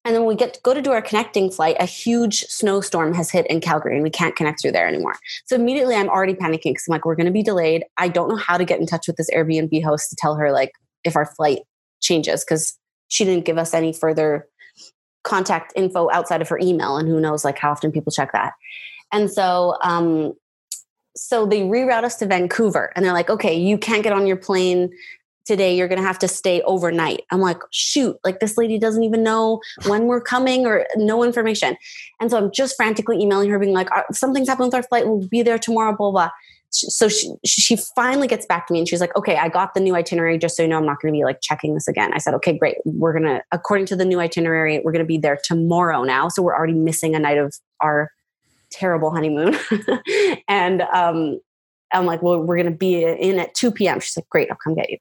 and 0.04 0.14
then 0.14 0.22
when 0.22 0.28
we 0.28 0.34
get 0.34 0.54
to 0.54 0.60
go 0.62 0.74
to 0.74 0.82
do 0.82 0.90
our 0.90 1.02
connecting 1.02 1.50
flight. 1.50 1.76
A 1.78 1.86
huge 1.86 2.44
snowstorm 2.44 3.14
has 3.14 3.30
hit 3.30 3.46
in 3.46 3.60
Calgary 3.60 3.94
and 3.94 4.02
we 4.02 4.10
can't 4.10 4.34
connect 4.34 4.60
through 4.60 4.72
there 4.72 4.88
anymore. 4.88 5.16
So 5.46 5.54
immediately 5.54 5.94
I'm 5.94 6.08
already 6.08 6.34
panicking 6.34 6.72
because 6.72 6.84
I'm 6.88 6.92
like, 6.92 7.04
we're 7.04 7.14
going 7.14 7.26
to 7.26 7.32
be 7.32 7.42
delayed. 7.42 7.84
I 7.98 8.08
don't 8.08 8.28
know 8.28 8.36
how 8.36 8.56
to 8.56 8.64
get 8.64 8.80
in 8.80 8.86
touch 8.86 9.06
with 9.06 9.16
this 9.16 9.30
Airbnb 9.30 9.82
host 9.84 10.10
to 10.10 10.16
tell 10.16 10.34
her 10.34 10.50
like 10.50 10.72
if 11.04 11.16
our 11.16 11.26
flight 11.26 11.60
changes 12.00 12.44
because 12.44 12.76
she 13.08 13.24
didn't 13.24 13.44
give 13.44 13.58
us 13.58 13.74
any 13.74 13.92
further 13.92 14.48
contact 15.22 15.72
info 15.76 16.10
outside 16.10 16.42
of 16.42 16.48
her 16.48 16.58
email. 16.58 16.96
And 16.96 17.08
who 17.08 17.20
knows 17.20 17.44
like 17.44 17.58
how 17.58 17.70
often 17.70 17.92
people 17.92 18.10
check 18.10 18.32
that. 18.32 18.54
And 19.12 19.30
so, 19.30 19.76
um, 19.82 20.32
so 21.14 21.46
they 21.46 21.60
reroute 21.60 22.04
us 22.04 22.16
to 22.16 22.26
Vancouver 22.26 22.92
and 22.96 23.04
they're 23.04 23.12
like, 23.12 23.30
okay, 23.30 23.54
you 23.54 23.78
can't 23.78 24.02
get 24.02 24.12
on 24.12 24.26
your 24.26 24.36
plane 24.36 24.90
today 25.44 25.77
you're 25.77 25.89
going 25.89 26.01
to 26.01 26.06
have 26.06 26.19
to 26.20 26.28
stay 26.28 26.62
overnight. 26.62 27.23
I'm 27.31 27.40
like 27.40 27.59
shoot 27.70 28.16
like 28.24 28.40
this 28.40 28.56
lady 28.56 28.78
doesn't 28.78 29.02
even 29.02 29.23
know 29.23 29.60
when 29.86 30.06
we're 30.06 30.20
coming 30.20 30.66
or 30.66 30.86
no 30.97 31.23
information. 31.24 31.77
And 32.20 32.31
so 32.31 32.39
i'm 32.39 32.51
just 32.52 32.77
frantically 32.77 33.20
emailing 33.20 33.51
her 33.51 33.59
being 33.59 33.74
like 33.74 33.90
"Uh, 33.93 34.02
something's 34.12 34.48
happened 34.48 34.69
with 34.69 34.74
our 34.74 34.82
flight. 34.82 35.06
We'll 35.06 35.27
be 35.28 35.43
there 35.43 35.59
tomorrow 35.59 35.94
blah 35.97 36.10
blah. 36.10 36.31
So 36.70 37.09
she, 37.09 37.31
she 37.44 37.77
finally 37.94 38.27
gets 38.27 38.47
back 38.47 38.66
to 38.66 38.73
me 38.73 38.78
and 38.78 38.89
she's 38.89 39.01
like 39.01 39.14
okay 39.16 39.36
i 39.36 39.48
got 39.48 39.74
the 39.74 39.81
new 39.81 39.94
itinerary. 39.94 40.39
Just 40.39 40.56
so 40.56 40.62
you 40.62 40.69
know 40.69 40.78
i'm 40.78 40.86
not 40.86 41.01
going 41.01 41.12
to 41.12 41.19
be 41.19 41.24
like 41.24 41.40
checking 41.43 41.74
this 41.74 41.89
again. 41.89 42.12
I 42.14 42.19
said 42.19 42.35
okay 42.35 42.56
great. 42.56 42.77
We're 42.85 43.12
going 43.12 43.24
to 43.24 43.43
according 43.52 43.86
to 43.86 43.97
the 43.97 44.05
new 44.05 44.20
itinerary 44.20 44.81
we're 44.85 44.93
going 44.93 45.05
to 45.05 45.06
be 45.06 45.19
there 45.19 45.39
tomorrow 45.43 46.05
now. 46.05 46.28
So 46.28 46.43
we're 46.43 46.56
already 46.56 46.74
missing 46.74 47.14
a 47.14 47.19
night 47.19 47.39
of 47.39 47.55
our 47.81 48.10
terrible 48.70 49.10
honeymoon. 49.10 49.56
And 50.48 50.82
um 50.82 51.40
i'm 51.94 52.06
like 52.06 52.23
well 52.23 52.40
we're 52.40 52.56
going 52.56 52.70
to 52.70 52.77
be 52.77 53.05
in 53.05 53.39
at 53.39 53.55
2 53.55 53.70
p.m 53.70 54.01
she's 54.01 54.16
like 54.16 54.28
great 54.31 54.51
i'll 54.51 54.56
come 54.56 54.74
get 54.74 54.90
you 54.90 54.98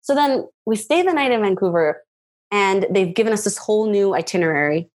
so 0.00 0.14
then 0.14 0.46
we 0.66 0.76
stay 0.76 1.02
the 1.02 1.12
night 1.12 1.32
in 1.32 1.40
Vancouver 1.40 2.02
and 2.50 2.86
they've 2.90 3.14
given 3.14 3.32
us 3.32 3.44
this 3.44 3.56
whole 3.56 3.90
new 3.90 4.14
itinerary. 4.14 4.88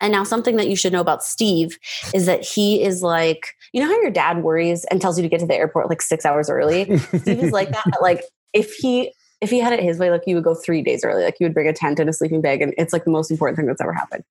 And 0.00 0.12
now 0.12 0.24
something 0.24 0.56
that 0.56 0.68
you 0.68 0.74
should 0.74 0.92
know 0.92 1.00
about 1.00 1.22
Steve 1.22 1.78
is 2.12 2.26
that 2.26 2.44
he 2.44 2.82
is 2.82 3.02
like, 3.02 3.54
you 3.72 3.80
know 3.80 3.86
how 3.86 4.00
your 4.00 4.10
dad 4.10 4.42
worries 4.42 4.84
and 4.86 5.00
tells 5.00 5.16
you 5.16 5.22
to 5.22 5.28
get 5.28 5.38
to 5.40 5.46
the 5.46 5.54
airport 5.54 5.88
like 5.88 6.02
six 6.02 6.26
hours 6.26 6.50
early? 6.50 6.96
Steve 6.98 7.44
is 7.44 7.52
like 7.52 7.70
that. 7.70 7.84
But 7.86 8.02
like 8.02 8.24
if 8.52 8.74
he 8.74 9.12
if 9.40 9.50
he 9.50 9.58
had 9.58 9.72
it 9.72 9.80
his 9.80 9.98
way, 9.98 10.08
like 10.10 10.22
you 10.26 10.36
would 10.36 10.44
go 10.44 10.54
three 10.54 10.82
days 10.82 11.04
early, 11.04 11.24
like 11.24 11.36
you 11.40 11.44
would 11.44 11.54
bring 11.54 11.66
a 11.66 11.72
tent 11.72 11.98
and 11.98 12.08
a 12.08 12.12
sleeping 12.12 12.40
bag, 12.40 12.62
and 12.62 12.72
it's 12.78 12.92
like 12.92 13.04
the 13.04 13.10
most 13.10 13.28
important 13.28 13.56
thing 13.56 13.66
that's 13.66 13.80
ever 13.80 13.92
happened. 13.92 14.22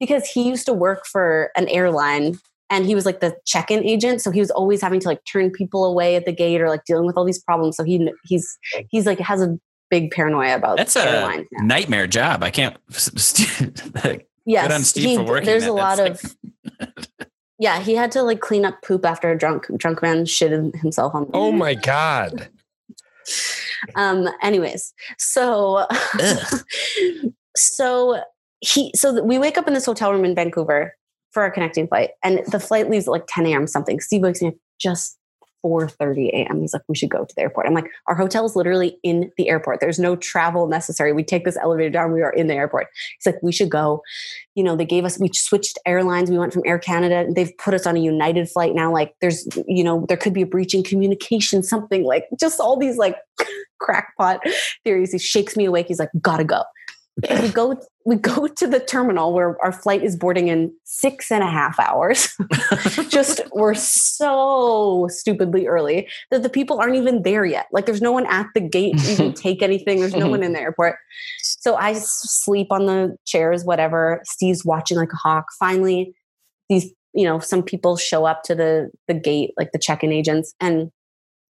Because 0.00 0.26
he 0.26 0.48
used 0.48 0.64
to 0.66 0.72
work 0.72 1.06
for 1.06 1.50
an 1.54 1.68
airline 1.68 2.38
and 2.74 2.84
he 2.86 2.94
was 2.94 3.06
like 3.06 3.20
the 3.20 3.36
check-in 3.46 3.84
agent 3.84 4.20
so 4.20 4.30
he 4.30 4.40
was 4.40 4.50
always 4.50 4.80
having 4.82 4.98
to 5.00 5.06
like 5.08 5.20
turn 5.30 5.50
people 5.50 5.84
away 5.84 6.16
at 6.16 6.24
the 6.26 6.32
gate 6.32 6.60
or 6.60 6.68
like 6.68 6.84
dealing 6.84 7.06
with 7.06 7.16
all 7.16 7.24
these 7.24 7.40
problems 7.42 7.76
so 7.76 7.84
he 7.84 8.10
he's 8.24 8.58
he's 8.90 9.06
like 9.06 9.18
has 9.20 9.40
a 9.40 9.56
big 9.90 10.10
paranoia 10.10 10.56
about 10.56 10.76
That's 10.76 10.96
a 10.96 11.04
now. 11.04 11.44
nightmare 11.60 12.06
job. 12.08 12.42
I 12.42 12.50
can't. 12.50 12.76
yes 14.46 14.72
on 14.72 14.82
Steve 14.82 15.04
he- 15.10 15.16
for 15.16 15.24
working 15.24 15.46
there's 15.46 15.64
that. 15.64 15.70
a 15.70 15.72
lot 15.72 15.96
That's 15.98 16.24
of 16.24 16.36
yeah 17.58 17.80
he 17.80 17.94
had 17.94 18.10
to 18.12 18.22
like 18.22 18.40
clean 18.40 18.64
up 18.64 18.82
poop 18.82 19.06
after 19.06 19.30
a 19.30 19.38
drunk 19.38 19.66
drunk 19.78 20.02
man 20.02 20.24
shitted 20.24 20.74
himself 20.80 21.14
on 21.14 21.30
Oh 21.32 21.52
my 21.52 21.74
god. 21.74 22.48
um 23.96 24.28
anyways 24.42 24.92
so 25.18 25.86
so 27.56 28.20
he 28.60 28.90
so 28.94 29.22
we 29.22 29.38
wake 29.38 29.56
up 29.58 29.68
in 29.68 29.74
this 29.74 29.84
hotel 29.86 30.10
room 30.12 30.24
in 30.24 30.34
vancouver 30.34 30.94
for 31.34 31.42
our 31.42 31.50
connecting 31.50 31.88
flight. 31.88 32.10
And 32.22 32.40
the 32.46 32.60
flight 32.60 32.88
leaves 32.88 33.06
at 33.06 33.10
like 33.10 33.24
10 33.28 33.46
a.m 33.46 33.66
something. 33.66 34.00
Steve 34.00 34.22
wakes 34.22 34.40
me 34.40 34.48
up 34.48 34.54
just 34.80 35.18
4.30 35.64 36.28
a.m 36.28 36.60
he's 36.60 36.74
like 36.74 36.82
we 36.88 36.94
should 36.94 37.08
go 37.08 37.24
to 37.24 37.34
the 37.34 37.42
airport. 37.42 37.66
I'm 37.66 37.74
like 37.74 37.90
our 38.06 38.14
hotel 38.14 38.44
is 38.44 38.54
literally 38.54 38.98
in 39.02 39.32
the 39.36 39.48
airport. 39.48 39.80
There's 39.80 39.98
no 39.98 40.14
travel 40.14 40.68
necessary. 40.68 41.12
We 41.12 41.24
take 41.24 41.44
this 41.44 41.56
elevator 41.56 41.90
down. 41.90 42.12
We 42.12 42.22
are 42.22 42.32
in 42.32 42.46
the 42.46 42.54
airport. 42.54 42.88
He's 43.18 43.32
like 43.32 43.42
we 43.42 43.50
should 43.50 43.70
go. 43.70 44.02
You 44.54 44.62
know 44.62 44.76
they 44.76 44.84
gave 44.84 45.04
us 45.04 45.18
we 45.18 45.30
switched 45.32 45.78
airlines. 45.86 46.30
We 46.30 46.38
went 46.38 46.52
from 46.52 46.62
air 46.66 46.78
canada. 46.78 47.26
They've 47.34 47.56
put 47.58 47.74
us 47.74 47.86
on 47.86 47.96
a 47.96 48.00
united 48.00 48.48
flight 48.50 48.74
now. 48.74 48.92
Like 48.92 49.14
there's 49.20 49.48
you 49.66 49.82
know 49.82 50.04
there 50.08 50.18
could 50.18 50.34
be 50.34 50.42
a 50.42 50.46
breach 50.46 50.74
in 50.74 50.82
communication 50.82 51.62
something 51.62 52.04
like 52.04 52.26
just 52.38 52.60
all 52.60 52.76
these 52.76 52.98
like 52.98 53.16
crackpot 53.80 54.40
theories. 54.84 55.12
He 55.12 55.18
shakes 55.18 55.56
me 55.56 55.64
awake. 55.64 55.86
He's 55.88 55.98
like 55.98 56.10
gotta 56.20 56.44
go 56.44 56.62
we 57.22 57.48
go 57.48 57.80
we 58.04 58.16
go 58.16 58.46
to 58.56 58.66
the 58.66 58.80
terminal 58.80 59.32
where 59.32 59.62
our 59.62 59.72
flight 59.72 60.02
is 60.02 60.16
boarding 60.16 60.48
in 60.48 60.72
six 60.84 61.30
and 61.30 61.42
a 61.42 61.46
half 61.46 61.78
hours. 61.78 62.36
Just 63.08 63.40
we're 63.52 63.74
so 63.74 65.08
stupidly 65.10 65.66
early 65.66 66.08
that 66.30 66.42
the 66.42 66.48
people 66.48 66.80
aren't 66.80 66.96
even 66.96 67.22
there 67.22 67.44
yet. 67.44 67.66
Like 67.72 67.86
there's 67.86 68.02
no 68.02 68.12
one 68.12 68.26
at 68.26 68.46
the 68.54 68.60
gate 68.60 68.98
to 68.98 69.12
even 69.12 69.32
take 69.34 69.62
anything. 69.62 70.00
There's 70.00 70.16
no 70.16 70.28
one 70.28 70.42
in 70.42 70.52
the 70.52 70.60
airport. 70.60 70.96
So 71.42 71.76
i 71.76 71.94
sleep 71.94 72.68
on 72.70 72.86
the 72.86 73.16
chairs 73.24 73.64
whatever. 73.64 74.20
Steve's 74.24 74.64
watching 74.64 74.96
like 74.96 75.12
a 75.12 75.16
hawk. 75.16 75.46
Finally 75.58 76.14
these 76.68 76.92
you 77.12 77.24
know 77.24 77.38
some 77.38 77.62
people 77.62 77.96
show 77.96 78.24
up 78.24 78.42
to 78.42 78.54
the 78.54 78.90
the 79.06 79.14
gate 79.14 79.52
like 79.56 79.70
the 79.72 79.78
check-in 79.78 80.12
agents 80.12 80.54
and 80.60 80.90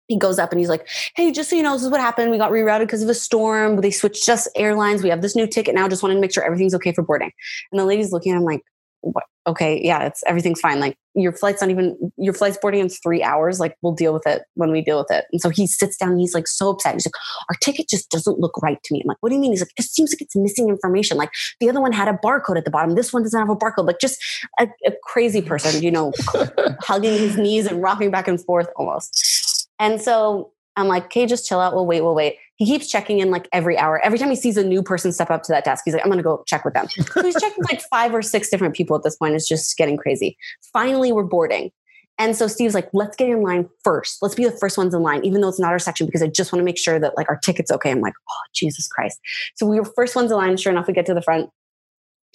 he 0.08 0.18
goes 0.18 0.40
up 0.40 0.52
and 0.52 0.60
he's 0.60 0.70
like, 0.70 0.88
Hey, 1.16 1.32
just 1.32 1.50
so 1.50 1.56
you 1.56 1.64
know, 1.64 1.74
this 1.74 1.84
is 1.84 1.90
what 1.90 2.02
happened. 2.02 2.32
We 2.32 2.38
got 2.38 2.52
rerouted 2.52 2.82
because 2.82 3.04
of 3.04 3.10
a 3.10 3.14
storm. 3.14 3.82
They 3.82 3.92
switched 3.92 4.28
us 4.30 4.48
airlines. 4.56 5.04
We 5.04 5.10
have 5.10 5.22
this 5.22 5.36
new 5.36 5.48
ticket 5.48 5.76
now. 5.76 5.88
Just 5.88 6.04
wanted 6.04 6.16
to 6.16 6.22
make 6.22 6.34
sure 6.34 6.44
everything's 6.44 6.76
okay 6.76 6.94
for 6.94 7.04
boarding. 7.04 7.32
And 7.72 7.80
the 7.80 7.86
lady's 7.86 8.12
looking 8.12 8.32
at 8.32 8.38
him 8.38 8.44
like, 8.44 8.62
what? 9.04 9.26
Okay, 9.46 9.82
yeah, 9.84 10.06
it's 10.06 10.24
everything's 10.26 10.62
fine. 10.62 10.80
Like 10.80 10.98
your 11.16 11.34
flight's 11.34 11.60
not 11.60 11.70
even 11.70 11.98
your 12.18 12.34
flight's 12.34 12.58
boarding 12.58 12.80
in 12.80 12.88
three 12.88 13.22
hours. 13.22 13.60
Like 13.60 13.76
we'll 13.82 13.94
deal 13.94 14.14
with 14.14 14.26
it 14.26 14.44
when 14.54 14.72
we 14.72 14.82
deal 14.82 14.98
with 14.98 15.12
it. 15.12 15.26
And 15.34 15.42
so 15.42 15.50
he 15.50 15.68
sits 15.68 15.98
down 15.98 16.18
he's 16.18 16.34
like 16.34 16.48
so 16.48 16.70
upset. 16.70 16.94
He's 16.94 17.06
like, 17.06 17.14
Our 17.50 17.56
ticket 17.62 17.90
just 17.90 18.10
doesn't 18.10 18.40
look 18.40 18.58
right 18.62 18.82
to 18.82 18.94
me. 18.94 19.02
I'm 19.04 19.10
like, 19.10 19.18
What 19.20 19.30
do 19.30 19.36
you 19.36 19.42
mean? 19.42 19.52
He's 19.52 19.60
like, 19.60 19.74
It 19.78 19.84
seems 19.84 20.14
like 20.14 20.22
it's 20.22 20.36
missing 20.38 20.70
information. 20.70 21.18
Like 21.18 21.32
the 21.60 21.70
other 21.70 21.82
one 21.82 21.92
had 21.92 22.08
a 22.08 22.18
barcode 22.24 22.58
at 22.58 22.64
the 22.64 22.72
bottom. 22.72 22.96
This 22.96 23.12
one 23.12 23.24
doesn't 23.24 23.38
have 23.38 23.50
a 23.50 23.56
barcode. 23.56 23.86
Like 23.86 24.00
just 24.00 24.18
a, 24.60 24.68
a 24.86 24.94
crazy 25.04 25.42
person, 25.42 25.84
you 25.84 25.92
know, 25.92 26.14
hugging 26.80 27.18
his 27.18 27.38
knees 27.38 27.68
and 27.68 27.82
rocking 27.82 28.12
back 28.12 28.30
and 28.30 28.44
forth 28.46 28.70
almost. 28.78 29.53
And 29.80 30.02
so 30.02 30.52
I'm 30.76 30.88
like, 30.88 31.06
okay, 31.06 31.26
just 31.26 31.48
chill 31.48 31.60
out. 31.60 31.74
We'll 31.74 31.86
wait, 31.86 32.02
we'll 32.02 32.16
wait. 32.16 32.38
He 32.56 32.66
keeps 32.66 32.88
checking 32.88 33.20
in 33.20 33.32
like 33.32 33.48
every 33.52 33.78
hour. 33.78 34.00
Every 34.04 34.18
time 34.18 34.30
he 34.30 34.36
sees 34.36 34.58
a 34.58 34.64
new 34.64 34.82
person 34.82 35.12
step 35.12 35.30
up 35.30 35.44
to 35.44 35.52
that 35.52 35.66
desk, 35.66 35.84
he's 35.86 35.94
like, 35.94 36.06
I'm 36.06 36.12
to 36.12 36.24
go 36.24 36.44
check 36.48 36.66
with 36.66 36.74
them. 36.74 36.88
So 36.90 37.24
he's 37.24 37.40
checking 37.40 37.64
like 37.64 37.82
five 37.90 38.14
or 38.14 38.22
six 38.22 38.50
different 38.50 38.76
people 38.76 38.96
at 38.96 39.04
this 39.04 39.16
point. 39.16 39.36
It's 39.36 39.48
just 39.48 39.76
getting 39.78 39.98
crazy. 39.98 40.38
Finally, 40.72 41.12
we're 41.12 41.24
boarding. 41.24 41.72
And 42.20 42.36
so 42.36 42.48
Steve's 42.48 42.76
like, 42.76 42.90
let's 42.94 43.16
get 43.16 43.30
in 43.30 43.42
line 43.42 43.68
first. 43.84 44.20
Let's 44.22 44.36
be 44.36 44.46
the 44.46 44.52
first 44.52 44.78
ones 44.78 44.94
in 44.94 45.02
line, 45.02 45.26
even 45.26 45.42
though 45.42 45.48
it's 45.48 45.60
not 45.60 45.72
our 45.72 45.80
section, 45.80 46.06
because 46.06 46.22
I 46.22 46.28
just 46.28 46.54
want 46.54 46.60
to 46.60 46.64
make 46.64 46.78
sure 46.78 47.00
that 47.00 47.18
like 47.18 47.28
our 47.28 47.38
ticket's 47.38 47.72
okay. 47.72 47.90
I'm 47.90 48.02
like, 48.02 48.14
oh, 48.30 48.44
Jesus 48.54 48.88
Christ. 48.88 49.20
So 49.56 49.66
we 49.66 49.80
were 49.80 49.92
first 49.96 50.16
ones 50.16 50.32
in 50.32 50.38
line. 50.38 50.58
Sure 50.58 50.72
enough, 50.72 50.88
we 50.88 50.94
get 50.94 51.08
to 51.08 51.16
the 51.16 51.24
front. 51.24 51.50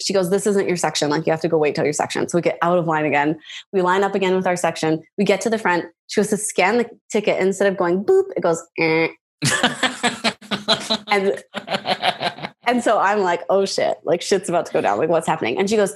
She 0.01 0.13
goes, 0.13 0.29
This 0.29 0.47
isn't 0.47 0.67
your 0.67 0.77
section. 0.77 1.09
Like, 1.09 1.25
you 1.25 1.31
have 1.31 1.41
to 1.41 1.47
go 1.47 1.57
wait 1.57 1.75
till 1.75 1.83
your 1.83 1.93
section. 1.93 2.27
So 2.29 2.37
we 2.37 2.41
get 2.41 2.57
out 2.61 2.77
of 2.77 2.87
line 2.87 3.05
again. 3.05 3.39
We 3.73 3.81
line 3.81 4.03
up 4.03 4.15
again 4.15 4.35
with 4.35 4.47
our 4.47 4.55
section. 4.55 5.03
We 5.17 5.25
get 5.25 5.41
to 5.41 5.49
the 5.49 5.57
front. 5.57 5.85
She 6.07 6.19
goes 6.19 6.29
to 6.29 6.37
scan 6.37 6.77
the 6.77 6.89
ticket. 7.11 7.39
Instead 7.41 7.71
of 7.71 7.77
going 7.77 8.03
boop, 8.03 8.25
it 8.35 8.41
goes, 8.41 8.63
eh. 8.77 9.09
And 11.07 11.43
and 12.63 12.83
so 12.83 12.99
I'm 12.99 13.19
like, 13.19 13.41
oh 13.49 13.65
shit, 13.65 13.97
like 14.03 14.21
shit's 14.21 14.49
about 14.49 14.65
to 14.67 14.73
go 14.73 14.81
down. 14.81 14.97
Like, 14.97 15.09
what's 15.09 15.27
happening? 15.27 15.57
And 15.57 15.69
she 15.69 15.75
goes, 15.75 15.95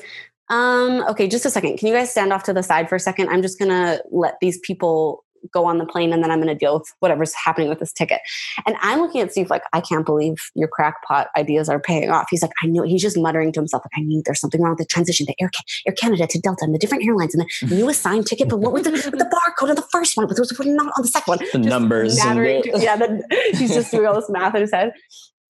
um, 0.49 1.03
okay, 1.09 1.27
just 1.27 1.45
a 1.45 1.49
second. 1.49 1.77
Can 1.77 1.87
you 1.87 1.93
guys 1.93 2.11
stand 2.11 2.33
off 2.33 2.43
to 2.43 2.53
the 2.53 2.63
side 2.63 2.89
for 2.89 2.95
a 2.95 2.99
second? 2.99 3.29
I'm 3.29 3.41
just 3.41 3.59
gonna 3.59 3.99
let 4.11 4.35
these 4.41 4.59
people 4.59 5.22
go 5.51 5.65
on 5.65 5.77
the 5.77 5.85
plane 5.85 6.13
and 6.13 6.23
then 6.23 6.31
I'm 6.31 6.39
going 6.39 6.47
to 6.47 6.55
deal 6.55 6.79
with 6.79 6.91
whatever's 6.99 7.33
happening 7.33 7.69
with 7.69 7.79
this 7.79 7.91
ticket. 7.91 8.19
And 8.65 8.75
I'm 8.81 8.99
looking 8.99 9.21
at 9.21 9.31
Steve 9.31 9.49
like, 9.49 9.63
I 9.73 9.81
can't 9.81 10.05
believe 10.05 10.35
your 10.55 10.67
crackpot 10.67 11.27
ideas 11.37 11.69
are 11.69 11.79
paying 11.79 12.09
off. 12.09 12.27
He's 12.29 12.41
like, 12.41 12.51
I 12.63 12.67
knew. 12.67 12.83
He's 12.83 13.01
just 13.01 13.17
muttering 13.17 13.51
to 13.53 13.59
himself 13.59 13.83
like, 13.83 14.01
I 14.01 14.01
knew 14.01 14.21
there's 14.25 14.39
something 14.39 14.61
wrong 14.61 14.71
with 14.71 14.79
the 14.79 14.85
transition 14.85 15.25
to 15.27 15.33
Air, 15.39 15.49
Air 15.87 15.93
Canada 15.93 16.27
to 16.27 16.39
Delta 16.39 16.63
and 16.63 16.73
the 16.73 16.79
different 16.79 17.05
airlines 17.05 17.35
and 17.35 17.45
the 17.69 17.75
new 17.75 17.89
assigned 17.89 18.27
ticket. 18.27 18.49
But 18.49 18.59
what 18.59 18.73
was 18.73 18.83
the, 18.83 18.91
with 18.91 19.03
the 19.19 19.41
barcode 19.59 19.69
of 19.69 19.75
the 19.75 19.87
first 19.91 20.15
one? 20.17 20.27
But 20.27 20.37
those 20.37 20.51
was 20.57 20.67
not 20.67 20.93
on 20.97 21.01
the 21.01 21.07
second 21.07 21.31
one. 21.31 21.37
The 21.39 21.59
Just 21.59 21.69
numbers. 21.69 22.17
and 22.19 22.39
the- 22.39 22.79
yeah, 22.81 22.95
the, 22.95 23.23
he's 23.57 23.73
just 23.73 23.91
doing 23.91 24.05
all 24.05 24.15
this 24.15 24.29
math 24.29 24.55
in 24.55 24.61
his 24.61 24.71
head. 24.71 24.93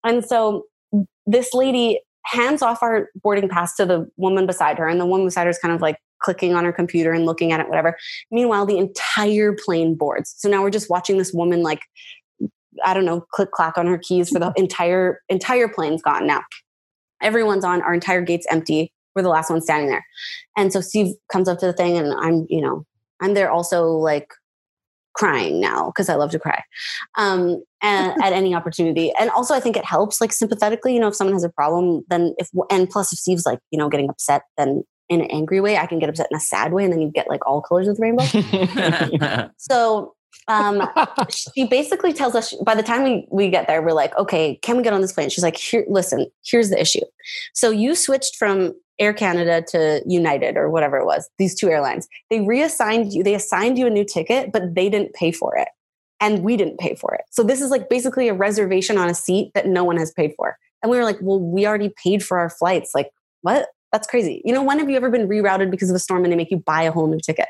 And 0.03 0.23
so 0.25 0.65
this 1.25 1.53
lady 1.53 2.01
hands 2.25 2.61
off 2.61 2.81
our 2.81 3.09
boarding 3.21 3.49
pass 3.49 3.75
to 3.75 3.85
the 3.85 4.09
woman 4.17 4.45
beside 4.45 4.77
her, 4.77 4.87
and 4.87 4.99
the 4.99 5.05
woman 5.05 5.25
beside 5.27 5.43
her 5.43 5.49
is 5.49 5.59
kind 5.59 5.73
of 5.73 5.81
like 5.81 5.97
clicking 6.23 6.55
on 6.55 6.65
her 6.65 6.73
computer 6.73 7.11
and 7.11 7.25
looking 7.25 7.51
at 7.51 7.59
it, 7.59 7.69
whatever. 7.69 7.97
Meanwhile, 8.31 8.65
the 8.65 8.77
entire 8.77 9.53
plane 9.53 9.95
boards. 9.95 10.33
So 10.37 10.49
now 10.49 10.61
we're 10.61 10.69
just 10.69 10.89
watching 10.89 11.17
this 11.17 11.33
woman 11.33 11.61
like 11.61 11.81
I 12.83 12.93
don't 12.93 13.05
know, 13.05 13.21
click 13.31 13.51
clack 13.51 13.77
on 13.77 13.87
her 13.87 13.99
keys 13.99 14.29
for 14.29 14.39
the 14.39 14.51
entire 14.57 15.21
entire 15.29 15.67
plane's 15.67 16.01
gone 16.01 16.25
now. 16.25 16.41
Everyone's 17.21 17.63
on, 17.63 17.81
our 17.81 17.93
entire 17.93 18.21
gate's 18.21 18.47
empty. 18.49 18.91
We're 19.15 19.21
the 19.21 19.29
last 19.29 19.49
one 19.49 19.61
standing 19.61 19.89
there. 19.89 20.05
And 20.57 20.73
so 20.73 20.81
Steve 20.81 21.13
comes 21.31 21.47
up 21.47 21.59
to 21.59 21.67
the 21.67 21.73
thing 21.73 21.97
and 21.97 22.13
I'm, 22.13 22.47
you 22.49 22.61
know, 22.61 22.85
I'm 23.21 23.35
there 23.35 23.51
also 23.51 23.85
like 23.89 24.27
crying 25.13 25.59
now 25.59 25.87
because 25.87 26.09
I 26.09 26.15
love 26.15 26.31
to 26.31 26.39
cry 26.39 26.61
um, 27.17 27.63
and, 27.81 28.13
at 28.23 28.33
any 28.33 28.55
opportunity. 28.55 29.13
And 29.19 29.29
also, 29.29 29.53
I 29.53 29.59
think 29.59 29.77
it 29.77 29.85
helps, 29.85 30.19
like 30.19 30.33
sympathetically, 30.33 30.93
you 30.93 30.99
know, 30.99 31.07
if 31.07 31.15
someone 31.15 31.35
has 31.35 31.43
a 31.43 31.49
problem, 31.49 32.01
then 32.09 32.33
if, 32.37 32.49
and 32.69 32.89
plus, 32.89 33.13
if 33.13 33.19
Steve's 33.19 33.45
like, 33.45 33.59
you 33.71 33.77
know, 33.77 33.89
getting 33.89 34.09
upset, 34.09 34.41
then 34.57 34.83
in 35.09 35.21
an 35.21 35.27
angry 35.31 35.59
way, 35.59 35.77
I 35.77 35.85
can 35.85 35.99
get 35.99 36.09
upset 36.09 36.27
in 36.31 36.37
a 36.37 36.41
sad 36.41 36.73
way, 36.73 36.83
and 36.83 36.93
then 36.93 37.01
you 37.01 37.09
get 37.09 37.27
like 37.27 37.45
all 37.45 37.61
colors 37.61 37.87
of 37.87 37.97
the 37.97 38.01
rainbow. 38.01 39.49
So, 39.57 40.15
um, 40.47 40.87
she 41.29 41.65
basically 41.67 42.13
tells 42.13 42.35
us 42.35 42.53
by 42.65 42.75
the 42.75 42.83
time 42.83 43.03
we, 43.03 43.27
we 43.31 43.49
get 43.49 43.67
there, 43.67 43.81
we're 43.81 43.93
like, 43.93 44.17
okay, 44.17 44.59
can 44.61 44.77
we 44.77 44.83
get 44.83 44.93
on 44.93 45.01
this 45.01 45.11
plane? 45.11 45.29
She's 45.29 45.43
like, 45.43 45.57
here, 45.57 45.85
listen, 45.87 46.27
here's 46.45 46.69
the 46.69 46.79
issue. 46.79 47.01
So 47.53 47.69
you 47.69 47.95
switched 47.95 48.35
from 48.35 48.73
Air 48.99 49.13
Canada 49.13 49.63
to 49.69 50.01
United 50.05 50.57
or 50.57 50.69
whatever 50.69 50.97
it 50.97 51.05
was, 51.05 51.29
these 51.37 51.55
two 51.55 51.69
airlines. 51.69 52.07
They 52.29 52.41
reassigned 52.41 53.13
you, 53.13 53.23
they 53.23 53.35
assigned 53.35 53.77
you 53.77 53.87
a 53.87 53.89
new 53.89 54.05
ticket, 54.05 54.51
but 54.51 54.75
they 54.75 54.89
didn't 54.89 55.13
pay 55.13 55.31
for 55.31 55.55
it. 55.57 55.67
And 56.19 56.43
we 56.43 56.57
didn't 56.57 56.79
pay 56.79 56.95
for 56.95 57.13
it. 57.13 57.21
So 57.31 57.43
this 57.43 57.61
is 57.61 57.69
like 57.69 57.89
basically 57.89 58.29
a 58.29 58.33
reservation 58.33 58.97
on 58.97 59.09
a 59.09 59.15
seat 59.15 59.51
that 59.55 59.67
no 59.67 59.83
one 59.83 59.97
has 59.97 60.11
paid 60.11 60.33
for. 60.37 60.57
And 60.81 60.89
we 60.89 60.97
were 60.97 61.03
like, 61.03 61.17
well, 61.21 61.39
we 61.39 61.65
already 61.65 61.91
paid 62.01 62.23
for 62.23 62.39
our 62.39 62.49
flights. 62.49 62.91
Like, 62.93 63.09
what? 63.41 63.69
That's 63.93 64.07
crazy. 64.07 64.41
You 64.43 64.53
know, 64.53 64.63
when 64.63 64.79
have 64.79 64.89
you 64.89 64.97
ever 64.97 65.11
been 65.11 65.29
rerouted 65.29 65.69
because 65.69 65.91
of 65.91 65.95
a 65.95 65.99
storm 65.99 66.23
and 66.25 66.31
they 66.33 66.35
make 66.35 66.49
you 66.49 66.57
buy 66.57 66.81
a 66.81 66.91
whole 66.91 67.07
new 67.07 67.19
ticket? 67.19 67.45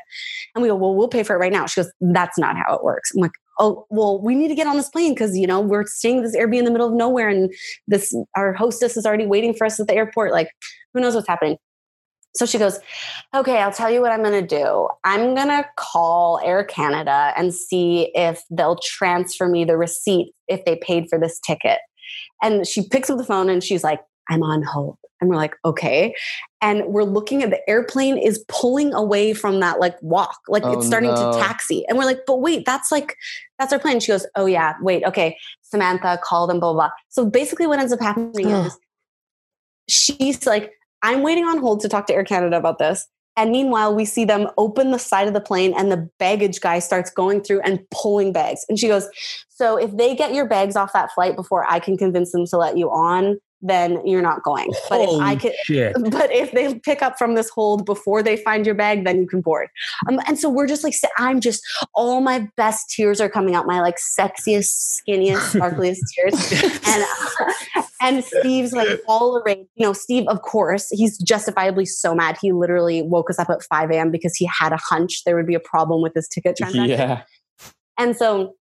And 0.54 0.62
we 0.62 0.68
go, 0.68 0.76
well, 0.76 0.94
we'll 0.94 1.08
pay 1.08 1.22
for 1.22 1.34
it 1.34 1.38
right 1.38 1.50
now. 1.50 1.64
She 1.64 1.80
goes, 1.80 1.90
that's 2.02 2.38
not 2.38 2.54
how 2.54 2.76
it 2.76 2.84
works. 2.84 3.12
I'm 3.14 3.22
like, 3.22 3.32
oh, 3.58 3.86
well, 3.88 4.20
we 4.20 4.34
need 4.34 4.48
to 4.48 4.54
get 4.54 4.66
on 4.66 4.76
this 4.76 4.90
plane 4.90 5.14
because, 5.14 5.36
you 5.38 5.46
know, 5.46 5.60
we're 5.60 5.86
staying 5.86 6.22
this 6.22 6.36
Airbnb 6.36 6.58
in 6.58 6.64
the 6.66 6.70
middle 6.70 6.86
of 6.86 6.92
nowhere 6.92 7.30
and 7.30 7.50
this, 7.88 8.14
our 8.36 8.52
hostess 8.52 8.98
is 8.98 9.06
already 9.06 9.24
waiting 9.24 9.54
for 9.54 9.64
us 9.64 9.80
at 9.80 9.86
the 9.86 9.94
airport. 9.94 10.32
Like, 10.32 10.50
who 10.92 11.00
knows 11.00 11.14
what's 11.14 11.26
happening? 11.26 11.56
So 12.36 12.44
she 12.44 12.58
goes, 12.58 12.78
okay, 13.34 13.58
I'll 13.58 13.72
tell 13.72 13.90
you 13.90 14.02
what 14.02 14.12
I'm 14.12 14.22
going 14.22 14.46
to 14.46 14.46
do. 14.46 14.88
I'm 15.04 15.34
going 15.34 15.48
to 15.48 15.64
call 15.78 16.40
Air 16.44 16.64
Canada 16.64 17.32
and 17.36 17.54
see 17.54 18.10
if 18.14 18.42
they'll 18.50 18.76
transfer 18.76 19.48
me 19.48 19.64
the 19.64 19.78
receipt 19.78 20.34
if 20.48 20.64
they 20.66 20.76
paid 20.76 21.08
for 21.08 21.18
this 21.18 21.40
ticket. 21.40 21.78
And 22.42 22.66
she 22.66 22.86
picks 22.86 23.08
up 23.08 23.16
the 23.16 23.24
phone 23.24 23.48
and 23.48 23.62
she's 23.62 23.82
like, 23.82 24.00
I'm 24.28 24.42
on 24.42 24.62
hold. 24.62 24.98
And 25.20 25.30
we're 25.30 25.36
like, 25.36 25.54
okay. 25.64 26.14
And 26.60 26.84
we're 26.86 27.04
looking 27.04 27.42
at 27.42 27.50
the 27.50 27.70
airplane 27.70 28.18
is 28.18 28.44
pulling 28.48 28.92
away 28.92 29.32
from 29.32 29.60
that 29.60 29.80
like 29.80 29.96
walk, 30.02 30.38
like 30.48 30.64
Oh, 30.64 30.72
it's 30.72 30.86
starting 30.86 31.14
no. 31.14 31.32
to 31.32 31.38
taxi. 31.38 31.84
And 31.88 31.96
we're 31.96 32.04
like, 32.04 32.20
but 32.26 32.40
wait, 32.40 32.66
that's 32.66 32.92
like, 32.92 33.16
that's 33.58 33.72
our 33.72 33.78
plane. 33.78 34.00
She 34.00 34.12
goes, 34.12 34.26
oh 34.36 34.46
yeah, 34.46 34.74
wait, 34.82 35.04
okay. 35.04 35.36
Samantha, 35.62 36.18
call 36.22 36.46
them, 36.46 36.60
blah, 36.60 36.72
blah, 36.72 36.88
blah. 36.88 36.90
So 37.08 37.24
basically 37.24 37.66
what 37.66 37.78
ends 37.78 37.92
up 37.92 38.00
happening 38.00 38.50
is 38.50 38.76
she's 39.88 40.46
like, 40.46 40.72
I'm 41.02 41.22
waiting 41.22 41.44
on 41.44 41.58
hold 41.58 41.80
to 41.80 41.88
talk 41.88 42.06
to 42.06 42.14
Air 42.14 42.24
Canada 42.24 42.56
about 42.56 42.78
this. 42.78 43.06
And 43.36 43.50
meanwhile, 43.50 43.94
we 43.94 44.04
see 44.04 44.24
them 44.24 44.48
open 44.58 44.92
the 44.92 44.98
side 44.98 45.26
of 45.26 45.34
the 45.34 45.40
plane 45.40 45.74
and 45.76 45.90
the 45.90 46.08
baggage 46.18 46.60
guy 46.60 46.78
starts 46.78 47.10
going 47.10 47.42
through 47.42 47.60
and 47.62 47.80
pulling 47.90 48.32
bags. 48.32 48.64
And 48.68 48.78
she 48.78 48.86
goes, 48.86 49.08
So 49.48 49.76
if 49.76 49.96
they 49.96 50.14
get 50.14 50.34
your 50.34 50.46
bags 50.46 50.76
off 50.76 50.92
that 50.92 51.12
flight 51.12 51.34
before 51.34 51.68
I 51.68 51.80
can 51.80 51.96
convince 51.96 52.30
them 52.30 52.46
to 52.46 52.56
let 52.56 52.78
you 52.78 52.90
on, 52.90 53.38
then 53.64 54.06
you're 54.06 54.22
not 54.22 54.42
going. 54.42 54.72
But 54.88 55.00
if 55.00 55.20
I 55.20 55.36
could, 55.36 55.52
shit. 55.64 55.96
but 56.10 56.30
if 56.30 56.52
they 56.52 56.78
pick 56.78 57.02
up 57.02 57.18
from 57.18 57.34
this 57.34 57.48
hold 57.48 57.84
before 57.84 58.22
they 58.22 58.36
find 58.36 58.66
your 58.66 58.74
bag, 58.74 59.04
then 59.04 59.20
you 59.20 59.26
can 59.26 59.40
board. 59.40 59.68
Um, 60.08 60.20
and 60.26 60.38
so 60.38 60.50
we're 60.50 60.66
just 60.66 60.84
like, 60.84 60.94
I'm 61.18 61.40
just, 61.40 61.62
all 61.94 62.20
my 62.20 62.48
best 62.56 62.90
tears 62.90 63.20
are 63.20 63.28
coming 63.28 63.54
out, 63.54 63.66
my 63.66 63.80
like 63.80 63.96
sexiest, 63.96 65.00
skinniest, 65.00 65.52
sparkliest 65.58 66.00
tears. 66.14 66.52
And, 66.86 67.84
and 68.00 68.24
Steve's 68.24 68.72
like 68.72 69.00
all 69.08 69.38
arrayed. 69.38 69.66
You 69.74 69.86
know, 69.86 69.92
Steve, 69.94 70.26
of 70.28 70.42
course, 70.42 70.88
he's 70.90 71.18
justifiably 71.18 71.86
so 71.86 72.14
mad. 72.14 72.36
He 72.40 72.52
literally 72.52 73.02
woke 73.02 73.30
us 73.30 73.38
up 73.38 73.48
at 73.48 73.62
5 73.62 73.90
a.m. 73.90 74.10
because 74.10 74.36
he 74.36 74.48
had 74.60 74.72
a 74.72 74.78
hunch 74.78 75.24
there 75.24 75.36
would 75.36 75.46
be 75.46 75.54
a 75.54 75.60
problem 75.60 76.02
with 76.02 76.12
this 76.14 76.28
ticket 76.28 76.56
transaction. 76.56 76.90
yeah. 76.90 77.22
And 77.98 78.16
so, 78.16 78.54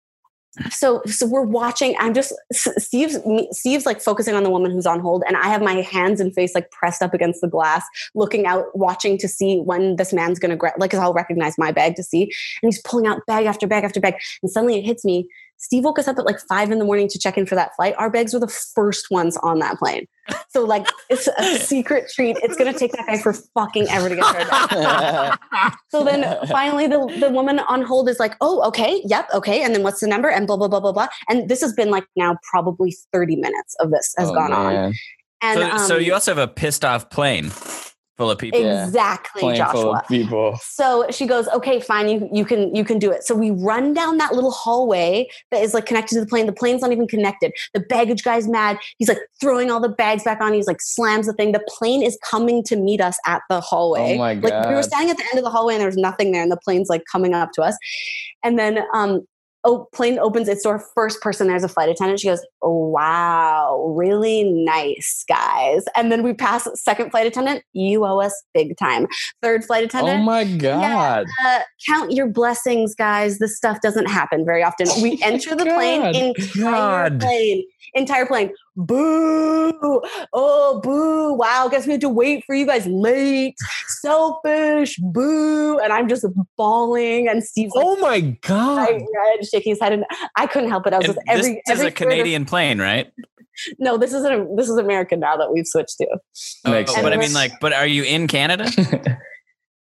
so, 0.70 1.02
so 1.06 1.26
we're 1.26 1.42
watching. 1.42 1.96
I'm 2.00 2.14
just 2.14 2.34
Steve's. 2.52 3.18
Steve's 3.52 3.86
like 3.86 4.02
focusing 4.02 4.36
on 4.36 4.44
the 4.44 4.50
woman 4.50 4.72
who's 4.72 4.86
on 4.86 5.00
hold, 5.00 5.24
and 5.28 5.36
I 5.36 5.48
have 5.48 5.62
my 5.62 5.82
hands 5.82 6.20
and 6.20 6.34
face 6.34 6.54
like 6.54 6.70
pressed 6.72 7.02
up 7.02 7.14
against 7.14 7.42
the 7.42 7.48
glass, 7.48 7.84
looking 8.14 8.46
out, 8.46 8.66
watching 8.78 9.18
to 9.20 9.28
see 9.28 9.58
when 9.58 9.96
this 9.96 10.14
man's 10.14 10.40
gonna 10.40 10.56
grab. 10.56 10.76
Like, 10.78 10.92
cause 10.92 11.00
I'll 11.00 11.14
recognize 11.14 11.58
my 11.58 11.72
bag 11.72 11.96
to 11.96 12.04
see, 12.04 12.24
and 12.24 12.72
he's 12.72 12.82
pulling 12.82 13.08
out 13.08 13.26
bag 13.26 13.46
after 13.46 13.66
bag 13.68 13.84
after 13.84 14.00
bag, 14.00 14.16
and 14.42 14.52
suddenly 14.52 14.78
it 14.78 14.86
hits 14.86 15.04
me. 15.04 15.28
Steve 15.64 15.86
woke 15.86 15.98
us 15.98 16.10
up 16.10 16.20
at 16.20 16.26
like 16.26 16.42
five 16.50 16.72
in 16.72 16.78
the 16.78 16.84
morning 16.84 17.08
to 17.08 17.18
check 17.18 17.38
in 17.38 17.46
for 17.46 17.56
that 17.56 17.74
flight. 17.78 17.96
Our 17.98 18.10
bags 18.10 18.34
were 18.34 18.40
the 18.42 18.50
first 18.50 19.10
ones 19.10 19.38
on 19.38 19.60
that 19.60 19.80
plane. 19.80 20.08
So 20.50 20.66
like 20.66 20.86
it's 21.10 21.30
a 21.40 21.56
secret 21.58 22.12
treat. 22.14 22.36
It's 22.44 22.58
gonna 22.58 22.74
take 22.74 22.92
that 22.92 23.08
guy 23.08 23.18
for 23.18 23.32
fucking 23.32 23.88
ever 23.90 24.10
to 24.10 24.16
get 24.18 24.24
to 24.24 24.56
our 24.56 25.40
bag. 25.50 25.74
So 25.90 26.04
then 26.04 26.26
finally 26.48 26.88
the, 26.88 27.00
the 27.18 27.30
woman 27.30 27.60
on 27.60 27.82
hold 27.82 28.10
is 28.10 28.20
like, 28.20 28.36
oh, 28.42 28.62
okay, 28.68 29.02
yep, 29.06 29.30
okay. 29.34 29.64
And 29.64 29.74
then 29.74 29.84
what's 29.84 30.02
the 30.02 30.08
number? 30.08 30.28
And 30.28 30.48
blah, 30.48 30.58
blah, 30.58 30.68
blah, 30.68 30.82
blah, 30.82 30.92
blah. 30.92 31.08
And 31.30 31.48
this 31.48 31.62
has 31.62 31.72
been 31.72 31.90
like 31.90 32.04
now 32.18 32.36
probably 32.52 32.94
30 33.14 33.38
minutes 33.38 33.74
of 33.80 33.90
this 33.92 34.14
has 34.18 34.30
Oh, 34.32 34.36
gone 34.36 34.52
on. 34.52 34.94
And 35.42 35.80
so, 35.80 35.88
so 35.88 35.96
um, 35.96 36.02
you 36.02 36.14
also 36.14 36.32
have 36.32 36.38
a 36.38 36.48
pissed 36.52 36.84
off 36.84 37.10
plane 37.10 37.52
full 38.18 38.32
of 38.32 38.38
people. 38.38 38.60
Exactly, 38.60 39.42
Plane 39.42 39.56
full 39.56 39.66
Joshua. 39.66 39.98
of 40.00 40.08
people. 40.08 40.58
So 40.62 41.06
she 41.10 41.26
goes, 41.26 41.48
okay, 41.50 41.80
fine, 41.80 42.10
you, 42.10 42.30
you 42.32 42.46
can 42.46 42.74
you 42.76 42.84
can 42.84 43.00
do 43.00 43.12
it. 43.12 43.24
So 43.24 43.36
we 43.36 43.52
run 43.52 43.94
down 43.94 44.18
that 44.18 44.34
little 44.34 44.52
hallway 44.52 45.30
that 45.52 45.62
is 45.62 45.74
like 45.74 45.86
connected 45.86 46.16
to 46.16 46.22
the 46.22 46.28
plane. 46.28 46.46
The 46.46 46.54
plane's 46.54 46.82
not 46.82 46.92
even 46.92 47.08
connected. 47.08 47.52
The 47.74 47.80
baggage 47.82 48.24
guy's 48.24 48.48
mad. 48.48 48.78
He's 48.98 49.10
like 49.10 49.20
throwing 49.42 49.72
all 49.72 49.80
the 49.80 49.90
bags 49.90 50.24
back 50.24 50.42
on. 50.42 50.54
He's 50.54 50.68
like 50.68 50.82
slams 50.82 51.28
the 51.28 51.34
thing. 51.34 51.52
The 51.52 51.66
plane 51.68 52.04
is 52.04 52.18
coming 52.24 52.64
to 52.66 52.76
meet 52.76 53.02
us 53.02 53.18
at 53.26 53.42
the 53.50 53.62
hallway. 53.62 54.16
Oh 54.16 54.18
my 54.18 54.34
Like 54.34 54.68
we 54.68 54.76
were 54.76 54.84
standing 54.84 55.10
at 55.10 55.18
the 55.18 55.26
end 55.32 55.38
of 55.40 55.44
the 55.44 55.52
hallway 55.52 55.74
and 55.74 55.82
there 55.82 55.88
was 55.88 55.98
nothing 55.98 56.32
there, 56.32 56.44
and 56.44 56.52
the 56.52 56.60
plane's 56.64 56.90
like 56.90 57.04
coming 57.12 57.34
up 57.34 57.52
to 57.54 57.62
us. 57.62 57.78
And 58.44 58.60
then 58.60 58.80
um 58.94 59.22
oh 59.64 59.88
plane 59.94 60.20
opens 60.20 60.48
its 60.48 60.64
door. 60.64 60.84
First 60.94 61.22
person 61.22 61.48
there's 61.48 61.64
a 61.64 61.70
flight 61.70 61.90
attendant. 61.90 62.20
She 62.20 62.28
goes, 62.28 62.46
oh, 62.62 62.88
wow, 62.88 63.94
really 63.96 64.44
nice 64.44 65.24
guys. 65.28 65.84
And 65.96 66.12
then 66.12 66.24
we 66.24 66.34
pass 66.34 66.68
second 66.76 67.12
flight 67.12 67.28
attendant. 67.28 67.64
You 67.74 68.06
owe 68.06 68.20
us 68.20 68.44
big 68.54 68.78
time. 68.78 69.08
Third 69.42 69.64
flight 69.64 69.84
attendant 69.84 70.20
Oh 70.20 70.24
my 70.24 70.44
god. 70.44 71.26
uh, 71.46 71.60
count 71.88 72.12
your 72.12 72.28
blessings, 72.28 72.94
guys. 72.96 73.40
This 73.40 73.56
stuff 73.58 73.82
doesn't 73.82 74.10
happen 74.10 74.46
very 74.46 74.64
often. 74.64 74.88
We 75.02 75.20
enter 75.24 75.56
the 75.56 75.66
plane, 75.66 76.04
entire 76.16 77.10
God. 77.10 77.20
plane, 77.22 77.64
entire 77.94 78.26
plane. 78.26 78.52
Boo! 78.76 80.02
Oh, 80.34 80.80
boo! 80.84 81.34
Wow, 81.34 81.68
guess 81.70 81.86
we 81.86 81.92
had 81.94 82.02
to 82.02 82.10
wait 82.10 82.44
for 82.46 82.56
you 82.56 82.66
guys. 82.66 82.86
Late, 82.88 83.56
selfish, 84.02 84.98
boo! 84.98 85.78
And 85.80 85.94
I'm 85.94 86.08
just 86.08 86.26
bawling, 86.58 87.28
and 87.28 87.44
Steve's 87.44 87.74
like, 87.76 87.86
Oh 87.86 87.98
my 87.98 88.20
god. 88.42 88.76
bright 88.88 89.02
red, 89.16 89.46
shaking 89.46 89.72
his 89.74 89.80
head, 89.80 89.94
and 89.94 90.06
I 90.38 90.48
couldn't 90.48 90.70
help 90.70 90.88
it. 90.88 90.94
I 90.94 90.98
was 90.98 91.08
And 91.08 91.16
with 91.16 91.24
every 91.30 91.54
this 91.54 91.62
every 91.68 91.74
is 91.74 91.80
a 91.80 91.82
third 91.82 91.88
of- 91.88 91.94
Canadian 91.96 92.46
plane, 92.46 92.80
right? 92.80 93.12
no, 93.78 93.98
this 93.98 94.14
is 94.14 94.26
a 94.26 94.48
this 94.58 94.68
is 94.70 94.78
American 94.78 95.20
now 95.20 95.38
that 95.38 95.54
we've 95.54 95.68
switched 95.68 95.98
to. 96.00 96.08
Oh, 96.66 96.84
but 97.02 97.14
I 97.14 97.18
mean, 97.18 97.34
like, 97.34 97.52
but 97.62 97.72
are 97.74 97.86
you 97.88 98.04
in 98.04 98.28
Canada? 98.28 98.70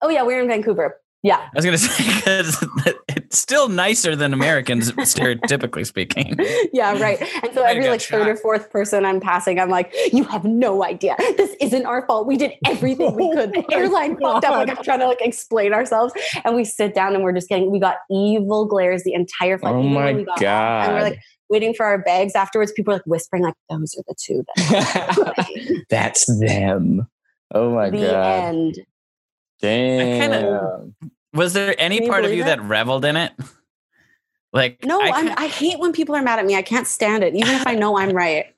Oh 0.04 0.10
yeah, 0.10 0.24
we're 0.24 0.42
in 0.42 0.48
Vancouver. 0.48 1.00
Yeah, 1.24 1.38
I 1.38 1.50
was 1.54 1.66
gonna 1.66 1.78
say 1.80 2.04
because 2.04 2.66
it's 3.10 3.38
still 3.38 3.70
nicer 3.70 4.16
than 4.16 4.34
Americans, 4.34 4.92
stereotypically 4.94 5.86
speaking. 5.86 6.36
yeah, 6.74 7.00
right. 7.00 7.22
And 7.44 7.54
so 7.54 7.64
every 7.64 7.88
like 7.88 8.02
third 8.02 8.28
or 8.28 8.36
fourth 8.36 8.72
person 8.72 9.06
I'm 9.06 9.20
passing, 9.20 9.60
I'm 9.60 9.70
like, 9.70 9.94
you 10.12 10.24
have 10.26 10.46
no 10.46 10.84
idea. 10.84 11.16
This 11.38 11.56
isn't 11.62 11.86
our 11.86 12.06
fault. 12.08 12.26
We 12.26 12.38
did 12.38 12.54
everything 12.66 13.16
we 13.16 13.24
oh 13.32 13.34
could. 13.36 13.54
The 13.54 13.64
Oh 13.72 13.78
airline 13.78 14.18
fucked 14.20 14.46
up. 14.46 14.52
Like 14.52 14.70
I'm 14.70 14.84
trying 14.84 15.00
to 15.00 15.08
like 15.08 15.22
explain 15.22 15.74
ourselves. 15.74 16.14
And 16.44 16.56
we 16.56 16.64
sit 16.66 16.96
down 16.96 17.14
and 17.14 17.24
we're 17.24 17.34
just 17.34 17.50
getting 17.50 17.70
we 17.72 17.80
got 17.80 17.98
evil 18.10 18.66
glares 18.66 19.04
the 19.04 19.14
entire 19.14 19.60
flight. 19.60 19.76
oh 19.76 19.84
my 19.84 20.14
we 20.14 20.24
got 20.24 20.34
off. 20.34 20.42
god. 20.42 20.86
And 20.90 20.94
we're 20.96 21.04
like 21.04 21.20
waiting 21.50 21.74
for 21.76 21.86
our 21.86 22.00
bags 22.00 22.34
afterwards. 22.34 22.72
People 22.72 22.94
are 22.94 22.98
like 22.98 23.06
whispering, 23.06 23.44
like, 23.44 23.54
those 23.70 23.94
are 23.96 24.04
the 24.08 24.16
two 24.18 24.44
that 24.56 25.84
That's 25.90 26.26
them. 26.40 27.08
Oh 27.54 27.76
my 27.76 27.90
the 27.90 27.98
god. 28.08 28.26
end. 28.56 28.80
Damn. 29.62 30.20
kinda- 30.20 30.92
Was 31.34 31.54
there 31.54 31.76
any 31.78 32.08
part 32.10 32.26
of 32.26 32.34
you 32.34 32.42
it? 32.44 32.46
that 32.46 32.62
reveled 32.62 33.06
in 33.06 33.16
it? 33.18 33.32
Like 34.54 34.84
No, 34.84 35.00
I 35.00 35.06
I, 35.06 35.12
I'm, 35.16 35.34
I 35.38 35.48
hate 35.48 35.80
when 35.80 35.94
people 35.94 36.14
are 36.14 36.22
mad 36.22 36.38
at 36.38 36.46
me. 36.46 36.56
I 36.58 36.62
can't 36.62 36.86
stand 36.86 37.24
it, 37.24 37.34
even 37.36 37.56
if 37.56 37.66
I 37.66 37.74
know 37.76 37.98
I'm 37.98 38.10
right. 38.12 38.54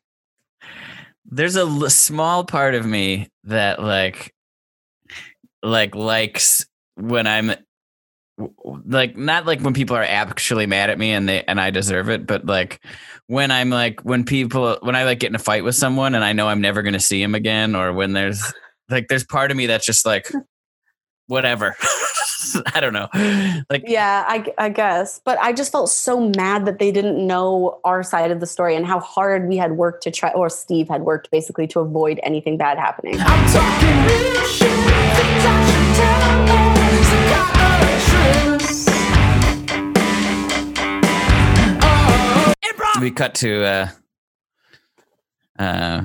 there's 1.26 1.56
a 1.56 1.60
l- 1.60 1.88
small 1.92 2.44
part 2.46 2.74
of 2.74 2.84
me 2.84 3.28
that 3.44 3.80
like 3.80 4.34
like 5.62 5.94
likes 5.94 6.66
when 6.96 7.28
I'm 7.28 7.54
w- 8.40 8.56
w- 8.64 8.84
like 8.88 9.16
not 9.16 9.46
like 9.46 9.62
when 9.62 9.76
people 9.76 9.96
are 9.96 10.04
actually 10.04 10.66
mad 10.66 10.90
at 10.90 10.98
me 10.98 11.12
and 11.12 11.30
they 11.30 11.44
and 11.44 11.62
I 11.62 11.70
deserve 11.70 12.10
it, 12.10 12.26
but 12.26 12.44
like 12.44 12.84
when 13.28 13.52
I'm 13.52 13.70
like 13.70 14.02
when 14.02 14.24
people 14.26 14.80
when 14.82 14.96
I 14.96 15.04
like 15.04 15.20
get 15.20 15.30
in 15.30 15.36
a 15.36 15.40
fight 15.40 15.64
with 15.64 15.76
someone 15.76 16.16
and 16.16 16.24
I 16.24 16.34
know 16.34 16.48
I'm 16.48 16.62
never 16.62 16.82
gonna 16.82 17.00
see 17.00 17.22
him 17.22 17.36
again, 17.36 17.76
or 17.76 17.94
when 17.94 18.14
there's 18.14 18.52
like 18.90 19.10
there's 19.10 19.26
part 19.26 19.52
of 19.52 19.58
me 19.58 19.68
that's 19.68 19.86
just 19.86 20.08
like 20.08 20.28
whatever. 21.28 21.76
I 22.74 22.80
don't 22.80 22.94
know. 22.94 23.08
Like 23.70 23.84
Yeah, 23.88 24.26
I, 24.28 24.54
I 24.58 24.70
guess. 24.70 25.22
But 25.24 25.40
I 25.40 25.54
just 25.54 25.72
felt 25.72 25.90
so 25.90 26.30
mad 26.36 26.66
that 26.66 26.80
they 26.80 26.92
didn't 26.92 27.26
know 27.26 27.80
our 27.84 28.04
side 28.04 28.32
of 28.32 28.40
the 28.40 28.46
story 28.48 28.76
and 28.76 28.86
how 28.86 29.00
hard 29.00 29.48
we 29.48 29.58
had 29.58 29.74
worked 29.74 30.04
to 30.04 30.12
try, 30.12 30.32
or 30.32 30.50
Steve 30.50 30.88
had 30.90 31.02
worked 31.04 31.32
basically 31.32 31.68
to 31.68 31.80
avoid 31.80 32.20
anything 32.24 32.58
bad 32.58 32.78
happening. 32.78 33.16
I'm 33.20 33.50
talking 33.52 33.90
real 34.06 34.48
shit. 34.48 34.70
Things 34.70 35.46
I 35.46 35.66
should 35.66 35.96
tell 35.96 36.20
Some 37.04 37.26
kind 37.30 37.84
of 37.84 38.02
truth. 38.10 38.88
Oh, 41.82 42.54
improv. 42.66 43.02
we 43.02 43.12
cut 43.12 43.36
to 43.36 43.64
uh 43.64 43.88
uh 45.60 46.02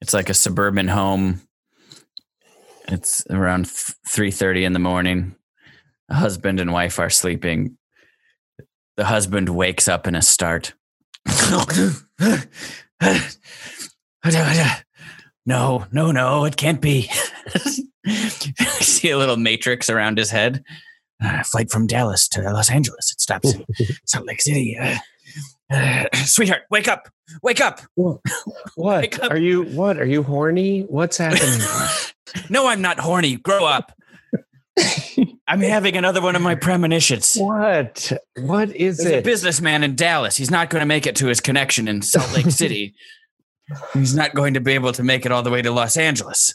it's 0.00 0.14
like 0.14 0.28
a 0.30 0.34
suburban 0.34 0.88
home 0.88 1.40
it's 2.92 3.24
around 3.30 3.66
3.30 3.66 4.64
in 4.64 4.72
the 4.72 4.78
morning. 4.78 5.34
A 6.08 6.14
husband 6.14 6.60
and 6.60 6.72
wife 6.72 6.98
are 6.98 7.10
sleeping. 7.10 7.76
The 8.96 9.04
husband 9.04 9.48
wakes 9.48 9.88
up 9.88 10.06
in 10.06 10.14
a 10.14 10.22
start. 10.22 10.74
No 15.46 15.86
no 15.90 16.12
no 16.12 16.44
it 16.44 16.56
can't 16.56 16.80
be. 16.80 17.10
I 18.06 18.10
see 18.80 19.10
a 19.10 19.18
little 19.18 19.36
matrix 19.36 19.88
around 19.88 20.18
his 20.18 20.30
head? 20.30 20.62
Uh, 21.22 21.42
flight 21.42 21.70
from 21.70 21.86
dallas 21.86 22.28
to 22.28 22.42
los 22.42 22.70
angeles. 22.70 23.10
It 23.12 23.20
stops 23.20 23.54
in 23.54 23.64
salt 24.06 24.26
lake 24.26 24.40
city. 24.40 24.76
Uh, 24.80 24.96
sweetheart, 26.24 26.62
wake 26.70 26.88
up! 26.88 27.08
Wake 27.42 27.60
up! 27.60 27.80
What 27.94 28.20
Wake 28.76 29.22
up. 29.22 29.30
are 29.30 29.38
you? 29.38 29.62
What 29.62 29.98
are 29.98 30.06
you 30.06 30.22
horny? 30.22 30.82
What's 30.82 31.16
happening? 31.18 31.60
no, 32.50 32.66
I'm 32.66 32.82
not 32.82 32.98
horny. 32.98 33.36
Grow 33.36 33.64
up. 33.64 33.92
I'm 35.46 35.60
having 35.60 35.96
another 35.96 36.22
one 36.22 36.36
of 36.36 36.42
my 36.42 36.54
premonitions. 36.54 37.36
what? 37.36 38.12
What 38.38 38.74
is 38.74 38.98
There's 38.98 39.16
a 39.16 39.20
businessman 39.20 39.82
in 39.82 39.96
Dallas. 39.96 40.36
He's 40.36 40.50
not 40.50 40.70
going 40.70 40.80
to 40.80 40.86
make 40.86 41.06
it 41.06 41.16
to 41.16 41.26
his 41.26 41.40
connection 41.40 41.88
in 41.88 42.02
Salt 42.02 42.32
Lake 42.34 42.50
City. 42.50 42.94
He's 43.92 44.14
not 44.14 44.34
going 44.34 44.54
to 44.54 44.60
be 44.60 44.72
able 44.72 44.92
to 44.92 45.02
make 45.02 45.26
it 45.26 45.32
all 45.32 45.42
the 45.42 45.50
way 45.50 45.62
to 45.62 45.70
Los 45.70 45.96
Angeles. 45.96 46.54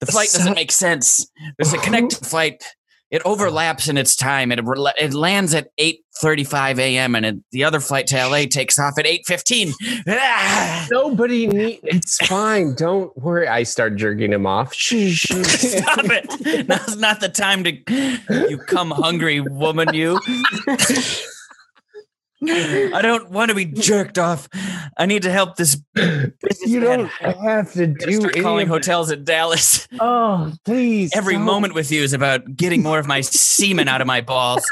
The 0.00 0.06
flight 0.06 0.30
doesn't 0.32 0.54
make 0.54 0.72
sense. 0.72 1.30
There's 1.58 1.72
a 1.72 1.78
connecting 1.78 2.20
flight. 2.20 2.62
It 3.10 3.22
overlaps 3.24 3.88
in 3.88 3.96
its 3.96 4.16
time. 4.16 4.50
It 4.50 4.60
it 4.98 5.14
lands 5.14 5.54
at 5.54 5.68
8:35 5.78 6.78
a.m. 6.78 7.14
and 7.14 7.26
it, 7.26 7.36
the 7.52 7.64
other 7.64 7.80
flight 7.80 8.06
to 8.08 8.16
LA 8.16 8.46
takes 8.46 8.78
off 8.78 8.94
at 8.98 9.04
8:15. 9.04 9.72
Ah! 10.08 10.86
Nobody 10.90 11.46
need. 11.48 11.80
It's 11.84 12.16
fine. 12.26 12.74
Don't 12.74 13.16
worry. 13.16 13.46
I 13.46 13.62
start 13.62 13.96
jerking 13.96 14.32
him 14.32 14.46
off. 14.46 14.74
Stop 14.74 15.04
it. 16.04 16.68
Now's 16.68 16.96
not 16.96 17.20
the 17.20 17.28
time 17.28 17.64
to 17.64 18.48
you 18.48 18.58
come 18.58 18.90
hungry 18.90 19.40
woman, 19.40 19.94
you. 19.94 20.20
I 22.42 23.00
don't 23.02 23.30
want 23.30 23.50
to 23.50 23.54
be 23.54 23.64
jerked 23.64 24.18
off. 24.18 24.48
I 24.98 25.06
need 25.06 25.22
to 25.22 25.30
help 25.30 25.56
this 25.56 25.80
You 25.96 26.80
don't 26.80 27.06
have 27.06 27.72
to 27.72 27.86
do 27.86 28.20
start 28.20 28.36
any 28.36 28.42
calling 28.42 28.66
hotels 28.66 29.10
in 29.10 29.24
Dallas. 29.24 29.88
Oh, 30.00 30.52
please. 30.64 31.12
Every 31.14 31.34
don't. 31.34 31.44
moment 31.44 31.74
with 31.74 31.90
you 31.90 32.02
is 32.02 32.12
about 32.12 32.56
getting 32.56 32.82
more 32.82 32.98
of 32.98 33.06
my 33.06 33.20
semen 33.20 33.88
out 33.88 34.00
of 34.00 34.06
my 34.06 34.20
balls. 34.20 34.64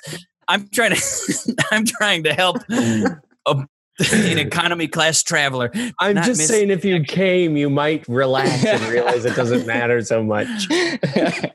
I'm 0.49 0.69
trying 0.69 0.95
to 0.95 1.57
I'm 1.71 1.85
trying 1.85 2.25
to 2.25 2.35
help 2.35 2.57
a, 2.69 3.67
an 4.13 4.39
economy 4.39 4.89
class 4.89 5.23
traveler. 5.23 5.71
I'm 5.99 6.17
just 6.17 6.39
miss- 6.39 6.49
saying, 6.49 6.71
if 6.71 6.85
you 6.85 7.03
came, 7.05 7.57
you 7.57 7.71
might 7.71 8.07
relax 8.09 8.65
and 8.65 8.83
realize 8.93 9.25
it 9.25 9.37
doesn't 9.37 9.67
matter 9.67 10.03
so 10.03 10.23
much. 10.23 10.49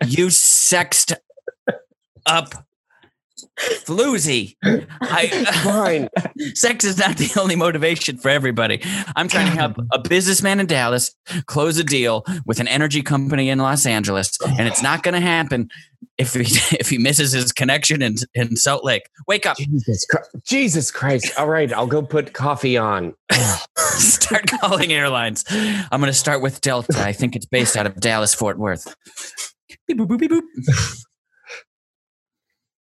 You 0.05 0.29
sexed 0.29 1.13
up 2.25 2.66
floozy. 3.59 4.55
I 5.01 5.27
Fine. 5.64 6.09
sex 6.53 6.85
is 6.85 6.97
not 6.97 7.18
the 7.18 7.31
only 7.39 7.55
motivation 7.55 8.18
for 8.18 8.30
everybody. 8.30 8.81
I'm 9.15 9.27
trying 9.27 9.47
to 9.47 9.57
help 9.57 9.77
a 9.91 9.99
businessman 9.99 10.59
in 10.59 10.65
Dallas 10.65 11.15
close 11.45 11.77
a 11.77 11.84
deal 11.84 12.23
with 12.45 12.59
an 12.59 12.68
energy 12.68 13.01
company 13.01 13.49
in 13.49 13.59
Los 13.59 13.85
Angeles, 13.85 14.38
and 14.57 14.68
it's 14.68 14.81
not 14.81 15.03
going 15.03 15.14
to 15.14 15.19
happen 15.19 15.69
if 16.18 16.34
he 16.34 16.41
if 16.77 16.89
he 16.89 16.97
misses 16.97 17.31
his 17.31 17.51
connection 17.51 18.01
in 18.01 18.15
in 18.34 18.55
Salt 18.55 18.84
Lake. 18.84 19.03
Wake 19.27 19.45
up, 19.45 19.57
Jesus 19.57 20.05
Christ. 20.05 20.30
Jesus 20.43 20.91
Christ. 20.91 21.39
All 21.39 21.47
right, 21.47 21.72
I'll 21.72 21.88
go 21.88 22.01
put 22.01 22.34
coffee 22.34 22.77
on. 22.77 23.14
start 23.97 24.49
calling 24.59 24.93
airlines. 24.93 25.43
I'm 25.49 25.99
going 25.99 26.11
to 26.11 26.14
start 26.14 26.41
with 26.41 26.61
Delta. 26.61 26.99
I 26.99 27.14
think 27.14 27.35
it's 27.35 27.45
based 27.45 27.76
out 27.76 27.85
of 27.85 27.99
Dallas 27.99 28.34
Fort 28.34 28.57
Worth. 28.57 28.95
Beep, 29.88 29.97
boop, 29.97 30.07
boop, 30.07 30.19
beep, 30.19 30.31
boop. 30.31 31.03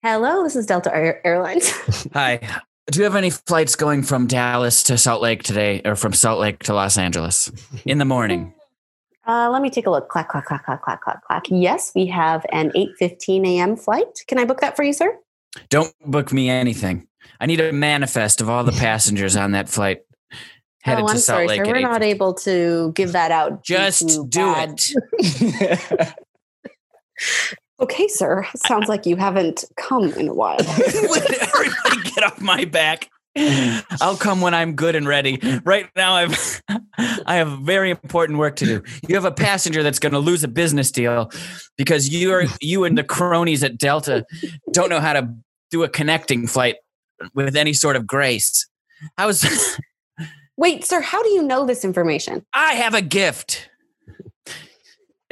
Hello, 0.03 0.43
this 0.43 0.57
is 0.57 0.67
Delta 0.67 0.93
Air- 0.93 1.25
Airlines. 1.25 1.71
Hi. 2.13 2.41
Do 2.91 2.99
you 2.99 3.05
have 3.05 3.15
any 3.15 3.31
flights 3.31 3.77
going 3.77 4.03
from 4.03 4.27
Dallas 4.27 4.83
to 4.85 4.99
Salt 4.99 5.23
Lake 5.23 5.45
today, 5.45 5.81
or 5.85 5.95
from 5.95 6.13
Salt 6.13 6.41
Lake 6.41 6.59
to 6.65 6.75
Los 6.75 6.99
Angeles 6.99 7.51
in 7.85 7.99
the 7.99 8.05
morning? 8.05 8.55
Uh, 9.25 9.49
let 9.51 9.63
me 9.63 9.71
take 9.71 9.87
a 9.87 9.91
look. 9.91 10.09
Clack, 10.09 10.29
clack, 10.31 10.47
clack, 10.47 10.65
clack, 10.65 10.83
clack, 10.83 11.01
clack, 11.01 11.23
clack. 11.25 11.45
Yes, 11.49 11.93
we 11.95 12.07
have 12.07 12.45
an 12.51 12.73
8.15 12.73 13.47
a.m. 13.47 13.77
flight. 13.77 14.25
Can 14.27 14.37
I 14.37 14.45
book 14.45 14.61
that 14.63 14.75
for 14.75 14.83
you, 14.83 14.93
sir? 14.93 15.17
Don't 15.69 15.95
book 16.05 16.33
me 16.33 16.51
anything. 16.51 17.07
I 17.41 17.47
need 17.47 17.61
a 17.61 17.73
manifest 17.73 18.41
of 18.41 18.51
all 18.51 18.65
the 18.65 18.73
passengers 18.73 19.37
on 19.37 19.53
that 19.53 19.69
flight 19.69 20.01
headed 20.81 21.05
oh, 21.05 21.07
to 21.07 21.13
I'm 21.13 21.19
Salt 21.19 21.37
sorry, 21.37 21.47
Lake. 21.47 21.59
sir. 21.59 21.71
at 21.71 21.73
We're 21.73 21.89
not 21.89 22.03
able 22.03 22.35
to 22.35 22.91
give 22.97 23.13
that 23.13 23.31
out. 23.31 23.63
Just 23.63 24.09
do 24.29 24.53
bad- 24.53 24.81
it. 25.21 26.15
Okay, 27.83 28.07
sir. 28.07 28.47
Sounds 28.67 28.89
like 28.89 29.07
you 29.07 29.17
haven't 29.17 29.65
come 29.77 30.13
in 30.13 30.29
a 30.29 30.35
while. 30.35 30.61
Everybody 30.61 32.11
get 32.15 32.23
off 32.23 32.41
my 32.41 32.65
back. 32.65 33.11
I'll 34.01 34.17
come 34.17 34.41
when 34.41 34.55
I'm 34.55 34.75
good 34.75 34.95
and 34.95 35.09
ready. 35.09 35.41
Right 35.65 35.89
now, 35.97 36.15
I've 36.15 36.63
I 37.27 37.37
have 37.37 37.59
very 37.61 37.91
important 37.91 38.39
work 38.39 38.57
to 38.57 38.67
do. 38.67 38.83
You 39.09 39.17
have 39.17 39.25
a 39.25 39.33
passenger 39.33 39.83
that's 39.83 39.99
going 39.99 40.13
to 40.13 40.19
lose 40.19 40.45
a 40.45 40.49
business 40.49 40.93
deal 40.93 41.31
because 41.77 42.09
you 42.09 42.33
are 42.33 42.45
you 42.61 42.85
and 42.85 42.97
the 42.97 43.03
cronies 43.03 43.65
at 43.65 43.79
Delta 43.79 44.25
don't 44.71 44.91
know 44.91 45.01
how 45.01 45.15
to 45.15 45.35
do 45.71 45.83
a 45.83 45.89
connecting 45.89 46.47
flight 46.47 46.77
with 47.35 47.57
any 47.57 47.73
sort 47.73 47.97
of 47.97 48.07
grace. 48.07 48.69
How's 49.17 49.45
Wait, 50.59 50.85
sir, 50.85 51.01
how 51.01 51.23
do 51.23 51.31
you 51.31 51.43
know 51.43 51.65
this 51.65 51.85
information? 51.85 52.45
I 52.53 52.75
have 52.75 52.95
a 52.95 53.03
gift 53.03 53.71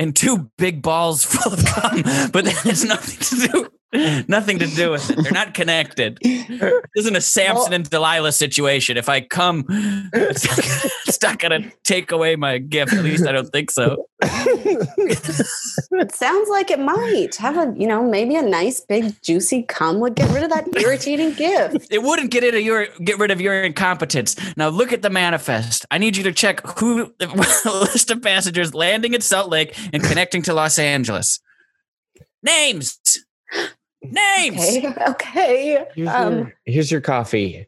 and 0.01 0.17
two 0.17 0.51
big 0.57 0.81
balls 0.81 1.25
full 1.25 1.53
of 1.53 1.65
cum, 1.65 2.03
but 2.33 2.45
that 2.47 2.61
has 2.65 2.85
nothing 2.85 3.19
to 3.19 3.49
do 3.49 3.73
nothing 4.29 4.59
to 4.61 4.67
do 4.67 4.93
with 4.93 5.11
it. 5.11 5.19
They're 5.21 5.33
not 5.33 5.55
connected. 5.55 6.19
This 6.23 6.81
isn't 6.97 7.17
a 7.17 7.21
Samson 7.21 7.73
and 7.73 7.89
Delilah 7.89 8.33
situation. 8.33 8.97
If 8.97 9.09
I 9.09 9.21
come, 9.21 9.65
it's 10.13 11.23
not, 11.23 11.33
not 11.33 11.39
gonna 11.41 11.73
take 11.83 12.13
away 12.13 12.37
my 12.37 12.59
gift. 12.59 12.93
At 12.93 13.03
least 13.03 13.27
I 13.27 13.33
don't 13.33 13.51
think 13.51 13.71
so. 13.71 14.07
It 14.23 16.15
sounds 16.15 16.49
like 16.49 16.71
it 16.71 16.79
might 16.79 17.35
have 17.37 17.57
a, 17.57 17.75
you 17.77 17.87
know, 17.87 18.03
maybe 18.09 18.37
a 18.37 18.43
nice 18.43 18.81
big 18.81 19.21
juicy 19.23 19.63
cum 19.65 19.99
would 19.99 20.15
get 20.15 20.31
rid 20.31 20.45
of 20.45 20.51
that 20.51 20.69
irritating 20.77 21.33
gift. 21.33 21.89
It 21.91 22.03
wouldn't 22.03 22.31
get 22.31 22.45
rid 22.45 22.55
of 22.55 22.61
your 22.61 22.87
get 23.03 23.19
rid 23.19 23.33
of 23.33 23.41
your 23.41 23.63
incompetence. 23.63 24.37
Now 24.57 24.69
look 24.69 24.93
at 24.93 25.03
the 25.03 25.11
manifest. 25.11 25.85
I 25.91 25.99
need 25.99 26.17
you 26.17 26.23
to 26.25 26.33
check 26.33 26.65
who 26.79 27.13
the 27.19 27.89
list 27.93 28.11
of 28.11 28.23
passengers 28.23 28.73
landing 28.73 29.15
at 29.17 29.25
Salt 29.25 29.51
Lake 29.51 29.77
and 29.93 30.01
connecting 30.03 30.43
to 30.43 30.55
Los 30.55 30.79
Angeles. 30.79 31.41
Names. 32.43 33.00
Names. 34.03 34.59
Okay, 34.59 34.95
okay. 35.09 35.85
Here's, 35.95 36.09
Um, 36.09 36.39
your, 36.39 36.55
here's 36.65 36.91
your 36.91 37.01
coffee. 37.01 37.67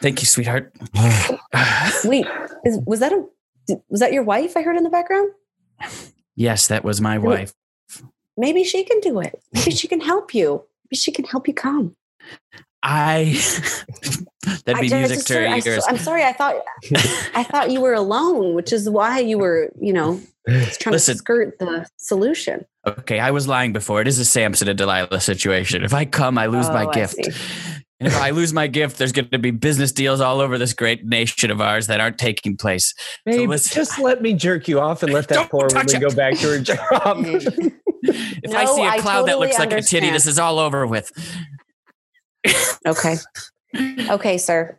Thank 0.00 0.20
you, 0.20 0.26
sweetheart. 0.26 0.72
wait, 2.04 2.26
is, 2.64 2.78
was 2.86 3.00
that 3.00 3.12
a 3.12 3.24
was 3.88 4.00
that 4.00 4.12
your 4.12 4.22
wife 4.22 4.56
I 4.56 4.62
heard 4.62 4.76
in 4.76 4.84
the 4.84 4.90
background? 4.90 5.32
yes, 6.36 6.68
that 6.68 6.84
was 6.84 7.00
my 7.00 7.18
wife. 7.18 7.52
Maybe 8.36 8.62
she 8.64 8.84
can 8.84 9.00
do 9.00 9.18
it. 9.20 9.42
Maybe 9.52 9.72
she 9.72 9.88
can 9.88 10.00
help 10.00 10.34
you. 10.34 10.62
Maybe 10.84 10.96
she 10.96 11.10
can 11.10 11.24
help 11.24 11.48
you 11.48 11.54
come. 11.54 11.96
I 12.82 13.40
that'd 14.64 14.76
I 14.76 14.80
be 14.80 14.88
just- 14.88 14.98
music 15.10 15.18
to 15.26 15.32
sir, 15.32 15.40
your 15.42 15.50
I, 15.50 15.60
ears. 15.64 15.86
am 15.88 15.98
sorry. 15.98 16.22
I 16.24 16.32
thought 16.32 16.56
I 17.34 17.42
thought 17.44 17.70
you 17.70 17.80
were 17.80 17.94
alone, 17.94 18.54
which 18.54 18.72
is 18.72 18.88
why 18.88 19.18
you 19.20 19.38
were, 19.38 19.70
you 19.80 19.92
know, 19.92 20.20
trying 20.46 20.92
Listen. 20.92 21.14
to 21.14 21.18
skirt 21.18 21.58
the 21.58 21.86
solution. 21.96 22.64
Okay, 22.86 23.18
I 23.18 23.30
was 23.32 23.48
lying 23.48 23.72
before. 23.72 24.00
It 24.00 24.08
is 24.08 24.18
a 24.18 24.24
Samson 24.24 24.68
and 24.68 24.78
Delilah 24.78 25.20
situation. 25.20 25.82
If 25.82 25.92
I 25.92 26.04
come, 26.04 26.38
I 26.38 26.46
lose 26.46 26.68
my 26.68 26.84
Oh, 26.84 26.88
I 26.90 26.94
gift. 26.94 27.14
see. 27.16 27.32
And 27.98 28.06
if 28.08 28.16
I 28.16 28.28
lose 28.30 28.52
my 28.52 28.66
gift, 28.66 28.98
there's 28.98 29.10
going 29.12 29.30
to 29.30 29.38
be 29.38 29.50
business 29.50 29.90
deals 29.90 30.20
all 30.20 30.40
over 30.40 30.58
this 30.58 30.74
great 30.74 31.04
nation 31.06 31.50
of 31.50 31.62
ours 31.62 31.86
that 31.86 31.98
aren't 31.98 32.18
taking 32.18 32.54
place. 32.56 32.92
Babe, 33.24 33.48
listen- 33.48 33.74
just 33.74 33.98
let 33.98 34.20
me 34.20 34.34
jerk 34.34 34.68
you 34.68 34.78
off 34.80 35.02
and 35.02 35.12
let 35.14 35.28
that 35.28 35.50
poor 35.50 35.66
woman 35.72 35.86
it. 35.88 36.00
go 36.00 36.14
back 36.14 36.34
to 36.38 36.46
her 36.46 36.60
job. 36.60 37.24
If 37.24 38.54
I 38.54 38.66
see 38.66 38.84
a 38.84 39.00
cloud 39.00 39.22
that 39.26 39.32
totally 39.32 39.46
looks 39.48 39.58
like 39.58 39.72
a 39.72 39.80
titty, 39.82 40.10
this 40.10 40.26
is 40.26 40.38
all 40.38 40.58
over 40.58 40.86
with. 40.86 41.10
Okay. 42.86 43.16
Okay, 44.10 44.38
sir. 44.38 44.78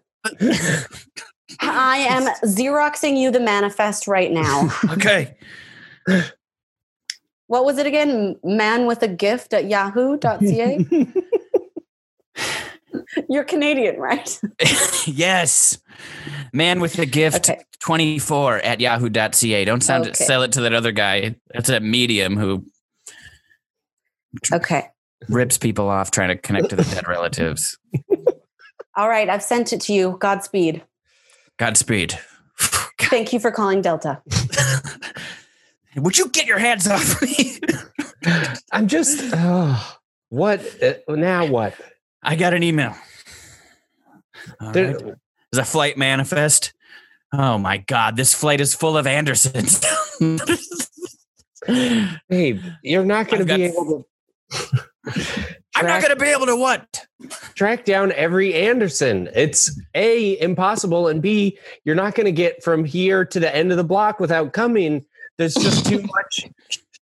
I 1.61 1.97
am 2.09 2.23
Xeroxing 2.43 3.17
you 3.17 3.31
the 3.31 3.39
manifest 3.39 4.07
right 4.07 4.31
now. 4.31 4.69
Okay. 4.91 5.35
What 7.47 7.63
was 7.65 7.77
it 7.77 7.85
again? 7.85 8.35
Man 8.43 8.85
with 8.87 9.01
a 9.03 9.07
gift 9.07 9.53
at 9.53 9.69
yahoo.ca? 9.69 10.85
You're 13.29 13.43
Canadian, 13.45 13.97
right? 13.97 14.39
yes. 15.05 15.79
Man 16.53 16.79
with 16.81 16.99
a 16.99 17.05
gift 17.05 17.49
Okay. 17.49 17.61
24 17.83 18.57
at 18.57 18.79
yahoo.ca. 18.81 19.65
Don't 19.65 19.81
sound 19.81 20.07
Okay. 20.07 20.13
sell 20.25 20.43
it 20.43 20.51
to 20.53 20.61
that 20.61 20.73
other 20.73 20.91
guy. 20.91 21.35
That's 21.53 21.69
a 21.69 21.79
medium 21.79 22.35
who 22.37 22.65
Okay. 24.51 24.87
rips 25.29 25.57
people 25.57 25.87
off 25.89 26.11
trying 26.11 26.29
to 26.29 26.37
connect 26.37 26.69
to 26.71 26.75
the 26.75 26.83
dead 26.83 27.07
relatives. 27.07 27.77
All 28.97 29.07
right. 29.07 29.29
I've 29.29 29.43
sent 29.43 29.71
it 29.71 29.79
to 29.81 29.93
you. 29.93 30.17
Godspeed. 30.19 30.83
Godspeed. 31.57 32.19
Thank 32.99 33.31
you 33.31 33.39
for 33.39 33.51
calling 33.51 33.81
Delta. 33.81 34.21
Would 35.95 36.17
you 36.17 36.27
get 36.29 36.47
your 36.47 36.59
hands 36.59 36.87
off 36.87 37.21
me? 37.21 37.59
I'm 38.73 38.87
just, 38.87 39.19
oh, 39.33 39.97
what? 40.29 40.61
Uh, 40.83 40.95
now 41.09 41.45
what? 41.45 41.73
I 42.21 42.35
got 42.35 42.53
an 42.53 42.63
email. 42.63 42.95
All 44.59 44.71
There- 44.71 44.93
right. 44.93 45.13
There's 45.51 45.65
a 45.65 45.71
flight 45.71 45.97
manifest. 45.97 46.73
Oh 47.31 47.57
my 47.57 47.77
God, 47.77 48.17
this 48.17 48.33
flight 48.33 48.59
is 48.59 48.75
full 48.75 48.97
of 48.97 49.07
Andersons. 49.07 49.81
Babe, 52.29 52.61
you're 52.83 53.05
not 53.05 53.29
going 53.29 53.45
to 53.45 53.55
be 53.55 53.63
able 53.63 54.05
to. 55.05 55.56
I'm 55.79 55.85
not 55.85 56.01
going 56.01 56.13
to 56.13 56.19
be 56.21 56.29
able 56.29 56.45
to 56.47 56.55
what? 56.55 57.05
track 57.55 57.85
down 57.85 58.11
every 58.13 58.53
Anderson. 58.53 59.29
It's 59.33 59.79
A, 59.95 60.39
impossible, 60.39 61.07
and 61.07 61.21
B, 61.21 61.57
you're 61.83 61.95
not 61.95 62.15
going 62.15 62.25
to 62.25 62.31
get 62.31 62.63
from 62.63 62.85
here 62.85 63.25
to 63.25 63.39
the 63.39 63.53
end 63.53 63.71
of 63.71 63.77
the 63.77 63.83
block 63.83 64.19
without 64.19 64.53
coming. 64.53 65.05
There's 65.37 65.55
just 65.55 65.85
too 65.85 66.01
much. 66.15 66.49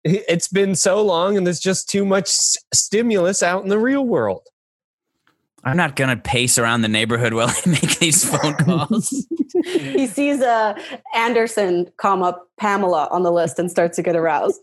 It's 0.04 0.48
been 0.48 0.76
so 0.76 1.02
long, 1.04 1.38
and 1.38 1.46
there's 1.46 1.60
just 1.60 1.90
too 1.90 2.06
much 2.06 2.28
s- 2.30 2.58
stimulus 2.74 3.44
out 3.44 3.64
in 3.64 3.70
the 3.70 3.80
real 3.80 4.06
world. 4.06 4.48
I'm 5.64 5.78
not 5.78 5.96
going 5.96 6.10
to 6.10 6.22
pace 6.22 6.58
around 6.58 6.82
the 6.82 6.88
neighborhood 6.88 7.34
while 7.34 7.48
I 7.66 7.70
make 7.70 8.00
these 8.00 8.28
phone 8.30 8.56
calls. 8.56 9.28
He 9.64 10.08
sees 10.08 10.42
uh, 10.42 10.74
Anderson, 11.14 11.92
comma, 11.98 12.40
Pamela 12.58 13.08
on 13.12 13.22
the 13.22 13.32
list 13.32 13.60
and 13.60 13.70
starts 13.70 13.98
to 13.98 14.02
get 14.02 14.16
aroused. 14.16 14.60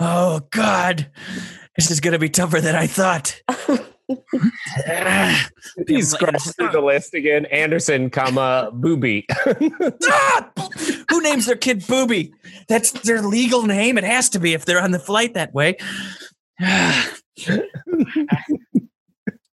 Oh 0.00 0.40
God, 0.50 1.10
this 1.76 1.90
is 1.90 2.00
going 2.00 2.12
to 2.12 2.18
be 2.18 2.28
tougher 2.28 2.60
than 2.60 2.74
I 2.74 2.86
thought. 2.86 3.40
He 5.88 6.00
scrolls 6.02 6.54
through 6.54 6.70
the 6.70 6.80
list 6.80 7.14
again. 7.14 7.46
Anderson, 7.46 8.10
comma, 8.10 8.70
booby. 8.72 9.26
Ah! 10.08 10.50
Who 11.10 11.22
names 11.22 11.46
their 11.46 11.56
kid 11.56 11.84
Booby? 11.86 12.32
That's 12.68 12.92
their 12.92 13.22
legal 13.22 13.62
name. 13.62 13.98
It 13.98 14.04
has 14.04 14.28
to 14.30 14.38
be 14.38 14.52
if 14.52 14.64
they're 14.64 14.80
on 14.80 14.92
the 14.92 14.98
flight 14.98 15.34
that 15.34 15.52
way. 15.54 15.76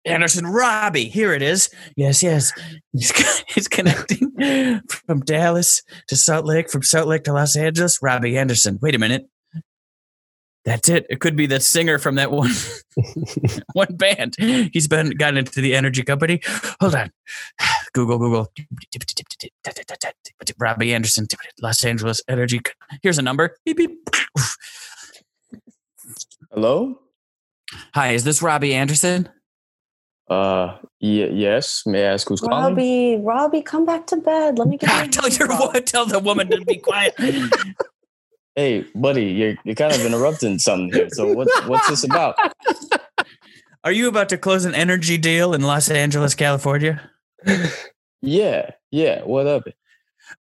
Anderson 0.05 0.45
Robbie. 0.45 1.09
Here 1.09 1.33
it 1.33 1.41
is. 1.41 1.69
Yes, 1.95 2.21
yes. 2.21 2.51
He's, 2.91 3.43
he's 3.47 3.67
connecting 3.67 4.81
from 5.07 5.21
Dallas 5.21 5.81
to 6.07 6.15
Salt 6.15 6.45
Lake, 6.45 6.69
from 6.69 6.83
Salt 6.83 7.07
Lake 7.07 7.23
to 7.23 7.33
Los 7.33 7.55
Angeles. 7.55 7.99
Robbie 8.01 8.37
Anderson. 8.37 8.79
Wait 8.81 8.95
a 8.95 8.99
minute. 8.99 9.27
That's 10.65 10.87
it. 10.87 11.05
It 11.09 11.19
could 11.19 11.35
be 11.35 11.45
the 11.45 11.59
singer 11.59 11.99
from 11.99 12.15
that 12.15 12.31
one 12.31 12.51
one 13.73 13.95
band. 13.95 14.35
He's 14.39 14.87
been 14.87 15.09
gotten 15.11 15.37
into 15.37 15.59
the 15.59 15.75
energy 15.75 16.03
company. 16.03 16.39
Hold 16.79 16.95
on. 16.95 17.11
Google, 17.93 18.17
Google. 18.17 18.51
Robbie 20.57 20.93
Anderson, 20.93 21.27
Los 21.61 21.83
Angeles 21.83 22.21
Energy. 22.29 22.61
Here's 23.01 23.17
a 23.17 23.21
number. 23.21 23.57
Beep, 23.65 23.77
beep. 23.77 24.09
Hello? 26.51 26.99
Hi, 27.95 28.11
is 28.11 28.23
this 28.23 28.41
Robbie 28.41 28.73
Anderson? 28.73 29.27
Uh, 30.29 30.77
y- 31.01 31.29
yes. 31.31 31.83
May 31.85 32.03
I 32.07 32.13
ask 32.13 32.27
who's 32.29 32.39
calling? 32.39 32.55
Robbie, 32.75 33.17
Robbie, 33.17 33.61
come 33.61 33.85
back 33.85 34.07
to 34.07 34.15
bed. 34.17 34.57
Let 34.59 34.67
me 34.67 34.77
get 34.77 34.87
my 34.93 35.07
tell 35.07 35.27
your 35.29 35.49
hands 35.51 35.61
off. 35.61 35.73
wo- 35.73 35.79
tell 35.81 36.05
the 36.05 36.19
woman 36.19 36.49
to 36.51 36.61
be 36.63 36.77
quiet. 36.77 37.15
Hey, 38.55 38.85
buddy, 38.93 39.25
you're 39.25 39.55
you're 39.63 39.75
kind 39.75 39.93
of 39.93 40.05
interrupting 40.05 40.59
something 40.59 40.93
here. 40.93 41.09
So 41.09 41.33
what's 41.33 41.65
what's 41.65 41.89
this 41.89 42.03
about? 42.03 42.35
Are 43.83 43.91
you 43.91 44.07
about 44.07 44.29
to 44.29 44.37
close 44.37 44.63
an 44.63 44.75
energy 44.75 45.17
deal 45.17 45.53
in 45.53 45.61
Los 45.61 45.89
Angeles, 45.89 46.35
California? 46.35 47.09
Yeah, 48.21 48.71
yeah. 48.91 49.21
What 49.23 49.47
up? 49.47 49.63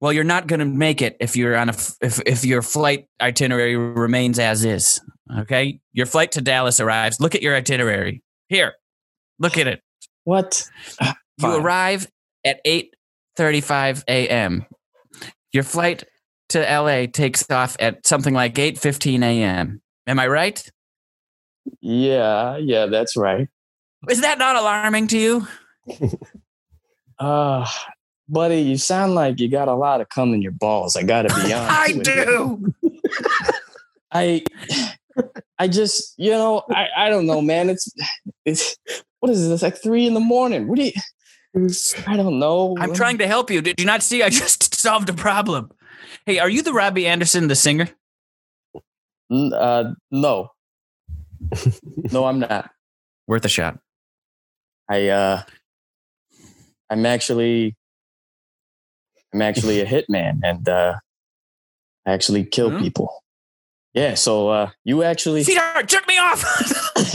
Well, 0.00 0.12
you're 0.12 0.24
not 0.24 0.46
going 0.46 0.60
to 0.60 0.66
make 0.66 1.00
it 1.00 1.16
if 1.20 1.36
you're 1.36 1.56
on 1.56 1.70
a 1.70 1.74
if 2.02 2.20
if 2.26 2.44
your 2.44 2.62
flight 2.62 3.06
itinerary 3.20 3.76
remains 3.76 4.38
as 4.38 4.64
is. 4.64 5.00
Okay, 5.38 5.80
your 5.92 6.06
flight 6.06 6.32
to 6.32 6.40
Dallas 6.40 6.80
arrives. 6.80 7.20
Look 7.20 7.34
at 7.34 7.42
your 7.42 7.54
itinerary 7.56 8.22
here. 8.48 8.74
Look 9.38 9.56
at 9.56 9.66
it. 9.66 9.82
What? 10.24 10.68
You 11.00 11.12
Fine. 11.40 11.62
arrive 11.62 12.08
at 12.44 12.62
8:35 12.66 14.04
a.m. 14.08 14.66
Your 15.52 15.62
flight 15.62 16.04
to 16.50 16.60
LA 16.60 17.06
takes 17.06 17.48
off 17.50 17.76
at 17.80 18.06
something 18.06 18.34
like 18.34 18.54
8:15 18.54 19.22
a.m. 19.22 19.80
Am 20.06 20.18
I 20.18 20.26
right? 20.26 20.70
Yeah, 21.80 22.56
yeah, 22.58 22.86
that's 22.86 23.16
right. 23.16 23.48
Is 24.08 24.20
that 24.22 24.38
not 24.38 24.56
alarming 24.56 25.08
to 25.08 25.18
you? 25.18 25.46
Uh, 27.18 27.66
buddy, 28.28 28.60
you 28.60 28.76
sound 28.76 29.14
like 29.14 29.40
you 29.40 29.48
got 29.48 29.68
a 29.68 29.74
lot 29.74 30.00
of 30.00 30.08
cum 30.08 30.32
in 30.34 30.42
your 30.42 30.52
balls. 30.52 30.96
I 30.96 31.02
gotta 31.02 31.28
be 31.28 31.52
honest. 31.52 31.70
I 31.70 31.92
do. 31.92 32.74
I 34.12 34.44
I 35.58 35.68
just 35.68 36.14
you 36.18 36.30
know 36.30 36.62
I 36.70 36.88
I 36.96 37.08
don't 37.10 37.26
know 37.26 37.40
man 37.40 37.70
it's 37.70 37.92
it's 38.44 38.76
what 39.20 39.30
is 39.30 39.48
this 39.48 39.62
like 39.62 39.80
three 39.80 40.06
in 40.06 40.14
the 40.14 40.20
morning 40.20 40.66
what 40.66 40.78
do 40.78 40.84
you 40.84 40.92
I 42.06 42.16
don't 42.16 42.38
know 42.38 42.76
I'm 42.78 42.94
trying 42.94 43.18
to 43.18 43.26
help 43.26 43.50
you. 43.50 43.60
Did 43.60 43.78
you 43.78 43.86
not 43.86 44.02
see 44.02 44.22
I 44.22 44.30
just 44.30 44.74
solved 44.74 45.08
a 45.08 45.12
problem? 45.12 45.70
Hey, 46.26 46.38
are 46.38 46.48
you 46.48 46.62
the 46.62 46.72
Robbie 46.72 47.06
Anderson, 47.06 47.48
the 47.48 47.54
singer? 47.54 47.88
N- 49.32 49.52
uh 49.54 49.94
no 50.10 50.50
no 52.12 52.24
I'm 52.26 52.40
not 52.40 52.70
Worth 53.26 53.44
a 53.44 53.48
shot. 53.48 53.78
I 54.90 55.08
uh 55.08 55.42
I'm 56.90 57.06
actually 57.06 57.76
I'm 59.32 59.40
actually 59.42 59.80
a 59.80 59.86
hitman 59.94 60.40
and 60.42 60.68
uh 60.68 60.94
I 62.06 62.12
actually 62.12 62.44
kill 62.44 62.70
Huh? 62.72 62.78
people 62.80 63.22
yeah 63.94 64.14
so 64.14 64.48
uh 64.48 64.70
you 64.84 65.02
actually 65.04 65.44
Sweetheart, 65.44 65.86
jerk 65.88 66.06
me 66.08 66.18
off. 66.18 66.42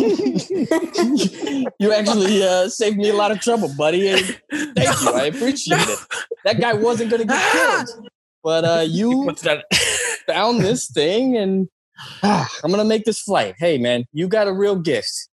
you 1.79 1.91
actually 1.93 2.43
uh 2.43 2.69
saved 2.69 2.97
me 2.97 3.09
a 3.09 3.13
lot 3.15 3.31
of 3.31 3.39
trouble 3.41 3.73
buddy 3.77 4.07
and 4.09 4.21
thank 4.75 5.01
you 5.01 5.09
I 5.13 5.23
appreciate 5.33 5.87
it 5.87 5.99
that 6.45 6.59
guy 6.59 6.73
wasn't 6.73 7.11
gonna 7.11 7.25
get 7.25 7.51
killed 7.51 8.09
but 8.45 8.63
uh 8.63 8.85
you 8.87 9.17
What's 9.21 9.41
that? 9.41 9.65
found 10.27 10.61
this 10.61 10.87
thing 10.89 11.35
and 11.35 11.67
ah, 12.21 12.47
I'm 12.63 12.69
gonna 12.69 12.85
make 12.85 13.03
this 13.03 13.19
flight. 13.19 13.55
Hey 13.57 13.79
man, 13.79 14.05
you 14.13 14.27
got 14.27 14.47
a 14.47 14.53
real 14.53 14.75
gift. 14.75 15.29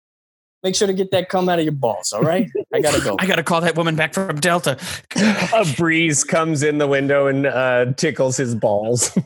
Make 0.62 0.74
sure 0.76 0.86
to 0.86 0.94
get 0.94 1.10
that 1.10 1.28
cum 1.28 1.48
out 1.48 1.58
of 1.58 1.64
your 1.64 1.72
balls, 1.72 2.12
all 2.12 2.22
right? 2.22 2.48
I 2.72 2.80
gotta 2.80 3.02
go. 3.04 3.16
I 3.18 3.26
gotta 3.26 3.42
call 3.42 3.60
that 3.60 3.76
woman 3.76 3.96
back 3.96 4.14
from 4.14 4.36
Delta. 4.36 4.78
a 5.16 5.66
breeze 5.76 6.24
comes 6.24 6.62
in 6.62 6.78
the 6.78 6.86
window 6.86 7.26
and 7.26 7.46
uh, 7.46 7.92
tickles 7.96 8.36
his 8.38 8.54
balls. 8.54 9.16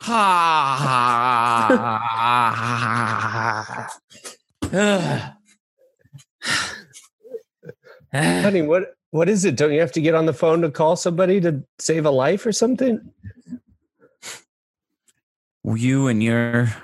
Ha. 0.00 0.40
Honey, 8.14 8.62
what 8.62 8.94
what 9.14 9.28
is 9.28 9.44
it? 9.44 9.54
Don't 9.54 9.72
you 9.72 9.78
have 9.78 9.92
to 9.92 10.00
get 10.00 10.16
on 10.16 10.26
the 10.26 10.32
phone 10.32 10.60
to 10.62 10.70
call 10.72 10.96
somebody 10.96 11.40
to 11.40 11.62
save 11.78 12.04
a 12.04 12.10
life 12.10 12.44
or 12.44 12.50
something? 12.50 13.12
you 15.64 16.08
and 16.08 16.20
your 16.20 16.74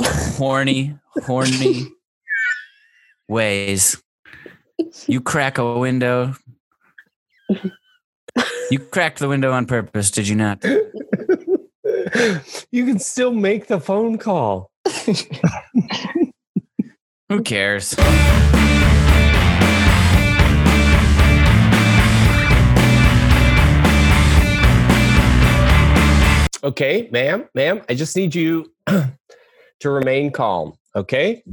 horny, 0.00 0.98
horny 1.26 1.88
ways. 3.28 4.02
You 5.06 5.20
crack 5.20 5.58
a 5.58 5.78
window. 5.78 6.36
You 8.70 8.78
cracked 8.78 9.18
the 9.18 9.28
window 9.28 9.52
on 9.52 9.66
purpose, 9.66 10.10
did 10.10 10.26
you 10.26 10.36
not? 10.36 10.64
you 10.64 12.86
can 12.86 12.98
still 12.98 13.34
make 13.34 13.66
the 13.66 13.78
phone 13.78 14.16
call. 14.16 14.70
Who 17.28 17.42
cares? 17.42 17.94
Okay, 26.64 27.10
ma'am, 27.12 27.46
ma'am, 27.54 27.82
I 27.90 27.94
just 27.94 28.16
need 28.16 28.34
you 28.34 28.72
to 28.86 29.90
remain 29.90 30.32
calm. 30.32 30.72
Okay. 30.96 31.44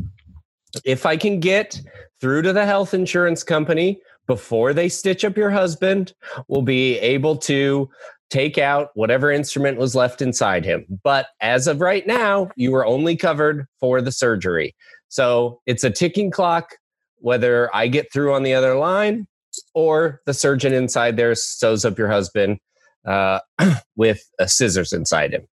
If 0.85 1.05
I 1.05 1.17
can 1.17 1.41
get 1.41 1.81
through 2.21 2.43
to 2.43 2.53
the 2.53 2.65
health 2.65 2.93
insurance 2.93 3.43
company 3.43 3.99
before 4.25 4.73
they 4.73 4.88
stitch 4.88 5.25
up 5.25 5.35
your 5.35 5.51
husband, 5.51 6.13
we'll 6.47 6.61
be 6.61 6.97
able 6.99 7.35
to 7.35 7.89
take 8.29 8.57
out 8.57 8.91
whatever 8.93 9.29
instrument 9.29 9.77
was 9.77 9.95
left 9.95 10.21
inside 10.21 10.63
him. 10.63 10.85
But 11.03 11.27
as 11.41 11.67
of 11.67 11.81
right 11.81 12.07
now, 12.07 12.49
you 12.55 12.73
are 12.75 12.85
only 12.85 13.17
covered 13.17 13.67
for 13.81 13.99
the 13.99 14.13
surgery. 14.13 14.73
So 15.09 15.59
it's 15.65 15.83
a 15.83 15.89
ticking 15.89 16.31
clock, 16.31 16.77
whether 17.17 17.69
I 17.75 17.88
get 17.88 18.13
through 18.13 18.33
on 18.33 18.43
the 18.43 18.53
other 18.53 18.75
line 18.75 19.27
or 19.73 20.21
the 20.25 20.33
surgeon 20.33 20.71
inside 20.71 21.17
there 21.17 21.35
sews 21.35 21.83
up 21.83 21.97
your 21.97 22.07
husband 22.07 22.59
uh, 23.05 23.39
with 23.95 24.23
a 24.39 24.47
scissors 24.47 24.93
inside 24.93 25.33
him. 25.33 25.47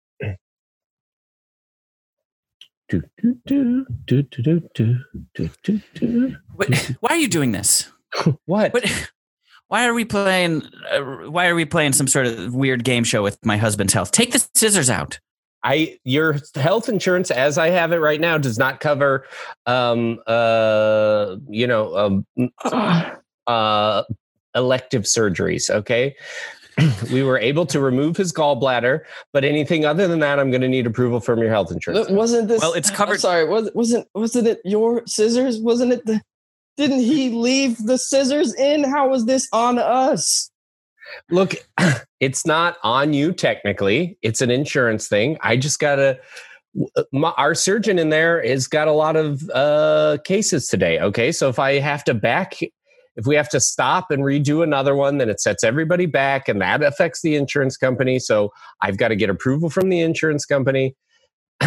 Why 7.00 7.10
are 7.10 7.18
you 7.18 7.28
doing 7.28 7.52
this? 7.52 7.92
what? 8.46 8.74
what? 8.74 9.10
Why 9.68 9.86
are 9.86 9.94
we 9.94 10.04
playing? 10.04 10.64
Uh, 10.92 11.30
why 11.30 11.46
are 11.46 11.54
we 11.54 11.64
playing 11.64 11.94
some 11.94 12.08
sort 12.08 12.26
of 12.26 12.56
weird 12.56 12.84
game 12.84 13.04
show 13.04 13.22
with 13.22 13.38
my 13.46 13.56
husband's 13.56 13.94
health? 13.94 14.12
Take 14.12 14.32
the 14.32 14.44
scissors 14.56 14.90
out. 14.90 15.20
I 15.64 16.00
your 16.04 16.38
health 16.56 16.90
insurance, 16.90 17.30
as 17.30 17.60
I 17.60 17.70
have 17.70 17.92
it 17.92 17.98
right 17.98 18.20
now, 18.20 18.40
does 18.40 18.58
not 18.58 18.80
cover, 18.80 19.26
um, 19.68 20.20
uh, 20.26 21.36
you 21.48 21.68
know, 21.68 22.26
um, 22.36 22.52
uh, 23.46 24.04
elective 24.56 25.04
surgeries. 25.04 25.70
Okay, 25.70 26.16
we 27.12 27.24
were 27.24 27.38
able 27.38 27.66
to 27.68 27.80
remove 27.80 28.18
his 28.18 28.32
gallbladder, 28.34 29.02
but 29.34 29.44
anything 29.44 29.86
other 29.86 30.08
than 30.08 30.20
that 30.20 30.40
I'm 30.40 30.52
going 30.52 30.62
to 30.62 30.68
need 30.68 30.88
approval 30.88 31.20
from 31.20 31.40
your 31.40 31.50
health 31.50 31.72
insurance. 31.72 32.10
Look, 32.10 32.18
wasn't 32.18 32.48
this? 32.48 32.62
Well, 32.62 32.74
it's 32.74 32.90
I'm 32.90 32.96
covered- 32.96 33.20
sorry, 33.20 33.48
was 33.48 33.70
wasn't 33.74 34.08
wasn't 34.14 34.48
it 34.48 34.62
your 34.66 35.04
scissors? 35.06 35.60
Wasn't 35.60 35.92
it 35.92 36.06
the? 36.06 36.22
Didn't 36.78 37.00
he 37.00 37.32
leave 37.32 37.78
the 37.78 37.98
scissors 37.98 38.56
in? 38.56 38.86
How 38.86 39.10
was 39.10 39.26
this 39.26 39.48
on 39.52 39.78
us? 39.80 40.50
Look, 41.30 41.56
it's 42.20 42.46
not 42.46 42.78
on 42.84 43.14
you 43.14 43.34
technically. 43.34 44.18
It's 44.22 44.42
an 44.42 44.52
insurance 44.52 45.08
thing. 45.08 45.38
I 45.42 45.58
just 45.58 45.80
got 45.80 45.96
to 45.96 46.20
my, 47.12 47.32
our 47.32 47.56
surgeon 47.56 48.00
in 48.00 48.10
there 48.10 48.46
has 48.46 48.68
got 48.68 48.88
a 48.88 48.92
lot 48.92 49.16
of 49.16 49.50
uh, 49.54 50.18
cases 50.24 50.68
today. 50.68 51.00
Okay, 51.00 51.32
so 51.32 51.50
if 51.50 51.60
I 51.60 51.80
have 51.80 52.04
to 52.06 52.14
back, 52.14 52.60
if 53.20 53.28
we 53.28 53.36
have 53.36 53.50
to 53.50 53.60
stop 53.60 54.12
and 54.12 54.24
redo 54.24 54.64
another 54.64 54.96
one, 54.96 55.18
then 55.18 55.30
it 55.30 55.42
sets 55.42 55.62
everybody 55.62 56.06
back, 56.06 56.48
and 56.48 56.62
that 56.62 56.82
affects 56.82 57.22
the 57.22 57.36
insurance 57.36 57.76
company. 57.76 58.18
So 58.18 58.54
I've 58.82 58.96
got 58.98 59.10
to 59.10 59.16
get 59.18 59.30
approval 59.30 59.70
from 59.70 59.90
the 59.90 60.00
insurance 60.00 60.46
company. 60.46 60.96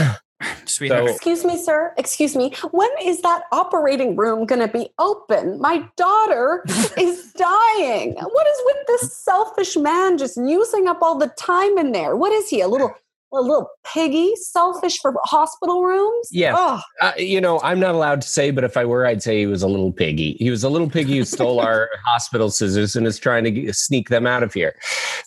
Sweetheart, 0.65 1.09
So- 1.09 1.15
Excuse 1.15 1.45
me, 1.45 1.63
sir. 1.63 1.93
Excuse 1.99 2.35
me. 2.35 2.55
When 2.71 2.89
is 3.03 3.21
that 3.21 3.43
operating 3.53 4.17
room 4.17 4.47
going 4.47 4.63
to 4.63 4.67
be 4.73 4.89
open? 4.99 5.61
My 5.61 5.87
daughter 5.99 6.65
is 6.99 7.33
dying. 7.35 8.15
What 8.15 8.47
is 8.47 8.63
with 8.65 8.77
this 8.87 9.17
selfish 9.17 9.77
man 9.77 10.17
just 10.17 10.39
using 10.39 10.89
up 10.89 11.03
all 11.03 11.19
the 11.19 11.29
time 11.39 11.77
in 11.77 11.93
there? 11.93 12.17
What 12.17 12.33
is 12.33 12.49
he? 12.49 12.63
A 12.63 12.69
little 12.69 12.95
a 13.33 13.41
little 13.41 13.69
piggy, 13.85 14.35
selfish 14.37 14.99
for 15.01 15.15
hospital 15.25 15.83
rooms? 15.85 16.29
Yeah. 16.31 16.55
Oh, 16.57 16.81
Uh, 17.01 17.13
you 17.17 17.41
know, 17.41 17.61
I'm 17.63 17.81
not 17.81 17.95
allowed 17.95 18.21
to 18.23 18.29
say, 18.29 18.51
but 18.51 18.63
if 18.65 18.77
I 18.77 18.85
were, 18.85 19.07
I'd 19.07 19.23
say 19.23 19.39
he 19.41 19.47
was 19.47 19.63
a 19.63 19.69
little 19.69 19.93
piggy. 19.93 20.35
He 20.39 20.51
was 20.51 20.65
a 20.65 20.69
little 20.69 20.89
piggy 20.91 21.17
who 21.19 21.25
stole 21.25 21.61
our 21.61 21.89
hospital 22.07 22.51
scissors 22.51 22.95
and 22.97 23.07
is 23.07 23.19
trying 23.19 23.45
to 23.45 23.73
sneak 23.73 24.09
them 24.11 24.27
out 24.27 24.43
of 24.43 24.53
here. 24.53 24.75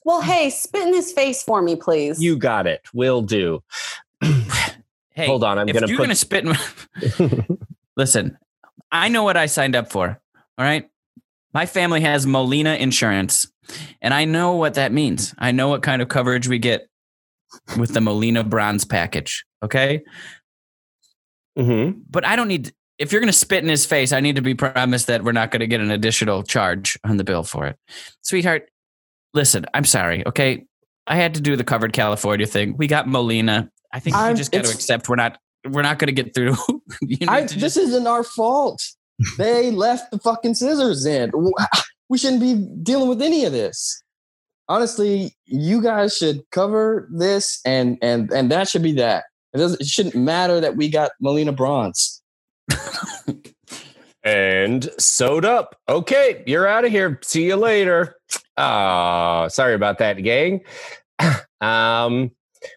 well, 0.06 0.22
hey, 0.22 0.49
spit 0.49 0.88
in 0.88 0.94
his 0.94 1.11
face 1.11 1.41
for 1.44 1.61
me, 1.61 1.76
please. 1.76 2.22
You 2.22 2.38
got 2.38 2.68
it. 2.68 2.82
Will 2.94 3.22
do. 3.22 3.64
hey, 4.22 5.26
Hold 5.27 5.44
on, 5.44 5.57
I'm 5.57 5.68
gonna 5.68 5.88
you're 5.88 5.98
put- 5.98 6.03
gonna 6.03 6.15
spit. 6.15 6.45
In 6.45 6.49
my, 6.52 7.57
listen, 7.98 8.38
I 8.91 9.10
know 9.10 9.23
what 9.23 9.38
I 9.38 9.45
signed 9.48 9.76
up 9.76 9.91
for. 9.91 10.19
All 10.57 10.65
right, 10.65 10.90
my 11.53 11.65
family 11.65 12.02
has 12.02 12.26
Molina 12.26 12.76
insurance, 12.76 13.48
and 14.02 14.14
I 14.14 14.26
know 14.26 14.53
what 14.56 14.76
that 14.76 14.91
means. 14.91 15.34
I 15.38 15.52
know 15.52 15.69
what 15.69 15.82
kind 15.84 16.02
of 16.02 16.07
coverage 16.07 16.48
we 16.48 16.60
get 16.60 16.88
with 17.77 17.94
the 17.94 18.02
Molina 18.02 18.44
Bronze 18.44 18.86
package. 18.86 19.45
Okay, 19.64 20.02
hmm 21.57 21.91
but 22.10 22.26
I 22.26 22.36
don't 22.36 22.48
need. 22.48 22.73
If 22.98 23.11
you're 23.11 23.19
gonna 23.22 23.34
spit 23.34 23.64
in 23.64 23.69
his 23.69 23.86
face, 23.86 24.11
I 24.14 24.19
need 24.22 24.36
to 24.38 24.41
be 24.41 24.56
promised 24.56 25.07
that 25.07 25.23
we're 25.23 25.32
not 25.34 25.52
gonna 25.52 25.68
get 25.68 25.82
an 25.82 25.91
additional 25.91 26.44
charge 26.44 26.98
on 27.03 27.18
the 27.18 27.23
bill 27.23 27.44
for 27.44 27.68
it, 27.68 27.77
sweetheart. 28.22 28.69
Listen, 29.34 29.65
I'm 29.73 29.84
sorry. 29.86 30.26
Okay, 30.26 30.65
I 31.07 31.15
had 31.18 31.34
to 31.36 31.41
do 31.41 31.56
the 31.56 31.64
covered 31.64 31.91
California 31.94 32.45
thing. 32.48 32.76
We 32.77 32.88
got 32.88 33.07
Molina. 33.07 33.69
I 33.91 33.99
think 33.99 34.15
I'm- 34.15 34.32
you 34.32 34.38
just 34.38 34.52
got 34.52 34.64
to 34.65 34.72
accept 34.72 35.10
we're 35.10 35.15
not 35.18 35.38
we're 35.69 35.82
not 35.82 35.98
going 35.99 36.14
to 36.15 36.23
get 36.23 36.34
through. 36.36 36.56
I, 37.27 37.44
to 37.44 37.60
this 37.60 37.76
isn't 37.77 38.07
our 38.07 38.23
fault. 38.23 38.82
They 39.38 39.72
left 39.72 40.11
the 40.11 40.19
fucking 40.19 40.56
scissors 40.56 41.06
in. 41.06 41.32
We 42.10 42.18
shouldn't 42.18 42.41
be 42.41 42.53
dealing 42.84 43.07
with 43.07 43.22
any 43.22 43.45
of 43.45 43.53
this. 43.53 44.03
Honestly, 44.68 45.36
you 45.46 45.82
guys 45.82 46.18
should 46.18 46.42
cover 46.52 47.08
this, 47.12 47.60
and 47.66 47.98
and 48.02 48.32
and 48.32 48.52
that 48.52 48.68
should 48.68 48.84
be 48.84 48.94
that. 48.94 49.26
It 49.54 49.60
doesn't. 49.60 49.82
It 49.82 49.88
shouldn't 49.88 50.16
matter 50.16 50.60
that 50.60 50.76
we 50.76 50.90
got 50.90 51.12
Molina 51.22 51.52
Bronze. 51.52 52.22
And 54.26 54.90
sewed 54.98 55.46
up. 55.46 55.76
Okay, 55.88 56.44
you're 56.48 56.66
out 56.66 56.84
of 56.84 56.92
here. 56.92 57.20
See 57.22 57.46
you 57.46 57.56
later. 57.56 58.16
Oh, 58.58 59.48
sorry 59.50 59.76
about 59.76 60.00
that, 60.00 60.22
gang. 60.24 60.62
Um, 61.62 62.32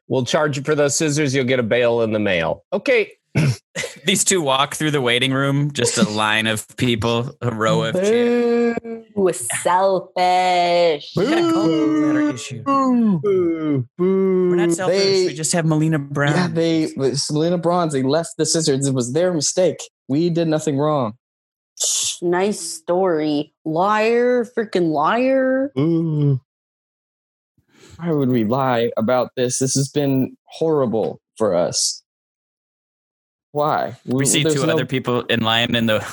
we'll 0.06 0.24
charge 0.24 0.56
you 0.56 0.62
for 0.62 0.74
those 0.74 0.96
scissors. 0.96 1.34
You'll 1.34 1.44
get 1.44 1.58
a 1.58 1.64
bail 1.64 2.00
in 2.00 2.12
the 2.12 2.18
mail. 2.18 2.64
Okay. 2.72 3.17
these 4.04 4.24
two 4.24 4.40
walk 4.40 4.74
through 4.74 4.90
the 4.90 5.00
waiting 5.00 5.32
room, 5.32 5.72
just 5.72 5.98
a 5.98 6.08
line 6.08 6.46
of 6.46 6.66
people, 6.76 7.36
a 7.40 7.50
row 7.50 7.84
of 7.84 7.94
chairs. 7.94 8.76
Boo, 9.14 9.32
selfish. 9.32 11.12
We 11.16 11.24
got 11.24 11.38
a 11.38 11.42
gallbladder 11.42 12.34
issue. 12.34 12.62
Boo, 12.62 13.18
boo. 13.20 13.86
We're 13.98 14.56
not 14.56 14.72
selfish. 14.72 14.98
They- 15.02 15.26
we 15.26 15.34
just 15.34 15.52
have 15.52 15.64
Melina 15.66 15.98
Brown. 15.98 16.34
Yeah, 16.34 16.48
they 16.48 16.82
it's 16.84 17.30
Molina 17.30 17.58
Bronze. 17.58 17.92
They 17.92 18.02
left 18.02 18.30
the 18.38 18.46
scissors. 18.46 18.86
It 18.86 18.94
was 18.94 19.12
their 19.12 19.32
mistake. 19.32 19.78
We 20.08 20.30
did 20.30 20.48
nothing 20.48 20.78
wrong. 20.78 21.14
Shh, 21.82 22.16
Nice 22.22 22.60
story. 22.60 23.52
Liar, 23.64 24.44
freaking 24.44 24.90
liar. 24.90 25.70
Boo. 25.74 26.40
Why 27.96 28.12
would 28.12 28.28
we 28.28 28.44
lie 28.44 28.90
about 28.96 29.30
this? 29.36 29.58
This 29.58 29.74
has 29.74 29.88
been 29.88 30.36
horrible 30.46 31.20
for 31.36 31.54
us. 31.54 32.02
Why? 33.52 33.96
we 34.04 34.26
see 34.26 34.44
two 34.44 34.66
no- 34.66 34.72
other 34.74 34.86
people 34.86 35.22
in 35.24 35.40
line 35.40 35.74
in 35.74 35.86
the 35.86 36.04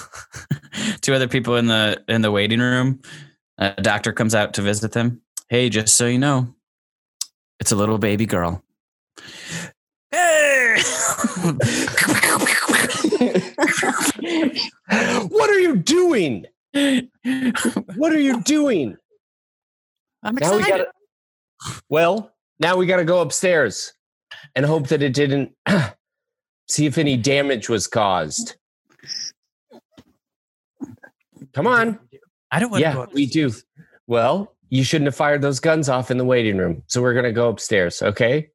two 1.01 1.13
other 1.13 1.27
people 1.27 1.55
in 1.57 1.67
the 1.67 2.03
in 2.07 2.21
the 2.21 2.31
waiting 2.31 2.59
room. 2.59 3.01
A 3.57 3.81
doctor 3.81 4.11
comes 4.13 4.35
out 4.35 4.53
to 4.55 4.61
visit 4.61 4.91
them. 4.93 5.21
Hey, 5.49 5.69
just 5.69 5.95
so 5.95 6.07
you 6.07 6.19
know, 6.19 6.53
it's 7.59 7.71
a 7.71 7.75
little 7.75 7.97
baby 7.97 8.25
girl. 8.25 8.63
Hey! 10.11 10.77
what 15.29 15.49
are 15.49 15.59
you 15.59 15.75
doing? 15.77 16.45
What 16.73 18.11
are 18.11 18.19
you 18.19 18.41
doing? 18.41 18.97
I'm 20.23 20.35
Now 20.35 20.51
we 20.53 20.59
excited. 20.59 20.85
got 20.85 20.91
to 21.73 21.81
Well, 21.89 22.31
now 22.59 22.75
we 22.77 22.85
got 22.85 22.97
to 22.97 23.05
go 23.05 23.21
upstairs 23.21 23.93
and 24.55 24.65
hope 24.65 24.87
that 24.87 25.01
it 25.01 25.13
didn't 25.13 25.53
see 26.67 26.85
if 26.85 26.97
any 26.97 27.17
damage 27.17 27.69
was 27.69 27.87
caused. 27.87 28.55
Come 31.53 31.67
on. 31.67 31.99
I 32.51 32.59
don't 32.59 32.69
want 32.69 32.81
to 32.81 32.87
Yeah, 32.89 32.93
go 32.93 33.07
we 33.13 33.25
do. 33.25 33.51
Well, 34.07 34.55
you 34.69 34.83
shouldn't 34.83 35.07
have 35.07 35.15
fired 35.15 35.41
those 35.41 35.59
guns 35.59 35.89
off 35.89 36.11
in 36.11 36.17
the 36.17 36.25
waiting 36.25 36.57
room. 36.57 36.83
So 36.87 37.01
we're 37.01 37.13
going 37.13 37.25
to 37.25 37.31
go 37.31 37.49
upstairs, 37.49 38.01
okay? 38.01 38.49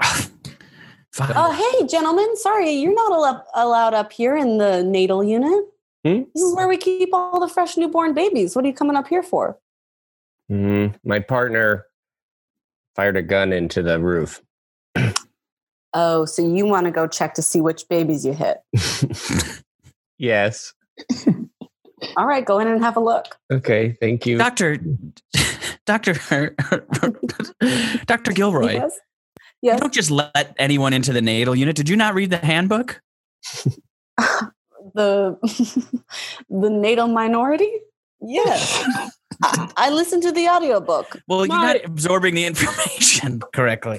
Fine. 0.02 1.32
Oh, 1.34 1.52
hey, 1.78 1.86
gentlemen. 1.86 2.36
Sorry, 2.36 2.70
you're 2.70 2.94
not 2.94 3.12
al- 3.12 3.46
allowed 3.54 3.94
up 3.94 4.12
here 4.12 4.36
in 4.36 4.58
the 4.58 4.82
natal 4.82 5.24
unit. 5.24 5.64
Hmm? 6.04 6.22
This 6.34 6.42
is 6.42 6.54
where 6.54 6.68
we 6.68 6.76
keep 6.76 7.10
all 7.12 7.40
the 7.40 7.48
fresh 7.48 7.76
newborn 7.76 8.14
babies. 8.14 8.54
What 8.56 8.64
are 8.64 8.68
you 8.68 8.74
coming 8.74 8.96
up 8.96 9.08
here 9.08 9.22
for? 9.22 9.58
Mm, 10.50 10.94
my 11.04 11.18
partner 11.20 11.86
fired 12.96 13.16
a 13.16 13.22
gun 13.22 13.52
into 13.52 13.82
the 13.82 13.98
roof. 14.00 14.40
Oh, 15.92 16.24
so 16.24 16.42
you 16.42 16.66
want 16.66 16.86
to 16.86 16.90
go 16.92 17.06
check 17.06 17.34
to 17.34 17.42
see 17.42 17.60
which 17.60 17.88
babies 17.88 18.24
you 18.24 18.32
hit. 18.32 18.58
yes. 20.18 20.72
All 22.16 22.26
right, 22.26 22.44
go 22.44 22.58
in 22.58 22.68
and 22.68 22.82
have 22.82 22.96
a 22.96 23.00
look. 23.00 23.36
Okay, 23.52 23.96
thank 24.00 24.24
you. 24.26 24.38
Doctor, 24.38 24.78
Doctor, 25.86 26.14
Doctor 28.06 28.32
Gilroy. 28.32 28.74
Yes. 28.74 28.98
You 29.62 29.76
don't 29.76 29.92
just 29.92 30.10
let 30.10 30.54
anyone 30.58 30.92
into 30.92 31.12
the 31.12 31.20
natal 31.20 31.54
unit. 31.54 31.76
Did 31.76 31.88
you 31.88 31.96
not 31.96 32.14
read 32.14 32.30
the 32.30 32.38
handbook? 32.38 33.02
the 34.94 35.36
the 36.48 36.70
NATO 36.70 37.06
minority? 37.06 37.70
Yes. 38.22 38.82
I, 39.42 39.70
I 39.76 39.90
listened 39.90 40.22
to 40.22 40.32
the 40.32 40.48
audiobook. 40.48 41.20
Well, 41.28 41.40
you're 41.40 41.48
My- 41.48 41.74
not 41.74 41.84
absorbing 41.84 42.34
the 42.34 42.46
information 42.46 43.40
correctly. 43.52 43.98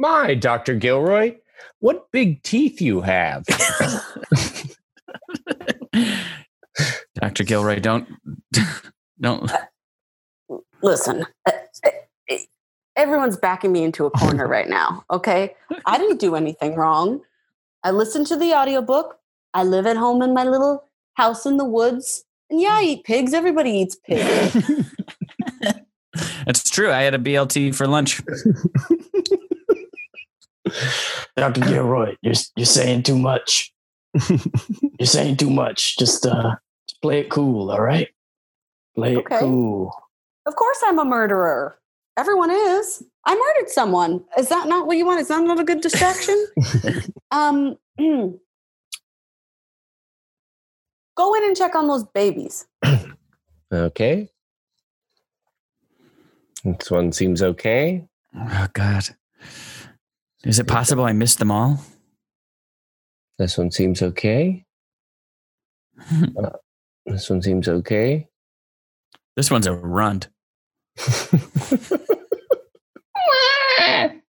My 0.00 0.34
Dr. 0.34 0.76
Gilroy, 0.76 1.36
what 1.80 2.10
big 2.10 2.42
teeth 2.42 2.80
you 2.80 3.02
have. 3.02 3.44
Dr. 7.14 7.44
Gilroy, 7.44 7.80
don't 7.80 8.08
don't 9.20 9.52
Listen, 10.82 11.26
uh, 11.46 11.52
uh, 11.84 12.36
everyone's 12.96 13.36
backing 13.36 13.72
me 13.72 13.84
into 13.84 14.06
a 14.06 14.10
corner 14.10 14.48
right 14.48 14.70
now, 14.70 15.04
okay? 15.10 15.54
I 15.84 15.98
didn't 15.98 16.18
do 16.18 16.34
anything 16.34 16.76
wrong. 16.76 17.20
I 17.84 17.90
listened 17.90 18.26
to 18.28 18.36
the 18.36 18.54
audiobook. 18.54 19.18
I 19.52 19.64
live 19.64 19.86
at 19.86 19.98
home 19.98 20.22
in 20.22 20.32
my 20.32 20.44
little 20.44 20.84
house 21.12 21.44
in 21.44 21.58
the 21.58 21.66
woods. 21.66 22.24
And 22.48 22.58
yeah, 22.58 22.76
I 22.76 22.84
eat 22.84 23.04
pigs. 23.04 23.34
Everybody 23.34 23.70
eats 23.72 23.96
pigs. 23.96 24.56
It's 26.46 26.68
true. 26.68 26.90
I 26.90 27.02
had 27.02 27.14
a 27.14 27.18
BLT 27.18 27.74
for 27.74 27.86
lunch. 27.86 28.20
Dr. 31.36 31.60
Gilroy, 31.62 32.16
you're 32.22 32.34
you're 32.56 32.66
saying 32.66 33.02
too 33.04 33.18
much. 33.18 33.72
you're 34.28 35.06
saying 35.06 35.36
too 35.36 35.50
much. 35.50 35.96
Just 35.98 36.26
uh 36.26 36.56
just 36.88 37.00
play 37.02 37.20
it 37.20 37.30
cool, 37.30 37.70
all 37.70 37.80
right? 37.80 38.08
Play 38.94 39.14
it 39.14 39.18
Okay. 39.18 39.38
cool. 39.38 39.94
Of 40.46 40.56
course, 40.56 40.80
I'm 40.84 40.98
a 40.98 41.04
murderer. 41.04 41.78
Everyone 42.16 42.50
is. 42.50 43.02
I 43.24 43.34
murdered 43.34 43.70
someone. 43.70 44.24
Is 44.38 44.48
that 44.48 44.66
not 44.68 44.86
what 44.86 44.96
you 44.96 45.06
want? 45.06 45.20
Is 45.20 45.28
that 45.28 45.42
not 45.42 45.60
a 45.60 45.64
good 45.64 45.80
distraction? 45.80 46.46
um, 47.30 47.76
go 47.98 48.38
in 51.34 51.44
and 51.44 51.56
check 51.56 51.74
on 51.74 51.86
those 51.86 52.04
babies. 52.04 52.66
Okay. 53.72 54.28
This 56.64 56.90
one 56.90 57.12
seems 57.12 57.40
okay. 57.40 58.04
Oh 58.36 58.66
God. 58.72 59.04
Is 60.44 60.58
it 60.58 60.66
possible 60.66 61.04
I 61.04 61.12
missed 61.12 61.38
them 61.38 61.50
all? 61.50 61.78
This 63.38 63.58
one 63.58 63.70
seems 63.70 64.02
okay. 64.02 64.64
Uh, 66.38 66.48
this 67.04 67.28
one 67.28 67.42
seems 67.42 67.68
okay. 67.68 68.26
This 69.36 69.50
one's 69.50 69.66
a 69.66 69.74
runt. 69.74 70.28
Look 70.96 71.32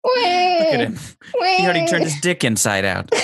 at 0.04 0.80
him. 0.80 0.98
He 1.40 1.64
already 1.64 1.86
turned 1.86 2.02
his 2.04 2.20
dick 2.20 2.42
inside 2.44 2.84
out. 2.84 3.10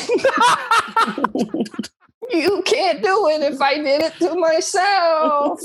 You 2.32 2.62
can't 2.66 3.02
do 3.02 3.28
it 3.28 3.42
if 3.42 3.60
I 3.60 3.76
did 3.76 4.02
it 4.02 4.14
to 4.18 4.34
myself. 4.34 5.60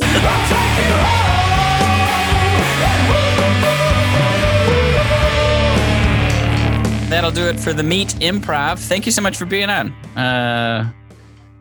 That'll 7.12 7.30
do 7.30 7.46
it 7.46 7.60
for 7.60 7.74
the 7.74 7.84
Meat 7.84 8.08
Improv. 8.22 8.80
Thank 8.80 9.06
you 9.06 9.12
so 9.12 9.22
much 9.22 9.36
for 9.38 9.46
being 9.46 9.70
on. 9.70 9.92
Uh, 10.18 10.90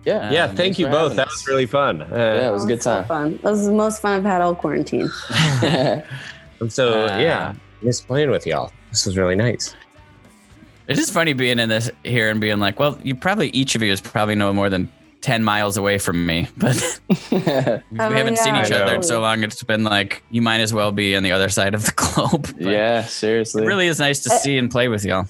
yeah. 0.04 0.30
yeah, 0.30 0.44
Um, 0.44 0.54
thank 0.56 0.78
you 0.78 0.86
both. 0.86 1.16
That 1.16 1.26
was 1.26 1.44
really 1.48 1.66
fun. 1.66 1.98
Yeah, 1.98 2.34
it 2.34 2.46
Uh, 2.46 2.52
was 2.52 2.64
a 2.64 2.68
good 2.68 2.80
so 2.82 2.94
time. 2.94 3.04
fun. 3.06 3.32
That 3.42 3.50
was 3.50 3.66
the 3.66 3.72
most 3.72 4.00
fun 4.00 4.12
I've 4.16 4.24
had 4.24 4.40
all 4.42 4.54
quarantine. 4.54 5.10
and 5.62 6.04
so, 6.68 7.04
Uh, 7.04 7.18
yeah, 7.18 7.54
miss 7.82 8.00
playing 8.00 8.30
with 8.30 8.46
y'all. 8.46 8.70
This 8.90 9.04
was 9.06 9.18
really 9.18 9.34
nice. 9.34 9.74
it 10.86 10.98
is 10.98 11.10
funny 11.10 11.32
being 11.32 11.58
in 11.58 11.68
this 11.68 11.90
here 12.04 12.30
and 12.30 12.40
being 12.40 12.60
like, 12.60 12.78
well, 12.78 12.96
you 13.02 13.14
probably 13.16 13.48
each 13.48 13.74
of 13.74 13.82
you 13.82 13.90
is 13.92 14.00
probably 14.00 14.36
no 14.36 14.52
more 14.52 14.70
than 14.70 14.88
ten 15.20 15.42
miles 15.42 15.76
away 15.76 15.98
from 15.98 16.24
me, 16.26 16.46
but 16.58 17.00
we 17.08 17.38
Oh, 17.38 17.82
haven't 17.98 18.38
seen 18.38 18.54
yeah, 18.54 18.64
each 18.66 18.72
other 18.72 18.94
in 18.94 19.02
so 19.02 19.20
long. 19.20 19.42
It's 19.42 19.62
been 19.64 19.82
like 19.82 20.22
you 20.30 20.42
might 20.42 20.60
as 20.60 20.72
well 20.72 20.92
be 20.92 21.16
on 21.16 21.24
the 21.24 21.32
other 21.32 21.48
side 21.48 21.74
of 21.74 21.84
the 21.86 21.92
globe. 21.96 22.48
But 22.56 22.72
yeah, 22.72 23.00
it 23.00 23.08
seriously. 23.08 23.66
really 23.66 23.88
is 23.88 23.98
nice 23.98 24.20
to 24.20 24.32
Uh, 24.32 24.38
see 24.38 24.56
and 24.56 24.70
play 24.70 24.86
with 24.88 25.04
y'all. 25.04 25.26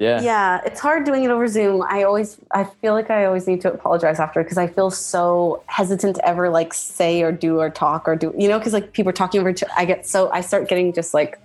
Yeah. 0.00 0.20
Yeah, 0.22 0.60
it's 0.66 0.80
hard 0.80 1.04
doing 1.04 1.22
it 1.24 1.30
over 1.30 1.46
Zoom. 1.46 1.82
I 1.88 2.02
always, 2.02 2.36
I 2.52 2.64
feel 2.64 2.94
like 2.94 3.10
I 3.10 3.24
always 3.26 3.46
need 3.46 3.60
to 3.60 3.72
apologize 3.72 4.18
after 4.18 4.42
because 4.42 4.58
I 4.58 4.66
feel 4.66 4.90
so 4.90 5.62
hesitant 5.66 6.16
to 6.16 6.28
ever 6.28 6.50
like 6.50 6.74
say 6.74 7.22
or 7.22 7.30
do 7.30 7.60
or 7.60 7.70
talk 7.70 8.08
or 8.08 8.16
do, 8.16 8.34
you 8.36 8.48
know, 8.48 8.58
because 8.58 8.72
like 8.72 8.92
people 8.92 9.10
are 9.10 9.14
talking 9.14 9.40
over 9.40 9.50
each 9.50 9.62
I 9.76 9.84
get 9.84 10.04
so, 10.06 10.30
I 10.32 10.40
start 10.40 10.68
getting 10.68 10.92
just 10.92 11.14
like 11.14 11.40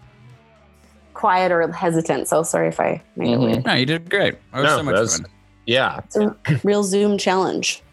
quiet 1.13 1.51
or 1.51 1.71
hesitant. 1.71 2.27
So 2.27 2.41
sorry 2.43 2.69
if 2.69 2.80
I 2.80 3.01
made 3.15 3.34
it 3.34 3.38
Mhm. 3.39 3.43
weird. 3.45 3.65
No, 3.65 3.73
you 3.73 3.85
did 3.85 4.09
great. 4.09 4.34
It 4.34 4.39
was 4.53 4.63
No, 4.63 4.77
so 4.77 4.84
much 4.84 4.93
was- 4.95 5.17
fun. 5.19 5.27
Yeah. 5.67 5.99
It's 6.05 6.15
a 6.15 6.35
real 6.63 6.84
Zoom 6.84 7.17
challenge. 7.19 7.84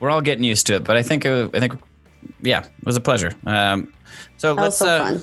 We're 0.00 0.08
all 0.10 0.22
getting 0.22 0.44
used 0.44 0.66
to 0.68 0.76
it, 0.76 0.84
but 0.84 0.96
I 0.96 1.02
think 1.02 1.26
it, 1.26 1.50
I 1.54 1.60
think 1.60 1.74
yeah, 2.40 2.60
it 2.60 2.86
was 2.86 2.96
a 2.96 3.00
pleasure. 3.00 3.32
Um, 3.46 3.92
so 4.38 4.54
That 4.54 4.62
let's 4.62 4.76
so 4.78 4.86
uh, 4.88 5.04
fun. 5.04 5.22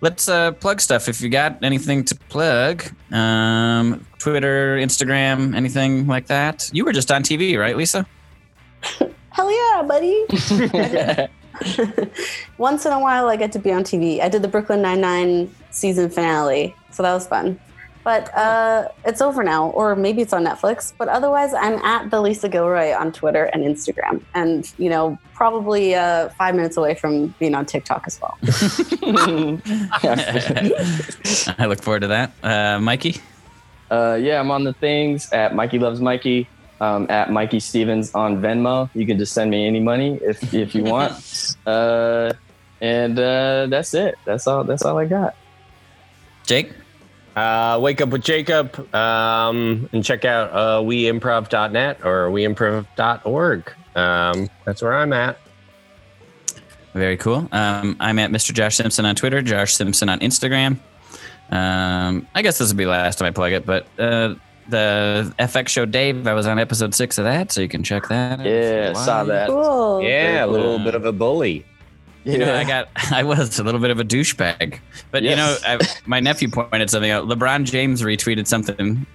Let's 0.00 0.28
uh, 0.28 0.52
plug 0.52 0.80
stuff. 0.80 1.08
If 1.08 1.20
you 1.20 1.28
got 1.28 1.62
anything 1.62 2.04
to 2.04 2.14
plug, 2.28 2.84
um, 3.12 4.06
Twitter, 4.18 4.76
Instagram, 4.76 5.54
anything 5.54 6.06
like 6.06 6.26
that. 6.26 6.70
You 6.72 6.84
were 6.84 6.92
just 6.92 7.10
on 7.10 7.22
TV, 7.22 7.58
right, 7.58 7.76
Lisa? 7.76 8.06
Hell 9.30 9.50
yeah, 9.50 9.82
buddy. 9.82 10.26
Once 12.58 12.86
in 12.86 12.92
a 12.92 13.00
while, 13.00 13.28
I 13.28 13.36
get 13.36 13.52
to 13.52 13.58
be 13.58 13.72
on 13.72 13.84
TV. 13.84 14.20
I 14.20 14.28
did 14.28 14.42
the 14.42 14.48
Brooklyn 14.48 14.82
Nine-Nine 14.82 15.54
season 15.70 16.10
finale, 16.10 16.74
so 16.90 17.02
that 17.02 17.12
was 17.12 17.26
fun. 17.26 17.60
But 18.02 18.34
uh, 18.34 18.88
it's 19.04 19.20
over 19.20 19.42
now, 19.42 19.68
or 19.70 19.94
maybe 19.94 20.22
it's 20.22 20.32
on 20.32 20.44
Netflix. 20.44 20.92
But 20.96 21.08
otherwise, 21.08 21.52
I'm 21.52 21.74
at 21.84 22.10
the 22.10 22.20
Lisa 22.20 22.48
Gilroy 22.48 22.94
on 22.94 23.12
Twitter 23.12 23.44
and 23.44 23.62
Instagram, 23.62 24.22
and 24.34 24.72
you 24.78 24.88
know, 24.88 25.18
probably 25.34 25.94
uh, 25.94 26.30
five 26.30 26.54
minutes 26.54 26.76
away 26.78 26.94
from 26.94 27.28
being 27.38 27.54
on 27.54 27.66
TikTok 27.66 28.04
as 28.06 28.18
well. 28.20 28.38
I 31.58 31.66
look 31.66 31.82
forward 31.82 32.00
to 32.00 32.08
that. 32.08 32.32
Uh, 32.42 32.78
Mikey, 32.80 33.16
Uh, 33.90 34.16
yeah, 34.20 34.40
I'm 34.40 34.50
on 34.50 34.64
the 34.64 34.72
things 34.72 35.30
at 35.32 35.54
Mikey 35.54 35.78
Loves 35.78 36.00
Mikey, 36.00 36.48
um, 36.80 37.06
at 37.10 37.30
Mikey 37.30 37.60
Stephens 37.60 38.14
on 38.14 38.40
Venmo. 38.40 38.88
You 38.94 39.04
can 39.06 39.18
just 39.18 39.32
send 39.32 39.50
me 39.50 39.66
any 39.66 39.80
money 39.80 40.18
if 40.22 40.54
if 40.54 40.74
you 40.74 40.84
want. 40.84 41.12
uh, 41.66 42.32
and 42.80 43.18
uh, 43.18 43.66
that's 43.66 43.92
it. 43.92 44.14
That's 44.24 44.46
all. 44.46 44.64
That's 44.64 44.82
all 44.82 44.96
I 44.96 45.04
got. 45.04 45.34
Jake, 46.46 46.72
Uh, 47.36 47.78
wake 47.80 48.00
up 48.00 48.08
with 48.08 48.22
Jacob 48.22 48.92
um, 48.94 49.88
and 49.92 50.04
check 50.04 50.24
out 50.24 50.50
uh, 50.52 50.80
weimprov.net 50.82 52.04
or 52.04 52.28
weimprov.org. 52.30 53.72
Um, 53.94 54.50
that's 54.64 54.82
where 54.82 54.94
I'm 54.94 55.12
at. 55.12 55.38
very 56.92 57.16
cool. 57.16 57.48
Um, 57.52 57.96
I'm 58.00 58.18
at 58.18 58.30
Mr. 58.30 58.52
Josh 58.52 58.76
Simpson 58.76 59.04
on 59.04 59.14
Twitter, 59.14 59.42
Josh 59.42 59.74
Simpson 59.74 60.08
on 60.08 60.20
Instagram. 60.20 60.78
Um, 61.50 62.26
I 62.34 62.42
guess 62.42 62.58
this 62.58 62.70
will 62.70 62.76
be 62.76 62.84
the 62.84 62.90
last 62.90 63.18
time 63.18 63.26
I 63.26 63.30
plug 63.32 63.52
it, 63.52 63.66
but 63.66 63.86
uh, 63.98 64.34
the 64.68 65.34
FX 65.38 65.68
show 65.68 65.84
Dave, 65.84 66.26
I 66.26 66.34
was 66.34 66.46
on 66.46 66.58
episode 66.58 66.94
six 66.94 67.18
of 67.18 67.24
that, 67.24 67.50
so 67.52 67.60
you 67.60 67.68
can 67.68 67.82
check 67.82 68.08
that. 68.08 68.40
out 68.40 68.46
Yeah, 68.46 68.92
saw 68.92 69.24
that. 69.24 69.48
Cool. 69.48 70.02
Yeah, 70.02 70.44
a 70.44 70.46
cool. 70.46 70.52
little 70.54 70.78
bit 70.78 70.94
of 70.94 71.04
a 71.04 71.12
bully. 71.12 71.64
You 72.24 72.38
know, 72.38 72.54
I 72.54 72.64
got, 72.64 72.88
I 73.12 73.22
was 73.22 73.58
a 73.58 73.64
little 73.64 73.80
bit 73.80 73.90
of 73.90 73.98
a 74.00 74.04
douchebag, 74.04 74.78
but 75.10 75.22
you 75.22 75.36
know, 75.36 75.56
I, 75.64 75.78
my 76.06 76.20
nephew 76.20 76.48
pointed 76.50 76.90
something 76.90 77.10
out. 77.10 77.26
LeBron 77.26 77.64
James 77.64 78.02
retweeted 78.02 78.46
something 78.46 79.06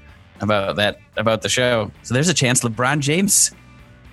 about 0.41 0.75
that 0.77 0.99
about 1.17 1.41
the 1.43 1.49
show, 1.49 1.91
so 2.03 2.13
there's 2.13 2.29
a 2.29 2.33
chance 2.33 2.61
LeBron 2.61 2.99
James 2.99 3.51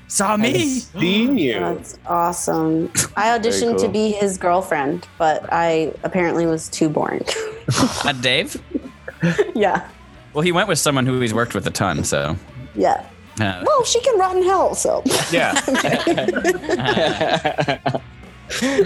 saw 0.08 0.36
me. 0.36 0.78
Seen 0.80 1.38
you. 1.46 1.54
That's 1.54 1.98
awesome. 2.06 2.92
I 3.16 3.38
auditioned 3.38 3.80
to 3.80 3.88
be 3.88 4.12
his 4.12 4.36
girlfriend, 4.36 5.08
but 5.18 5.50
I 5.50 5.94
apparently 6.04 6.44
was 6.46 6.68
too 6.68 6.88
boring. 6.90 7.24
Not 8.04 8.20
Dave. 8.20 8.62
yeah, 9.54 9.88
Well, 10.34 10.42
he 10.42 10.52
went 10.52 10.68
with 10.68 10.78
someone 10.78 11.06
who 11.06 11.18
he's 11.20 11.32
worked 11.32 11.54
with 11.54 11.66
a 11.66 11.70
ton, 11.70 12.04
so. 12.04 12.36
yeah. 12.74 13.08
Uh, 13.40 13.64
Well, 13.66 13.84
she 13.84 14.00
can 14.02 14.18
rot 14.18 14.36
in 14.36 14.42
hell, 14.42 14.74
so. 14.74 15.02
Yeah. 15.30 15.54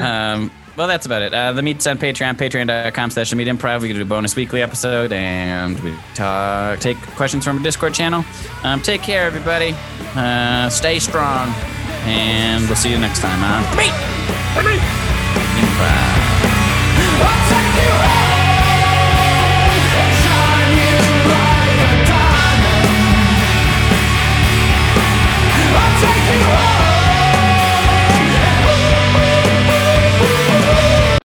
Um, 0.00 0.50
well, 0.76 0.88
that's 0.88 1.06
about 1.06 1.22
it. 1.22 1.32
Uh, 1.32 1.52
the 1.52 1.62
meat's 1.62 1.86
on 1.86 1.96
Patreon, 1.98 2.34
patreon.com 2.34 3.10
slash 3.10 3.30
the 3.30 3.36
meat 3.36 3.48
improv. 3.48 3.80
We 3.80 3.92
do 3.92 4.02
a 4.02 4.04
bonus 4.04 4.36
weekly 4.36 4.60
episode 4.60 5.10
and 5.12 5.80
we 5.80 5.94
talk, 6.14 6.80
take 6.80 6.98
questions 7.16 7.44
from 7.44 7.58
a 7.58 7.62
Discord 7.62 7.94
channel. 7.94 8.24
Um, 8.62 8.82
take 8.82 9.02
care, 9.02 9.24
everybody. 9.26 9.74
Uh, 10.14 10.68
stay 10.68 10.98
strong. 10.98 11.48
And 12.08 12.66
we'll 12.66 12.76
see 12.76 12.90
you 12.90 12.98
next 12.98 13.20
time 13.20 13.42
on 13.42 13.76
Meat 13.76 13.92
Improv. 15.58 17.45